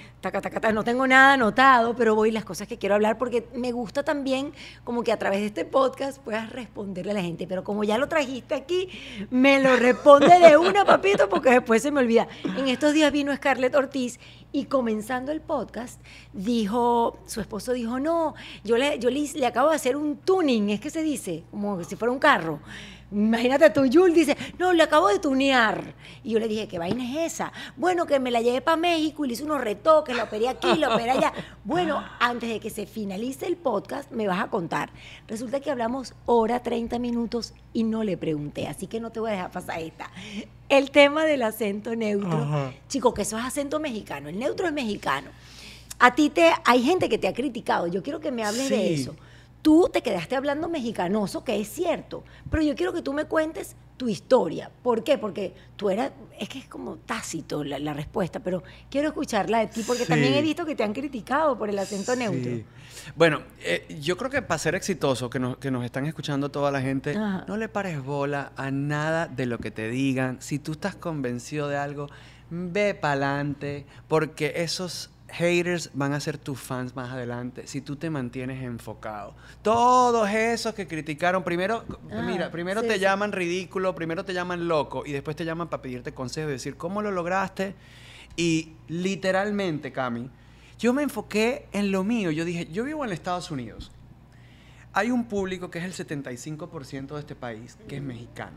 No 0.73 0.85
tengo 0.85 1.07
nada 1.07 1.33
anotado, 1.33 1.97
pero 1.97 2.15
voy 2.15 2.31
las 2.31 2.45
cosas 2.45 2.69
que 2.69 2.77
quiero 2.77 2.95
hablar 2.95 3.17
porque 3.17 3.49
me 3.55 3.73
gusta 3.73 4.03
también 4.03 4.53
como 4.85 5.03
que 5.03 5.13
a 5.13 5.19
través 5.19 5.41
de 5.41 5.47
este 5.47 5.65
podcast 5.65 6.19
puedas 6.19 6.51
responderle 6.51 7.13
a 7.13 7.15
la 7.15 7.23
gente. 7.23 7.47
Pero 7.47 7.65
como 7.65 7.85
ya 7.85 7.97
lo 7.97 8.07
trajiste 8.07 8.55
aquí, 8.55 8.91
me 9.31 9.61
lo 9.61 9.77
responde 9.77 10.39
de 10.39 10.59
una, 10.59 10.85
papito, 10.85 11.29
porque 11.29 11.51
después 11.51 11.83
se 11.83 11.91
me 11.91 12.01
olvida. 12.01 12.29
En 12.45 12.69
estos 12.69 12.93
días 12.93 13.11
vino 13.13 13.35
Scarlett 13.35 13.75
Ortiz 13.75 14.21
y 14.53 14.67
comenzando 14.67 15.33
el 15.33 15.41
podcast, 15.41 16.01
dijo, 16.35 17.19
su 17.25 17.41
esposo 17.41 17.73
dijo, 17.73 17.99
no, 17.99 18.35
yo 18.63 18.77
le, 18.77 18.99
yo 18.99 19.09
le, 19.09 19.27
le 19.35 19.47
acabo 19.47 19.71
de 19.71 19.77
hacer 19.77 19.97
un 19.97 20.19
tuning, 20.19 20.71
es 20.71 20.81
que 20.81 20.91
se 20.91 21.03
dice, 21.03 21.45
como 21.51 21.83
si 21.85 21.97
fuera 21.97 22.13
un 22.13 22.19
carro. 22.19 22.61
Imagínate 23.12 23.70
tú, 23.70 23.87
Yul 23.87 24.15
dice, 24.15 24.37
no, 24.59 24.73
le 24.73 24.82
acabo 24.82 25.09
de 25.09 25.19
tunear. 25.19 25.95
Y 26.23 26.31
yo 26.31 26.39
le 26.39 26.47
dije, 26.47 26.69
¿qué 26.69 26.78
vaina 26.78 27.05
es 27.05 27.32
esa? 27.35 27.53
Bueno, 27.77 28.07
que 28.07 28.20
me 28.20 28.31
la 28.31 28.41
llevé 28.41 28.61
para 28.61 28.77
México 28.77 29.24
y 29.24 29.28
le 29.28 29.35
hice 29.35 29.45
unos 29.45 29.61
retoques, 29.61 30.16
la 30.16 30.24
operé 30.24 30.49
aquí, 30.49 30.77
la 30.77 30.95
operé 30.95 31.11
allá. 31.12 31.32
Bueno, 31.65 32.03
antes 32.19 32.49
de 32.49 32.59
que 32.59 32.70
se 32.70 32.87
finalice 32.87 33.47
el 33.47 33.57
podcast, 33.57 34.11
me 34.11 34.27
vas 34.27 34.43
a 34.43 34.49
contar. 34.49 34.91
Resulta 35.28 35.61
que 35.61 35.70
hablamos 35.70 36.15
hora 36.27 36.62
30 36.62 36.99
minutos 36.99 37.55
y 37.73 37.85
no 37.85 38.03
le 38.03 38.16
pregunté, 38.16 38.66
así 38.66 38.87
que 38.87 38.99
no 38.99 39.11
te 39.11 39.20
voy 39.20 39.31
a 39.31 39.35
dejar 39.35 39.51
pasar 39.51 39.81
esta. 39.81 40.11
El 40.69 40.91
tema 40.91 41.24
del 41.24 41.43
acento 41.43 41.95
neutro. 41.95 42.39
Ajá. 42.39 42.73
Chico, 42.89 43.15
que 43.15 43.23
eso 43.23 43.39
es 43.39 43.45
acento 43.45 43.78
mexicano, 43.78 44.28
el 44.28 44.39
neutro 44.39 44.66
es 44.66 44.73
mexicano. 44.73 45.31
A 45.99 46.15
ti 46.15 46.31
te, 46.31 46.51
hay 46.65 46.82
gente 46.82 47.09
que 47.09 47.19
te 47.19 47.28
ha 47.28 47.35
criticado, 47.35 47.87
yo 47.87 48.03
quiero 48.03 48.20
que 48.20 48.32
me 48.32 48.43
hables 48.43 48.69
de 48.70 48.95
eso. 48.95 49.15
Tú 49.62 49.91
te 49.93 50.03
quedaste 50.03 50.37
hablando 50.37 50.69
mexicanoso, 50.69 51.45
que 51.45 51.61
es 51.61 51.69
cierto, 51.69 52.24
pero 52.51 52.62
yo 52.62 52.74
quiero 52.74 52.93
que 52.93 53.03
tú 53.03 53.12
me 53.12 53.27
cuentes 53.27 53.77
tu 53.99 54.09
historia. 54.09 54.70
¿Por 54.82 55.05
qué? 55.05 55.19
Porque 55.19 55.55
tú 55.77 55.91
eras, 55.91 56.12
es 56.39 56.49
que 56.49 56.59
es 56.61 56.66
como 56.66 56.97
tácito 56.97 57.62
la, 57.62 57.78
la 57.78 57.93
respuesta, 57.93 58.41
pero 58.41 58.62
quiero 58.91 59.09
escucharla 59.09 59.59
de 59.59 59.66
ti 59.66 59.82
porque 59.87 60.05
Sí. 60.05 60.09
también 60.09 60.32
he 60.32 60.41
visto 60.41 60.65
que 60.65 60.74
te 60.74 60.82
han 60.82 60.95
criticado 60.95 61.59
por 61.59 61.69
el 61.69 61.78
acento 61.78 62.16
neutro. 62.16 62.53
Bueno, 63.15 63.43
eh, 63.62 63.87
yo 64.01 64.16
creo 64.16 64.31
que 64.31 64.41
para 64.41 64.59
ser 64.59 64.74
exitoso, 64.74 65.28
que 65.28 65.39
nos, 65.39 65.59
que 65.59 65.70
nos 65.70 65.85
están 65.85 66.07
escuchando 66.07 66.51
toda 66.51 66.70
la 66.70 66.81
gente, 66.81 67.11
Ajá. 67.15 67.45
no 67.47 67.59
le 67.59 67.69
pares 67.69 68.03
bola 68.03 68.53
a 68.57 68.70
nada 68.70 69.27
de 69.27 69.45
lo 69.45 69.59
que 69.59 69.70
te 69.70 69.91
digan. 69.91 70.41
Si 70.41 70.59
tú 70.59 70.73
estás 70.73 70.97
convencido 70.97 71.69
de 71.69 71.77
algo, 71.77 72.09
ve 72.49 72.95
para 72.95 73.12
adelante, 73.12 73.85
porque 74.09 74.55
esos 74.57 75.11
haters 75.32 75.90
van 75.94 76.12
a 76.12 76.20
ser 76.20 76.39
tus 76.39 76.59
fans 76.61 76.94
más 76.97 77.11
adelante 77.11 77.66
si 77.66 77.81
tú 77.81 77.97
te 77.97 78.11
mantienes 78.11 78.62
enfocado. 78.62 79.35
Todos 79.62 80.28
esos 80.31 80.74
que 80.74 80.86
criticaron, 80.86 81.43
primero, 81.44 81.85
Ah, 82.12 82.23
mira, 82.23 82.51
primero 82.51 82.81
sí, 82.82 82.89
te 82.89 82.94
sí. 82.94 83.01
llaman 83.01 83.32
ridículo, 83.32 83.94
primero 83.94 84.24
te 84.24 84.35
llaman 84.35 84.66
loco 84.69 85.05
y 85.07 85.12
después 85.12 85.36
te 85.36 85.44
llaman 85.44 85.69
para 85.69 85.82
pedirte 85.82 86.12
consejo 86.12 86.48
y 86.48 86.52
decir 86.52 86.77
cómo 86.77 87.02
lo 87.02 87.11
lograste. 87.11 87.74
Y 88.36 88.73
literalmente, 88.89 89.93
Cami, 89.93 90.31
yo 90.78 90.93
me 90.93 91.02
enfoqué 91.02 91.66
en 91.73 91.90
lo 91.93 92.05
mío. 92.05 92.31
Yo 92.31 92.44
dije, 92.44 92.66
yo 92.73 92.85
vivo 92.85 93.05
en 93.05 93.12
Estados 93.12 93.51
Unidos. 93.51 93.90
Hay 94.93 95.11
un 95.11 95.24
público 95.27 95.70
que 95.70 95.78
es 95.78 95.85
el 95.85 96.07
75% 96.07 97.15
de 97.15 97.20
este 97.20 97.35
país, 97.36 97.77
que 97.86 97.97
es 97.97 98.02
mexicano. 98.02 98.57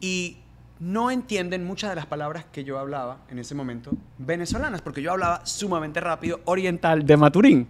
Y 0.00 0.38
no 0.80 1.10
entienden 1.10 1.64
muchas 1.64 1.90
de 1.90 1.96
las 1.96 2.06
palabras 2.06 2.44
que 2.52 2.64
yo 2.64 2.78
hablaba 2.78 3.18
en 3.30 3.38
ese 3.38 3.54
momento 3.54 3.90
venezolanas, 4.18 4.82
porque 4.82 5.02
yo 5.02 5.12
hablaba 5.12 5.44
sumamente 5.44 6.00
rápido 6.00 6.40
oriental 6.44 7.04
de 7.04 7.16
Maturín. 7.16 7.68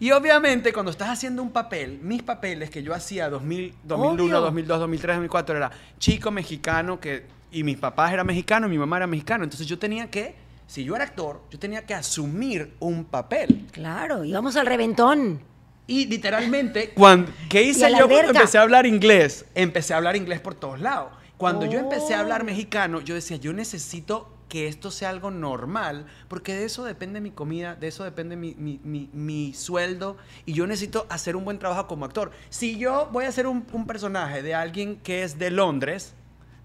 Y 0.00 0.12
obviamente 0.12 0.72
cuando 0.72 0.90
estás 0.90 1.08
haciendo 1.08 1.42
un 1.42 1.50
papel, 1.50 1.98
mis 2.02 2.22
papeles 2.22 2.70
que 2.70 2.82
yo 2.82 2.94
hacía 2.94 3.28
2000, 3.28 3.74
2001, 3.82 4.24
Obvio. 4.24 4.40
2002, 4.40 4.80
2003, 4.80 5.16
2004 5.16 5.56
era 5.56 5.70
chico 5.98 6.30
mexicano 6.30 7.00
que 7.00 7.26
y 7.50 7.64
mis 7.64 7.78
papás 7.78 8.12
eran 8.12 8.26
mexicanos, 8.26 8.70
mi 8.70 8.78
mamá 8.78 8.98
era 8.98 9.06
mexicana, 9.06 9.44
entonces 9.44 9.66
yo 9.66 9.78
tenía 9.78 10.10
que 10.10 10.34
si 10.68 10.84
yo 10.84 10.94
era 10.94 11.04
actor, 11.04 11.40
yo 11.50 11.58
tenía 11.58 11.86
que 11.86 11.94
asumir 11.94 12.74
un 12.78 13.06
papel. 13.06 13.66
Claro, 13.72 14.22
íbamos 14.22 14.54
al 14.54 14.66
reventón. 14.66 15.40
Y 15.86 16.04
literalmente, 16.06 16.90
cuando, 16.94 17.32
¿qué 17.48 17.62
hice 17.62 17.90
yo 17.90 18.06
cuando 18.06 18.32
empecé 18.32 18.58
a 18.58 18.62
hablar 18.62 18.84
inglés? 18.84 19.46
Empecé 19.54 19.94
a 19.94 19.96
hablar 19.96 20.14
inglés 20.14 20.40
por 20.40 20.54
todos 20.54 20.78
lados. 20.78 21.12
Cuando 21.38 21.64
yo 21.66 21.78
empecé 21.78 22.14
a 22.14 22.20
hablar 22.20 22.42
Oh. 22.42 22.44
mexicano, 22.44 23.00
yo 23.00 23.14
decía, 23.14 23.36
yo 23.38 23.52
necesito 23.54 24.34
que 24.48 24.66
esto 24.66 24.90
sea 24.90 25.10
algo 25.10 25.30
normal, 25.30 26.06
porque 26.26 26.54
de 26.54 26.64
eso 26.64 26.82
depende 26.84 27.20
mi 27.20 27.30
comida, 27.30 27.74
de 27.74 27.88
eso 27.88 28.02
depende 28.04 28.34
mi, 28.34 28.54
mi- 28.54 28.80
mi- 28.82 29.08
mi 29.12 29.52
sueldo, 29.54 30.16
y 30.46 30.54
yo 30.54 30.66
necesito 30.66 31.06
hacer 31.10 31.36
un 31.36 31.44
buen 31.44 31.58
trabajo 31.58 31.86
como 31.86 32.04
actor. 32.06 32.30
Si 32.50 32.76
yo 32.78 33.08
voy 33.12 33.26
a 33.26 33.28
hacer 33.28 33.46
un, 33.46 33.66
un 33.72 33.86
personaje 33.86 34.42
de 34.42 34.54
alguien 34.54 34.96
que 34.96 35.22
es 35.22 35.38
de 35.38 35.50
Londres, 35.50 36.14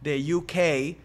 de 0.01 0.33
UK, 0.33 0.97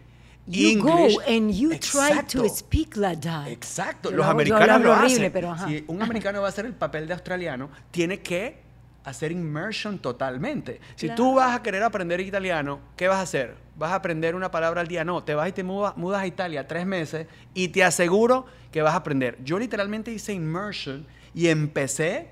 You 0.47 0.69
English, 0.69 1.15
go 1.15 1.21
and 1.27 1.51
you 1.51 1.69
try 1.77 2.07
exacto. 2.09 2.41
to 2.41 2.49
speak 2.49 2.95
like 2.95 3.21
that. 3.21 3.47
Exacto, 3.49 4.09
Yo 4.09 4.17
los 4.17 4.25
lo 4.25 4.31
americanos 4.31 4.81
lo 4.81 4.91
horrible, 4.93 5.15
hacen. 5.27 5.31
pero 5.31 5.51
ajá. 5.51 5.67
Si 5.67 5.83
un 5.87 6.01
americano 6.01 6.39
va 6.41 6.47
a 6.47 6.49
hacer 6.49 6.65
el 6.65 6.73
papel 6.73 7.05
de 7.07 7.13
australiano, 7.13 7.69
tiene 7.91 8.21
que 8.21 8.63
hacer 9.03 9.31
immersion 9.31 9.97
totalmente. 9.99 10.79
Si 10.95 11.07
Claro. 11.07 11.15
tú 11.23 11.35
vas 11.35 11.55
a 11.55 11.63
querer 11.63 11.83
aprender 11.83 12.19
italiano, 12.19 12.79
¿qué 12.97 13.07
vas 13.07 13.17
a 13.17 13.21
hacer? 13.21 13.55
¿Vas 13.75 13.91
a 13.91 13.95
aprender 13.95 14.35
una 14.35 14.51
palabra 14.51 14.81
al 14.81 14.87
día? 14.87 15.03
No, 15.05 15.23
te 15.23 15.35
vas 15.35 15.49
y 15.49 15.51
te 15.53 15.63
muda- 15.63 15.93
mudas 15.95 16.21
a 16.21 16.27
Italia 16.27 16.67
tres 16.67 16.85
meses 16.85 17.27
y 17.53 17.69
te 17.69 17.83
aseguro 17.83 18.45
que 18.71 18.81
vas 18.81 18.93
a 18.93 18.97
aprender. 18.97 19.37
Yo 19.43 19.57
literalmente 19.57 20.11
hice 20.11 20.33
immersion 20.33 21.07
y 21.33 21.47
empecé 21.47 22.29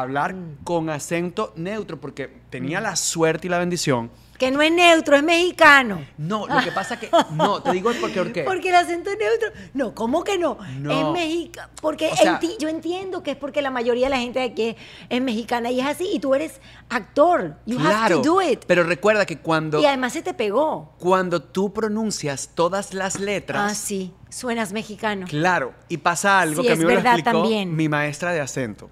hablar 0.00 0.34
con 0.64 0.90
acento 0.90 1.52
neutro 1.56 2.00
porque 2.00 2.28
tenía 2.50 2.80
la 2.80 2.96
suerte 2.96 3.46
y 3.46 3.50
la 3.50 3.58
bendición. 3.58 4.10
Que 4.38 4.50
no 4.50 4.60
es 4.60 4.72
neutro, 4.72 5.14
es 5.14 5.22
mexicano. 5.22 6.04
No, 6.18 6.48
lo 6.48 6.60
que 6.64 6.72
pasa 6.72 6.98
que 6.98 7.08
no, 7.32 7.62
te 7.62 7.70
digo 7.70 7.92
porque 8.00 8.16
¿por 8.18 8.32
qué? 8.32 8.42
Porque 8.42 8.70
el 8.70 8.74
acento 8.74 9.10
es 9.10 9.16
neutro. 9.16 9.50
No, 9.72 9.94
¿cómo 9.94 10.24
que 10.24 10.36
no? 10.36 10.58
No. 10.80 10.90
Es 10.90 11.12
mexicano. 11.12 11.68
Porque 11.80 12.08
O 12.12 12.16
sea- 12.16 12.40
enti- 12.40 12.56
yo 12.58 12.68
entiendo 12.68 13.22
que 13.22 13.32
es 13.32 13.36
porque 13.36 13.62
la 13.62 13.70
mayoría 13.70 14.06
de 14.06 14.10
la 14.10 14.18
gente 14.18 14.40
de 14.40 14.46
aquí 14.46 14.62
es, 14.70 14.76
es 15.10 15.22
mexicana 15.22 15.70
y 15.70 15.78
es 15.80 15.86
así. 15.86 16.08
Y 16.12 16.18
tú 16.18 16.34
eres 16.34 16.60
actor. 16.88 17.56
You 17.66 17.78
have 17.78 17.88
claro, 17.90 18.20
to 18.22 18.32
do 18.34 18.42
it. 18.42 18.64
pero 18.66 18.82
recuerda 18.82 19.26
que 19.26 19.38
cuando 19.38 19.80
Y 19.80 19.86
además 19.86 20.12
se 20.14 20.22
te 20.22 20.34
pegó. 20.34 20.96
cuando 20.98 21.40
tú 21.40 21.72
pronuncias 21.72 22.50
todas 22.56 22.94
las 22.94 23.20
letras, 23.20 23.70
Ah, 23.72 23.74
sí. 23.76 24.12
Suenas 24.28 24.72
mexicano. 24.72 25.26
Claro, 25.28 25.72
y 25.88 25.98
pasa 25.98 26.40
algo 26.40 26.62
Sí, 26.62 26.66
que 26.68 26.72
a 26.72 26.76
mí 26.76 26.84
me 26.84 26.90
lo 26.94 26.96
verdad 26.96 27.14
explicó 27.18 27.42
también. 27.42 27.76
mi 27.76 27.88
maestra 27.88 28.32
de 28.32 28.40
acento. 28.40 28.90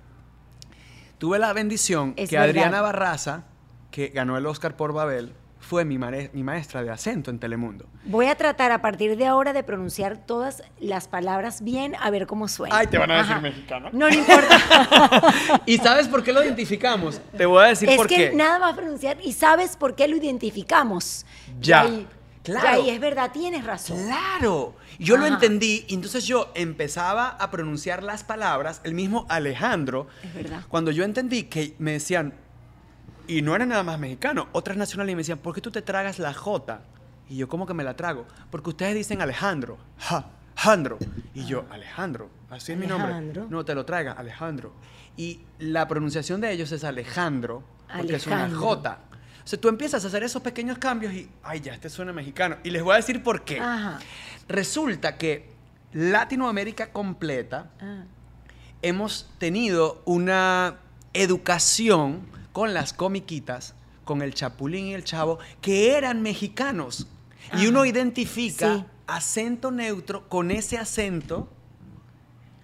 Tuve 1.21 1.39
la 1.39 1.53
bendición 1.53 2.15
Es 2.17 2.31
que 2.31 2.37
verdad. 2.37 2.49
Adriana 2.49 2.81
Barraza, 2.81 3.45
que 3.91 4.09
ganó 4.09 4.39
el 4.39 4.47
Oscar 4.47 4.75
por 4.75 4.95
Babel, 4.95 5.35
fue 5.59 5.85
mi, 5.85 5.99
maestra 5.99 6.83
de 6.83 6.89
acento 6.89 7.31
en 7.31 7.39
Telemundo. 7.39 7.85
Voy 8.07 8.25
a 8.29 8.37
tratar 8.37 8.73
a 8.73 8.81
partir 8.81 9.19
de 9.19 9.27
ahora 9.27 9.53
de 9.53 9.63
pronunciar 9.63 10.17
todas 10.17 10.63
las 10.79 11.09
palabras 11.09 11.63
bien 11.63 11.95
a 12.01 12.09
ver 12.09 12.27
cómo 12.27 12.49
suena. 12.49 12.75
Ay, 12.75 12.87
te 12.87 12.97
van 12.97 13.11
a 13.11 13.19
decir 13.19 13.33
Ajá. 13.33 13.41
mexicano. 13.43 13.91
No, 13.93 14.09
no 14.09 14.15
importa. 14.15 15.63
¿Y 15.67 15.77
sabes 15.77 16.09
por 16.09 16.25
qué 16.25 16.33
lo 16.33 16.43
identificamos? 16.43 17.21
Te 17.37 17.45
voy 17.45 17.65
a 17.65 17.67
decir 17.69 17.91
es 17.91 17.99
por 17.99 18.07
que 18.07 18.31
qué. 18.31 18.33
nada 18.35 18.59
más 18.59 18.75
pronunciar 18.75 19.19
y 19.23 19.35
sabes 19.35 19.77
por 19.77 19.95
qué 19.95 20.09
lo 20.09 20.17
identificamos. 20.17 21.27
Ya. 21.61 21.83
Ahí, 21.83 22.09
Claro. 22.59 22.81
y 22.81 22.89
ahí 22.89 22.91
es 22.91 23.01
verdad, 23.01 23.31
tienes 23.33 23.65
razón. 23.65 23.99
Claro, 24.07 24.75
yo 24.99 25.17
lo 25.17 25.25
Ajá. 25.25 25.35
entendí 25.35 25.85
y 25.89 25.95
entonces 25.95 26.25
yo 26.27 26.51
empezaba 26.55 27.29
a 27.31 27.51
pronunciar 27.51 28.03
las 28.03 28.25
palabras, 28.25 28.81
el 28.85 28.95
mismo 28.95 29.27
Alejandro, 29.29 30.07
Es 30.23 30.35
verdad. 30.35 30.63
cuando 30.69 30.91
yo 30.91 31.05
entendí 31.05 31.45
que 31.45 31.75
me 31.79 31.93
decían, 31.93 32.35
y 33.27 33.43
no 33.43 33.55
era 33.55 33.67
nada 33.67 33.83
más 33.83 33.99
mexicano, 33.99 34.49
otras 34.53 34.77
nacionales 34.77 35.15
me 35.15 35.21
decían, 35.21 35.39
¿por 35.39 35.55
qué 35.55 35.61
tú 35.61 35.71
te 35.71 35.83
tragas 35.83 36.19
la 36.19 36.35
J? 36.35 36.81
Y 37.29 37.37
yo, 37.37 37.49
¿cómo 37.49 37.67
que 37.67 37.75
me 37.75 37.85
la 37.85 37.95
trago? 37.95 38.27
Porque 38.51 38.71
ustedes 38.71 38.95
dicen 38.95 39.21
Alejandro, 39.23 39.79
ja, 39.99 40.27
Jandro. 40.57 40.99
Y 41.33 41.45
yo, 41.47 41.65
Alejandro, 41.71 42.29
así 42.51 42.73
es 42.73 42.79
mi 42.79 42.87
nombre. 42.87 43.07
Alejandro. 43.13 43.47
No, 43.49 43.65
te 43.65 43.75
lo 43.75 43.85
traiga, 43.85 44.13
Alejandro. 44.13 44.73
Y 45.17 45.41
la 45.59 45.87
pronunciación 45.87 46.41
de 46.41 46.51
ellos 46.53 46.73
es 46.73 46.83
Alejandro, 46.83 47.63
porque 47.97 48.17
es 48.17 48.27
una 48.27 48.45
Alejandro. 48.47 48.61
J. 48.69 48.99
O 49.51 49.53
sea, 49.53 49.61
tú 49.61 49.67
empiezas 49.69 50.05
a 50.05 50.07
hacer 50.07 50.23
esos 50.23 50.41
pequeños 50.43 50.79
cambios 50.79 51.13
y, 51.13 51.29
ay, 51.43 51.59
ya, 51.59 51.75
este 51.75 51.91
suena 51.91 52.13
mexicano. 52.13 52.59
Y 52.63 52.71
les 52.71 52.85
voy 52.85 52.93
a 52.93 52.99
decir 52.99 53.21
por 53.21 53.43
qué. 53.43 53.59
Ajá. 53.59 53.99
Resulta 54.47 55.19
que 55.19 55.51
Latinoamérica 55.93 56.93
completa 56.93 57.69
Ah. 57.81 58.05
hemos 58.81 59.29
tenido 59.39 60.03
una 60.05 60.77
educación 61.15 62.21
con 62.53 62.75
las 62.75 62.93
comiquitas, 62.93 63.75
con 64.05 64.23
el 64.23 64.35
Chapulín 64.35 64.87
y 64.87 64.95
el 64.95 65.03
Chavo, 65.03 65.41
que 65.61 65.97
eran 65.97 66.23
mexicanos. 66.23 67.09
Y 67.59 67.67
uno 67.67 67.85
identifica 67.85 68.77
Sí. 68.77 68.85
acento 69.09 69.73
neutro 69.73 70.29
con 70.29 70.53
ese 70.53 70.79
acento 70.79 71.49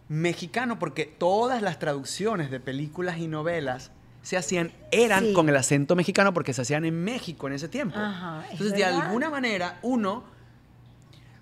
mexicano, 0.09 0.79
porque 0.79 1.05
todas 1.05 1.63
las 1.63 1.81
traducciones 1.81 2.49
de 2.53 2.61
películas 2.61 3.19
y 3.19 3.27
novelas 3.27 3.91
se 4.27 4.36
hacían, 4.36 4.73
eran 4.90 5.23
Sí. 5.27 5.32
con 5.35 5.48
el 5.48 5.55
acento 5.57 5.94
mexicano 5.94 6.35
porque 6.35 6.53
se 6.53 6.62
hacían 6.62 6.85
en 6.85 7.05
México 7.05 7.47
en 7.47 7.53
ese 7.53 7.69
tiempo. 7.69 7.97
Ajá, 7.97 8.43
es 8.47 8.53
Entonces, 8.55 8.77
de 8.77 8.85
alguna 8.85 9.31
manera, 9.31 9.78
uno 9.82 10.24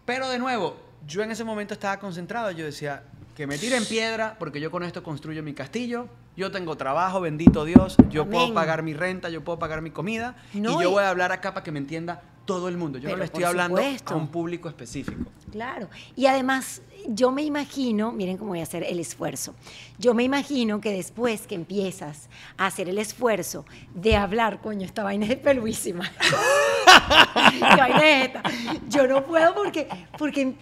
pero 0.04 0.28
de 0.28 0.38
nuevo, 0.38 0.76
yo 1.06 1.22
en 1.22 1.30
ese 1.30 1.44
momento 1.44 1.72
estaba 1.72 1.98
concentrado. 1.98 2.50
Yo 2.50 2.66
decía, 2.66 3.04
que 3.34 3.46
me 3.46 3.56
tiren 3.56 3.86
piedra, 3.86 4.36
porque 4.38 4.60
yo 4.60 4.70
con 4.70 4.82
esto 4.84 5.02
construyo 5.02 5.42
mi 5.42 5.54
castillo. 5.54 6.08
Yo 6.36 6.50
tengo 6.52 6.76
trabajo, 6.76 7.22
bendito 7.22 7.64
Dios. 7.64 7.96
Yo 8.10 8.22
Amén. 8.22 8.32
puedo 8.32 8.54
pagar 8.54 8.82
mi 8.82 8.92
renta, 8.92 9.30
yo 9.30 9.42
puedo 9.42 9.58
pagar 9.58 9.80
mi 9.80 9.90
comida. 9.90 10.36
No, 10.52 10.78
y 10.78 10.82
yo 10.84 10.90
voy 10.90 11.04
a 11.04 11.08
hablar 11.08 11.32
acá 11.32 11.54
para 11.54 11.64
que 11.64 11.72
me 11.72 11.78
entienda 11.78 12.20
todo 12.44 12.68
el 12.68 12.76
mundo. 12.76 12.98
Yo 12.98 13.10
no 13.10 13.16
le 13.16 13.24
estoy 13.24 13.44
hablando 13.44 13.76
supuesto. 13.76 14.14
a 14.14 14.16
un 14.16 14.28
público 14.28 14.68
específico. 14.68 15.24
Claro. 15.50 15.88
Y 16.16 16.26
además, 16.26 16.82
yo 17.08 17.30
me 17.30 17.42
imagino, 17.42 18.12
miren 18.12 18.36
cómo 18.36 18.50
voy 18.50 18.60
a 18.60 18.64
hacer 18.64 18.84
el 18.84 18.98
esfuerzo. 18.98 19.54
Yo 19.98 20.14
me 20.14 20.22
imagino 20.22 20.80
que 20.80 20.92
después 20.92 21.46
que 21.46 21.54
empiezas 21.54 22.28
a 22.56 22.66
hacer 22.66 22.88
el 22.88 22.98
esfuerzo 22.98 23.64
de 23.94 24.16
hablar, 24.16 24.60
coño, 24.60 24.84
esta 24.84 25.04
vaina 25.04 25.26
es 25.26 25.36
peluísima. 25.36 26.10
¿Qué 27.50 27.76
vaina 27.76 28.10
es 28.10 28.26
esta? 28.26 28.42
Yo 28.88 29.06
no 29.06 29.24
puedo 29.24 29.54
porque, 29.54 29.88
porque 30.18 30.54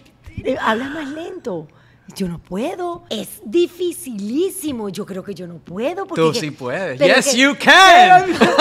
eh, 0.43 0.57
hablas 0.59 0.91
más 0.91 1.09
lento. 1.09 1.67
Yo 2.15 2.27
no 2.27 2.37
puedo. 2.39 3.03
Es 3.09 3.41
dificilísimo. 3.45 4.89
Yo 4.89 5.05
creo 5.05 5.23
que 5.23 5.33
yo 5.33 5.47
no 5.47 5.55
puedo. 5.55 6.05
Porque 6.05 6.21
Tú 6.21 6.31
que- 6.33 6.39
sí 6.39 6.51
puedes. 6.51 6.97
pero 6.99 7.15
Yes, 7.15 7.27
que- 7.29 7.37
you 7.37 7.55
can. 7.63 8.25
pero- 8.37 8.55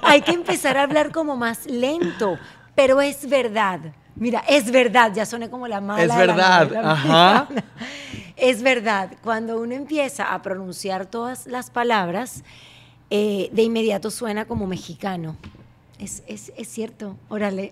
hay 0.02 0.22
que 0.22 0.32
empezar 0.32 0.76
a 0.78 0.82
hablar 0.84 1.12
como 1.12 1.36
más 1.36 1.66
lento. 1.66 2.38
Pero 2.74 3.00
es 3.00 3.28
verdad. 3.28 3.80
Mira, 4.14 4.42
es 4.48 4.70
verdad. 4.70 5.12
Ya 5.14 5.26
soné 5.26 5.50
como 5.50 5.66
la 5.68 5.80
mala. 5.80 6.02
Es 6.02 6.08
la 6.08 6.16
verdad, 6.16 6.76
ajá. 6.84 7.48
Es 8.36 8.62
verdad. 8.62 9.12
Cuando 9.22 9.58
uno 9.58 9.74
empieza 9.74 10.32
a 10.34 10.42
pronunciar 10.42 11.06
todas 11.06 11.46
las 11.46 11.70
palabras, 11.70 12.44
eh, 13.08 13.48
de 13.52 13.62
inmediato 13.62 14.10
suena 14.10 14.44
como 14.44 14.66
mexicano. 14.66 15.36
Es, 15.98 16.22
es- 16.26 16.52
es 16.56 16.68
cierto, 16.68 17.16
órale. 17.30 17.70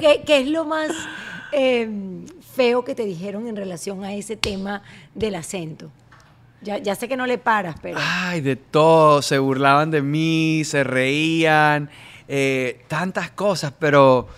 ¿Qué, 0.00 0.22
qué 0.26 0.40
es 0.40 0.48
lo 0.48 0.64
más 0.64 0.90
eh, 1.52 1.88
feo 2.54 2.84
que 2.84 2.94
te 2.94 3.04
dijeron 3.04 3.46
en 3.46 3.56
relación 3.56 4.04
a 4.04 4.14
ese 4.14 4.36
tema 4.36 4.82
del 5.14 5.34
acento? 5.34 5.90
Ya, 6.60 6.78
ya 6.78 6.94
sé 6.94 7.08
que 7.08 7.16
no 7.16 7.26
le 7.26 7.38
paras, 7.38 7.76
pero... 7.80 7.98
Ay, 8.00 8.40
de 8.40 8.56
todo. 8.56 9.22
Se 9.22 9.38
burlaban 9.38 9.90
de 9.90 10.02
mí, 10.02 10.62
se 10.64 10.82
reían, 10.82 11.88
eh, 12.26 12.82
tantas 12.88 13.30
cosas, 13.30 13.72
pero 13.78 14.28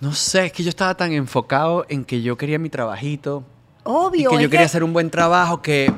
no 0.00 0.12
sé, 0.12 0.46
es 0.46 0.52
que 0.52 0.62
yo 0.62 0.70
estaba 0.70 0.96
tan 0.96 1.12
enfocado 1.12 1.86
en 1.88 2.04
que 2.04 2.22
yo 2.22 2.36
quería 2.36 2.58
mi 2.58 2.68
trabajito, 2.68 3.44
y 3.78 3.82
Obvio. 3.84 4.30
que 4.30 4.42
yo 4.42 4.50
quería 4.50 4.66
hacer 4.66 4.82
un 4.82 4.92
buen 4.92 5.10
trabajo 5.10 5.62
que 5.62 5.92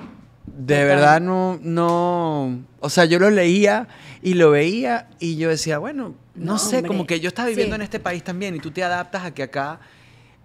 de 0.47 0.85
verdad 0.85 1.21
no, 1.21 1.59
no, 1.63 2.61
o 2.81 2.91
sea, 2.91 3.05
yo 3.05 3.19
lo 3.19 3.31
leía 3.31 3.89
y 4.23 4.35
lo 4.35 4.51
veía 4.51 5.09
y 5.19 5.37
yo 5.37 5.49
decía, 5.49 5.79
bueno, 5.79 6.15
no, 6.37 6.53
No, 6.53 6.59
sé, 6.59 6.77
hombre. 6.77 6.89
como 6.89 7.07
que 7.07 7.21
yo 7.21 7.29
estaba 7.29 7.49
viviendo 7.49 7.75
Sí. 7.75 7.81
en 7.81 7.83
este 7.83 8.01
país 8.01 8.23
también 8.23 8.55
y 8.57 8.59
tú 8.61 8.71
te 8.71 8.83
adaptas 8.85 9.25
a 9.25 9.33
que 9.35 9.43
acá 9.43 9.81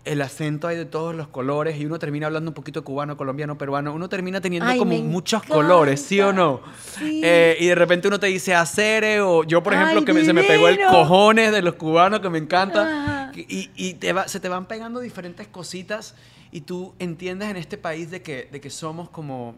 el 0.04 0.20
acento 0.24 0.68
hay 0.68 0.78
de 0.78 0.86
todos 0.86 1.14
los 1.14 1.28
colores 1.28 1.80
y 1.80 1.86
uno 1.86 2.00
termina 2.00 2.26
hablando 2.26 2.50
un 2.50 2.56
poquito 2.56 2.84
cubano, 2.84 3.16
colombiano, 3.18 3.56
peruano, 3.58 3.94
uno 3.94 4.10
termina 4.10 4.42
teniendo 4.42 4.68
Ay, 4.68 4.80
como 4.80 4.98
muchos 4.98 5.44
encanta. 5.44 5.54
colores, 5.56 6.02
¿sí 6.02 6.20
o 6.22 6.34
no? 6.34 6.62
Sí. 6.98 7.22
Eh, 7.24 7.56
y 7.60 7.68
de 7.68 7.76
repente 7.76 8.08
uno 8.08 8.20
te 8.20 8.26
dice 8.28 8.56
acere 8.56 9.22
o 9.22 9.44
yo, 9.44 9.62
por 9.62 9.74
ejemplo, 9.76 10.00
Ay, 10.00 10.06
que 10.06 10.14
me- 10.14 10.26
se 10.26 10.34
me 10.34 10.44
pegó 10.44 10.68
el 10.70 10.80
cojones 10.90 11.52
de 11.52 11.62
los 11.62 11.76
cubanos 11.76 12.20
que 12.22 12.30
me 12.32 12.40
encanta. 12.40 13.32
Y, 13.36 13.70
y 13.76 13.94
te 13.94 14.12
va- 14.12 14.28
se 14.28 14.40
te 14.40 14.50
van 14.50 14.66
pegando 14.66 15.00
diferentes 15.02 15.48
cositas 15.48 16.16
y 16.52 16.62
tú 16.62 16.94
entiendes 17.00 17.50
en 17.50 17.58
este 17.58 17.78
país 17.78 18.10
de 18.10 18.22
que, 18.24 18.50
de 18.52 18.60
que 18.60 18.70
somos 18.72 19.08
como, 19.10 19.56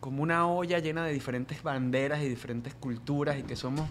como 0.00 0.22
una 0.22 0.46
olla 0.46 0.78
llena 0.80 1.02
de 1.04 1.12
diferentes 1.14 1.62
banderas 1.62 2.20
y 2.22 2.28
diferentes 2.28 2.74
culturas 2.74 3.38
y 3.38 3.42
que 3.42 3.56
somos 3.56 3.88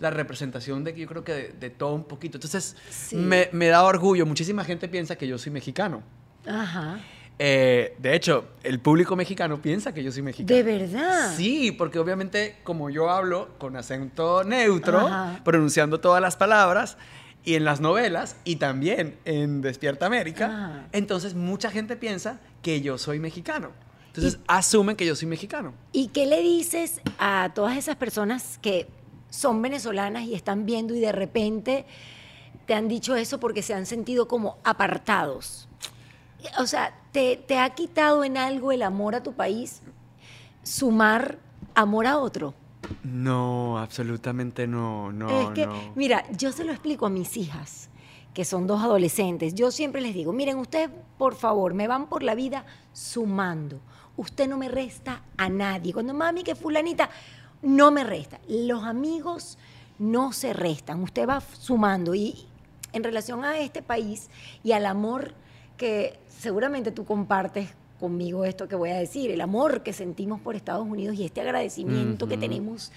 la 0.00 0.10
representación 0.10 0.82
de 0.84 0.94
que 0.94 1.00
yo 1.02 1.06
creo 1.06 1.22
que 1.24 1.32
de, 1.32 1.48
de 1.60 1.70
todo 1.70 1.94
un 1.94 2.04
poquito. 2.04 2.38
Entonces, 2.38 2.76
Sí. 2.90 3.16
me, 3.16 3.48
me 3.52 3.68
da 3.68 3.84
orgullo. 3.84 4.26
Muchísima 4.26 4.64
gente 4.64 4.88
piensa 4.88 5.16
que 5.16 5.26
yo 5.28 5.38
soy 5.38 5.52
mexicano. 5.52 6.02
Ajá. 6.46 6.98
Eh, 7.38 7.94
de 7.98 8.14
hecho, 8.14 8.48
el 8.62 8.80
público 8.80 9.16
mexicano 9.16 9.62
piensa 9.62 9.94
que 9.94 10.02
yo 10.02 10.12
soy 10.12 10.22
mexicano. 10.22 10.54
De 10.54 10.62
verdad. 10.62 11.34
Sí, 11.36 11.72
porque 11.72 11.98
obviamente 11.98 12.56
como 12.64 12.90
yo 12.90 13.08
hablo 13.10 13.48
con 13.58 13.76
acento 13.76 14.44
neutro, 14.44 14.98
Ajá. 15.06 15.40
pronunciando 15.44 16.00
todas 16.00 16.20
las 16.20 16.36
palabras, 16.36 16.98
y 17.42 17.54
en 17.54 17.64
las 17.64 17.80
novelas, 17.80 18.36
y 18.44 18.56
también 18.56 19.16
en 19.24 19.62
Despierta 19.62 20.04
América, 20.04 20.46
Ajá. 20.46 20.88
entonces 20.92 21.34
mucha 21.34 21.70
gente 21.70 21.96
piensa 21.96 22.38
que 22.60 22.82
yo 22.82 22.98
soy 22.98 23.18
mexicano. 23.18 23.70
Entonces 24.08 24.38
asumen 24.46 24.94
que 24.96 25.06
yo 25.06 25.16
soy 25.16 25.28
mexicano. 25.28 25.72
¿Y 25.92 26.08
qué 26.08 26.26
le 26.26 26.42
dices 26.42 27.00
a 27.18 27.52
todas 27.54 27.78
esas 27.78 27.96
personas 27.96 28.58
que 28.60 28.88
son 29.30 29.62
venezolanas 29.62 30.24
y 30.24 30.34
están 30.34 30.66
viendo 30.66 30.94
y 30.94 31.00
de 31.00 31.12
repente 31.12 31.86
te 32.66 32.74
han 32.74 32.88
dicho 32.88 33.16
eso 33.16 33.40
porque 33.40 33.62
se 33.62 33.74
han 33.74 33.86
sentido 33.86 34.28
como 34.28 34.58
apartados? 34.64 35.68
O 36.58 36.66
sea, 36.66 36.94
¿te, 37.12 37.36
te 37.36 37.58
ha 37.58 37.70
quitado 37.70 38.24
en 38.24 38.36
algo 38.36 38.72
el 38.72 38.82
amor 38.82 39.14
a 39.14 39.22
tu 39.22 39.32
país 39.32 39.82
sumar 40.62 41.38
amor 41.74 42.06
a 42.06 42.18
otro? 42.18 42.54
No, 43.04 43.78
absolutamente 43.78 44.66
no, 44.66 45.12
no, 45.12 45.48
es 45.48 45.48
que, 45.50 45.66
no. 45.66 45.74
mira, 45.94 46.24
yo 46.32 46.50
se 46.52 46.64
lo 46.64 46.72
explico 46.72 47.06
a 47.06 47.10
mis 47.10 47.36
hijas, 47.36 47.88
que 48.34 48.44
son 48.44 48.66
dos 48.66 48.82
adolescentes. 48.82 49.54
Yo 49.54 49.70
siempre 49.70 50.00
les 50.00 50.14
digo, 50.14 50.32
miren, 50.32 50.58
ustedes, 50.58 50.90
por 51.18 51.34
favor, 51.34 51.74
me 51.74 51.88
van 51.88 52.08
por 52.08 52.22
la 52.22 52.34
vida 52.34 52.64
sumando. 52.92 53.80
Usted 54.16 54.48
no 54.48 54.56
me 54.56 54.68
resta 54.68 55.22
a 55.36 55.48
nadie. 55.48 55.92
Cuando 55.92 56.14
mami, 56.14 56.42
que 56.42 56.54
fulanita, 56.54 57.10
no 57.62 57.90
me 57.90 58.04
resta. 58.04 58.40
Los 58.48 58.84
amigos 58.84 59.58
no 59.98 60.32
se 60.32 60.52
restan. 60.52 61.02
Usted 61.02 61.28
va 61.28 61.40
sumando. 61.40 62.14
Y 62.14 62.46
en 62.92 63.04
relación 63.04 63.44
a 63.44 63.58
este 63.58 63.82
país 63.82 64.28
y 64.64 64.72
al 64.72 64.86
amor 64.86 65.34
que 65.76 66.18
seguramente 66.28 66.90
tú 66.92 67.04
compartes 67.04 67.68
conmigo 67.98 68.44
esto 68.46 68.66
que 68.66 68.76
voy 68.76 68.90
a 68.90 68.96
decir, 68.98 69.30
el 69.30 69.40
amor 69.42 69.82
que 69.82 69.92
sentimos 69.92 70.40
por 70.40 70.56
Estados 70.56 70.86
Unidos 70.86 71.16
y 71.16 71.24
este 71.24 71.42
agradecimiento 71.42 72.26
que 72.26 72.36
tenemos 72.38 72.92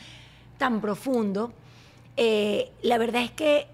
tan 0.57 0.79
profundo, 0.79 1.51
eh, 2.15 2.71
la 2.83 2.97
verdad 2.97 3.21
es 3.23 3.31
que 3.31 3.67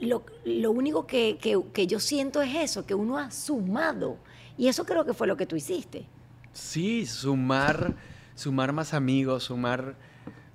lo, 0.00 0.22
lo 0.44 0.70
único 0.70 1.06
que, 1.06 1.38
que- 1.40 1.60
que 1.72 1.86
yo 1.88 1.98
siento 1.98 2.40
es 2.40 2.54
eso, 2.54 2.86
que 2.86 2.94
uno 2.94 3.18
ha 3.18 3.30
sumado. 3.32 4.16
Y 4.56 4.68
eso 4.68 4.84
creo 4.86 5.04
que 5.04 5.12
fue 5.12 5.26
lo 5.26 5.36
que 5.36 5.46
tú 5.46 5.56
hiciste. 5.56 6.06
Sí, 6.52 7.04
sumar, 7.06 7.96
sumar 8.36 8.72
más 8.72 8.94
amigos, 8.94 9.44
sumar 9.44 9.96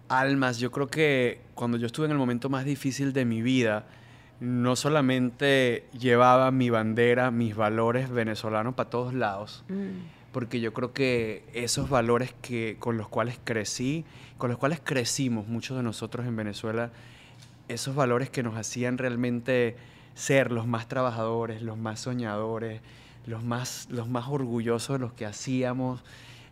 almas. 0.09 0.59
Yo 0.59 0.71
creo 0.71 0.87
que 0.87 1.41
cuando 1.53 1.77
yo 1.77 1.87
estuve 1.87 2.05
en 2.05 2.11
el 2.11 2.17
momento 2.17 2.49
más 2.49 2.65
difícil 2.65 3.13
de 3.13 3.25
mi 3.25 3.41
vida, 3.41 3.85
no 4.39 4.75
solamente 4.75 5.85
llevaba 5.97 6.51
mi 6.51 6.69
bandera, 6.69 7.31
mis 7.31 7.55
valores 7.55 8.09
venezolanos 8.09 8.75
para 8.75 8.89
todos 8.89 9.13
lados, 9.13 9.63
porque 10.31 10.59
yo 10.59 10.73
creo 10.73 10.91
que 10.91 11.43
esos 11.53 11.89
valores 11.89 12.33
que, 12.41 12.75
con 12.79 12.97
los 12.97 13.07
cuales 13.07 13.39
crecí, 13.43 14.03
con 14.37 14.49
los 14.49 14.59
cuales 14.59 14.81
crecimos 14.83 15.47
muchos 15.47 15.77
de 15.77 15.83
nosotros 15.83 16.25
en 16.25 16.35
Venezuela, 16.35 16.91
esos 17.67 17.95
valores 17.95 18.29
que 18.29 18.43
nos 18.43 18.57
hacían 18.57 18.97
realmente 18.97 19.75
ser 20.13 20.51
los 20.51 20.67
más 20.67 20.87
trabajadores, 20.87 21.61
los 21.61 21.77
más 21.77 22.01
soñadores, 22.01 22.81
los 23.25 23.43
más, 23.43 23.87
los 23.89 24.07
más 24.07 24.27
orgullosos 24.27 24.95
de 24.95 24.99
los 24.99 25.13
que 25.13 25.25
hacíamos, 25.25 26.03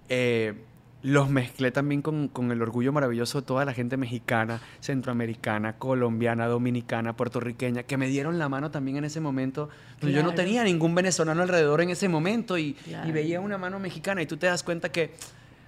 eh, 0.10 0.56
los 1.04 1.30
mezclé 1.30 1.70
también 1.72 2.02
con, 2.02 2.28
con 2.30 2.52
el 2.52 2.62
orgullo 2.62 2.92
maravilloso 2.94 3.42
de 3.42 3.48
toda 3.48 3.66
la 3.66 3.74
gente 3.74 3.98
mexicana, 3.98 4.62
centroamericana, 4.80 5.74
colombiana, 5.78 6.48
dominicana, 6.48 7.14
puertorriqueña, 7.16 7.84
que 7.84 7.98
me 7.98 8.08
dieron 8.08 8.40
la 8.40 8.48
mano 8.50 8.72
también 8.72 8.98
en 8.98 9.04
ese 9.06 9.20
momento. 9.20 9.70
donde 10.00 10.16
Yo 10.16 10.24
no 10.24 10.30
Claro. 10.30 10.44
tenía 10.44 10.64
ningún 10.64 10.96
venezolano 10.96 11.42
alrededor 11.42 11.82
en 11.82 11.90
ese 11.90 12.08
momento 12.08 12.58
y, 12.58 12.68
y 12.70 12.74
Claro. 12.86 13.14
veía 13.14 13.42
una 13.42 13.58
mano 13.58 13.80
mexicana 13.80 14.22
y 14.22 14.26
tú 14.28 14.38
te 14.38 14.48
das 14.48 14.64
cuenta 14.64 14.90
que 14.94 15.14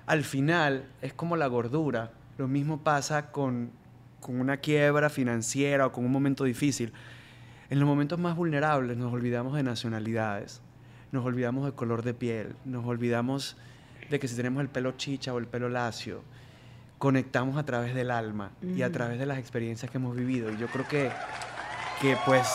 al 0.05 0.23
final 0.23 0.85
es 1.01 1.13
como 1.13 1.35
la 1.35 1.47
gordura. 1.47 2.11
Lo 2.37 2.47
mismo 2.47 2.79
pasa 2.81 3.31
con, 3.31 3.71
con 4.21 4.39
una 4.39 4.57
quiebra 4.57 5.09
financiera 5.09 5.85
o 5.87 5.91
con 5.91 6.05
un 6.05 6.11
momento 6.13 6.45
difícil. 6.45 6.93
En 7.69 7.79
los 7.79 7.87
momentos 7.87 8.19
más 8.19 8.35
vulnerables 8.37 8.95
nos 8.95 9.11
olvidamos 9.11 9.55
de 9.55 9.63
nacionalidades, 9.63 10.61
nos 11.11 11.25
olvidamos 11.25 11.65
de 11.65 11.71
color 11.73 12.03
de 12.03 12.13
piel, 12.13 12.55
nos 12.63 12.85
olvidamos 12.85 13.57
de 14.09 14.19
que 14.19 14.27
si 14.27 14.35
tenemos 14.35 14.61
el 14.61 14.69
pelo 14.69 14.93
chicha 14.93 15.33
o 15.33 15.37
el 15.37 15.47
pelo 15.47 15.69
lacio, 15.69 16.23
conectamos 16.97 17.57
a 17.57 17.65
través 17.65 17.93
del 17.93 18.11
alma 18.11 18.51
y 18.61 18.81
a 18.81 18.91
través 18.91 19.19
de 19.19 19.25
las 19.25 19.37
experiencias 19.37 19.91
que 19.91 19.97
hemos 19.97 20.15
vivido. 20.15 20.51
Y 20.51 20.57
yo 20.57 20.67
creo 20.67 20.87
que, 20.87 21.11
que 22.01 22.17
pues 22.25 22.47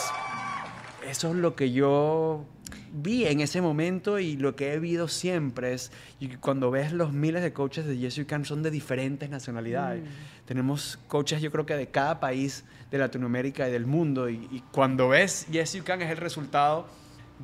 eso 1.09 1.31
es 1.31 1.37
lo 1.37 1.55
que 1.55 1.73
yo 1.73 2.45
vi 2.93 3.27
en 3.27 3.41
ese 3.41 3.61
momento 3.61 4.19
y 4.19 4.37
lo 4.37 4.57
que 4.57 4.73
he 4.73 4.79
vivido 4.79 5.09
siempre 5.09 5.75
es 5.75 5.93
y 6.19 6.29
cuando 6.37 6.71
ves 6.71 6.93
los 6.93 7.13
miles 7.13 7.43
de 7.43 7.53
coaches 7.53 7.87
de 7.87 7.97
Yes 7.97 8.17
You 8.17 8.27
Can 8.27 8.45
son 8.45 8.63
de 8.63 8.71
diferentes 8.71 9.31
nacionalidades. 9.31 10.03
Tenemos 10.47 10.99
coaches 11.07 11.41
yo 11.41 11.51
creo 11.51 11.67
que 11.67 11.77
de 11.77 11.89
cada 11.89 12.21
país 12.21 12.65
de 12.91 12.99
Latinoamérica 12.99 13.69
y 13.69 13.73
del 13.73 13.87
mundo 13.87 14.29
y, 14.29 14.49
y 14.51 14.63
cuando 14.73 15.09
ves 15.09 15.47
Yes 15.51 15.75
You 15.75 15.85
Can 15.85 16.03
es 16.03 16.11
el 16.11 16.17
resultado 16.17 16.87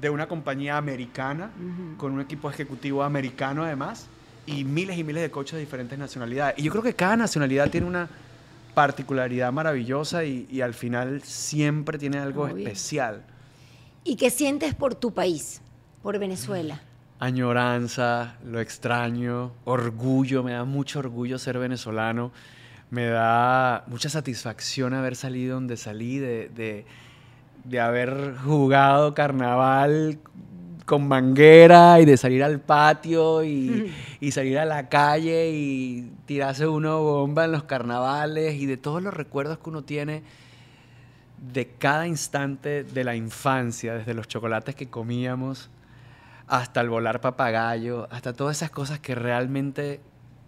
de 0.01 0.11
una 0.11 0.29
compañía 0.29 0.77
americana 0.77 1.51
con 1.97 2.13
un 2.13 2.21
equipo 2.21 2.51
ejecutivo 2.51 3.03
americano 3.03 3.65
además 3.65 4.07
y 4.47 4.65
miles 4.65 4.99
y 4.99 5.05
miles 5.05 5.23
de 5.23 5.31
coaches 5.31 5.55
de 5.55 5.61
diferentes 5.61 5.99
nacionalidades. 5.99 6.59
Y 6.59 6.63
yo 6.63 6.71
creo 6.71 6.83
que 6.83 6.95
cada 6.95 7.17
nacionalidad 7.17 7.71
tiene 7.71 7.87
una 7.87 8.09
particularidad 8.75 9.51
maravillosa 9.53 10.25
y, 10.25 10.47
y 10.51 10.61
al 10.61 10.75
final 10.75 11.23
siempre 11.23 11.99
tiene 11.99 12.19
algo 12.19 12.47
especial. 12.47 13.25
¿Y 14.05 14.17
qué 14.17 14.31
sientes 14.31 14.75
por 14.75 14.95
tu 14.95 15.13
país, 15.13 15.61
por 16.03 16.19
Venezuela? 16.19 16.81
Añoranza, 17.19 18.37
lo 18.45 18.61
extraño, 18.61 19.53
orgullo, 19.65 20.43
me 20.43 20.53
da 20.53 20.65
mucho 20.65 20.99
orgullo 20.99 21.39
ser 21.39 21.59
venezolano, 21.59 22.31
me 22.91 23.07
da 23.07 23.85
mucha 23.87 24.11
satisfacción 24.11 24.95
haber 24.95 25.17
salido 25.17 25.55
donde 25.55 25.77
salí, 25.77 26.19
de, 26.19 26.51
de, 26.51 26.85
de 27.69 27.81
haber 27.81 28.37
jugado 28.37 29.15
carnaval 29.15 30.19
con 30.85 31.09
manguera 31.09 32.01
y 32.01 32.05
de 32.05 32.17
salir 32.17 32.45
al 32.45 32.61
patio 32.61 33.45
y, 33.45 33.93
y 34.21 34.31
salir 34.31 34.59
a 34.59 34.65
la 34.65 34.89
calle 34.89 35.51
y 35.51 36.13
tirarse 36.27 36.67
uno 36.67 37.03
bomba 37.03 37.45
en 37.45 37.53
los 37.53 37.65
carnavales 37.65 38.55
y 38.55 38.67
de 38.67 38.77
todos 38.77 39.03
los 39.03 39.13
recuerdos 39.13 39.59
que 39.59 39.71
uno 39.71 39.83
tiene 39.83 40.23
de 41.53 41.69
cada 41.79 42.07
instante 42.07 42.85
de 42.85 43.05
la 43.05 43.15
infancia, 43.15 43.95
desde 43.95 44.15
los 44.15 44.29
chocolates 44.29 44.75
que 44.75 44.89
comíamos 44.89 45.71
hasta 46.47 46.81
el 46.81 46.89
volar 46.89 47.21
papagayo, 47.21 48.09
hasta 48.11 48.33
todas 48.33 48.57
esas 48.57 48.71
cosas 48.71 49.01
que 49.01 49.15
realmente 49.15 50.01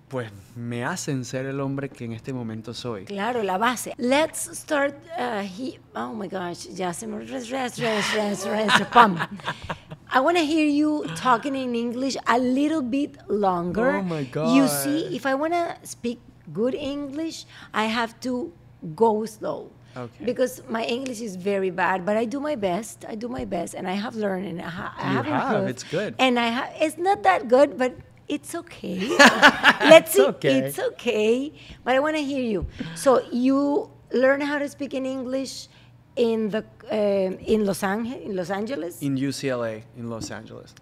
pues 0.08 0.30
me 0.56 0.84
hacen 0.84 1.24
ser 1.24 1.46
el 1.46 1.60
hombre 1.60 1.88
que 1.88 2.04
en 2.04 2.12
este 2.12 2.32
momento 2.32 2.72
soy. 2.74 3.04
Claro, 3.04 3.42
la 3.42 3.58
base. 3.58 3.94
Let's 3.98 4.48
start. 4.58 4.94
Uh, 5.18 5.40
he, 5.42 5.78
oh 5.94 6.12
my 6.14 6.28
gosh, 6.28 6.66
ya 6.74 6.92
se 6.92 7.06
me. 7.06 7.18
Res, 7.18 7.50
res, 7.50 7.78
res, 7.78 8.14
res, 8.14 8.46
res, 8.46 8.72
pam. 8.90 9.18
I 10.10 10.20
want 10.20 10.36
to 10.38 10.44
hear 10.44 10.66
you 10.66 11.04
talking 11.14 11.54
in 11.54 11.74
English 11.74 12.16
a 12.26 12.38
little 12.38 12.82
bit 12.82 13.18
longer. 13.28 13.96
Oh 13.98 14.02
my 14.02 14.20
You 14.54 14.66
see, 14.68 15.02
God. 15.04 15.12
if 15.12 15.26
I 15.26 15.34
want 15.34 15.52
to 15.52 15.76
speak 15.84 16.18
good 16.52 16.74
English, 16.74 17.44
I 17.74 17.84
have 17.84 18.18
to 18.20 18.52
go 18.96 19.26
slow. 19.26 19.70
Okay. 19.96 20.24
Because 20.24 20.62
my 20.68 20.84
English 20.84 21.20
is 21.20 21.34
very 21.36 21.70
bad, 21.70 22.06
but 22.06 22.16
I 22.16 22.24
do 22.24 22.40
my 22.40 22.54
best. 22.54 23.04
I 23.08 23.16
do 23.16 23.28
my 23.28 23.44
best, 23.44 23.74
and 23.74 23.88
I 23.88 23.94
have 23.94 24.14
learned, 24.14 24.46
and 24.46 24.60
I, 24.62 24.68
ha- 24.70 24.94
I 24.96 25.10
You 25.10 25.16
have 25.16 25.26
have, 25.26 25.42
improved. 25.50 25.70
it's 25.70 25.82
good. 25.84 26.14
And 26.18 26.38
I 26.38 26.48
ha- 26.50 26.70
it's 26.80 26.96
not 26.96 27.22
that 27.24 27.48
good, 27.48 27.76
but 27.76 27.92
it's 28.28 28.54
okay. 28.54 28.98
Let's 29.18 30.14
It's 30.14 30.14
see. 30.14 30.26
okay. 30.26 30.58
It's 30.58 30.78
okay. 30.78 31.52
But 31.84 31.94
I 31.96 32.00
want 32.00 32.16
to 32.16 32.22
hear 32.22 32.42
you. 32.42 32.66
So 32.94 33.22
you 33.32 33.90
learn 34.12 34.40
how 34.40 34.58
to 34.58 34.68
speak 34.68 34.94
in 34.94 35.06
English 35.06 35.68
in 36.16 36.50
the 36.50 36.64
um 36.90 37.38
in 37.46 37.64
Los 37.64 37.82
Angeles. 37.82 38.20
In 38.24 38.36
Los 38.36 38.50
Angeles. 38.50 39.02
In 39.02 39.16
UCLA, 39.16 39.82
in 39.96 40.08
Los 40.10 40.30
Angeles. 40.30 40.74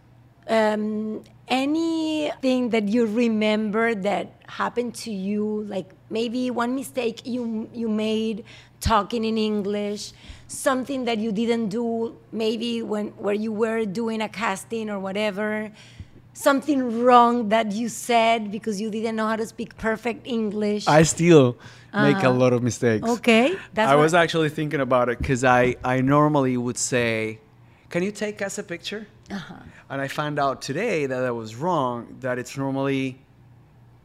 um, 0.48 1.24
anything 1.48 2.70
that 2.70 2.86
you 2.88 3.06
remember 3.06 3.94
that 3.94 4.26
happened 4.46 4.94
to 4.94 5.10
you, 5.10 5.64
like 5.68 5.90
maybe 6.10 6.50
one 6.50 6.74
mistake 6.74 7.22
you 7.26 7.68
you 7.74 7.88
made 7.88 8.44
talking 8.80 9.24
in 9.24 9.36
English, 9.38 10.12
something 10.46 11.04
that 11.06 11.18
you 11.18 11.32
didn't 11.32 11.68
do, 11.68 12.16
maybe 12.32 12.82
when 12.82 13.08
where 13.18 13.34
you 13.34 13.52
were 13.52 13.84
doing 13.84 14.20
a 14.22 14.28
casting 14.28 14.88
or 14.88 14.98
whatever, 15.00 15.72
something 16.36 17.02
wrong 17.02 17.48
that 17.48 17.72
you 17.72 17.88
said 17.88 18.50
because 18.52 18.80
you 18.80 18.90
didn't 18.90 19.16
know 19.16 19.26
how 19.26 19.36
to 19.36 19.46
speak 19.46 19.76
perfect 19.78 20.26
English. 20.26 20.86
I 20.86 21.02
still 21.02 21.56
make 21.94 22.16
a 22.16 22.28
Uh-huh. 22.28 22.32
lot 22.42 22.52
of 22.52 22.62
mistakes. 22.62 23.08
okay, 23.08 23.56
that's 23.74 23.90
I 23.90 23.94
what- 23.96 24.02
was 24.02 24.14
actually 24.14 24.50
thinking 24.50 24.80
about 24.80 25.08
it 25.08 25.18
because 25.18 25.42
I, 25.44 25.76
I 25.82 26.00
normally 26.02 26.56
would 26.56 26.78
say, 26.78 27.38
Can 27.88 28.02
you 28.02 28.12
take 28.12 28.42
us 28.42 28.58
a 28.58 28.62
picture? 28.62 29.06
Uh-huh. 29.30 29.54
And 29.90 30.00
I 30.02 30.08
found 30.08 30.38
out 30.38 30.60
today 30.60 31.06
that 31.06 31.22
I 31.24 31.30
was 31.30 31.54
wrong, 31.56 32.16
that 32.20 32.38
it's 32.38 32.56
normally, 32.56 33.04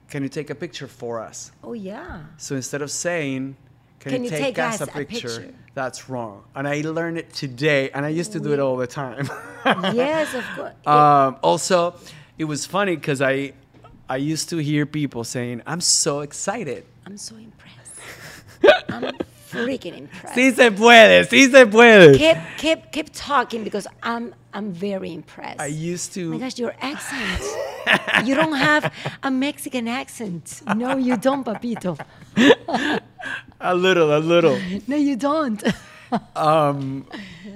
Can 0.09 0.23
you 0.23 0.29
take 0.29 0.49
a 0.49 0.55
picture 0.55 0.87
for 0.87 1.19
us? 1.29 1.51
Oh 1.63 1.73
yeah. 1.73 2.21
So 2.37 2.55
instead 2.55 2.81
of 2.81 2.91
saying, 2.91 3.55
Can, 3.99 4.23
you 4.23 4.29
take, 4.29 4.57
us, 4.57 4.79
a, 4.81 4.87
picture? 4.87 5.27
picture? 5.27 5.53
That's 5.73 6.09
wrong. 6.09 6.43
And 6.55 6.67
I 6.67 6.81
learned 6.81 7.17
it 7.17 7.29
today, 7.33 7.89
and 7.93 8.05
I 8.05 8.09
used 8.09 8.31
to 8.33 8.39
do 8.39 8.51
it 8.53 8.59
all 8.59 8.77
the 8.77 8.87
time. 8.87 9.25
yes, 10.05 10.33
of 10.33 10.45
course. 10.55 10.73
um, 10.87 11.37
also, 11.49 11.95
it 12.37 12.45
was 12.45 12.65
funny 12.65 12.95
because 12.95 13.21
I, 13.21 13.53
I 14.09 14.17
used 14.17 14.49
to 14.49 14.57
hear 14.57 14.85
people 14.85 15.23
saying, 15.23 15.61
I'm 15.65 15.81
so 15.81 16.21
excited. 16.21 16.85
I'm 17.05 17.17
so 17.17 17.35
impressed. 17.35 17.99
I'm 18.89 19.11
freaking 19.49 19.97
impressed. 19.97 20.35
Sí 20.35 20.51
se 20.55 20.71
puede, 20.71 21.25
sí 21.27 21.49
se 21.51 21.65
puede. 21.65 22.17
keep 22.17 22.37
keep 22.57 22.91
keep 22.91 23.09
talking 23.13 23.63
because 23.63 23.87
I'm 24.03 24.33
I'm 24.53 24.71
very 24.71 25.13
impressed. 25.13 25.59
I 25.59 25.67
used 25.67 26.17
oh 26.17 26.21
my 26.29 26.37
to. 26.37 26.39
gosh, 26.39 26.59
your 26.59 26.73
accent. 26.81 27.41
you 28.25 28.35
don't 28.35 28.53
have 28.55 28.93
a 29.23 29.31
Mexican 29.31 29.87
accent. 29.87 30.61
No, 30.75 30.97
you 30.97 31.17
don't, 31.17 31.43
Papito. 31.45 31.97
A 33.59 33.75
little, 33.75 34.17
a 34.17 34.19
little. 34.19 34.59
No, 34.87 34.95
you 34.95 35.15
don't. 35.15 35.61
Um, 36.35 37.05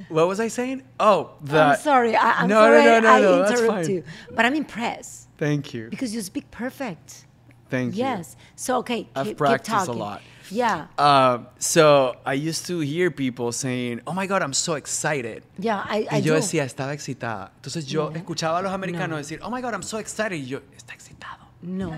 what 0.10 0.28
was 0.28 0.40
I 0.40 0.48
saying? 0.50 0.84
Oh, 1.00 1.32
that. 1.44 1.68
I'm 1.70 1.78
sorry. 1.78 2.16
I, 2.16 2.42
I'm 2.42 2.48
no, 2.50 2.56
sorry 2.56 2.84
no, 2.84 2.86
no, 2.86 3.00
no, 3.00 3.10
I, 3.10 3.22
no, 3.22 3.34
I 3.34 3.38
that's 3.50 3.62
interrupt 3.62 3.88
you. 3.90 4.04
But 4.36 4.46
I'm 4.46 4.56
impressed 4.56 5.28
Thank 5.38 5.74
you. 5.74 5.88
because 5.90 6.14
you 6.14 6.22
speak 6.22 6.50
perfect. 6.52 7.26
Thank 7.70 7.96
you. 7.96 8.00
Yes. 8.04 8.36
So 8.56 8.78
okay, 8.78 9.08
I've 9.16 9.28
keep, 9.28 9.38
practiced 9.38 9.86
keep 9.88 9.96
a 9.96 9.98
lot. 9.98 10.22
Yeah. 10.52 10.86
Um, 11.00 11.48
so 11.58 12.16
I 12.24 12.34
used 12.34 12.68
to 12.68 12.80
hear 12.82 13.10
people 13.10 13.52
saying, 13.52 14.02
"Oh 14.06 14.14
my 14.14 14.28
God, 14.28 14.44
I'm 14.44 14.54
so 14.54 14.76
excited." 14.76 15.44
Yeah, 15.58 15.82
I, 15.84 16.06
I 16.12 16.18
Y 16.20 16.22
yo 16.22 16.34
do. 16.34 16.40
decía, 16.40 16.64
estaba 16.64 16.94
excitada. 16.94 17.52
Entonces 17.56 17.88
yo 17.88 18.12
No. 18.12 18.16
escuchaba 18.16 18.60
a 18.60 18.62
los 18.62 18.72
americanos 18.72 19.10
No. 19.10 19.18
decir, 19.18 19.40
"Oh 19.42 19.50
my 19.50 19.62
God, 19.62 19.74
I'm 19.74 19.82
so 19.84 19.98
excited." 19.98 20.36
Y 20.38 20.46
yo, 20.46 20.60
está 20.78 20.94
excitado. 20.94 21.44
No. 21.64 21.92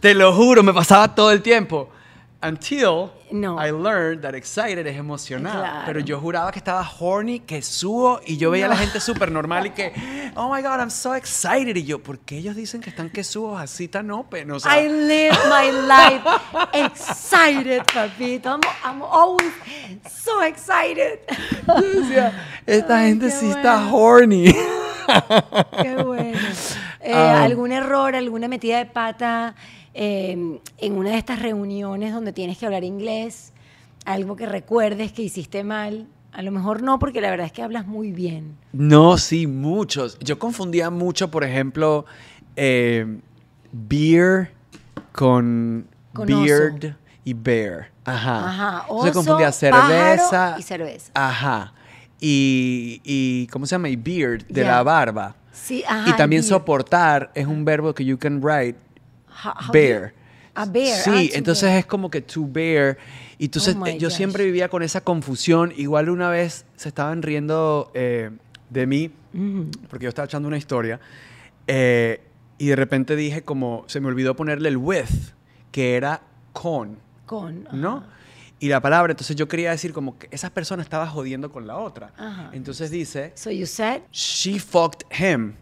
Te 0.00 0.14
lo 0.14 0.30
juro, 0.34 0.62
me 0.62 0.74
pasaba 0.74 1.14
todo 1.14 1.32
el 1.32 1.40
tiempo. 1.40 1.88
Until 2.46 3.10
No. 3.32 3.58
I 3.58 3.72
learned 3.72 4.22
that 4.22 4.34
excited 4.34 4.86
es 4.86 4.96
emocionado. 4.96 5.60
Claro. 5.60 5.82
Pero 5.86 6.00
yo 6.00 6.20
juraba 6.20 6.52
que 6.52 6.58
estaba 6.60 6.88
horny, 7.00 7.40
que 7.40 7.60
subo, 7.60 8.20
y 8.24 8.36
yo 8.36 8.50
veía 8.52 8.66
a 8.66 8.68
la 8.68 8.74
No. 8.76 8.80
gente 8.80 9.00
súper 9.00 9.32
normal 9.32 9.66
y 9.66 9.70
que, 9.70 9.92
oh 10.36 10.48
my 10.54 10.62
god, 10.62 10.78
I'm 10.78 10.90
so 10.90 11.14
excited. 11.14 11.74
Y 11.76 11.84
yo, 11.84 12.00
¿por 12.02 12.18
qué 12.20 12.38
ellos 12.38 12.54
dicen 12.54 12.80
que 12.80 12.90
están 12.90 13.10
que 13.10 13.24
subo 13.24 13.58
así 13.58 13.88
tan 13.88 14.10
open? 14.12 14.50
O 14.52 14.60
sea, 14.60 14.80
I 14.80 14.88
live 14.88 15.36
my 15.50 15.72
life 15.72 16.22
excited, 16.72 17.82
papito. 17.92 18.50
I'm, 18.50 18.60
I'm 18.84 19.02
always 19.02 19.52
so 20.08 20.42
excited. 20.42 21.18
yo 21.66 22.00
decía, 22.00 22.32
esta 22.66 22.98
Ay, 22.98 23.08
gente 23.08 23.30
sí 23.30 23.50
está 23.50 23.76
bueno. 23.86 23.96
horny. 23.96 24.54
Qué 25.82 25.96
bueno. 26.04 26.38
Eh, 27.08 27.12
Ah. 27.14 27.44
¿Algún 27.44 27.70
error, 27.70 28.16
alguna 28.16 28.48
metida 28.48 28.78
de 28.78 28.86
pata 28.86 29.54
eh, 29.96 30.60
en 30.78 30.92
una 30.92 31.10
de 31.10 31.18
estas 31.18 31.40
reuniones 31.40 32.12
donde 32.12 32.32
tienes 32.32 32.58
que 32.58 32.66
hablar 32.66 32.84
inglés? 32.84 33.52
Algo 34.04 34.36
que 34.36 34.46
recuerdes 34.46 35.12
que 35.12 35.22
hiciste 35.22 35.64
mal. 35.64 36.06
A 36.32 36.42
lo 36.42 36.52
mejor 36.52 36.82
no, 36.82 36.98
porque 36.98 37.20
la 37.20 37.30
verdad 37.30 37.46
es 37.46 37.52
que 37.52 37.62
hablas 37.62 37.86
muy 37.86 38.12
bien. 38.12 38.56
No, 38.72 39.16
sí, 39.16 39.46
muchos. 39.46 40.18
Yo 40.20 40.38
confundía 40.38 40.90
mucho, 40.90 41.30
por 41.30 41.44
ejemplo, 41.44 42.04
eh, 42.56 43.18
beer 43.72 44.52
con, 45.12 45.86
Con 46.12 46.26
beard 46.26 46.94
y 47.24 47.32
bear. 47.32 47.90
Ajá. 48.04 48.48
Ajá, 48.48 48.84
oso, 48.88 49.12
confundía 49.12 49.50
pájaro 49.50 49.88
cerveza. 49.88 50.56
y 50.58 50.62
cerveza. 50.62 51.10
Ajá. 51.14 51.72
Y, 52.20 53.00
y, 53.02 53.46
¿cómo 53.48 53.66
se 53.66 53.74
llama? 53.74 53.88
Y 53.88 53.96
beard, 53.96 54.46
de 54.46 54.60
Ya. 54.62 54.68
la 54.72 54.82
barba. 54.82 55.34
Sí, 55.52 55.82
ajá. 55.88 56.10
y 56.10 56.12
también 56.16 56.42
soportar 56.42 57.30
es 57.34 57.46
un 57.46 57.64
verbo 57.64 57.94
que 57.94 58.04
you 58.04 58.18
can 58.18 58.42
write 58.44 58.76
How- 59.46 59.66
how 59.68 59.72
bear. 59.72 60.12
A 60.54 60.64
bear. 60.64 60.96
Sí, 61.02 61.10
ah, 61.10 61.32
to 61.32 61.38
entonces 61.38 61.64
bear. 61.68 61.78
es 61.80 61.86
como 61.86 62.10
que 62.10 62.22
to 62.22 62.46
bear. 62.48 62.96
Y 63.38 63.44
entonces 63.46 63.76
Oh 63.78 63.86
eh, 63.86 63.98
yo 63.98 64.08
gosh. 64.08 64.16
siempre 64.16 64.44
vivía 64.44 64.68
con 64.68 64.82
esa 64.82 65.02
confusión. 65.02 65.72
Igual 65.76 66.08
una 66.08 66.30
vez 66.30 66.64
se 66.76 66.88
estaban 66.88 67.20
riendo 67.22 67.90
eh, 67.94 68.30
de 68.70 68.86
mí 68.86 69.10
Ujú. 69.34 69.70
porque 69.90 70.04
yo 70.04 70.08
estaba 70.08 70.24
echando 70.26 70.48
una 70.48 70.56
historia 70.56 70.98
eh, 71.66 72.20
y 72.58 72.66
de 72.68 72.76
repente 72.76 73.16
dije 73.16 73.42
como 73.42 73.84
se 73.86 74.00
me 74.00 74.08
olvidó 74.08 74.34
ponerle 74.34 74.68
el 74.70 74.76
with 74.78 75.04
que 75.72 75.94
era 75.96 76.22
con, 76.54 76.98
Con. 77.26 77.66
ajá. 77.66 77.76
¿no? 77.76 78.04
Y 78.58 78.68
la 78.70 78.80
palabra, 78.80 79.10
entonces 79.12 79.36
yo 79.36 79.46
quería 79.48 79.70
decir 79.72 79.92
como 79.92 80.18
que 80.18 80.28
esa 80.30 80.48
persona 80.48 80.82
estaba 80.82 81.06
jodiendo 81.06 81.52
con 81.52 81.66
la 81.66 81.76
otra. 81.76 82.14
Ajá. 82.16 82.48
Entonces 82.54 82.90
dice, 82.90 83.32
So 83.34 83.50
you 83.50 83.66
said, 83.66 84.00
she 84.10 84.58
fucked 84.58 85.02
him. 85.14 85.52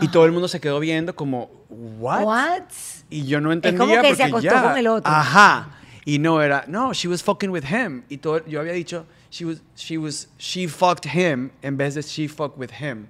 Y 0.00 0.08
todo 0.08 0.24
el 0.26 0.32
mundo 0.32 0.48
se 0.48 0.60
quedó 0.60 0.80
viendo 0.80 1.14
como, 1.14 1.50
what? 1.98 2.22
what? 2.24 2.62
Y 3.10 3.24
yo 3.26 3.40
no 3.40 3.52
entendía 3.52 3.78
como 3.78 3.92
que 3.94 4.00
se 4.00 4.08
porque 4.08 4.22
acostó 4.24 4.50
ya- 4.50 4.62
con 4.62 4.76
el 4.76 4.86
otro. 4.88 5.12
Ajá. 5.12 5.68
Y 6.04 6.18
no 6.18 6.42
era, 6.42 6.64
no, 6.68 6.92
she 6.92 7.08
was 7.08 7.22
fucking 7.22 7.50
with 7.50 7.64
him. 7.64 8.02
Y 8.08 8.18
todo, 8.18 8.44
yo 8.46 8.60
había 8.60 8.72
dicho, 8.72 9.06
she 9.30 9.44
was, 9.44 9.62
she 9.76 9.96
was, 9.96 10.28
she 10.38 10.66
fucked 10.68 11.06
him 11.06 11.50
en 11.62 11.76
vez 11.76 11.94
de 11.94 12.02
she 12.02 12.28
fucked 12.28 12.58
with 12.58 12.70
him. 12.78 13.06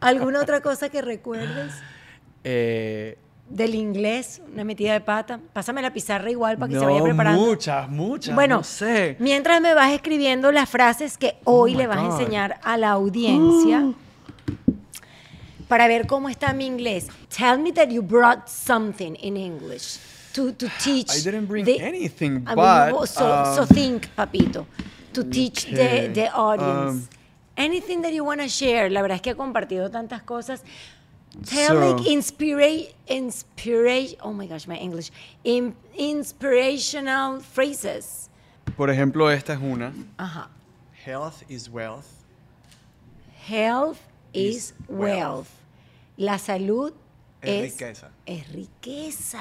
¿Alguna 0.00 0.40
otra 0.40 0.60
cosa 0.60 0.88
que 0.88 1.00
recuerdes 1.02 1.72
Eh, 2.44 3.18
del 3.48 3.74
inglés? 3.74 4.40
Una 4.52 4.62
metida 4.64 4.92
de 4.92 5.00
pata. 5.00 5.40
Pásame 5.52 5.82
la 5.82 5.92
pizarra 5.92 6.30
igual 6.30 6.56
para 6.58 6.68
que 6.68 6.74
no, 6.74 6.80
se 6.80 6.86
vaya 6.86 7.02
preparando. 7.02 7.40
muchas, 7.40 7.88
muchas. 7.88 8.34
Bueno, 8.34 8.56
no 8.58 8.62
sé. 8.64 9.16
mientras 9.18 9.60
me 9.60 9.74
vas 9.74 9.92
escribiendo 9.92 10.52
las 10.52 10.68
frases 10.68 11.18
que 11.18 11.36
hoy 11.44 11.74
Oh 11.74 11.78
le 11.78 11.86
vas 11.88 11.98
a 11.98 12.02
God. 12.02 12.20
enseñar 12.20 12.60
a 12.62 12.76
la 12.76 12.90
audiencia 12.90 13.84
para 15.68 15.86
ver 15.88 16.06
cómo 16.06 16.28
está 16.28 16.52
mi 16.54 16.66
inglés. 16.66 17.08
Tell 17.28 17.58
me 17.58 17.72
that 17.72 17.90
you 17.90 18.02
brought 18.02 18.48
something 18.48 19.14
in 19.16 19.36
English 19.36 19.98
to, 20.34 20.52
to 20.52 20.68
teach. 20.82 21.10
I 21.10 21.20
didn't 21.22 21.46
bring 21.46 21.64
the- 21.64 21.80
anything, 21.80 22.44
I 22.46 22.54
mean, 22.54 22.92
but, 22.94 23.06
so, 23.08 23.44
so 23.54 23.62
um, 23.62 23.68
think, 23.68 24.08
papito, 24.16 24.66
to 25.12 25.24
teach 25.24 25.66
okay, 25.72 26.08
the, 26.08 26.12
the 26.14 26.32
audience. 26.32 27.04
um, 27.04 27.08
Anything 27.58 28.02
that 28.02 28.12
you 28.12 28.22
want 28.22 28.42
to 28.42 28.48
share. 28.48 28.90
La 28.90 29.00
verdad 29.00 29.14
es 29.16 29.22
que 29.22 29.32
ha 29.32 29.34
compartido 29.34 29.90
tantas 29.90 30.22
cosas. 30.22 30.62
Tell 31.46 31.68
So- 31.68 31.94
like 31.94 32.04
inspira 32.10 32.86
inspiration. 33.08 34.18
Oh 34.22 34.34
my 34.34 34.46
gosh, 34.46 34.66
my 34.66 34.76
English. 34.76 35.10
In, 35.42 35.74
inspirational 35.96 37.40
phrases. 37.40 38.28
Por 38.76 38.90
ejemplo, 38.90 39.30
esta 39.30 39.54
es 39.54 39.58
una. 39.60 39.90
Ajá. 40.18 40.48
Health 41.04 41.44
is 41.48 41.70
wealth. 41.70 42.06
Health 43.46 43.98
is 44.34 44.56
Is 44.56 44.72
wealth. 44.88 45.00
wealth. 45.18 45.50
La 46.16 46.38
salud 46.38 46.92
Es 47.42 47.64
es, 47.64 47.72
riqueza. 47.72 48.08
es 48.24 48.48
riqueza. 48.52 49.40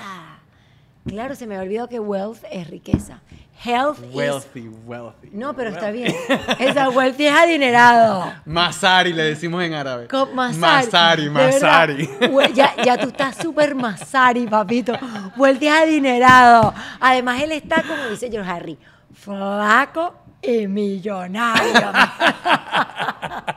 Claro, 1.08 1.36
se 1.36 1.46
me 1.46 1.58
olvidó 1.60 1.88
que 1.88 2.00
wealth 2.00 2.44
es 2.52 2.68
riqueza. 2.68 3.22
Health 3.64 4.00
is... 4.10 4.14
Wealthy, 4.16 4.68
wealthy. 4.86 5.30
No, 5.32 5.56
pero 5.56 5.70
está 5.70 5.86
Wealthy. 5.92 6.02
bien. 6.02 6.16
Esa 6.60 6.90
wealthy 6.90 7.28
es 7.28 7.34
adinerado. 7.34 8.34
Masari 8.46 9.14
le 9.14 9.24
decimos 9.24 9.64
en 9.64 9.74
árabe. 9.76 10.08
Masari. 10.34 11.30
Masari. 11.30 11.30
Masari. 11.30 12.10
Ya, 12.56 12.76
ya 12.84 12.98
tú 12.98 13.10
estás 13.10 13.38
súper 13.38 13.76
Masari, 13.76 14.48
papito. 14.48 14.94
Wealthy 15.38 15.68
es 15.68 15.74
adinerado. 15.74 16.74
Además, 17.00 17.40
él 17.42 17.52
está, 17.54 17.84
como 17.84 18.08
dice 18.10 18.30
George 18.32 18.50
Harry, 18.52 18.78
flaco 19.14 20.16
y 20.42 20.68
millonario. 20.68 21.92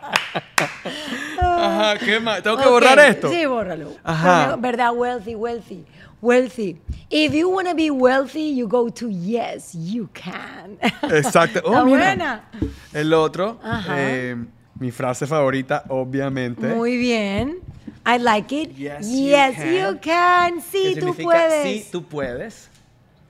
Ajá, 1.58 1.98
¿qué 1.98 2.20
más? 2.20 2.42
¿Tengo 2.42 2.56
que 2.56 2.64
Ok, 2.64 2.70
borrar 2.70 2.98
esto? 3.00 3.30
Sí, 3.30 3.44
bórralo. 3.46 3.92
Ajá. 4.04 4.56
¿Verdad? 4.56 4.92
Wealthy, 4.94 5.34
wealthy, 5.34 5.84
wealthy. 6.22 6.80
If 7.10 7.32
you 7.32 7.48
want 7.50 7.68
to 7.68 7.74
be 7.74 7.90
wealthy, 7.90 8.54
you 8.54 8.68
go 8.68 8.90
to 8.90 9.08
yes, 9.08 9.74
you 9.74 10.08
can. 10.12 10.78
Exacto. 11.10 11.60
Oh, 11.64 11.84
mira. 11.84 11.98
buena. 12.06 12.44
El 12.92 13.12
otro, 13.14 13.58
Ajá. 13.62 13.94
eh, 13.98 14.36
mi 14.78 14.90
frase 14.90 15.26
favorita, 15.26 15.84
obviamente. 15.88 16.66
Muy 16.68 16.96
bien. 16.96 17.58
I 18.06 18.18
like 18.18 18.52
it. 18.54 18.74
Yes, 18.76 19.06
Yes, 19.10 19.56
you 19.58 19.64
you, 19.72 19.98
can. 20.00 20.00
can. 20.00 20.54
que 20.56 20.94
Sí, 20.94 20.96
tú 21.00 21.14
puedes. 21.14 21.62
Sí, 21.62 21.88
tú 21.90 22.02
puedes. 22.04 22.70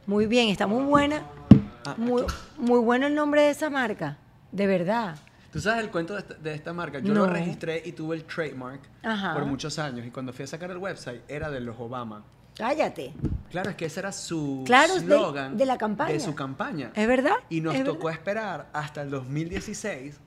Muy 0.06 0.26
bien, 0.26 0.48
está 0.50 0.66
muy 0.66 0.84
buena. 0.84 1.22
Ah, 1.84 1.94
Muy, 1.96 2.22
muy 2.58 2.78
bueno 2.80 3.06
el 3.06 3.14
nombre 3.14 3.42
de 3.42 3.50
esa 3.50 3.70
marca. 3.70 4.16
De 4.52 4.66
verdad. 4.66 5.16
¿Tú 5.52 5.60
sabes 5.60 5.82
el 5.84 5.90
cuento 5.90 6.12
de 6.14 6.20
esta, 6.20 6.34
de 6.34 6.54
esta 6.54 6.72
marca? 6.72 6.98
Yo 6.98 7.14
No. 7.14 7.26
lo 7.26 7.32
registré 7.32 7.82
y 7.84 7.92
tuve 7.92 8.16
el 8.16 8.24
trademark 8.24 8.80
Ajá. 9.02 9.32
por 9.34 9.46
muchos 9.46 9.78
años. 9.78 10.06
Y 10.06 10.10
cuando 10.10 10.32
fui 10.32 10.44
a 10.44 10.46
sacar 10.48 10.70
el 10.70 10.76
website, 10.76 11.22
era 11.28 11.50
de 11.50 11.60
los 11.60 11.76
Obama. 11.78 12.22
Cállate. 12.56 13.14
Claro, 13.50 13.70
es 13.70 13.76
que 13.76 13.86
ese 13.86 14.00
era 14.00 14.10
su 14.12 14.64
Claro, 14.66 14.94
es 14.94 15.06
de- 15.06 15.14
slogan 15.16 15.56
de 15.56 15.64
la 15.64 15.78
campaña. 15.78 16.12
De 16.12 16.20
su 16.20 16.34
campaña. 16.34 16.90
¿Es 16.94 17.06
verdad? 17.08 17.36
Y 17.48 17.60
nos 17.60 17.74
¿Es 17.74 17.84
tocó 17.84 18.06
verdad? 18.06 18.18
esperar 18.20 18.66
hasta 18.72 19.00
el 19.02 19.10
2016. 19.10 20.18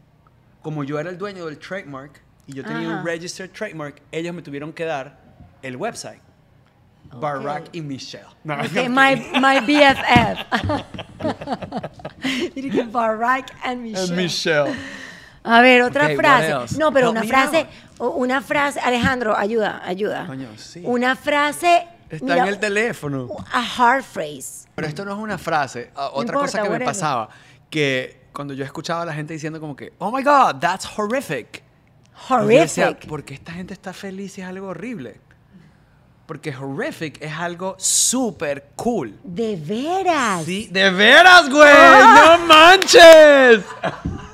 Como 0.61 0.84
yo 0.84 0.98
era 0.99 1.10
el 1.10 1.18
dueño 1.18 1.45
del 1.45 1.60
trademark 1.60 2.22
y 2.48 2.53
yo 2.53 2.64
tenía 2.64 2.88
Ajá. 2.89 2.99
un 3.02 3.06
registered 3.06 3.52
trademark, 3.52 4.02
ellos 4.11 4.34
me 4.34 4.41
tuvieron 4.41 4.72
que 4.73 4.85
dar 4.85 5.19
el 5.61 5.76
website. 5.76 6.22
Barack 7.14 7.65
y 7.73 7.81
Michelle. 7.81 8.26
No, 8.45 8.56
my, 8.57 9.15
my 9.41 9.60
BFF. 9.68 10.45
Barack 12.91 13.52
and 13.64 13.95
and 13.95 14.15
Michelle. 14.15 14.73
A 15.43 15.61
ver, 15.61 15.81
otra 15.81 16.09
frase. 16.15 16.77
No, 16.77 16.91
pero 16.91 17.07
Help 17.07 17.18
una 17.18 17.23
frase, 17.23 17.68
out. 17.99 18.13
una 18.15 18.41
frase, 18.41 18.80
Alejandro, 18.80 19.35
ayuda, 19.35 19.81
ayuda. 19.84 20.26
Coño, 20.27 20.49
sí. 20.57 20.81
Una 20.85 21.15
frase, 21.15 21.88
Está 22.09 22.26
mira, 22.26 22.43
en 22.43 22.47
el 22.49 22.59
teléfono. 22.59 23.27
a 23.51 23.63
hard 23.77 24.03
phrase. 24.03 24.68
Pero 24.76 24.88
esto 24.88 25.03
no 25.05 25.13
es 25.13 25.18
una 25.18 25.38
frase. 25.38 25.91
Ah, 25.95 26.09
otra 26.13 26.35
importa, 26.35 26.39
cosa 26.59 26.63
que 26.63 26.69
me 26.69 26.85
pasaba, 26.85 27.30
que 27.69 28.22
cuando 28.34 28.53
yo 28.53 28.63
escuchaba 28.63 29.01
a 29.01 29.05
la 29.05 29.13
gente 29.13 29.34
diciendo 29.34 29.59
como 29.59 29.76
que, 29.76 29.93
oh 29.97 30.11
my 30.11 30.23
God, 30.23 30.57
that's 30.59 30.88
horrific. 30.97 31.63
Y 32.30 32.34
yo 32.34 32.45
decía, 32.47 32.88
Horrific. 32.89 33.09
¿por 33.09 33.23
qué 33.26 33.34
esta 33.34 33.51
gente 33.51 33.73
está 33.73 33.93
feliz 33.93 34.34
si 34.34 34.41
es 34.41 34.47
algo 34.47 34.68
horrible? 34.68 35.19
Porque 36.27 36.55
horrific 36.55 37.18
es 37.22 37.34
algo 37.34 37.76
súper 37.80 38.69
cool. 38.76 39.19
De 39.23 39.55
veras. 39.55 40.45
Sí, 40.45 40.68
de 40.72 40.91
veras, 40.91 41.49
güey. 41.49 41.68
Ah. 41.68 42.38
No 42.38 42.45
manches. 42.45 43.65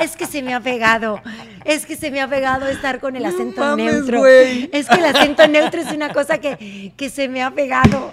Es 0.00 0.16
que 0.16 0.26
se 0.26 0.42
me 0.42 0.54
ha 0.54 0.60
pegado. 0.60 1.20
Es 1.64 1.86
que 1.86 1.96
se 1.96 2.10
me 2.10 2.20
ha 2.20 2.28
pegado 2.28 2.66
estar 2.68 3.00
con 3.00 3.16
el 3.16 3.22
No 3.22 3.28
acento 3.30 3.60
mames, 3.60 3.94
neutro. 3.94 4.26
Es 4.26 4.88
que 4.88 4.94
el 4.96 5.04
acento 5.04 5.46
neutro 5.48 5.80
es 5.80 5.90
una 5.92 6.12
cosa 6.12 6.38
que, 6.38 6.92
que 6.96 7.10
se 7.10 7.28
me 7.28 7.42
ha 7.42 7.50
pegado. 7.50 8.12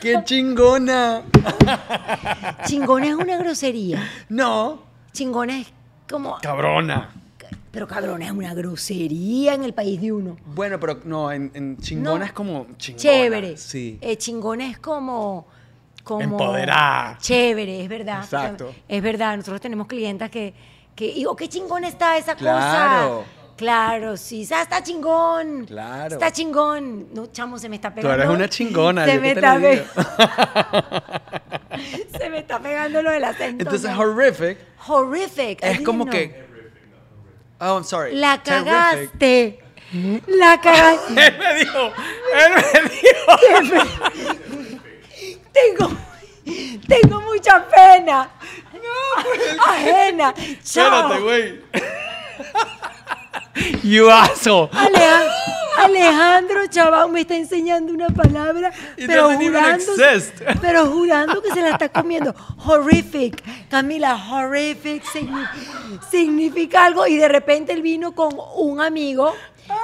Qué 0.00 0.16
chingona. 0.24 1.22
Chingona 2.66 3.06
es 3.06 3.14
una 3.14 3.36
grosería. 3.38 4.02
No. 4.28 4.82
Chingona 5.12 5.60
es 5.60 5.68
como. 6.10 6.38
Cabrona. 6.40 7.10
Pero 7.70 7.86
cabrona 7.86 8.24
es 8.26 8.32
una 8.32 8.54
grosería 8.54 9.54
en 9.54 9.62
el 9.62 9.74
país 9.74 10.00
de 10.00 10.10
uno. 10.12 10.36
Bueno, 10.54 10.80
pero 10.80 11.00
no, 11.04 11.30
en, 11.30 11.50
en 11.54 11.76
chingona 11.78 12.18
No. 12.18 12.24
es 12.24 12.32
como 12.32 12.66
chingona. 12.78 13.02
Chévere. 13.02 13.56
Sí. 13.56 13.98
Eh, 14.00 14.16
chingona 14.16 14.68
es 14.70 14.78
como. 14.78 15.46
Como 16.08 16.22
Empoderada. 16.22 17.18
Chévere, 17.18 17.82
es 17.82 17.88
verdad. 17.88 18.22
Exacto. 18.24 18.74
Es 18.88 19.02
verdad. 19.02 19.36
Nosotros 19.36 19.60
tenemos 19.60 19.86
clientas 19.86 20.30
que. 20.30 20.54
que 20.94 21.06
y, 21.06 21.26
oh, 21.26 21.36
qué 21.36 21.48
chingona 21.48 21.86
está 21.88 22.16
esa 22.16 22.34
Claro. 22.34 23.16
cosa. 23.18 23.28
Claro, 23.58 24.16
sí. 24.16 24.40
Está 24.42 24.82
chingón. 24.82 25.66
Claro. 25.66 26.14
Está 26.14 26.30
chingón. 26.30 27.08
No, 27.12 27.26
chamo, 27.26 27.58
se 27.58 27.68
me 27.68 27.76
está 27.76 27.90
Tú 27.90 27.96
pegando. 27.96 28.22
eres 28.22 28.34
una 28.34 28.48
chingona, 28.48 29.04
Se 29.04 29.18
me 29.20 29.32
está 29.32 29.58
lo 29.58 29.68
digo. 29.68 29.84
pe- 29.94 30.02
Se 32.20 32.30
me 32.30 32.38
está 32.38 32.58
pegando 32.60 33.02
lo 33.02 33.10
del 33.10 33.24
acento. 33.24 33.64
Entonces, 33.64 33.90
¿no? 33.90 34.00
horrific 34.00 34.58
horrific. 34.86 35.58
Es 35.62 35.80
como 35.82 36.06
que. 36.06 36.48
Oh, 37.60 37.74
I'm 37.74 37.84
sorry. 37.84 38.14
La 38.14 38.40
Terrific. 38.42 38.72
cagaste. 38.72 39.58
La 40.28 40.60
cagaste. 40.60 41.12
Él 41.26 41.38
me 41.38 41.54
dijo. 41.58 41.92
Él 42.34 42.52
me 42.54 42.62
dijo. 43.74 43.82
tengo, 45.76 45.96
tengo 46.86 47.20
mucha 47.22 47.66
pena. 47.68 48.30
Ajena. 49.66 50.34
Chao. 50.64 50.84
Espérate, 51.12 51.20
güey. 51.20 51.62
You 53.82 54.08
asshole. 54.10 54.68
Aleja- 54.72 55.32
Alejandro 55.78 56.66
Chabán 56.68 57.12
me 57.12 57.20
está 57.20 57.36
enseñando 57.36 57.92
una 57.92 58.08
palabra, 58.08 58.72
It 58.96 59.06
pero 59.06 59.30
jurando, 59.30 59.92
pero 60.60 60.86
jurando 60.86 61.40
que 61.40 61.50
se 61.52 61.60
la 61.62 61.70
está 61.70 61.88
comiendo. 61.88 62.34
Horrific. 62.64 63.42
Camila, 63.68 64.16
horrific 64.32 65.04
signi- 65.04 65.48
significa 66.10 66.84
algo 66.84 67.06
y 67.06 67.16
de 67.16 67.28
repente 67.28 67.72
él 67.72 67.82
vino 67.82 68.12
con 68.12 68.30
un 68.56 68.80
amigo 68.80 69.32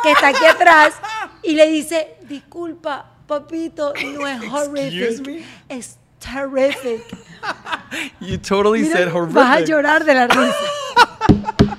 que 0.03 0.11
está 0.13 0.29
aquí 0.29 0.45
atrás 0.45 0.95
y 1.43 1.55
le 1.55 1.67
dice, 1.69 2.17
disculpa, 2.23 3.13
papito, 3.27 3.93
no 3.95 4.27
es 4.27 4.43
horrific, 4.53 5.27
me? 5.27 5.45
es 5.69 5.99
terrific. 6.19 7.03
You 8.21 8.39
totally 8.39 8.83
Mira, 8.83 8.97
said 8.97 9.09
horrific. 9.09 9.35
vas 9.35 9.59
a 9.59 9.61
llorar 9.65 10.05
de 10.05 10.15
la 10.15 10.27
risa. 10.27 11.79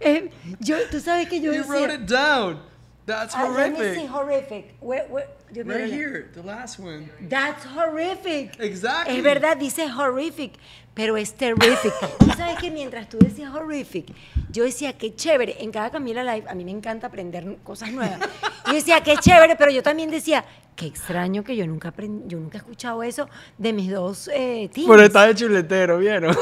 Eh, 0.00 0.30
yo, 0.60 0.76
tú 0.90 1.00
sabes 1.00 1.28
que 1.28 1.40
yo 1.40 1.52
You 1.52 1.62
decía, 1.62 1.72
wrote 1.88 1.94
it 1.94 2.06
down. 2.06 2.60
That's 3.06 3.34
Ah, 3.34 3.48
let 3.48 3.70
me 3.72 3.78
see 3.94 4.06
horrific. 4.06 4.10
horrific. 4.10 4.74
Where- 4.80 5.06
where- 5.08 5.28
Right 5.64 5.92
here, 5.92 6.30
the 6.34 6.42
last 6.42 6.78
one. 6.78 7.10
That's 7.28 7.64
horrific. 7.66 8.58
Exactly. 8.60 9.16
Es 9.16 9.22
verdad, 9.22 9.56
dice 9.56 9.86
horrific, 9.90 10.52
pero 10.94 11.16
es 11.16 11.34
terrific. 11.34 11.92
Tú 12.18 12.26
sabes 12.36 12.58
que 12.58 12.70
mientras 12.70 13.08
tú 13.08 13.18
decías 13.18 13.54
horrific, 13.54 14.06
yo 14.50 14.64
decía 14.64 14.92
qué 14.96 15.14
chévere. 15.14 15.56
En 15.60 15.70
cada 15.70 15.90
Camila 15.90 16.22
Live, 16.24 16.48
a 16.48 16.54
mí 16.54 16.64
me 16.64 16.70
encanta 16.70 17.06
aprender 17.06 17.56
cosas 17.62 17.90
nuevas. 17.92 18.18
Yo 18.66 18.72
decía 18.74 19.00
qué 19.02 19.16
chévere, 19.16 19.56
pero 19.56 19.70
yo 19.70 19.82
también 19.82 20.10
decía 20.10 20.44
qué 20.74 20.86
extraño 20.86 21.42
que 21.44 21.56
yo 21.56 21.66
nunca 21.66 21.92
aprend- 21.94 22.26
yo 22.26 22.38
nunca 22.38 22.58
he 22.58 22.60
escuchado 22.60 23.02
eso 23.02 23.28
de 23.58 23.72
mis 23.72 23.90
dos 23.90 24.28
eh, 24.34 24.68
teams. 24.72 24.88
Pero 24.90 25.02
está 25.02 25.26
de 25.26 25.34
chuletero, 25.34 25.98
¿vieron? 25.98 26.36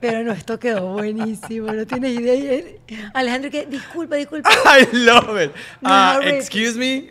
Pero 0.00 0.22
no, 0.22 0.32
esto 0.32 0.58
quedó 0.58 0.92
buenísimo, 0.92 1.72
no 1.72 1.86
tienes 1.86 2.18
idea. 2.18 2.64
Alejandro, 3.14 3.50
que 3.50 3.66
disculpa, 3.66 4.16
disculpa. 4.16 4.50
I 4.64 4.86
love 4.92 5.40
it. 5.40 5.52
Uh, 5.82 6.20
excuse 6.24 6.76
me. 6.78 7.08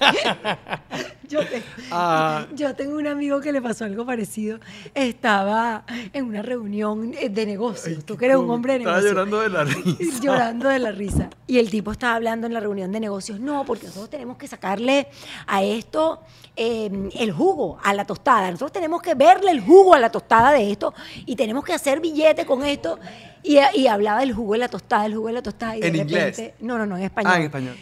Yo, 1.28 1.40
te- 1.40 1.62
Ah. 1.90 2.46
yo 2.54 2.74
tengo 2.74 2.96
un 2.96 3.06
amigo 3.06 3.40
que 3.40 3.52
le 3.52 3.60
pasó 3.62 3.84
algo 3.84 4.04
parecido. 4.06 4.58
Estaba 4.94 5.84
en 6.12 6.24
una 6.26 6.42
reunión 6.42 7.12
eh, 7.20 7.28
de 7.28 7.46
negocios. 7.46 8.04
Tú 8.04 8.16
que 8.16 8.26
eres 8.26 8.36
un 8.36 8.50
hombre 8.50 8.74
de 8.74 8.78
Estaba 8.80 8.96
negocios. 9.00 9.12
llorando 9.14 9.40
de 9.40 9.48
la 9.50 9.64
risa. 9.64 10.20
Llorando 10.22 10.68
de 10.68 10.78
la 10.78 10.92
risa. 10.92 11.30
Y 11.46 11.58
el 11.58 11.70
tipo 11.70 11.92
estaba 11.92 12.14
hablando 12.14 12.46
en 12.46 12.54
la 12.54 12.60
reunión 12.60 12.90
de 12.92 13.00
negocios. 13.00 13.38
No, 13.40 13.64
porque 13.64 13.86
nosotros 13.86 14.10
tenemos 14.10 14.36
que 14.36 14.48
sacarle 14.48 15.08
a 15.46 15.62
esto 15.62 16.20
eh, 16.56 16.90
el 17.18 17.32
jugo 17.32 17.78
a 17.82 17.92
la 17.94 18.04
tostada. 18.04 18.50
Nosotros 18.50 18.72
tenemos 18.72 19.02
que 19.02 19.14
verle 19.14 19.50
el 19.50 19.60
jugo 19.60 19.94
a 19.94 19.98
la 19.98 20.10
tostada 20.10 20.52
de 20.52 20.70
esto 20.70 20.94
y 21.26 21.36
tenemos 21.36 21.64
que 21.64 21.72
hacer 21.74 22.00
billete 22.00 22.46
con 22.46 22.64
esto. 22.64 22.98
Y, 23.42 23.58
y 23.74 23.86
hablaba 23.88 24.20
del 24.20 24.32
jugo 24.32 24.54
de 24.54 24.60
la 24.60 24.68
tostada, 24.68 25.04
el 25.04 25.14
jugo 25.14 25.26
de 25.28 25.34
la 25.34 25.42
tostada. 25.42 25.76
Y 25.76 25.80
de 25.80 25.88
¿En 25.88 25.96
inglés? 25.96 26.36
repente- 26.36 26.54
No, 26.60 26.78
no, 26.78 26.86
no, 26.86 26.96
en 26.96 27.02
español. 27.04 27.32
Ah, 27.34 27.38
en 27.38 27.42
español. 27.44 27.76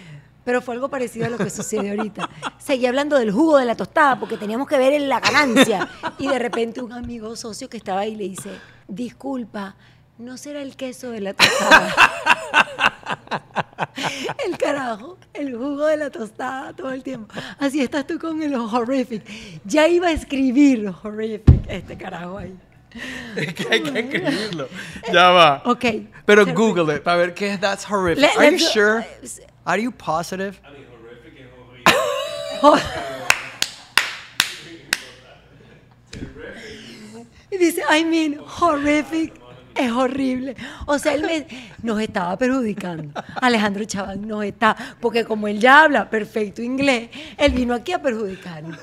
Pero 0.44 0.60
fue 0.60 0.74
algo 0.74 0.88
parecido 0.88 1.26
a 1.26 1.30
lo 1.30 1.38
que 1.38 1.50
sucede 1.50 1.90
ahorita. 1.90 2.28
Seguía 2.58 2.88
hablando 2.88 3.18
del 3.18 3.30
jugo 3.30 3.58
de 3.58 3.64
la 3.64 3.76
tostada 3.76 4.18
porque 4.18 4.36
teníamos 4.36 4.66
que 4.68 4.76
ver 4.78 4.92
en 4.92 5.08
la 5.08 5.20
ganancia. 5.20 5.88
Y 6.18 6.28
de 6.28 6.38
repente 6.38 6.80
un 6.82 6.92
amigo 6.92 7.36
socio 7.36 7.68
que 7.68 7.76
estaba 7.76 8.00
ahí 8.00 8.16
le 8.16 8.24
dice, 8.24 8.50
disculpa, 8.88 9.76
¿no 10.18 10.36
será 10.36 10.62
el 10.62 10.76
queso 10.76 11.10
de 11.10 11.20
la 11.20 11.34
tostada? 11.34 11.94
El 14.46 14.56
carajo, 14.58 15.18
el 15.32 15.56
jugo 15.56 15.86
de 15.86 15.96
la 15.96 16.10
tostada 16.10 16.72
todo 16.72 16.92
el 16.92 17.02
tiempo. 17.02 17.34
Así 17.58 17.80
estás 17.80 18.06
tú 18.06 18.18
con 18.18 18.42
el 18.42 18.54
horrific. 18.54 19.22
Ya 19.64 19.88
iba 19.88 20.08
a 20.08 20.12
escribir 20.12 20.92
horrific 21.02 21.66
este 21.68 21.96
carajo 21.96 22.38
ahí. 22.38 22.56
Es 23.36 23.54
que 23.54 23.66
hay 23.70 23.82
que 23.82 23.98
escribirlo. 23.98 24.68
Ya 25.12 25.30
va. 25.30 25.62
Ok. 25.64 25.84
Pero 26.24 26.46
Google 26.46 26.94
it 26.94 27.02
para 27.02 27.16
ver 27.16 27.34
qué 27.34 27.52
es 27.52 27.60
that's 27.60 27.84
horrific. 27.88 28.30
Are 28.38 28.50
you 28.50 28.58
sure? 28.58 29.06
Are 29.64 29.78
you 29.78 29.92
positive? 29.92 30.60
Y 37.50 37.58
dice, 37.58 37.82
I 37.90 38.04
mean, 38.04 38.40
horrific. 38.60 39.34
Es 39.74 39.90
horrible. 39.90 40.54
O 40.86 40.98
sea, 40.98 41.14
él 41.14 41.22
me- 41.22 41.46
nos 41.82 41.98
estaba 41.98 42.36
perjudicando. 42.36 43.18
Alejandro 43.40 43.84
Chaván 43.86 44.26
nos 44.28 44.44
está, 44.44 44.76
porque 45.00 45.24
como 45.24 45.48
él 45.48 45.58
ya 45.60 45.84
habla 45.84 46.10
perfecto 46.10 46.60
inglés, 46.60 47.08
él 47.38 47.52
vino 47.52 47.72
aquí 47.74 47.92
a 47.92 48.02
perjudicarnos. 48.02 48.78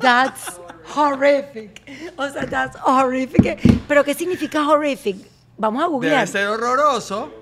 That's 0.00 0.60
horrific. 0.96 1.80
O 2.16 2.28
sea, 2.30 2.46
that's 2.46 2.76
horrific. 2.84 3.60
Pero 3.86 4.02
¿qué 4.02 4.12
significa 4.14 4.68
horrific? 4.68 5.16
Vamos 5.56 5.80
a 5.82 5.84
Debe 5.86 5.92
googlear. 5.92 6.26
ser 6.26 6.48
horroroso. 6.48 7.32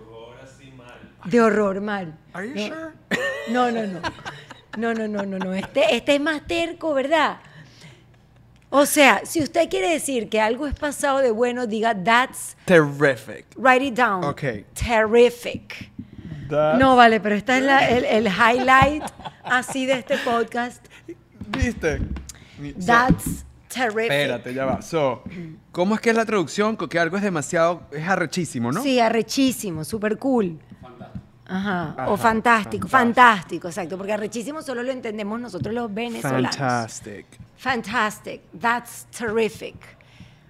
De 1.26 1.40
horror 1.40 1.80
mal. 1.80 2.16
Are 2.32 2.46
you 2.48 2.54
no, 2.54 2.66
sure? 2.68 2.92
No, 3.50 3.70
no, 3.70 3.86
no. 3.86 4.00
No, 4.78 4.92
no, 4.94 5.08
no, 5.08 5.22
no, 5.24 5.38
no. 5.38 5.54
Este, 5.54 5.94
este 5.96 6.14
es 6.16 6.20
más 6.20 6.46
terco, 6.46 6.92
¿verdad? 6.94 7.38
O 8.68 8.84
sea, 8.84 9.22
si 9.24 9.40
usted 9.42 9.68
quiere 9.70 9.88
decir 9.90 10.28
que 10.28 10.40
algo 10.40 10.66
es 10.66 10.74
pasado 10.74 11.18
de 11.18 11.30
bueno, 11.30 11.66
diga 11.66 11.94
that's, 12.02 12.56
Terrific. 12.66 13.46
write 13.56 13.84
it 13.86 13.94
down. 13.94 14.24
Ok. 14.24 14.42
Terrific. 14.74 15.90
That's- 16.48 16.78
No, 16.78 16.94
vale, 16.96 17.20
pero 17.20 17.34
esta 17.36 17.56
es 17.58 17.64
la- 17.64 17.88
el, 17.88 18.04
el 18.04 18.26
highlight 18.26 19.02
así 19.44 19.86
de 19.86 19.94
este 19.94 20.18
podcast. 20.18 20.84
¿Viste? 21.48 21.98
So, 21.98 22.86
That's 22.86 23.44
terrific. 23.68 24.10
espérate, 24.12 24.52
ya 24.54 24.64
va. 24.66 24.82
So, 24.82 25.22
¿cómo 25.72 25.94
es 25.94 26.00
que 26.00 26.10
es 26.10 26.16
la 26.16 26.24
traducción? 26.24 26.76
Que 26.76 26.98
algo 26.98 27.16
es 27.16 27.22
demasiado, 27.22 27.82
es 27.92 28.06
arrechísimo, 28.06 28.72
¿no? 28.72 28.82
Sí, 28.82 28.98
arrechísimo, 29.00 29.84
super 29.84 30.18
cool. 30.18 30.58
Ajá. 31.48 31.94
Ajá, 31.96 32.08
O 32.10 32.16
fantástico, 32.16 32.88
fantástico, 32.88 33.68
exacto, 33.68 33.96
porque 33.96 34.12
arrechísimo 34.12 34.62
solo 34.62 34.82
lo 34.82 34.90
entendemos 34.90 35.40
nosotros 35.40 35.74
los 35.74 35.92
venezolanos. 35.92 36.56
Fantastic. 36.56 37.26
Fantastic. 37.56 38.42
That's 38.60 39.06
terrific. 39.16 39.76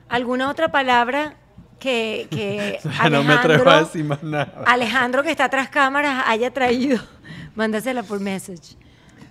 ¿Alguna 0.09 0.51
otra 0.51 0.71
palabra 0.71 1.35
que, 1.79 2.27
que 2.31 2.79
no 3.11 3.23
me 3.23 3.35
atrevo 3.35 3.69
a 3.69 3.79
Alejandro, 3.79 3.85
decir 3.85 4.05
más 4.05 4.23
nada. 4.23 4.65
Alejandro, 4.67 5.23
que 5.23 5.31
está 5.31 5.49
tras 5.49 5.69
cámaras, 5.69 6.25
haya 6.27 6.51
traído? 6.51 6.99
Mándasela 7.55 8.03
por 8.03 8.21
message. 8.21 8.77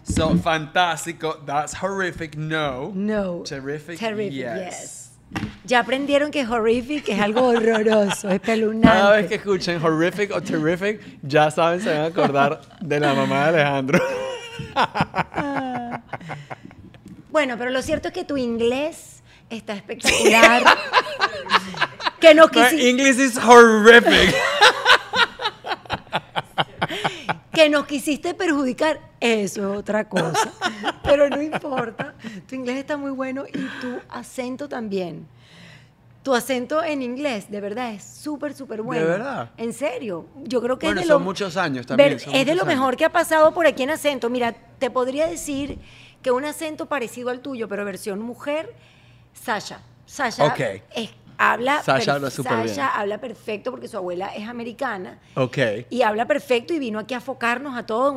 So, 0.03 0.35
fantástico. 0.37 1.41
That's 1.45 1.73
horrific. 1.73 2.35
No. 2.35 2.91
No. 2.93 3.43
Terrific. 3.43 3.99
Terrific, 3.99 4.33
yes. 4.33 4.81
yes. 4.81 5.04
Ya 5.65 5.79
aprendieron 5.79 6.29
que 6.31 6.45
horrific 6.45 7.09
es 7.09 7.19
algo 7.19 7.47
horroroso, 7.47 8.21
Cada 8.21 8.33
vez 8.33 8.41
espeluznante. 8.41 9.27
que 9.27 9.35
escuchen 9.35 9.83
horrific 9.83 10.31
o 10.35 10.41
terrific, 10.41 11.01
ya 11.23 11.49
saben, 11.49 11.81
se 11.81 11.89
van 11.89 12.01
a 12.01 12.05
acordar 12.05 12.61
de 12.81 12.99
la 12.99 13.13
mamá 13.15 13.51
de 13.51 13.61
Alejandro. 13.63 13.99
Bueno, 17.31 17.55
pero 17.57 17.71
lo 17.71 17.81
cierto 17.81 18.09
es 18.09 18.13
que 18.13 18.23
tu 18.23 18.37
inglés 18.37 19.23
está 19.49 19.73
espectacular. 19.73 20.63
que 22.19 22.33
no 22.33 22.45
My 22.45 22.51
quisiste. 22.51 22.89
English 22.89 23.17
is 23.19 23.37
horrific. 23.37 24.33
Que 27.55 27.69
nos 27.69 27.85
quisiste 27.87 28.33
perjudicar, 28.33 28.99
eso 29.19 29.71
es 29.73 29.79
otra 29.79 30.07
cosa. 30.09 30.51
Pero 31.03 31.29
no 31.29 31.41
importa. 31.41 32.13
Tu 32.47 32.55
inglés 32.55 32.77
está 32.77 32.97
muy 32.97 33.11
bueno 33.11 33.45
y 33.47 33.59
tu 33.81 33.99
acento 34.09 34.67
también. 34.69 35.25
Tu 36.23 36.33
acento 36.33 36.83
en 36.83 37.01
inglés, 37.03 37.49
de 37.51 37.61
verdad, 37.61 37.91
es 37.93 38.03
súper, 38.03 38.53
súper 38.55 38.81
bueno. 38.81 39.05
verdad? 39.05 39.51
En 39.57 39.73
serio. 39.73 40.25
Yo 40.43 40.61
creo 40.61 40.77
que 40.79 40.87
Bueno, 40.87 41.01
es 41.01 41.07
de 41.07 41.13
son 41.13 41.21
lo, 41.21 41.25
muchos 41.25 41.55
años 41.55 41.85
también, 41.85 42.09
ver- 42.11 42.19
son 42.19 42.33
es 42.35 42.45
de 42.45 42.55
lo 42.55 42.65
mejor 42.65 42.87
años. 42.89 42.97
que 42.97 43.05
ha 43.05 43.11
pasado 43.11 43.53
por 43.53 43.67
aquí 43.67 43.83
en 43.83 43.91
acento. 43.91 44.29
Mira, 44.29 44.53
te 44.79 44.89
podría 44.89 45.27
decir 45.27 45.77
que 46.23 46.31
un 46.31 46.43
acento 46.45 46.87
parecido 46.87 47.29
al 47.29 47.41
tuyo, 47.41 47.67
pero 47.67 47.85
versión 47.85 48.19
mujer, 48.21 48.73
Sasha. 49.33 49.81
Sasha 50.07 50.45
Ok. 50.45 50.59
es- 50.95 51.11
habla, 51.37 51.81
Sasha 51.83 52.13
habla 52.13 52.29
súper 52.29 52.55
bien. 52.57 52.69
Sasha 52.69 52.99
habla 52.99 53.19
perfecto 53.19 53.71
porque 53.71 53.87
su 53.87 53.97
abuela 53.97 54.27
es 54.35 54.47
americana 54.47 55.19
Ok. 55.35 55.57
y 55.89 56.01
habla 56.01 56.25
perfecto 56.25 56.73
y 56.73 56.79
vino 56.79 56.99
aquí 56.99 57.13
a 57.13 57.21
focarnos 57.21 57.77
a 57.77 57.85
todos. 57.85 58.13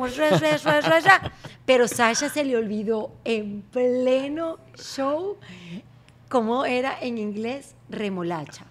Pero 1.65 1.87
Sasha 1.87 2.29
se 2.29 2.43
le 2.43 2.57
olvidó 2.57 3.11
en 3.25 3.61
pleno 3.61 4.57
show 4.75 5.37
cómo 6.29 6.65
era 6.65 6.97
en 6.99 7.17
inglés 7.17 7.75
remolacha. 7.89 8.65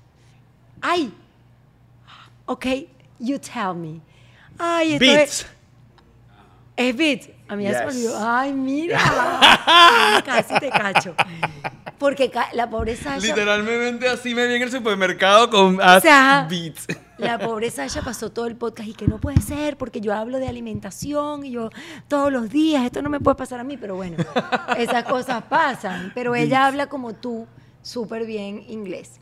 ¡Ay! 0.81 1.13
Ok, 2.47 2.67
You 3.19 3.39
tell 3.39 3.75
me. 3.75 4.01
Ay, 4.59 4.93
esto 4.95 5.05
Beats. 5.05 5.41
es... 5.41 5.47
Es 6.77 6.97
Beats. 6.97 7.29
A 7.49 7.57
mí 7.57 7.65
ya 7.65 7.79
se 7.81 7.87
me 7.87 7.93
Yes. 7.93 7.97
olvidó. 7.97 8.19
Ay, 8.29 8.53
mira. 8.53 9.01
Casi 10.25 10.55
te 10.61 10.71
cacho. 10.71 11.15
Porque 11.99 12.31
ca- 12.31 12.51
la 12.53 12.71
pobre 12.71 12.95
Sasha... 12.95 13.19
Literalmente 13.27 14.09
así 14.09 14.35
me 14.35 14.47
vi 14.47 14.55
en 14.55 14.63
el 14.63 14.71
supermercado 14.71 15.51
con 15.51 15.79
sea, 16.01 16.47
Beats. 16.49 16.87
La 17.19 17.37
pobre 17.39 17.69
Sasha 17.73 18.03
pasó 18.03 18.31
todo 18.31 18.47
el 18.47 18.55
podcast 18.55 18.89
y 18.89 18.95
que 18.95 19.09
no 19.09 19.19
puede 19.19 19.41
ser 19.41 19.77
porque 19.77 20.01
yo 20.01 20.15
hablo 20.15 20.39
de 20.39 20.47
alimentación 20.47 21.45
y 21.45 21.51
yo 21.51 21.71
todos 22.07 22.31
los 22.31 22.49
días, 22.49 22.85
esto 22.85 23.03
no 23.03 23.11
me 23.11 23.19
puede 23.19 23.35
pasar 23.35 23.59
a 23.59 23.65
mí, 23.65 23.77
pero 23.77 23.97
bueno, 23.97 24.17
esas 24.79 25.03
cosas 25.03 25.43
pasan. 25.49 26.13
Pero 26.15 26.37
ella 26.37 26.67
habla 26.67 26.87
como 26.87 27.15
tú, 27.15 27.49
súper 27.83 28.25
bien 28.25 28.65
inglés. 28.69 29.21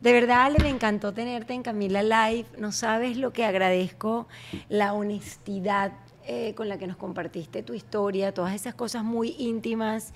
De 0.00 0.12
verdad, 0.14 0.44
Ale, 0.44 0.58
me 0.62 0.70
encantó 0.70 1.12
tenerte 1.12 1.52
en 1.52 1.62
Camila 1.62 2.02
Live. 2.02 2.46
No 2.58 2.72
sabes 2.72 3.18
lo 3.18 3.34
que 3.34 3.44
agradezco, 3.44 4.26
la 4.70 4.94
honestidad 4.94 5.92
eh, 6.26 6.54
con 6.54 6.68
la 6.68 6.78
que 6.78 6.86
nos 6.86 6.96
compartiste 6.96 7.62
tu 7.62 7.74
historia, 7.74 8.32
todas 8.32 8.54
esas 8.54 8.74
cosas 8.74 9.04
muy 9.04 9.34
íntimas 9.38 10.12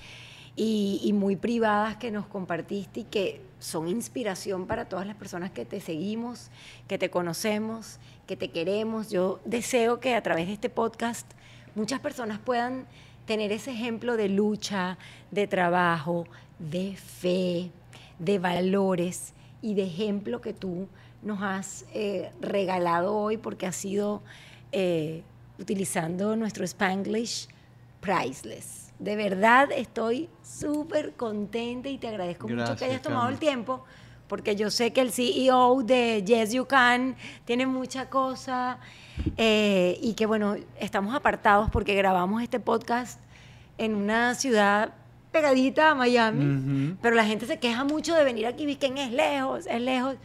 y, 0.57 1.13
muy 1.15 1.37
privadas 1.37 1.97
que 1.97 2.11
nos 2.11 2.27
compartiste 2.27 3.01
y 3.01 3.05
que 3.05 3.41
son 3.59 3.89
inspiración 3.89 4.67
para 4.67 4.89
todas 4.89 5.07
las 5.07 5.17
personas 5.17 5.51
que 5.51 5.65
te 5.65 5.81
seguimos, 5.81 6.51
que 6.89 6.99
te 6.99 7.11
conocemos, 7.11 7.99
que 8.27 8.37
te 8.37 8.51
queremos. 8.51 9.11
Yo 9.11 9.41
deseo 9.45 10.01
que 10.01 10.15
a 10.15 10.23
través 10.23 10.49
de 10.49 10.55
este 10.55 10.69
podcast 10.69 11.31
muchas 11.75 12.01
personas 12.01 12.39
puedan 12.39 12.87
tener 13.27 13.53
ese 13.53 13.71
ejemplo 13.71 14.17
de 14.17 14.29
lucha, 14.29 14.99
de 15.31 15.47
trabajo, 15.47 16.27
de 16.59 16.97
fe, 16.97 17.71
de 18.19 18.39
valores 18.39 19.33
y 19.63 19.75
de 19.75 19.85
ejemplo 19.85 20.41
que 20.41 20.53
tú 20.53 20.89
nos 21.23 21.43
has 21.43 21.85
eh, 21.93 22.31
regalado 22.41 23.17
hoy 23.17 23.37
porque 23.37 23.67
has 23.67 23.77
sido, 23.77 24.23
eh, 24.73 25.23
utilizando 25.61 26.35
nuestro 26.37 26.65
Spanglish, 26.65 27.49
priceless. 28.01 28.93
De 28.99 29.17
verdad 29.17 29.71
estoy 29.73 30.29
súper 30.43 31.13
contenta 31.13 31.89
y 31.89 31.99
te 31.99 32.09
agradezco 32.09 32.49
mucho 32.49 32.57
que 32.57 32.65
Gracias, 32.65 32.91
hayas 32.91 33.03
tomado 33.03 33.29
el 33.29 33.39
tiempo 33.39 33.85
porque 34.29 34.55
yo 34.57 34.71
sé 34.71 34.93
que 34.93 35.01
el 35.01 35.11
CEO 35.11 35.83
de 35.83 36.23
Yes 36.25 36.53
You 36.53 36.67
Can 36.67 37.17
tiene 37.45 37.67
mucha 37.67 38.09
cosa 38.09 38.79
eh, 39.37 39.99
y 40.03 40.15
que 40.15 40.27
bueno, 40.27 40.57
estamos 40.79 41.15
apartados 41.15 41.69
porque 41.71 41.95
grabamos 41.95 42.43
este 42.43 42.61
podcast 42.61 43.21
en 43.77 43.95
una 43.95 44.35
ciudad 44.35 44.95
pegadita 45.33 45.91
a 45.91 45.95
Miami, 45.95 46.45
Ujú. 46.45 46.97
pero 47.03 47.17
la 47.17 47.25
gente 47.25 47.47
se 47.47 47.59
queja 47.59 47.85
mucho 47.85 48.15
de 48.15 48.25
venir 48.25 48.47
aquí, 48.47 48.77
que 48.77 48.87
es 48.87 49.13
lejos, 49.13 49.67
es 49.67 49.81
lejos, 49.81 50.17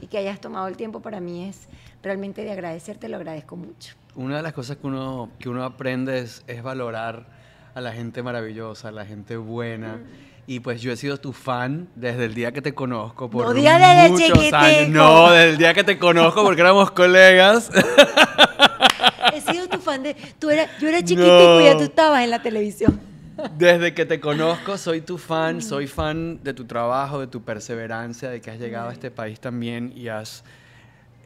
y 0.00 0.06
que 0.08 0.18
hayas 0.18 0.40
tomado 0.40 0.66
el 0.68 0.76
tiempo 0.76 1.00
para 1.00 1.20
mí 1.20 1.44
es 1.44 1.68
realmente 2.02 2.44
de 2.44 2.52
agradecerte, 2.52 3.08
lo 3.08 3.16
agradezco 3.16 3.56
mucho. 3.56 3.94
Una 4.16 4.36
de 4.36 4.42
las 4.42 4.52
cosas 4.52 4.76
que 4.76 4.86
uno, 4.86 5.30
que 5.38 5.48
uno 5.48 5.64
aprende 5.64 6.18
es, 6.20 6.44
es 6.46 6.62
valorar 6.62 7.26
a 7.74 7.80
la 7.80 7.92
gente 7.92 8.22
maravillosa, 8.22 8.88
a 8.88 8.92
la 8.92 9.04
gente 9.04 9.36
buena. 9.36 9.98
Y 10.46 10.60
pues 10.60 10.82
yo 10.82 10.92
he 10.92 10.96
sido 10.96 11.16
tu 11.18 11.32
fan 11.32 11.88
desde 11.96 12.26
el 12.26 12.34
día 12.34 12.52
que 12.52 12.60
te 12.62 12.74
conozco. 12.74 13.30
Por 13.30 13.46
No 13.46 13.54
digas 13.54 13.80
desde 13.80 14.08
muchos 14.10 14.26
chiquitico. 14.28 14.56
años. 14.56 14.88
No, 14.90 15.30
desde 15.30 15.50
el 15.50 15.58
día 15.58 15.74
que 15.74 15.84
te 15.84 15.98
conozco 15.98 16.42
porque 16.44 16.60
éramos 16.60 16.90
colegas. 16.90 17.70
He 19.32 19.40
sido 19.40 19.68
tu 19.68 19.78
fan 19.78 20.02
de... 20.02 20.14
Tú 20.38 20.50
eras, 20.50 20.68
yo 20.80 20.88
era 20.88 20.98
chiquitico 21.00 21.60
y 21.60 21.64
ya 21.64 21.72
No. 21.72 21.78
tú 21.78 21.84
estabas 21.84 22.22
en 22.22 22.30
la 22.30 22.42
televisión. 22.42 23.00
Desde 23.58 23.94
que 23.94 24.04
te 24.06 24.20
conozco 24.20 24.78
soy 24.78 25.00
tu 25.00 25.18
fan, 25.18 25.60
soy 25.60 25.88
fan 25.88 26.38
de 26.44 26.54
tu 26.54 26.66
trabajo, 26.66 27.18
de 27.18 27.26
tu 27.26 27.42
perseverancia, 27.42 28.30
de 28.30 28.40
que 28.40 28.50
has 28.52 28.60
llegado 28.60 28.90
a 28.90 28.92
este 28.92 29.10
país 29.10 29.40
también 29.40 29.92
y 29.96 30.06
has 30.08 30.44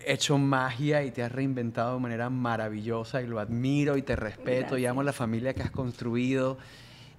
hecho 0.06 0.38
magia 0.38 1.02
y 1.04 1.10
te 1.10 1.22
has 1.22 1.32
reinventado 1.32 1.94
de 1.94 2.00
manera 2.00 2.30
maravillosa 2.30 3.22
y 3.22 3.26
lo 3.26 3.40
admiro 3.40 3.96
y 3.96 4.02
te 4.02 4.16
respeto 4.16 4.78
y 4.78 4.86
amo 4.86 5.02
la 5.02 5.12
familia 5.12 5.54
que 5.54 5.62
has 5.62 5.70
construido. 5.70 6.58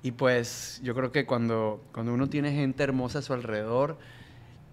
Y 0.02 0.12
pues 0.12 0.80
yo 0.84 0.96
creo 0.96 1.12
que 1.12 1.26
cuando, 1.26 1.84
cuando 1.92 2.14
uno 2.14 2.30
tiene 2.30 2.54
gente 2.54 2.84
hermosa 2.84 3.20
a 3.20 3.22
su 3.22 3.34
alrededor, 3.34 3.98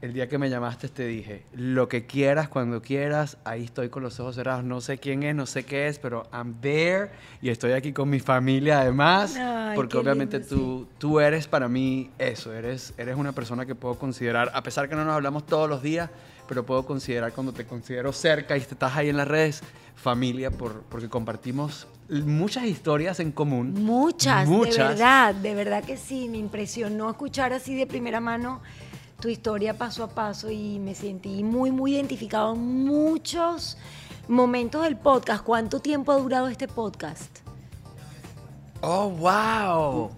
el 0.02 0.12
día 0.12 0.28
que 0.28 0.38
me 0.38 0.50
llamaste 0.50 0.88
te 0.88 1.06
dije, 1.06 1.44
lo 1.54 1.88
que 1.88 2.06
quieras, 2.06 2.48
cuando 2.48 2.82
quieras, 2.82 3.38
ahí 3.44 3.64
estoy 3.64 3.88
con 3.88 4.02
los 4.02 4.20
ojos 4.20 4.36
cerrados. 4.36 4.62
No 4.62 4.80
sé 4.80 4.98
quién 4.98 5.22
es, 5.22 5.34
no 5.34 5.46
sé 5.46 5.64
qué 5.64 5.88
es, 5.88 5.98
pero 5.98 6.28
I'm 6.32 6.60
there 6.60 7.10
y 7.40 7.48
estoy 7.48 7.72
aquí 7.72 7.92
con 7.92 8.10
mi 8.10 8.20
familia 8.20 8.80
además, 8.80 9.36
Ay, 9.36 9.74
porque 9.74 9.96
obviamente 9.96 10.38
lindo, 10.38 10.54
tú, 10.54 10.88
tú 10.98 11.20
eres 11.20 11.48
para 11.48 11.68
mí 11.68 12.10
eso, 12.18 12.52
eres, 12.52 12.94
eres 12.98 13.16
una 13.16 13.32
persona 13.32 13.64
que 13.64 13.74
puedo 13.74 13.98
considerar, 13.98 14.50
a 14.54 14.62
pesar 14.62 14.88
que 14.88 14.94
no 14.94 15.04
nos 15.04 15.14
hablamos 15.14 15.46
todos 15.46 15.68
los 15.68 15.82
días, 15.82 16.10
pero 16.46 16.64
puedo 16.64 16.84
considerar 16.86 17.32
cuando 17.32 17.52
te 17.52 17.66
considero 17.66 18.12
cerca 18.12 18.56
y 18.56 18.60
estás 18.60 18.96
ahí 18.96 19.08
en 19.08 19.16
las 19.16 19.28
redes, 19.28 19.62
familia, 19.94 20.50
por, 20.50 20.82
porque 20.82 21.08
compartimos 21.08 21.86
muchas 22.08 22.64
historias 22.64 23.20
en 23.20 23.32
común. 23.32 23.74
Muchas, 23.82 24.48
de 24.48 24.54
Muchas. 24.54 24.90
verdad, 24.90 25.34
de 25.34 25.54
verdad 25.54 25.84
que 25.84 25.96
sí, 25.96 26.28
me 26.28 26.38
impresionó 26.38 27.10
escuchar 27.10 27.52
así 27.52 27.74
de 27.74 27.86
primera 27.86 28.20
mano 28.20 28.60
tu 29.20 29.28
historia 29.28 29.74
paso 29.74 30.04
a 30.04 30.08
paso 30.08 30.50
y 30.50 30.78
me 30.78 30.94
sentí 30.94 31.42
muy, 31.42 31.70
muy 31.70 31.94
identificado 31.94 32.54
en 32.54 32.84
muchos 32.84 33.78
momentos 34.28 34.84
del 34.84 34.96
podcast. 34.96 35.42
¿Cuánto 35.42 35.80
tiempo 35.80 36.12
ha 36.12 36.16
durado 36.16 36.48
este 36.48 36.68
podcast? 36.68 37.38
Oh, 38.82 39.08
wow. 39.08 40.10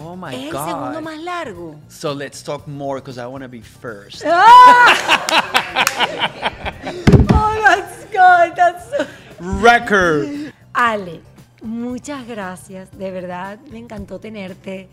Oh 0.00 0.14
my 0.16 0.32
es 0.34 0.42
el 0.46 0.52
God. 0.52 0.66
segundo 0.66 1.00
más 1.02 1.18
largo. 1.18 1.74
So 1.88 2.14
let's 2.14 2.42
talk 2.42 2.66
more 2.68 3.00
because 3.00 3.18
I 3.18 3.26
want 3.26 3.42
to 3.42 3.48
be 3.48 3.60
first. 3.60 4.22
Oh, 7.30 7.54
that's 7.62 8.04
good, 8.06 8.54
that's 8.56 8.90
so- 8.90 9.06
Record. 9.60 10.52
Ale, 10.74 11.20
muchas 11.62 12.26
gracias, 12.26 12.90
de 12.96 13.10
verdad, 13.10 13.58
me 13.70 13.78
encantó 13.78 14.18
tenerte. 14.18 14.88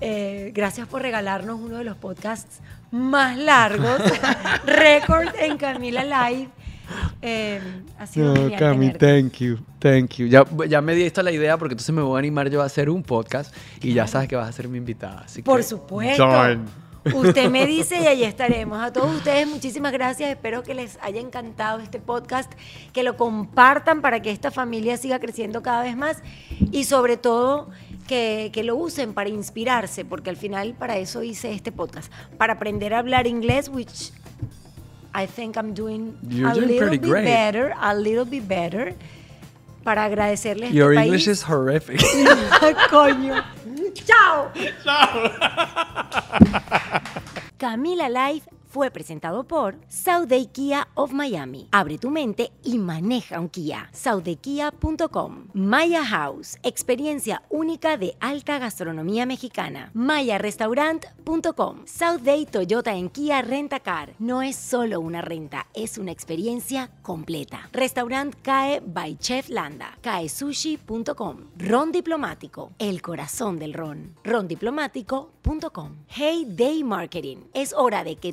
Eh, 0.00 0.52
gracias 0.54 0.86
por 0.86 1.02
regalarnos 1.02 1.58
uno 1.60 1.78
de 1.78 1.84
los 1.84 1.96
podcasts 1.96 2.60
más 2.92 3.36
largos, 3.36 4.00
récord 4.64 5.28
en 5.38 5.56
Camila 5.58 6.04
Live. 6.04 6.50
Eh, 7.22 7.60
ha 7.98 8.06
sido 8.06 8.34
genial 8.34 8.58
tenerte. 8.58 8.98
thank 8.98 9.32
you, 9.38 9.58
thank 9.78 10.14
you. 10.16 10.26
Ya, 10.26 10.44
ya 10.68 10.80
me 10.80 10.94
diste 10.94 11.22
la 11.22 11.32
idea 11.32 11.56
porque 11.58 11.74
entonces 11.74 11.94
me 11.94 12.02
voy 12.02 12.16
a 12.16 12.18
animar 12.20 12.48
yo 12.50 12.62
a 12.62 12.64
hacer 12.66 12.88
un 12.90 13.02
podcast 13.02 13.54
y 13.82 13.92
ya 13.92 14.06
sabes 14.06 14.28
que 14.28 14.36
vas 14.36 14.48
a 14.48 14.52
ser 14.52 14.68
mi 14.68 14.78
invitada. 14.78 15.22
Así 15.26 15.42
Por 15.42 15.58
que- 15.58 15.64
supuesto. 15.64 16.26
Done. 16.26 16.60
Usted 17.14 17.48
me 17.48 17.64
dice 17.64 18.00
y 18.02 18.06
ahí 18.06 18.22
estaremos. 18.24 18.82
A 18.82 18.92
todos 18.92 19.14
ustedes 19.16 19.46
muchísimas 19.46 19.92
gracias. 19.92 20.30
Espero 20.30 20.62
que 20.62 20.74
les 20.74 20.98
haya 21.00 21.20
encantado 21.20 21.78
este 21.78 22.00
podcast, 22.00 22.52
que 22.92 23.02
lo 23.02 23.16
compartan 23.16 24.02
para 24.02 24.20
que 24.20 24.30
esta 24.30 24.50
familia 24.50 24.96
siga 24.96 25.18
creciendo 25.18 25.62
cada 25.62 25.82
vez 25.84 25.96
más 25.96 26.18
y 26.70 26.84
sobre 26.84 27.16
todo 27.16 27.70
que, 28.06 28.50
que 28.52 28.62
lo 28.62 28.76
usen 28.76 29.14
para 29.14 29.28
inspirarse, 29.30 30.04
porque 30.04 30.28
al 30.28 30.36
final 30.36 30.74
para 30.78 30.98
eso 30.98 31.22
hice 31.22 31.52
este 31.52 31.72
podcast, 31.72 32.12
para 32.36 32.54
aprender 32.54 32.92
a 32.92 32.98
hablar 32.98 33.26
inglés, 33.26 33.68
which 33.72 34.12
I 35.14 35.26
think 35.26 35.56
I'm 35.56 35.74
doing 35.74 36.16
You're 36.28 36.50
a 36.50 36.54
doing 36.54 36.68
little 36.68 36.90
bit 36.90 37.02
great. 37.02 37.24
better, 37.24 37.74
a 37.80 37.94
little 37.94 38.24
bit 38.24 38.46
better, 38.46 38.94
para 39.84 40.04
agradecerles 40.04 40.70
a 40.70 40.74
Your 40.74 40.92
este 40.92 41.04
English 41.06 41.24
país. 41.26 41.28
is 41.28 41.42
horrific. 41.42 41.98
Coño. 42.90 43.42
Chao. 44.06 44.50
Camila 47.58 48.08
Life 48.08 48.46
fue 48.68 48.90
presentado 48.90 49.44
por 49.44 49.76
Sauday 49.88 50.46
Kia 50.46 50.88
of 50.94 51.12
Miami. 51.12 51.68
Abre 51.72 51.98
tu 51.98 52.10
mente 52.10 52.52
y 52.62 52.78
maneja 52.78 53.40
un 53.40 53.48
Kia. 53.48 53.88
SaudayKia.com. 53.92 55.48
Maya 55.54 56.04
House. 56.04 56.58
Experiencia 56.62 57.42
única 57.48 57.96
de 57.96 58.16
alta 58.20 58.58
gastronomía 58.58 59.26
mexicana. 59.26 59.90
MayaRestaurant.com. 59.94 61.86
Sauday 61.86 62.46
Toyota 62.46 62.94
en 62.94 63.08
Kia 63.08 63.42
Rentacar. 63.42 64.14
No 64.18 64.42
es 64.42 64.56
solo 64.56 65.00
una 65.00 65.22
renta, 65.22 65.66
es 65.74 65.98
una 65.98 66.12
experiencia 66.12 66.90
completa. 67.02 67.68
Restaurant 67.72 68.34
CAE 68.42 68.82
by 68.84 69.16
Chef 69.18 69.48
Landa. 69.48 69.98
CAESushi.com. 70.02 71.36
Ron 71.56 71.92
Diplomático. 71.92 72.72
El 72.78 73.00
corazón 73.02 73.58
del 73.58 73.72
ron. 73.72 74.14
Rondiplomático.com. 74.24 75.96
Hey 76.08 76.46
Day 76.46 76.84
Marketing. 76.84 77.38
Es 77.54 77.72
hora 77.72 78.04
de 78.04 78.16
que 78.16 78.32